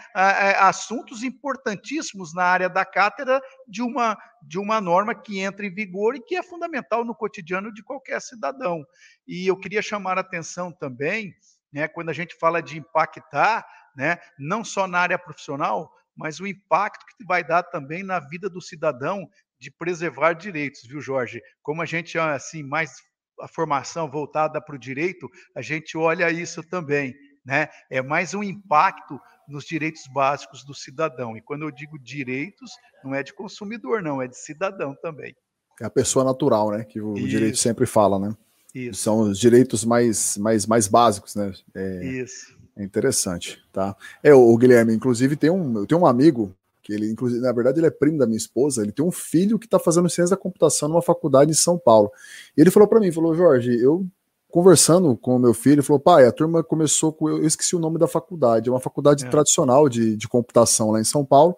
assuntos 0.59 1.23
importantíssimos 1.23 2.35
na 2.35 2.45
área 2.45 2.69
da 2.69 2.85
cátedra 2.85 3.41
de 3.69 3.81
uma, 3.81 4.19
de 4.43 4.59
uma 4.59 4.81
norma 4.81 5.15
que 5.15 5.39
entra 5.39 5.65
em 5.65 5.73
vigor 5.73 6.17
e 6.17 6.21
que 6.21 6.37
é 6.37 6.43
fundamental 6.43 7.05
no 7.05 7.15
cotidiano 7.15 7.73
de 7.73 7.83
qualquer 7.83 8.21
cidadão. 8.21 8.85
E 9.27 9.47
eu 9.47 9.57
queria 9.57 9.83
chamar 9.83 10.19
a 10.19 10.23
atenção 10.23 10.73
também, 10.73 11.33
né, 11.73 11.87
quando 11.87 12.09
a 12.09 12.13
gente 12.13 12.37
fala 12.39 12.61
de 12.61 12.79
impactar, 12.79 13.65
né, 13.97 14.19
não 14.37 14.65
só 14.65 14.89
na 14.89 14.99
área 14.99 15.19
profissional, 15.19 15.93
mas 16.17 16.41
o 16.41 16.47
impacto 16.47 17.05
que 17.17 17.25
vai 17.25 17.45
dar 17.45 17.63
também 17.63 18.03
na 18.03 18.21
vida 18.21 18.49
do 18.49 18.61
cidadão 18.61 19.29
de 19.59 19.71
preservar 19.71 20.35
direitos, 20.35 20.83
viu, 20.83 21.01
Jorge? 21.01 21.41
Como 21.63 21.83
a 21.83 21.87
gente, 21.87 22.19
assim, 22.19 22.63
mais 22.63 22.93
a 23.41 23.49
formação 23.49 24.09
voltada 24.09 24.61
para 24.61 24.77
o 24.77 24.79
direito, 24.79 25.29
a 25.57 25.63
gente 25.63 25.97
olha 25.97 26.31
isso 26.31 26.63
também, 26.63 27.15
né? 27.45 27.69
É 27.91 28.01
mais 28.01 28.35
um 28.35 28.43
impacto 28.43 29.19
nos 29.49 29.65
direitos 29.65 30.03
básicos 30.13 30.65
do 30.65 30.75
cidadão. 30.75 31.37
E 31.37 31.43
quando 31.43 31.63
eu 31.63 31.71
digo 31.71 31.99
direitos, 31.99 32.71
não 33.03 33.15
é 33.15 33.23
de 33.23 33.35
consumidor, 33.35 34.03
não, 34.03 34.23
é 34.23 34.29
de 34.29 34.37
cidadão 34.37 34.95
também. 35.03 35.35
É 35.81 35.85
a 35.85 35.91
pessoa 35.91 36.25
natural, 36.25 36.71
né? 36.71 36.85
Que 36.85 37.01
o 37.01 37.17
isso. 37.17 37.29
direito 37.29 37.59
sempre 37.59 37.87
fala, 37.87 38.19
né? 38.19 38.37
Isso. 38.75 39.01
São 39.03 39.21
os 39.21 39.39
direitos 39.39 39.85
mais, 39.85 40.37
mais, 40.37 40.67
mais 40.67 40.89
básicos, 40.89 41.35
né? 41.35 41.53
É, 41.75 42.05
Isso. 42.05 42.59
É 42.77 42.83
interessante, 42.83 43.63
tá? 43.73 43.97
É, 44.23 44.35
o 44.35 44.57
Guilherme, 44.57 44.95
inclusive, 44.95 45.37
tem 45.37 45.51
um, 45.51 45.79
eu 45.79 45.87
tenho 45.87 46.01
um 46.01 46.07
amigo 46.07 46.55
que 46.83 46.93
ele, 46.93 47.11
inclusive, 47.11 47.41
na 47.41 47.53
verdade, 47.53 47.81
ele 47.81 47.87
é 47.87 47.91
primo 47.91 48.19
da 48.19 48.27
minha 48.27 48.37
esposa, 48.37 48.83
ele 48.83 48.93
tem 48.93 49.05
um 49.05 49.11
filho 49.11 49.59
que 49.59 49.67
está 49.67 49.79
fazendo 49.79 50.09
ciência 50.11 50.37
da 50.37 50.41
computação 50.41 50.89
numa 50.89 51.01
faculdade 51.01 51.51
em 51.51 51.55
São 51.55 51.79
Paulo. 51.79 52.13
E 52.57 52.61
ele 52.61 52.71
falou 52.71 52.87
para 52.87 53.01
mim, 53.01 53.11
falou, 53.11 53.35
Jorge, 53.35 53.75
eu 53.81 54.07
conversando 54.51 55.17
com 55.17 55.35
o 55.35 55.39
meu 55.39 55.53
filho, 55.55 55.77
ele 55.77 55.83
falou, 55.83 55.99
pai, 55.99 56.27
a 56.27 56.31
turma 56.31 56.63
começou 56.63 57.13
com, 57.13 57.29
eu 57.29 57.45
esqueci 57.45 57.75
o 57.75 57.79
nome 57.81 57.99
da 57.99 58.07
faculdade, 58.07 58.69
é 58.69 58.73
uma 58.73 58.79
faculdade 58.79 59.25
é. 59.25 59.29
tradicional 59.29 59.89
de, 59.89 60.17
de 60.17 60.29
computação 60.29 60.93
lá 60.93 61.01
em 61.01 61.05
São 61.05 61.25
Paulo, 61.25 61.57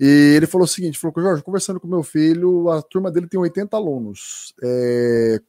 e 0.00 0.34
ele 0.36 0.46
falou 0.46 0.64
o 0.64 0.68
seguinte: 0.68 0.98
falou, 0.98 1.14
Jorge, 1.18 1.42
conversando 1.42 1.78
com 1.78 1.86
meu 1.86 2.02
filho, 2.02 2.68
a 2.70 2.82
turma 2.82 3.10
dele 3.10 3.28
tem 3.28 3.38
80 3.38 3.76
alunos, 3.76 4.54
é, 4.62 5.40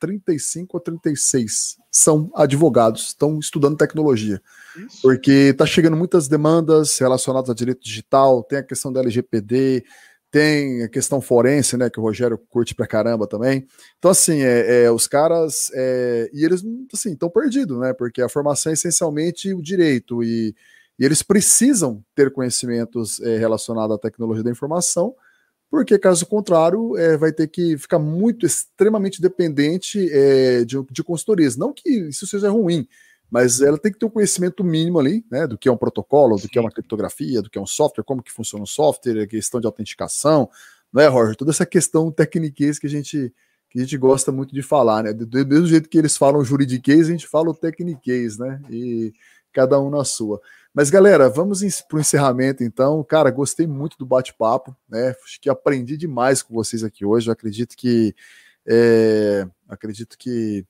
35 0.00 0.76
ou 0.76 0.80
36 0.80 1.76
são 1.90 2.30
advogados, 2.34 3.08
estão 3.08 3.38
estudando 3.38 3.76
tecnologia. 3.76 4.40
Isso. 4.76 5.02
Porque 5.02 5.30
está 5.50 5.66
chegando 5.66 5.96
muitas 5.96 6.26
demandas 6.26 6.98
relacionadas 6.98 7.50
a 7.50 7.54
direito 7.54 7.82
digital, 7.82 8.42
tem 8.42 8.58
a 8.58 8.62
questão 8.62 8.92
da 8.92 9.00
LGPD, 9.00 9.84
tem 10.32 10.82
a 10.82 10.88
questão 10.88 11.20
forense, 11.20 11.76
né, 11.76 11.90
que 11.90 12.00
o 12.00 12.02
Rogério 12.02 12.38
curte 12.48 12.74
pra 12.74 12.86
caramba 12.86 13.26
também. 13.26 13.66
Então, 13.98 14.10
assim, 14.10 14.40
é, 14.40 14.84
é 14.84 14.90
os 14.90 15.06
caras, 15.06 15.70
é, 15.74 16.30
e 16.32 16.42
eles, 16.42 16.64
assim, 16.92 17.12
estão 17.12 17.28
perdidos, 17.28 17.78
né, 17.78 17.92
porque 17.92 18.22
a 18.22 18.30
formação 18.30 18.70
é 18.70 18.72
essencialmente 18.72 19.52
o 19.52 19.60
direito, 19.60 20.24
e 20.24 20.54
e 21.02 21.04
eles 21.04 21.20
precisam 21.20 22.00
ter 22.14 22.32
conhecimentos 22.32 23.20
é, 23.22 23.36
relacionados 23.36 23.96
à 23.96 23.98
tecnologia 23.98 24.44
da 24.44 24.52
informação, 24.52 25.12
porque 25.68 25.98
caso 25.98 26.24
contrário, 26.24 26.96
é, 26.96 27.16
vai 27.16 27.32
ter 27.32 27.48
que 27.48 27.76
ficar 27.76 27.98
muito, 27.98 28.46
extremamente 28.46 29.20
dependente 29.20 30.08
é, 30.12 30.64
de, 30.64 30.80
de 30.92 31.02
consultorias. 31.02 31.56
Não 31.56 31.72
que 31.72 31.90
isso 31.90 32.24
seja 32.24 32.48
ruim, 32.50 32.86
mas 33.28 33.60
ela 33.60 33.76
tem 33.76 33.90
que 33.90 33.98
ter 33.98 34.06
um 34.06 34.10
conhecimento 34.10 34.62
mínimo 34.62 35.00
ali, 35.00 35.24
né, 35.28 35.44
do 35.44 35.58
que 35.58 35.68
é 35.68 35.72
um 35.72 35.76
protocolo, 35.76 36.36
do 36.36 36.48
que 36.48 36.56
é 36.56 36.60
uma 36.60 36.70
criptografia, 36.70 37.42
do 37.42 37.50
que 37.50 37.58
é 37.58 37.60
um 37.60 37.66
software, 37.66 38.04
como 38.04 38.22
que 38.22 38.30
funciona 38.30 38.62
o 38.62 38.68
software, 38.68 39.22
a 39.22 39.26
questão 39.26 39.60
de 39.60 39.66
autenticação, 39.66 40.48
não 40.92 41.02
é, 41.02 41.08
Roger? 41.08 41.34
Toda 41.34 41.50
essa 41.50 41.66
questão 41.66 42.12
tecniquez 42.12 42.78
que 42.78 42.86
a 42.86 42.90
gente 42.90 43.34
que 43.70 43.78
a 43.78 43.82
gente 43.82 43.96
gosta 43.96 44.30
muito 44.30 44.54
de 44.54 44.62
falar, 44.62 45.02
né? 45.02 45.12
Do, 45.12 45.26
do 45.26 45.46
mesmo 45.46 45.66
jeito 45.66 45.88
que 45.88 45.98
eles 45.98 46.16
falam 46.16 46.44
juridiquês, 46.44 47.08
a 47.08 47.10
gente 47.10 47.26
fala 47.26 47.50
o 47.50 47.54
tecniquez, 47.54 48.38
né? 48.38 48.62
E 48.70 49.12
cada 49.52 49.80
um 49.80 49.90
na 49.90 50.04
sua. 50.04 50.40
Mas, 50.74 50.88
galera, 50.88 51.28
vamos 51.28 51.60
para 51.82 51.98
o 51.98 52.00
encerramento, 52.00 52.64
então. 52.64 53.04
Cara, 53.04 53.30
gostei 53.30 53.66
muito 53.66 53.98
do 53.98 54.06
bate-papo, 54.06 54.74
né? 54.88 55.14
Acho 55.24 55.40
que 55.40 55.50
aprendi 55.50 55.96
demais 55.96 56.42
com 56.42 56.54
vocês 56.54 56.82
aqui 56.82 57.04
hoje. 57.04 57.28
Eu 57.28 57.32
acredito 57.32 57.76
que. 57.76 58.14
É, 58.66 59.46
acredito 59.68 60.16
que 60.16 60.64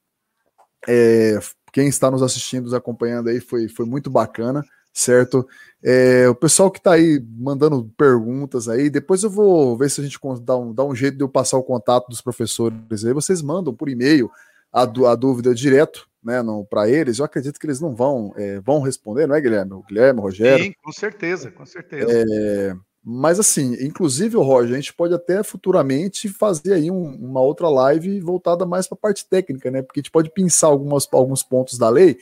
é, 0.88 1.38
quem 1.72 1.88
está 1.88 2.10
nos 2.10 2.22
assistindo, 2.22 2.64
nos 2.64 2.74
acompanhando 2.74 3.28
aí, 3.28 3.40
foi, 3.40 3.68
foi 3.68 3.86
muito 3.86 4.10
bacana, 4.10 4.64
certo? 4.92 5.46
É, 5.82 6.28
o 6.28 6.34
pessoal 6.34 6.70
que 6.70 6.78
está 6.78 6.92
aí 6.92 7.24
mandando 7.38 7.90
perguntas 7.96 8.68
aí, 8.68 8.90
depois 8.90 9.22
eu 9.22 9.30
vou 9.30 9.76
ver 9.76 9.90
se 9.90 10.00
a 10.00 10.04
gente 10.04 10.18
dá 10.42 10.56
um, 10.56 10.72
dá 10.72 10.84
um 10.84 10.94
jeito 10.94 11.16
de 11.16 11.22
eu 11.24 11.28
passar 11.28 11.56
o 11.58 11.62
contato 11.62 12.08
dos 12.08 12.20
professores 12.20 13.04
aí. 13.04 13.12
Vocês 13.12 13.40
mandam 13.42 13.74
por 13.74 13.88
e-mail 13.88 14.30
a, 14.72 14.82
a 14.82 15.14
dúvida 15.14 15.54
direto 15.54 16.08
né, 16.22 16.40
para 16.70 16.88
eles, 16.88 17.18
eu 17.18 17.24
acredito 17.24 17.58
que 17.58 17.66
eles 17.66 17.80
não 17.80 17.94
vão, 17.94 18.32
é, 18.36 18.60
vão 18.60 18.80
responder, 18.80 19.26
não 19.26 19.34
é, 19.34 19.40
Guilherme? 19.40 19.72
O 19.72 19.82
Guilherme, 19.82 20.20
o 20.20 20.22
Rogério. 20.22 20.64
Sim, 20.64 20.72
com 20.82 20.92
certeza, 20.92 21.50
com 21.50 21.66
certeza. 21.66 22.06
É, 22.10 22.74
Mas 23.04 23.40
assim, 23.40 23.74
inclusive, 23.80 24.36
o 24.36 24.42
Roger, 24.42 24.72
a 24.72 24.76
gente 24.76 24.94
pode 24.94 25.12
até 25.12 25.42
futuramente 25.42 26.28
fazer 26.28 26.74
aí 26.74 26.90
um, 26.90 27.16
uma 27.16 27.40
outra 27.40 27.68
live 27.68 28.20
voltada 28.20 28.64
mais 28.64 28.86
para 28.86 28.94
a 28.94 29.00
parte 29.00 29.28
técnica, 29.28 29.70
né? 29.70 29.82
Porque 29.82 29.98
a 29.98 30.02
gente 30.02 30.12
pode 30.12 30.30
pensar 30.30 30.68
algumas, 30.68 31.08
alguns 31.12 31.42
pontos 31.42 31.76
da 31.76 31.88
lei. 31.88 32.16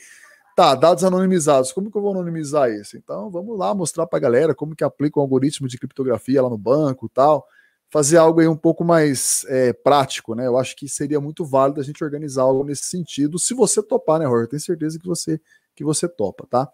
Tá, 0.55 0.75
dados 0.75 1.03
anonimizados, 1.03 1.71
como 1.71 1.89
que 1.89 1.97
eu 1.97 2.01
vou 2.01 2.11
anonimizar 2.11 2.69
isso? 2.69 2.97
Então, 2.97 3.29
vamos 3.29 3.57
lá 3.57 3.73
mostrar 3.73 4.05
para 4.05 4.17
a 4.17 4.21
galera 4.21 4.55
como 4.55 4.75
que 4.75 4.83
aplica 4.83 5.17
o 5.19 5.21
algoritmo 5.21 5.67
de 5.67 5.77
criptografia 5.77 6.41
lá 6.41 6.49
no 6.49 6.57
banco 6.57 7.05
e 7.05 7.09
tal. 7.09 7.47
Fazer 7.91 8.17
algo 8.17 8.39
aí 8.39 8.47
um 8.47 8.55
pouco 8.55 8.83
mais 8.83 9.45
é, 9.49 9.73
prático, 9.73 10.33
né? 10.33 10.47
Eu 10.47 10.57
acho 10.57 10.75
que 10.75 10.87
seria 10.87 11.19
muito 11.19 11.45
válido 11.45 11.81
a 11.81 11.83
gente 11.83 12.03
organizar 12.03 12.43
algo 12.43 12.63
nesse 12.63 12.83
sentido, 12.83 13.37
se 13.37 13.53
você 13.53 13.83
topar, 13.83 14.19
né, 14.19 14.25
Roger? 14.25 14.47
Tenho 14.47 14.61
certeza 14.61 14.97
que 14.97 15.07
você 15.07 15.39
que 15.75 15.83
você 15.83 16.07
topa, 16.07 16.45
tá? 16.49 16.69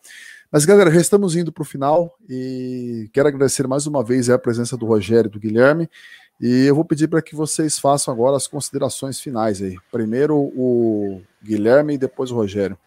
Mas, 0.52 0.66
galera, 0.66 0.92
já 0.92 1.00
estamos 1.00 1.36
indo 1.36 1.52
para 1.52 1.62
o 1.62 1.66
final 1.66 2.18
e 2.28 3.10
quero 3.14 3.28
agradecer 3.28 3.68
mais 3.68 3.86
uma 3.86 4.04
vez 4.04 4.30
a 4.30 4.40
presença 4.40 4.76
do 4.76 4.86
Rogério 4.86 5.28
e 5.28 5.32
do 5.32 5.40
Guilherme. 5.40 5.90
E 6.40 6.66
eu 6.66 6.76
vou 6.76 6.86
pedir 6.86 7.08
para 7.08 7.22
que 7.22 7.36
vocês 7.36 7.80
façam 7.80 8.14
agora 8.14 8.38
as 8.38 8.48
considerações 8.48 9.20
finais 9.20 9.62
aí. 9.62 9.76
Primeiro 9.92 10.36
o 10.36 11.22
Guilherme 11.44 11.96
e 11.96 11.98
depois 11.98 12.32
o 12.32 12.36
Rogério. 12.36 12.78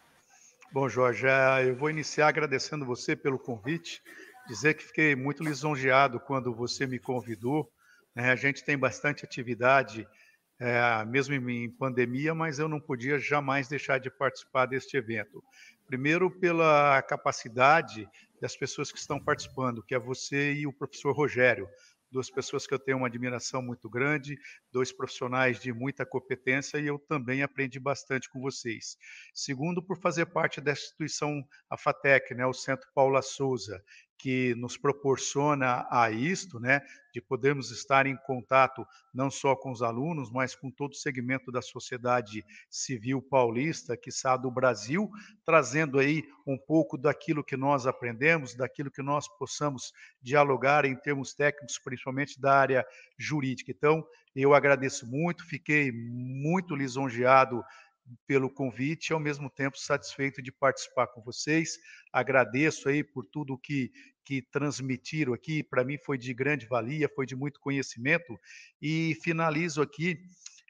Bom, 0.72 0.88
Jorge, 0.88 1.26
é, 1.26 1.68
eu 1.68 1.74
vou 1.74 1.90
iniciar 1.90 2.28
agradecendo 2.28 2.86
você 2.86 3.16
pelo 3.16 3.38
convite, 3.38 4.00
dizer 4.46 4.74
que 4.74 4.84
fiquei 4.84 5.16
muito 5.16 5.42
lisonjeado 5.42 6.20
quando 6.20 6.54
você 6.54 6.86
me 6.86 6.98
convidou. 6.98 7.68
Né? 8.14 8.30
A 8.30 8.36
gente 8.36 8.64
tem 8.64 8.76
bastante 8.76 9.24
atividade, 9.24 10.06
é, 10.58 11.04
mesmo 11.06 11.34
em 11.34 11.70
pandemia, 11.70 12.34
mas 12.34 12.58
eu 12.58 12.68
não 12.68 12.80
podia 12.80 13.18
jamais 13.18 13.68
deixar 13.68 13.98
de 13.98 14.10
participar 14.10 14.66
deste 14.66 14.96
evento. 14.96 15.42
Primeiro, 15.86 16.30
pela 16.30 17.02
capacidade 17.02 18.08
das 18.40 18.56
pessoas 18.56 18.92
que 18.92 18.98
estão 18.98 19.22
participando, 19.22 19.82
que 19.82 19.94
é 19.94 19.98
você 19.98 20.52
e 20.52 20.66
o 20.66 20.72
professor 20.72 21.12
Rogério, 21.12 21.68
duas 22.10 22.30
pessoas 22.30 22.66
que 22.66 22.74
eu 22.74 22.78
tenho 22.78 22.98
uma 22.98 23.06
admiração 23.06 23.62
muito 23.62 23.88
grande, 23.88 24.36
dois 24.72 24.90
profissionais 24.90 25.60
de 25.60 25.72
muita 25.72 26.04
competência 26.04 26.78
e 26.78 26.86
eu 26.86 26.98
também 26.98 27.42
aprendi 27.42 27.78
bastante 27.78 28.28
com 28.28 28.40
vocês. 28.40 28.96
Segundo, 29.32 29.82
por 29.82 29.98
fazer 29.98 30.26
parte 30.26 30.60
da 30.60 30.72
instituição, 30.72 31.42
a 31.68 31.76
FATEC, 31.76 32.34
né, 32.34 32.44
o 32.46 32.52
Centro 32.52 32.88
Paula 32.94 33.22
Souza, 33.22 33.82
que 34.20 34.54
nos 34.54 34.76
proporciona 34.76 35.86
a 35.90 36.10
isto, 36.10 36.60
né, 36.60 36.82
de 37.12 37.22
podermos 37.22 37.70
estar 37.70 38.06
em 38.06 38.16
contato 38.16 38.86
não 39.14 39.30
só 39.30 39.56
com 39.56 39.72
os 39.72 39.82
alunos, 39.82 40.30
mas 40.30 40.54
com 40.54 40.70
todo 40.70 40.92
o 40.92 40.96
segmento 40.96 41.50
da 41.50 41.62
sociedade 41.62 42.44
civil 42.68 43.22
paulista, 43.22 43.96
que 43.96 44.10
está 44.10 44.36
do 44.36 44.50
Brasil, 44.50 45.10
trazendo 45.44 45.98
aí 45.98 46.22
um 46.46 46.58
pouco 46.58 46.98
daquilo 46.98 47.42
que 47.42 47.56
nós 47.56 47.86
aprendemos, 47.86 48.54
daquilo 48.54 48.90
que 48.90 49.02
nós 49.02 49.26
possamos 49.38 49.90
dialogar 50.20 50.84
em 50.84 50.94
termos 50.94 51.34
técnicos, 51.34 51.78
principalmente 51.78 52.38
da 52.38 52.54
área 52.54 52.86
jurídica. 53.18 53.72
Então, 53.72 54.06
eu 54.36 54.52
agradeço 54.54 55.06
muito, 55.06 55.44
fiquei 55.46 55.90
muito 55.90 56.76
lisonjeado 56.76 57.64
pelo 58.26 58.50
convite 58.50 59.08
e 59.08 59.12
ao 59.12 59.20
mesmo 59.20 59.48
tempo 59.48 59.78
satisfeito 59.78 60.42
de 60.42 60.52
participar 60.52 61.06
com 61.08 61.22
vocês. 61.22 61.78
Agradeço 62.12 62.88
aí 62.88 63.04
por 63.04 63.24
tudo 63.26 63.58
que 63.58 63.90
que 64.24 64.42
transmitiram 64.42 65.32
aqui, 65.32 65.62
para 65.62 65.84
mim 65.84 65.98
foi 65.98 66.18
de 66.18 66.32
grande 66.32 66.66
valia, 66.66 67.08
foi 67.14 67.26
de 67.26 67.34
muito 67.34 67.60
conhecimento 67.60 68.38
e 68.80 69.16
finalizo 69.22 69.82
aqui 69.82 70.18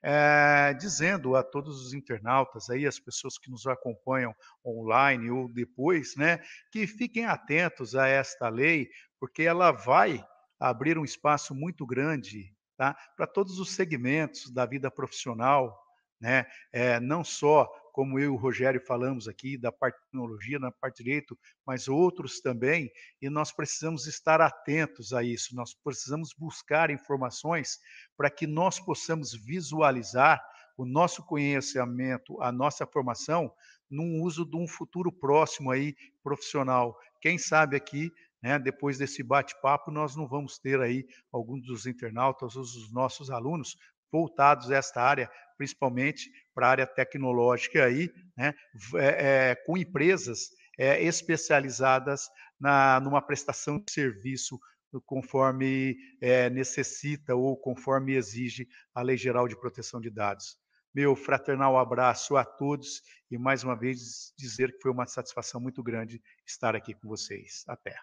é, 0.02 0.72
dizendo 0.74 1.36
a 1.36 1.42
todos 1.42 1.84
os 1.84 1.92
internautas 1.92 2.70
aí, 2.70 2.86
as 2.86 2.98
pessoas 2.98 3.38
que 3.38 3.50
nos 3.50 3.66
acompanham 3.66 4.34
online 4.64 5.30
ou 5.30 5.52
depois, 5.52 6.16
né, 6.16 6.38
que 6.72 6.86
fiquem 6.86 7.26
atentos 7.26 7.94
a 7.94 8.06
esta 8.06 8.48
lei, 8.48 8.88
porque 9.18 9.42
ela 9.42 9.70
vai 9.70 10.24
abrir 10.58 10.98
um 10.98 11.04
espaço 11.04 11.54
muito 11.54 11.86
grande, 11.86 12.54
tá, 12.76 12.96
para 13.16 13.26
todos 13.26 13.58
os 13.58 13.72
segmentos 13.72 14.50
da 14.50 14.64
vida 14.64 14.90
profissional, 14.90 15.78
né? 16.20 16.44
É, 16.70 17.00
não 17.00 17.24
só 17.24 17.66
como 17.92 18.18
eu 18.18 18.24
e 18.24 18.28
o 18.28 18.36
Rogério 18.36 18.80
falamos 18.86 19.28
aqui, 19.28 19.58
da 19.58 19.70
parte 19.70 19.96
de 19.96 20.04
tecnologia, 20.04 20.58
na 20.58 20.70
parte 20.70 21.02
direito, 21.02 21.38
mas 21.66 21.88
outros 21.88 22.40
também, 22.40 22.90
e 23.20 23.28
nós 23.28 23.52
precisamos 23.52 24.06
estar 24.06 24.40
atentos 24.40 25.12
a 25.12 25.22
isso, 25.22 25.54
nós 25.54 25.74
precisamos 25.74 26.34
buscar 26.36 26.90
informações 26.90 27.78
para 28.16 28.30
que 28.30 28.46
nós 28.46 28.80
possamos 28.80 29.32
visualizar 29.32 30.40
o 30.76 30.86
nosso 30.86 31.24
conhecimento, 31.26 32.40
a 32.40 32.50
nossa 32.50 32.86
formação, 32.86 33.52
num 33.90 34.22
uso 34.22 34.44
de 34.44 34.56
um 34.56 34.66
futuro 34.66 35.12
próximo 35.12 35.70
aí 35.70 35.94
profissional. 36.22 36.96
Quem 37.20 37.36
sabe 37.36 37.76
aqui 37.76 38.10
né, 38.42 38.58
depois 38.58 38.96
desse 38.96 39.22
bate-papo, 39.22 39.90
nós 39.90 40.16
não 40.16 40.26
vamos 40.26 40.58
ter 40.58 40.80
aí 40.80 41.06
alguns 41.30 41.66
dos 41.66 41.86
internautas, 41.86 42.56
os 42.56 42.90
nossos 42.92 43.30
alunos, 43.30 43.76
voltados 44.10 44.70
a 44.70 44.76
esta 44.76 45.02
área, 45.02 45.30
principalmente 45.60 46.32
para 46.54 46.68
a 46.68 46.70
área 46.70 46.86
tecnológica 46.86 47.84
aí, 47.84 48.10
né, 48.34 48.54
é, 48.94 49.50
é, 49.50 49.54
com 49.54 49.76
empresas 49.76 50.48
é, 50.78 51.04
especializadas 51.04 52.30
na, 52.58 52.98
numa 53.00 53.20
prestação 53.20 53.78
de 53.78 53.92
serviço 53.92 54.58
conforme 55.04 55.98
é, 56.18 56.48
necessita 56.48 57.34
ou 57.34 57.58
conforme 57.58 58.14
exige 58.14 58.66
a 58.94 59.02
Lei 59.02 59.18
Geral 59.18 59.46
de 59.46 59.54
Proteção 59.54 60.00
de 60.00 60.08
Dados. 60.08 60.56
Meu 60.94 61.14
fraternal 61.14 61.78
abraço 61.78 62.38
a 62.38 62.44
todos 62.44 63.02
e 63.30 63.36
mais 63.36 63.62
uma 63.62 63.76
vez 63.76 64.32
dizer 64.38 64.72
que 64.72 64.80
foi 64.80 64.90
uma 64.90 65.06
satisfação 65.06 65.60
muito 65.60 65.82
grande 65.82 66.22
estar 66.46 66.74
aqui 66.74 66.94
com 66.94 67.06
vocês. 67.06 67.64
Até. 67.68 67.94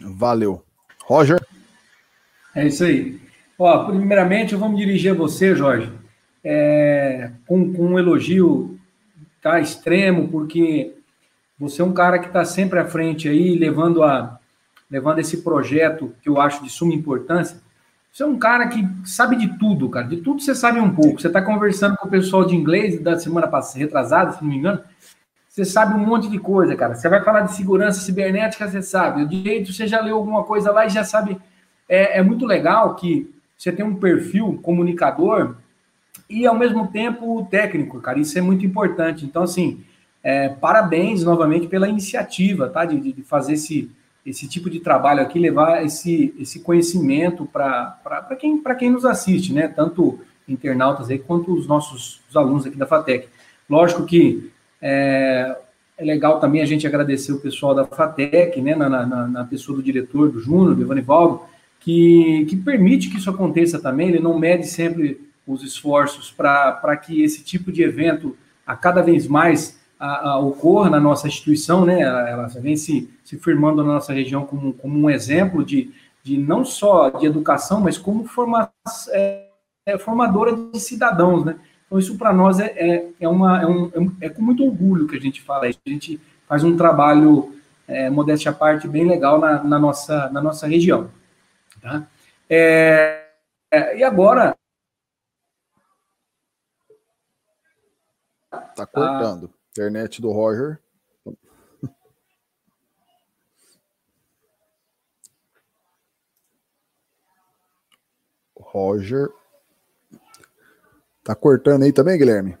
Valeu. 0.00 0.66
Roger? 1.04 1.38
É 2.52 2.66
isso 2.66 2.82
aí. 2.82 3.31
Ó, 3.58 3.84
primeiramente, 3.84 4.52
eu 4.52 4.58
vou 4.58 4.68
me 4.68 4.76
dirigir 4.76 5.12
a 5.12 5.14
você, 5.14 5.54
Jorge, 5.54 5.92
é, 6.42 7.30
com, 7.46 7.72
com, 7.72 7.86
um 7.86 7.98
elogio 7.98 8.78
tá, 9.40 9.60
extremo, 9.60 10.28
porque 10.28 10.94
você 11.58 11.82
é 11.82 11.84
um 11.84 11.92
cara 11.92 12.18
que 12.18 12.26
está 12.26 12.44
sempre 12.44 12.78
à 12.78 12.84
frente 12.84 13.28
aí, 13.28 13.56
levando, 13.56 14.02
a, 14.02 14.38
levando 14.90 15.18
esse 15.18 15.42
projeto 15.42 16.14
que 16.22 16.28
eu 16.28 16.40
acho 16.40 16.62
de 16.64 16.70
suma 16.70 16.94
importância. 16.94 17.60
Você 18.12 18.22
é 18.22 18.26
um 18.26 18.38
cara 18.38 18.68
que 18.68 18.86
sabe 19.04 19.36
de 19.36 19.58
tudo, 19.58 19.88
cara. 19.88 20.06
De 20.06 20.18
tudo 20.18 20.42
você 20.42 20.54
sabe 20.54 20.78
um 20.78 20.94
pouco. 20.94 21.20
Você 21.20 21.28
está 21.28 21.40
conversando 21.40 21.96
com 21.96 22.08
o 22.08 22.10
pessoal 22.10 22.44
de 22.44 22.54
inglês 22.54 23.00
da 23.00 23.18
semana 23.18 23.48
passada, 23.48 23.78
retrasada, 23.78 24.32
se 24.32 24.42
não 24.42 24.50
me 24.50 24.56
engano. 24.56 24.80
Você 25.48 25.64
sabe 25.64 25.94
um 25.94 26.06
monte 26.06 26.28
de 26.28 26.38
coisa, 26.38 26.74
cara. 26.76 26.94
Você 26.94 27.08
vai 27.08 27.22
falar 27.22 27.42
de 27.42 27.54
segurança 27.54 28.00
cibernética, 28.00 28.68
você 28.68 28.82
sabe. 28.82 29.22
O 29.22 29.28
direito, 29.28 29.72
você 29.72 29.86
já 29.86 30.00
leu 30.00 30.16
alguma 30.16 30.44
coisa 30.44 30.70
lá 30.72 30.84
e 30.86 30.90
já 30.90 31.04
sabe. 31.04 31.40
É, 31.88 32.18
é 32.18 32.22
muito 32.22 32.44
legal 32.44 32.94
que 32.94 33.32
você 33.62 33.70
tem 33.70 33.84
um 33.84 33.94
perfil 33.94 34.58
comunicador 34.60 35.54
e, 36.28 36.44
ao 36.44 36.58
mesmo 36.58 36.88
tempo, 36.88 37.46
técnico, 37.48 38.00
cara. 38.00 38.18
Isso 38.18 38.36
é 38.36 38.40
muito 38.40 38.66
importante. 38.66 39.24
Então, 39.24 39.44
assim, 39.44 39.84
é, 40.20 40.48
parabéns 40.48 41.22
novamente 41.22 41.68
pela 41.68 41.88
iniciativa, 41.88 42.68
tá? 42.68 42.84
De, 42.84 43.12
de, 43.12 43.22
fazer 43.22 43.52
esse, 43.52 43.88
esse 44.26 44.48
tipo 44.48 44.68
de 44.68 44.80
trabalho 44.80 45.22
aqui, 45.22 45.38
levar 45.38 45.84
esse, 45.84 46.34
esse 46.40 46.58
conhecimento 46.58 47.46
para 47.46 48.36
quem, 48.36 48.60
quem 48.76 48.90
nos 48.90 49.04
assiste, 49.04 49.52
né? 49.52 49.68
Tanto 49.68 50.18
internautas 50.48 51.08
aí 51.08 51.20
quanto 51.20 51.54
os 51.54 51.68
nossos 51.68 52.20
os 52.28 52.36
alunos 52.36 52.66
aqui 52.66 52.76
da 52.76 52.86
FATEC. 52.86 53.28
Lógico 53.70 54.04
que 54.04 54.50
é, 54.80 55.56
é, 55.96 56.04
legal 56.04 56.40
também 56.40 56.62
a 56.62 56.66
gente 56.66 56.84
agradecer 56.84 57.30
o 57.30 57.38
pessoal 57.38 57.76
da 57.76 57.84
FATEC, 57.84 58.60
né? 58.60 58.74
Na, 58.74 58.88
na, 58.88 59.28
na 59.28 59.44
pessoa 59.44 59.76
do 59.76 59.82
diretor, 59.84 60.32
do 60.32 60.40
Júnior, 60.40 60.74
do 60.74 60.82
Ivanivaldo, 60.82 61.51
que, 61.82 62.46
que 62.46 62.56
permite 62.56 63.10
que 63.10 63.18
isso 63.18 63.28
aconteça 63.28 63.80
também, 63.80 64.08
ele 64.08 64.20
não 64.20 64.38
mede 64.38 64.66
sempre 64.66 65.20
os 65.46 65.62
esforços 65.62 66.30
para 66.30 66.96
que 66.96 67.22
esse 67.22 67.42
tipo 67.42 67.72
de 67.72 67.82
evento 67.82 68.36
a 68.64 68.76
cada 68.76 69.02
vez 69.02 69.26
mais 69.26 69.80
a, 69.98 70.30
a, 70.30 70.38
ocorra 70.38 70.88
na 70.88 71.00
nossa 71.00 71.26
instituição, 71.26 71.84
né? 71.84 72.00
Ela, 72.00 72.28
ela, 72.28 72.46
vem 72.48 72.76
se, 72.76 73.10
se 73.24 73.36
firmando 73.36 73.82
na 73.82 73.94
nossa 73.94 74.12
região 74.12 74.46
como, 74.46 74.72
como 74.74 74.98
um 74.98 75.10
exemplo 75.10 75.64
de, 75.64 75.90
de 76.22 76.38
não 76.38 76.64
só 76.64 77.10
de 77.10 77.26
educação, 77.26 77.80
mas 77.80 77.98
como 77.98 78.24
forma, 78.24 78.70
é, 79.10 79.46
é 79.86 79.98
formadora 79.98 80.54
de 80.54 80.78
cidadãos, 80.78 81.44
né? 81.44 81.56
Então, 81.86 81.98
isso 81.98 82.16
para 82.16 82.32
nós 82.32 82.60
é, 82.60 82.72
é, 82.76 83.08
é, 83.20 83.28
uma, 83.28 83.60
é, 83.60 83.66
um, 83.66 84.12
é, 84.20 84.28
com 84.28 84.40
muito 84.40 84.64
orgulho 84.64 85.06
que 85.06 85.16
a 85.16 85.20
gente 85.20 85.42
fala 85.42 85.68
isso. 85.68 85.80
A 85.84 85.90
gente 85.90 86.20
faz 86.48 86.62
um 86.62 86.76
trabalho, 86.76 87.52
é, 87.86 88.08
modéstia 88.08 88.50
à 88.50 88.54
parte, 88.54 88.86
bem 88.88 89.06
legal 89.06 89.38
na, 89.38 89.62
na, 89.62 89.78
nossa, 89.78 90.30
na 90.30 90.40
nossa 90.40 90.66
região. 90.66 91.10
Tá? 91.82 92.08
É, 92.48 93.28
é, 93.70 93.98
e 93.98 94.04
agora. 94.04 94.56
Tá 98.76 98.86
cortando. 98.86 99.52
A... 99.52 99.62
Internet 99.72 100.22
do 100.22 100.30
Roger. 100.30 100.78
Roger. 108.56 109.28
Tá 111.24 111.34
cortando 111.34 111.82
aí 111.82 111.92
também, 111.92 112.16
Guilherme? 112.16 112.56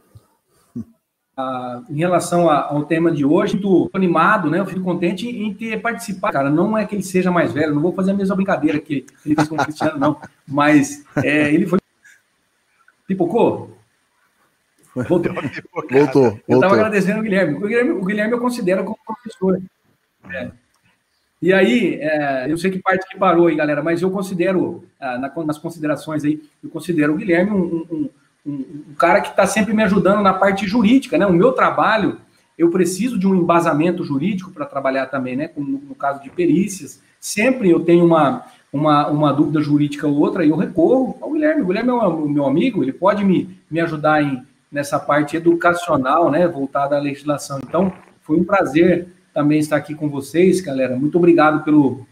A, 1.36 1.82
em 1.88 1.96
relação 1.96 2.48
a, 2.48 2.66
ao 2.66 2.84
tema 2.84 3.10
de 3.10 3.24
hoje, 3.24 3.54
muito 3.54 3.90
animado, 3.92 4.50
né? 4.50 4.58
Eu 4.58 4.66
fico 4.66 4.80
contente 4.80 5.28
em 5.28 5.52
ter 5.54 5.80
participado. 5.80 6.32
Cara, 6.32 6.50
não 6.50 6.76
é 6.76 6.84
que 6.84 6.94
ele 6.94 7.02
seja 7.02 7.30
mais 7.30 7.52
velho, 7.52 7.74
não 7.74 7.82
vou 7.82 7.92
fazer 7.92 8.10
a 8.10 8.14
mesma 8.14 8.36
brincadeira 8.36 8.78
que 8.78 9.06
ele 9.24 9.34
fez 9.34 9.48
com 9.48 9.56
o 9.56 9.64
Cristiano, 9.64 9.98
não. 9.98 10.20
Mas 10.46 11.04
é, 11.16 11.52
ele 11.52 11.66
foi. 11.66 11.78
Pipocou? 13.06 13.76
Voltou. 14.94 15.32
voltou. 15.90 16.40
Eu 16.46 16.56
estava 16.56 16.74
agradecendo 16.74 17.20
o 17.20 17.22
Guilherme. 17.22 17.56
O 17.56 17.60
Guilherme, 17.60 17.90
o 17.92 18.04
Guilherme 18.04 18.32
eu 18.34 18.40
considero 18.40 18.84
como 18.84 18.98
professor. 19.04 19.60
É. 20.30 20.50
E 21.40 21.52
aí, 21.52 21.98
é, 22.00 22.46
eu 22.48 22.56
sei 22.56 22.70
que 22.70 22.78
parte 22.78 23.08
que 23.08 23.18
parou 23.18 23.48
aí, 23.48 23.56
galera, 23.56 23.82
mas 23.82 24.00
eu 24.00 24.10
considero, 24.10 24.84
ah, 25.00 25.18
nas 25.44 25.58
considerações 25.58 26.24
aí, 26.24 26.40
eu 26.62 26.70
considero 26.70 27.14
o 27.14 27.16
Guilherme 27.16 27.50
um, 27.50 27.86
um, 27.90 28.10
um, 28.44 28.84
um 28.90 28.94
cara 28.98 29.20
que 29.20 29.30
está 29.30 29.46
sempre 29.46 29.72
me 29.72 29.82
ajudando 29.82 30.22
na 30.22 30.34
parte 30.34 30.66
jurídica, 30.66 31.16
né? 31.16 31.26
O 31.26 31.32
meu 31.32 31.52
trabalho, 31.52 32.18
eu 32.58 32.70
preciso 32.70 33.18
de 33.18 33.26
um 33.26 33.34
embasamento 33.34 34.04
jurídico 34.04 34.50
para 34.50 34.66
trabalhar 34.66 35.06
também, 35.06 35.36
né? 35.36 35.48
Como 35.48 35.80
no, 35.88 35.94
caso 35.94 36.22
de 36.22 36.30
perícias, 36.30 37.00
sempre 37.20 37.70
eu 37.70 37.80
tenho 37.80 38.04
uma, 38.04 38.44
uma, 38.72 39.08
uma 39.08 39.32
dúvida 39.32 39.60
jurídica 39.60 40.06
ou 40.06 40.18
outra 40.18 40.44
e 40.44 40.50
eu 40.50 40.56
recorro 40.56 41.16
ao 41.20 41.32
Guilherme. 41.32 41.62
O 41.62 41.66
Guilherme 41.66 41.90
é 41.90 41.92
o 41.92 42.28
meu 42.28 42.46
amigo, 42.46 42.82
ele 42.82 42.92
pode 42.92 43.24
me, 43.24 43.56
me 43.70 43.80
ajudar 43.80 44.22
em, 44.22 44.42
nessa 44.70 44.98
parte 44.98 45.36
educacional, 45.36 46.30
né? 46.30 46.46
Voltada 46.48 46.96
à 46.96 47.00
legislação. 47.00 47.60
Então, 47.62 47.92
foi 48.22 48.38
um 48.38 48.44
prazer 48.44 49.08
também 49.32 49.58
estar 49.58 49.76
aqui 49.76 49.94
com 49.94 50.08
vocês, 50.08 50.60
galera. 50.60 50.96
Muito 50.96 51.16
obrigado 51.16 51.64
pelo, 51.64 52.06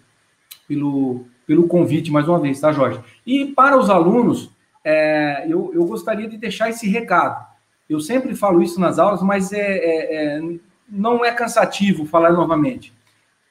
pelo, 0.67 1.27
pelo 1.47 1.67
convite 1.67 2.11
mais 2.11 2.29
uma 2.29 2.39
vez, 2.39 2.61
tá, 2.61 2.73
Jorge? 2.73 3.01
E 3.27 3.47
para 3.47 3.77
os 3.77 3.91
alunos, 3.91 4.51
é, 4.85 5.47
eu, 5.49 5.71
eu 5.75 5.85
gostaria 5.85 6.29
de 6.29 6.37
deixar 6.37 6.71
esse 6.71 6.89
recado. 6.89 7.47
Eu 7.89 8.01
sempre 8.01 8.35
falo 8.35 8.63
isso 8.63 8.81
nas 8.81 8.99
aulas, 8.99 9.23
mas 9.23 9.53
é, 9.53 9.59
é, 9.59 10.37
é 10.37 10.43
não 10.89 11.25
é 11.25 11.33
cansativo 11.33 12.05
falar 12.05 12.33
novamente. 12.33 12.93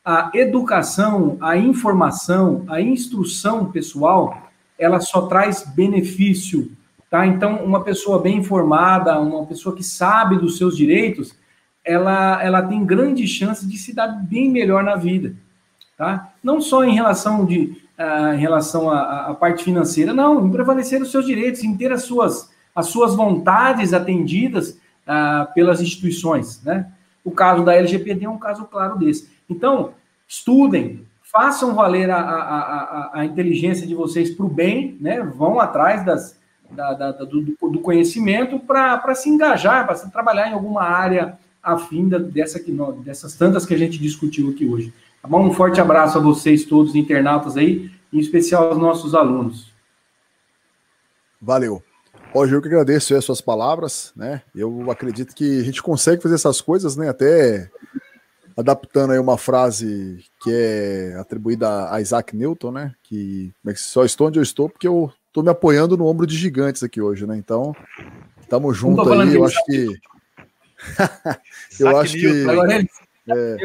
A 0.04 0.32
educação, 0.34 1.38
a 1.40 1.56
informação, 1.58 2.66
a 2.68 2.82
instrução 2.82 3.72
pessoal, 3.72 4.50
ela 4.78 5.00
só 5.00 5.28
traz 5.28 5.64
benefício, 5.64 6.72
tá? 7.10 7.28
Então, 7.28 7.64
uma 7.64 7.84
pessoa 7.84 8.20
bem 8.20 8.38
informada, 8.38 9.20
uma 9.20 9.46
pessoa 9.46 9.76
que 9.76 9.84
sabe 9.84 10.38
dos 10.38 10.58
seus 10.58 10.76
direitos, 10.76 11.36
ela, 11.84 12.42
ela 12.44 12.62
tem 12.62 12.86
grande 12.86 13.28
chance 13.28 13.68
de 13.68 13.78
se 13.78 13.94
dar 13.94 14.08
bem 14.08 14.50
melhor 14.50 14.84
na 14.84 14.96
vida, 14.96 15.36
tá? 15.98 16.32
Não 16.44 16.62
só 16.62 16.84
em 16.84 16.94
relação 16.94 17.46
de 17.46 17.78
uh, 18.00 18.34
em 18.34 18.38
relação 18.38 18.90
à, 18.90 19.28
à, 19.28 19.34
parte 19.34 19.64
financeira, 19.64 20.14
não, 20.14 20.48
em 20.48 20.52
prevalecer 20.52 21.02
os 21.02 21.12
seus 21.12 21.26
direitos, 21.26 21.64
em 21.64 21.76
ter 21.76 21.92
as 21.92 22.04
suas 22.04 22.50
as 22.76 22.88
suas 22.88 23.14
vontades 23.14 23.94
atendidas 23.94 24.70
uh, 24.70 25.54
pelas 25.54 25.82
instituições, 25.82 26.64
né? 26.64 26.90
O 27.26 27.32
caso 27.32 27.64
da 27.66 27.76
LGPD 27.76 28.26
é 28.26 28.30
um 28.30 28.38
caso 28.38 28.64
claro 28.66 28.98
desse. 28.98 29.30
Então, 29.50 29.92
estudem, 30.26 31.06
façam 31.22 31.76
valer 31.76 32.10
a, 32.10 32.18
a, 32.18 32.50
a, 32.50 33.12
a 33.20 33.26
inteligência 33.26 33.86
de 33.86 33.94
vocês 33.94 34.32
para 34.32 34.46
o 34.46 34.50
bem, 34.50 34.98
né? 35.02 35.22
Vão 35.22 35.60
atrás 35.60 36.06
das, 36.06 36.40
da, 36.72 36.94
da, 36.94 37.12
do, 37.12 37.42
do, 37.42 37.80
conhecimento 37.80 38.60
para 38.60 39.14
se 39.14 39.30
engajar, 39.30 39.86
para 39.86 39.96
trabalhar 40.08 40.50
em 40.50 40.54
alguma 40.54 40.84
área 40.84 41.38
a 41.62 41.78
fim 41.78 42.08
dessa 42.08 42.60
que 42.60 42.72
dessas 43.04 43.36
tantas 43.36 43.66
que 43.66 43.74
a 43.74 43.78
gente 43.78 44.00
discutiu 44.00 44.50
aqui 44.50 44.66
hoje. 44.66 44.94
Tá 45.22 45.28
bom? 45.28 45.48
Um 45.48 45.54
forte 45.54 45.82
abraço 45.82 46.18
a 46.18 46.22
vocês 46.22 46.66
todos, 46.66 46.96
internautas 46.96 47.58
aí, 47.58 47.92
em 48.12 48.20
especial 48.20 48.70
aos 48.70 48.78
nossos 48.78 49.14
alunos. 49.14 49.74
Valeu. 51.42 51.84
Hoje 52.34 52.54
eu 52.54 52.62
que 52.62 52.68
agradeço 52.68 53.16
as 53.16 53.26
suas 53.26 53.42
palavras, 53.42 54.14
né? 54.16 54.42
Eu 54.56 54.90
acredito 54.92 55.36
que 55.36 55.60
a 55.60 55.64
gente 55.64 55.82
consegue 55.82 56.22
fazer 56.22 56.36
essas 56.36 56.62
coisas, 56.62 56.96
né? 56.96 57.10
Até 57.10 57.70
adaptando 58.56 59.14
aí 59.14 59.20
uma 59.20 59.38
frase 59.38 60.24
que 60.42 60.52
é 60.52 61.16
atribuída 61.20 61.92
a 61.92 62.00
Isaac 62.02 62.36
Newton, 62.36 62.72
né? 62.72 62.94
Que 63.04 63.52
é 63.66 63.76
só 63.76 64.06
estou 64.06 64.28
onde 64.28 64.38
eu 64.38 64.44
estou 64.44 64.70
porque 64.70 64.88
eu 64.88 65.12
estou 65.28 65.44
me 65.44 65.50
apoiando 65.50 65.98
no 65.98 66.06
ombro 66.06 66.28
de 66.28 66.36
gigantes 66.36 66.84
aqui 66.84 67.02
hoje, 67.02 67.26
né? 67.26 67.36
Então, 67.36 67.76
estamos 68.42 68.78
juntos 68.78 69.08
aí. 69.12 69.34
Eu 69.34 69.46
acho 69.46 69.66
que 69.66 69.88
eu 71.80 71.98
acho 71.98 72.14
que. 72.14 72.46
É, 73.28 73.58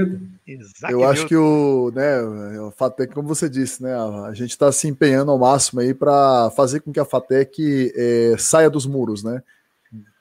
eu 0.90 1.04
acho 1.04 1.26
que 1.26 1.36
o, 1.36 1.90
né, 1.94 2.20
o 2.60 2.70
Fatec, 2.70 3.14
como 3.14 3.28
você 3.28 3.48
disse, 3.48 3.82
né, 3.82 3.94
a 3.94 4.32
gente 4.34 4.50
está 4.50 4.70
se 4.70 4.88
empenhando 4.88 5.30
ao 5.30 5.38
máximo 5.38 5.80
aí 5.80 5.94
para 5.94 6.50
fazer 6.50 6.80
com 6.80 6.92
que 6.92 7.00
a 7.00 7.04
Fatec 7.04 7.92
é, 7.94 8.34
saia 8.38 8.68
dos 8.68 8.86
muros, 8.86 9.22
né? 9.22 9.42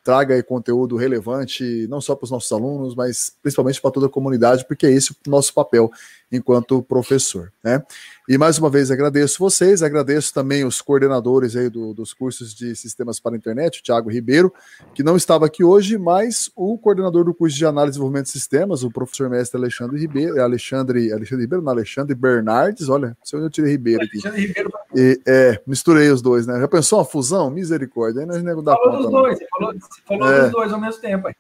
Traga 0.04 0.42
conteúdo 0.44 0.98
relevante, 0.98 1.88
não 1.90 2.02
só 2.02 2.14
para 2.14 2.26
os 2.26 2.32
nossos 2.32 2.52
alunos, 2.52 2.94
mas 2.94 3.36
principalmente 3.42 3.82
para 3.82 3.92
toda 3.92 4.08
a 4.08 4.10
comunidade, 4.10 4.66
porque 4.68 4.86
é 4.86 4.92
esse 4.92 5.12
o 5.12 5.30
nosso 5.30 5.54
papel 5.54 5.90
enquanto 6.32 6.84
professor, 6.84 7.52
né? 7.64 7.82
E 8.28 8.38
mais 8.38 8.58
uma 8.58 8.70
vez 8.70 8.90
agradeço 8.90 9.38
vocês, 9.38 9.84
agradeço 9.84 10.34
também 10.34 10.64
os 10.64 10.82
coordenadores 10.82 11.58
aí 11.58 11.70
do, 11.70 11.94
dos 11.94 12.14
cursos 12.14 12.54
de 12.54 12.74
sistemas 12.74 13.20
para 13.20 13.34
a 13.34 13.38
internet, 13.38 13.82
o 13.82 13.84
Thiago 13.84 14.10
Ribeiro, 14.10 14.54
que 14.94 15.04
não 15.04 15.18
estava 15.18 15.46
aqui 15.46 15.62
hoje, 15.62 15.98
mas 15.98 16.50
o 16.56 16.78
coordenador 16.78 17.26
do 17.26 17.34
curso 17.34 17.58
de 17.58 17.66
análise 17.66 17.90
e 17.90 17.94
desenvolvimento 17.94 18.28
de 18.28 18.32
sistemas, 18.32 18.82
o 18.82 18.90
professor 18.90 19.30
mestre 19.30 19.58
Alexandre 19.58 20.00
Ribeiro, 20.00 20.42
Alexandre, 20.42 21.12
Alexandre 21.12 21.44
Ribeiro, 21.44 21.64
não, 21.64 21.72
Alexandre 21.72 22.16
Bernardes, 22.16 22.88
olha, 22.88 23.18
onde 23.34 23.44
eu 23.44 23.50
tirei 23.50 23.72
Ribeiro 23.72 24.04
aqui. 24.04 24.20
Alexandre 24.26 24.48
Ribeiro. 24.48 24.72
E, 24.96 25.20
é, 25.28 25.62
misturei 25.68 26.10
os 26.10 26.22
dois, 26.22 26.48
né? 26.48 26.62
Já 26.62 26.68
pensou 26.68 27.00
uma 27.00 27.06
fusão? 27.06 27.50
Misericórdia, 27.50 28.22
aí 28.22 28.26
nós 28.26 28.42
nego 28.42 28.62
dá 28.62 28.74
falou 28.74 28.92
conta. 28.92 29.04
Dos 29.04 29.12
dois, 29.12 29.40
falou, 29.50 29.76
falou 30.08 30.32
é. 30.32 30.42
dos 30.44 30.52
dois 30.52 30.72
ao 30.72 30.80
mesmo 30.80 31.02
tempo 31.02 31.28
aí. 31.28 31.36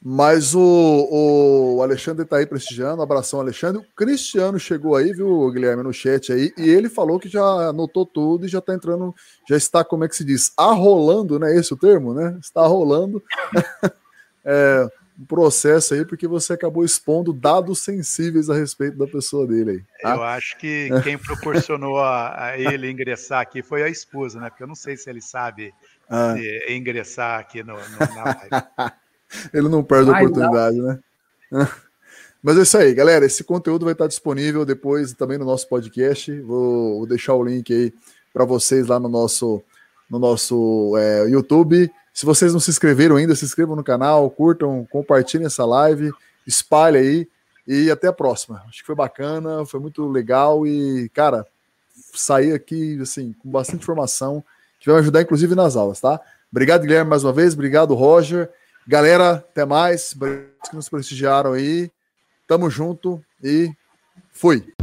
Mas 0.00 0.54
o, 0.54 1.08
o 1.10 1.82
Alexandre 1.82 2.22
está 2.22 2.36
aí 2.36 2.46
prestigiando, 2.46 3.02
abração 3.02 3.40
Alexandre. 3.40 3.82
O 3.82 3.96
Cristiano 3.96 4.58
chegou 4.58 4.94
aí, 4.94 5.12
viu, 5.12 5.50
Guilherme, 5.50 5.82
no 5.82 5.92
chat 5.92 6.32
aí, 6.32 6.52
e 6.56 6.68
ele 6.68 6.88
falou 6.88 7.18
que 7.18 7.28
já 7.28 7.42
anotou 7.42 8.06
tudo 8.06 8.46
e 8.46 8.48
já 8.48 8.60
está 8.60 8.74
entrando, 8.74 9.12
já 9.48 9.56
está, 9.56 9.82
como 9.82 10.04
é 10.04 10.08
que 10.08 10.14
se 10.14 10.24
diz? 10.24 10.52
Arrolando, 10.56 11.38
né? 11.38 11.54
Esse 11.56 11.72
é 11.72 11.76
o 11.76 11.78
termo, 11.78 12.14
né? 12.14 12.38
Está 12.40 12.64
rolando 12.64 13.20
é, 14.44 14.88
um 15.18 15.24
processo 15.24 15.94
aí, 15.94 16.04
porque 16.04 16.28
você 16.28 16.52
acabou 16.52 16.84
expondo 16.84 17.32
dados 17.32 17.80
sensíveis 17.80 18.48
a 18.48 18.54
respeito 18.54 18.96
da 18.96 19.06
pessoa 19.08 19.48
dele 19.48 19.70
aí. 19.72 19.82
Tá? 20.00 20.14
Eu 20.14 20.22
acho 20.22 20.56
que 20.58 20.90
quem 21.02 21.18
proporcionou 21.18 21.98
a, 21.98 22.50
a, 22.50 22.56
ele 22.58 22.88
ingressar 22.88 23.40
aqui 23.40 23.64
foi 23.64 23.82
a 23.82 23.88
esposa, 23.88 24.38
né? 24.38 24.48
Porque 24.48 24.62
eu 24.62 24.68
não 24.68 24.76
sei 24.76 24.96
se 24.96 25.10
ele 25.10 25.20
sabe 25.20 25.74
ah. 26.08 26.36
ingressar 26.68 27.40
aqui 27.40 27.64
no, 27.64 27.74
no 27.74 28.14
na 28.14 28.24
live. 28.24 28.92
Ele 29.52 29.68
não 29.68 29.82
perde 29.82 30.10
a 30.10 30.14
oportunidade, 30.14 30.76
não. 30.76 30.86
né? 30.86 30.98
Mas 32.42 32.56
é 32.56 32.62
isso 32.62 32.78
aí, 32.78 32.94
galera. 32.94 33.26
Esse 33.26 33.42
conteúdo 33.42 33.84
vai 33.84 33.92
estar 33.92 34.06
disponível 34.06 34.64
depois 34.64 35.12
também 35.12 35.38
no 35.38 35.44
nosso 35.44 35.68
podcast. 35.68 36.40
Vou, 36.40 36.98
vou 36.98 37.06
deixar 37.06 37.34
o 37.34 37.42
link 37.42 37.72
aí 37.72 37.92
para 38.32 38.44
vocês 38.44 38.86
lá 38.86 39.00
no 39.00 39.08
nosso, 39.08 39.62
no 40.08 40.18
nosso 40.18 40.94
é, 40.96 41.28
YouTube. 41.28 41.90
Se 42.14 42.24
vocês 42.24 42.52
não 42.52 42.60
se 42.60 42.70
inscreveram 42.70 43.16
ainda, 43.16 43.34
se 43.34 43.44
inscrevam 43.44 43.76
no 43.76 43.84
canal, 43.84 44.30
curtam, 44.30 44.86
compartilhem 44.90 45.46
essa 45.46 45.64
live, 45.64 46.12
espalhe 46.46 46.98
aí 46.98 47.28
e 47.66 47.90
até 47.90 48.08
a 48.08 48.12
próxima. 48.12 48.62
Acho 48.68 48.80
que 48.80 48.86
foi 48.86 48.94
bacana, 48.94 49.66
foi 49.66 49.78
muito 49.78 50.08
legal 50.08 50.66
e, 50.66 51.08
cara, 51.10 51.46
sair 52.14 52.52
aqui 52.52 52.98
assim 53.00 53.34
com 53.42 53.50
bastante 53.50 53.82
informação 53.82 54.42
que 54.80 54.86
vai 54.86 54.96
me 54.96 55.00
ajudar 55.02 55.22
inclusive 55.22 55.54
nas 55.54 55.76
aulas, 55.76 56.00
tá? 56.00 56.20
Obrigado, 56.50 56.82
Guilherme, 56.82 57.10
mais 57.10 57.24
uma 57.24 57.32
vez. 57.32 57.54
Obrigado, 57.54 57.94
Roger. 57.94 58.50
Galera, 58.88 59.32
até 59.32 59.66
mais. 59.66 60.14
Obrigado 60.16 60.48
que 60.70 60.74
nos 60.74 60.88
prestigiaram 60.88 61.52
aí. 61.52 61.90
Tamo 62.46 62.70
junto 62.70 63.22
e 63.44 63.70
fui. 64.32 64.77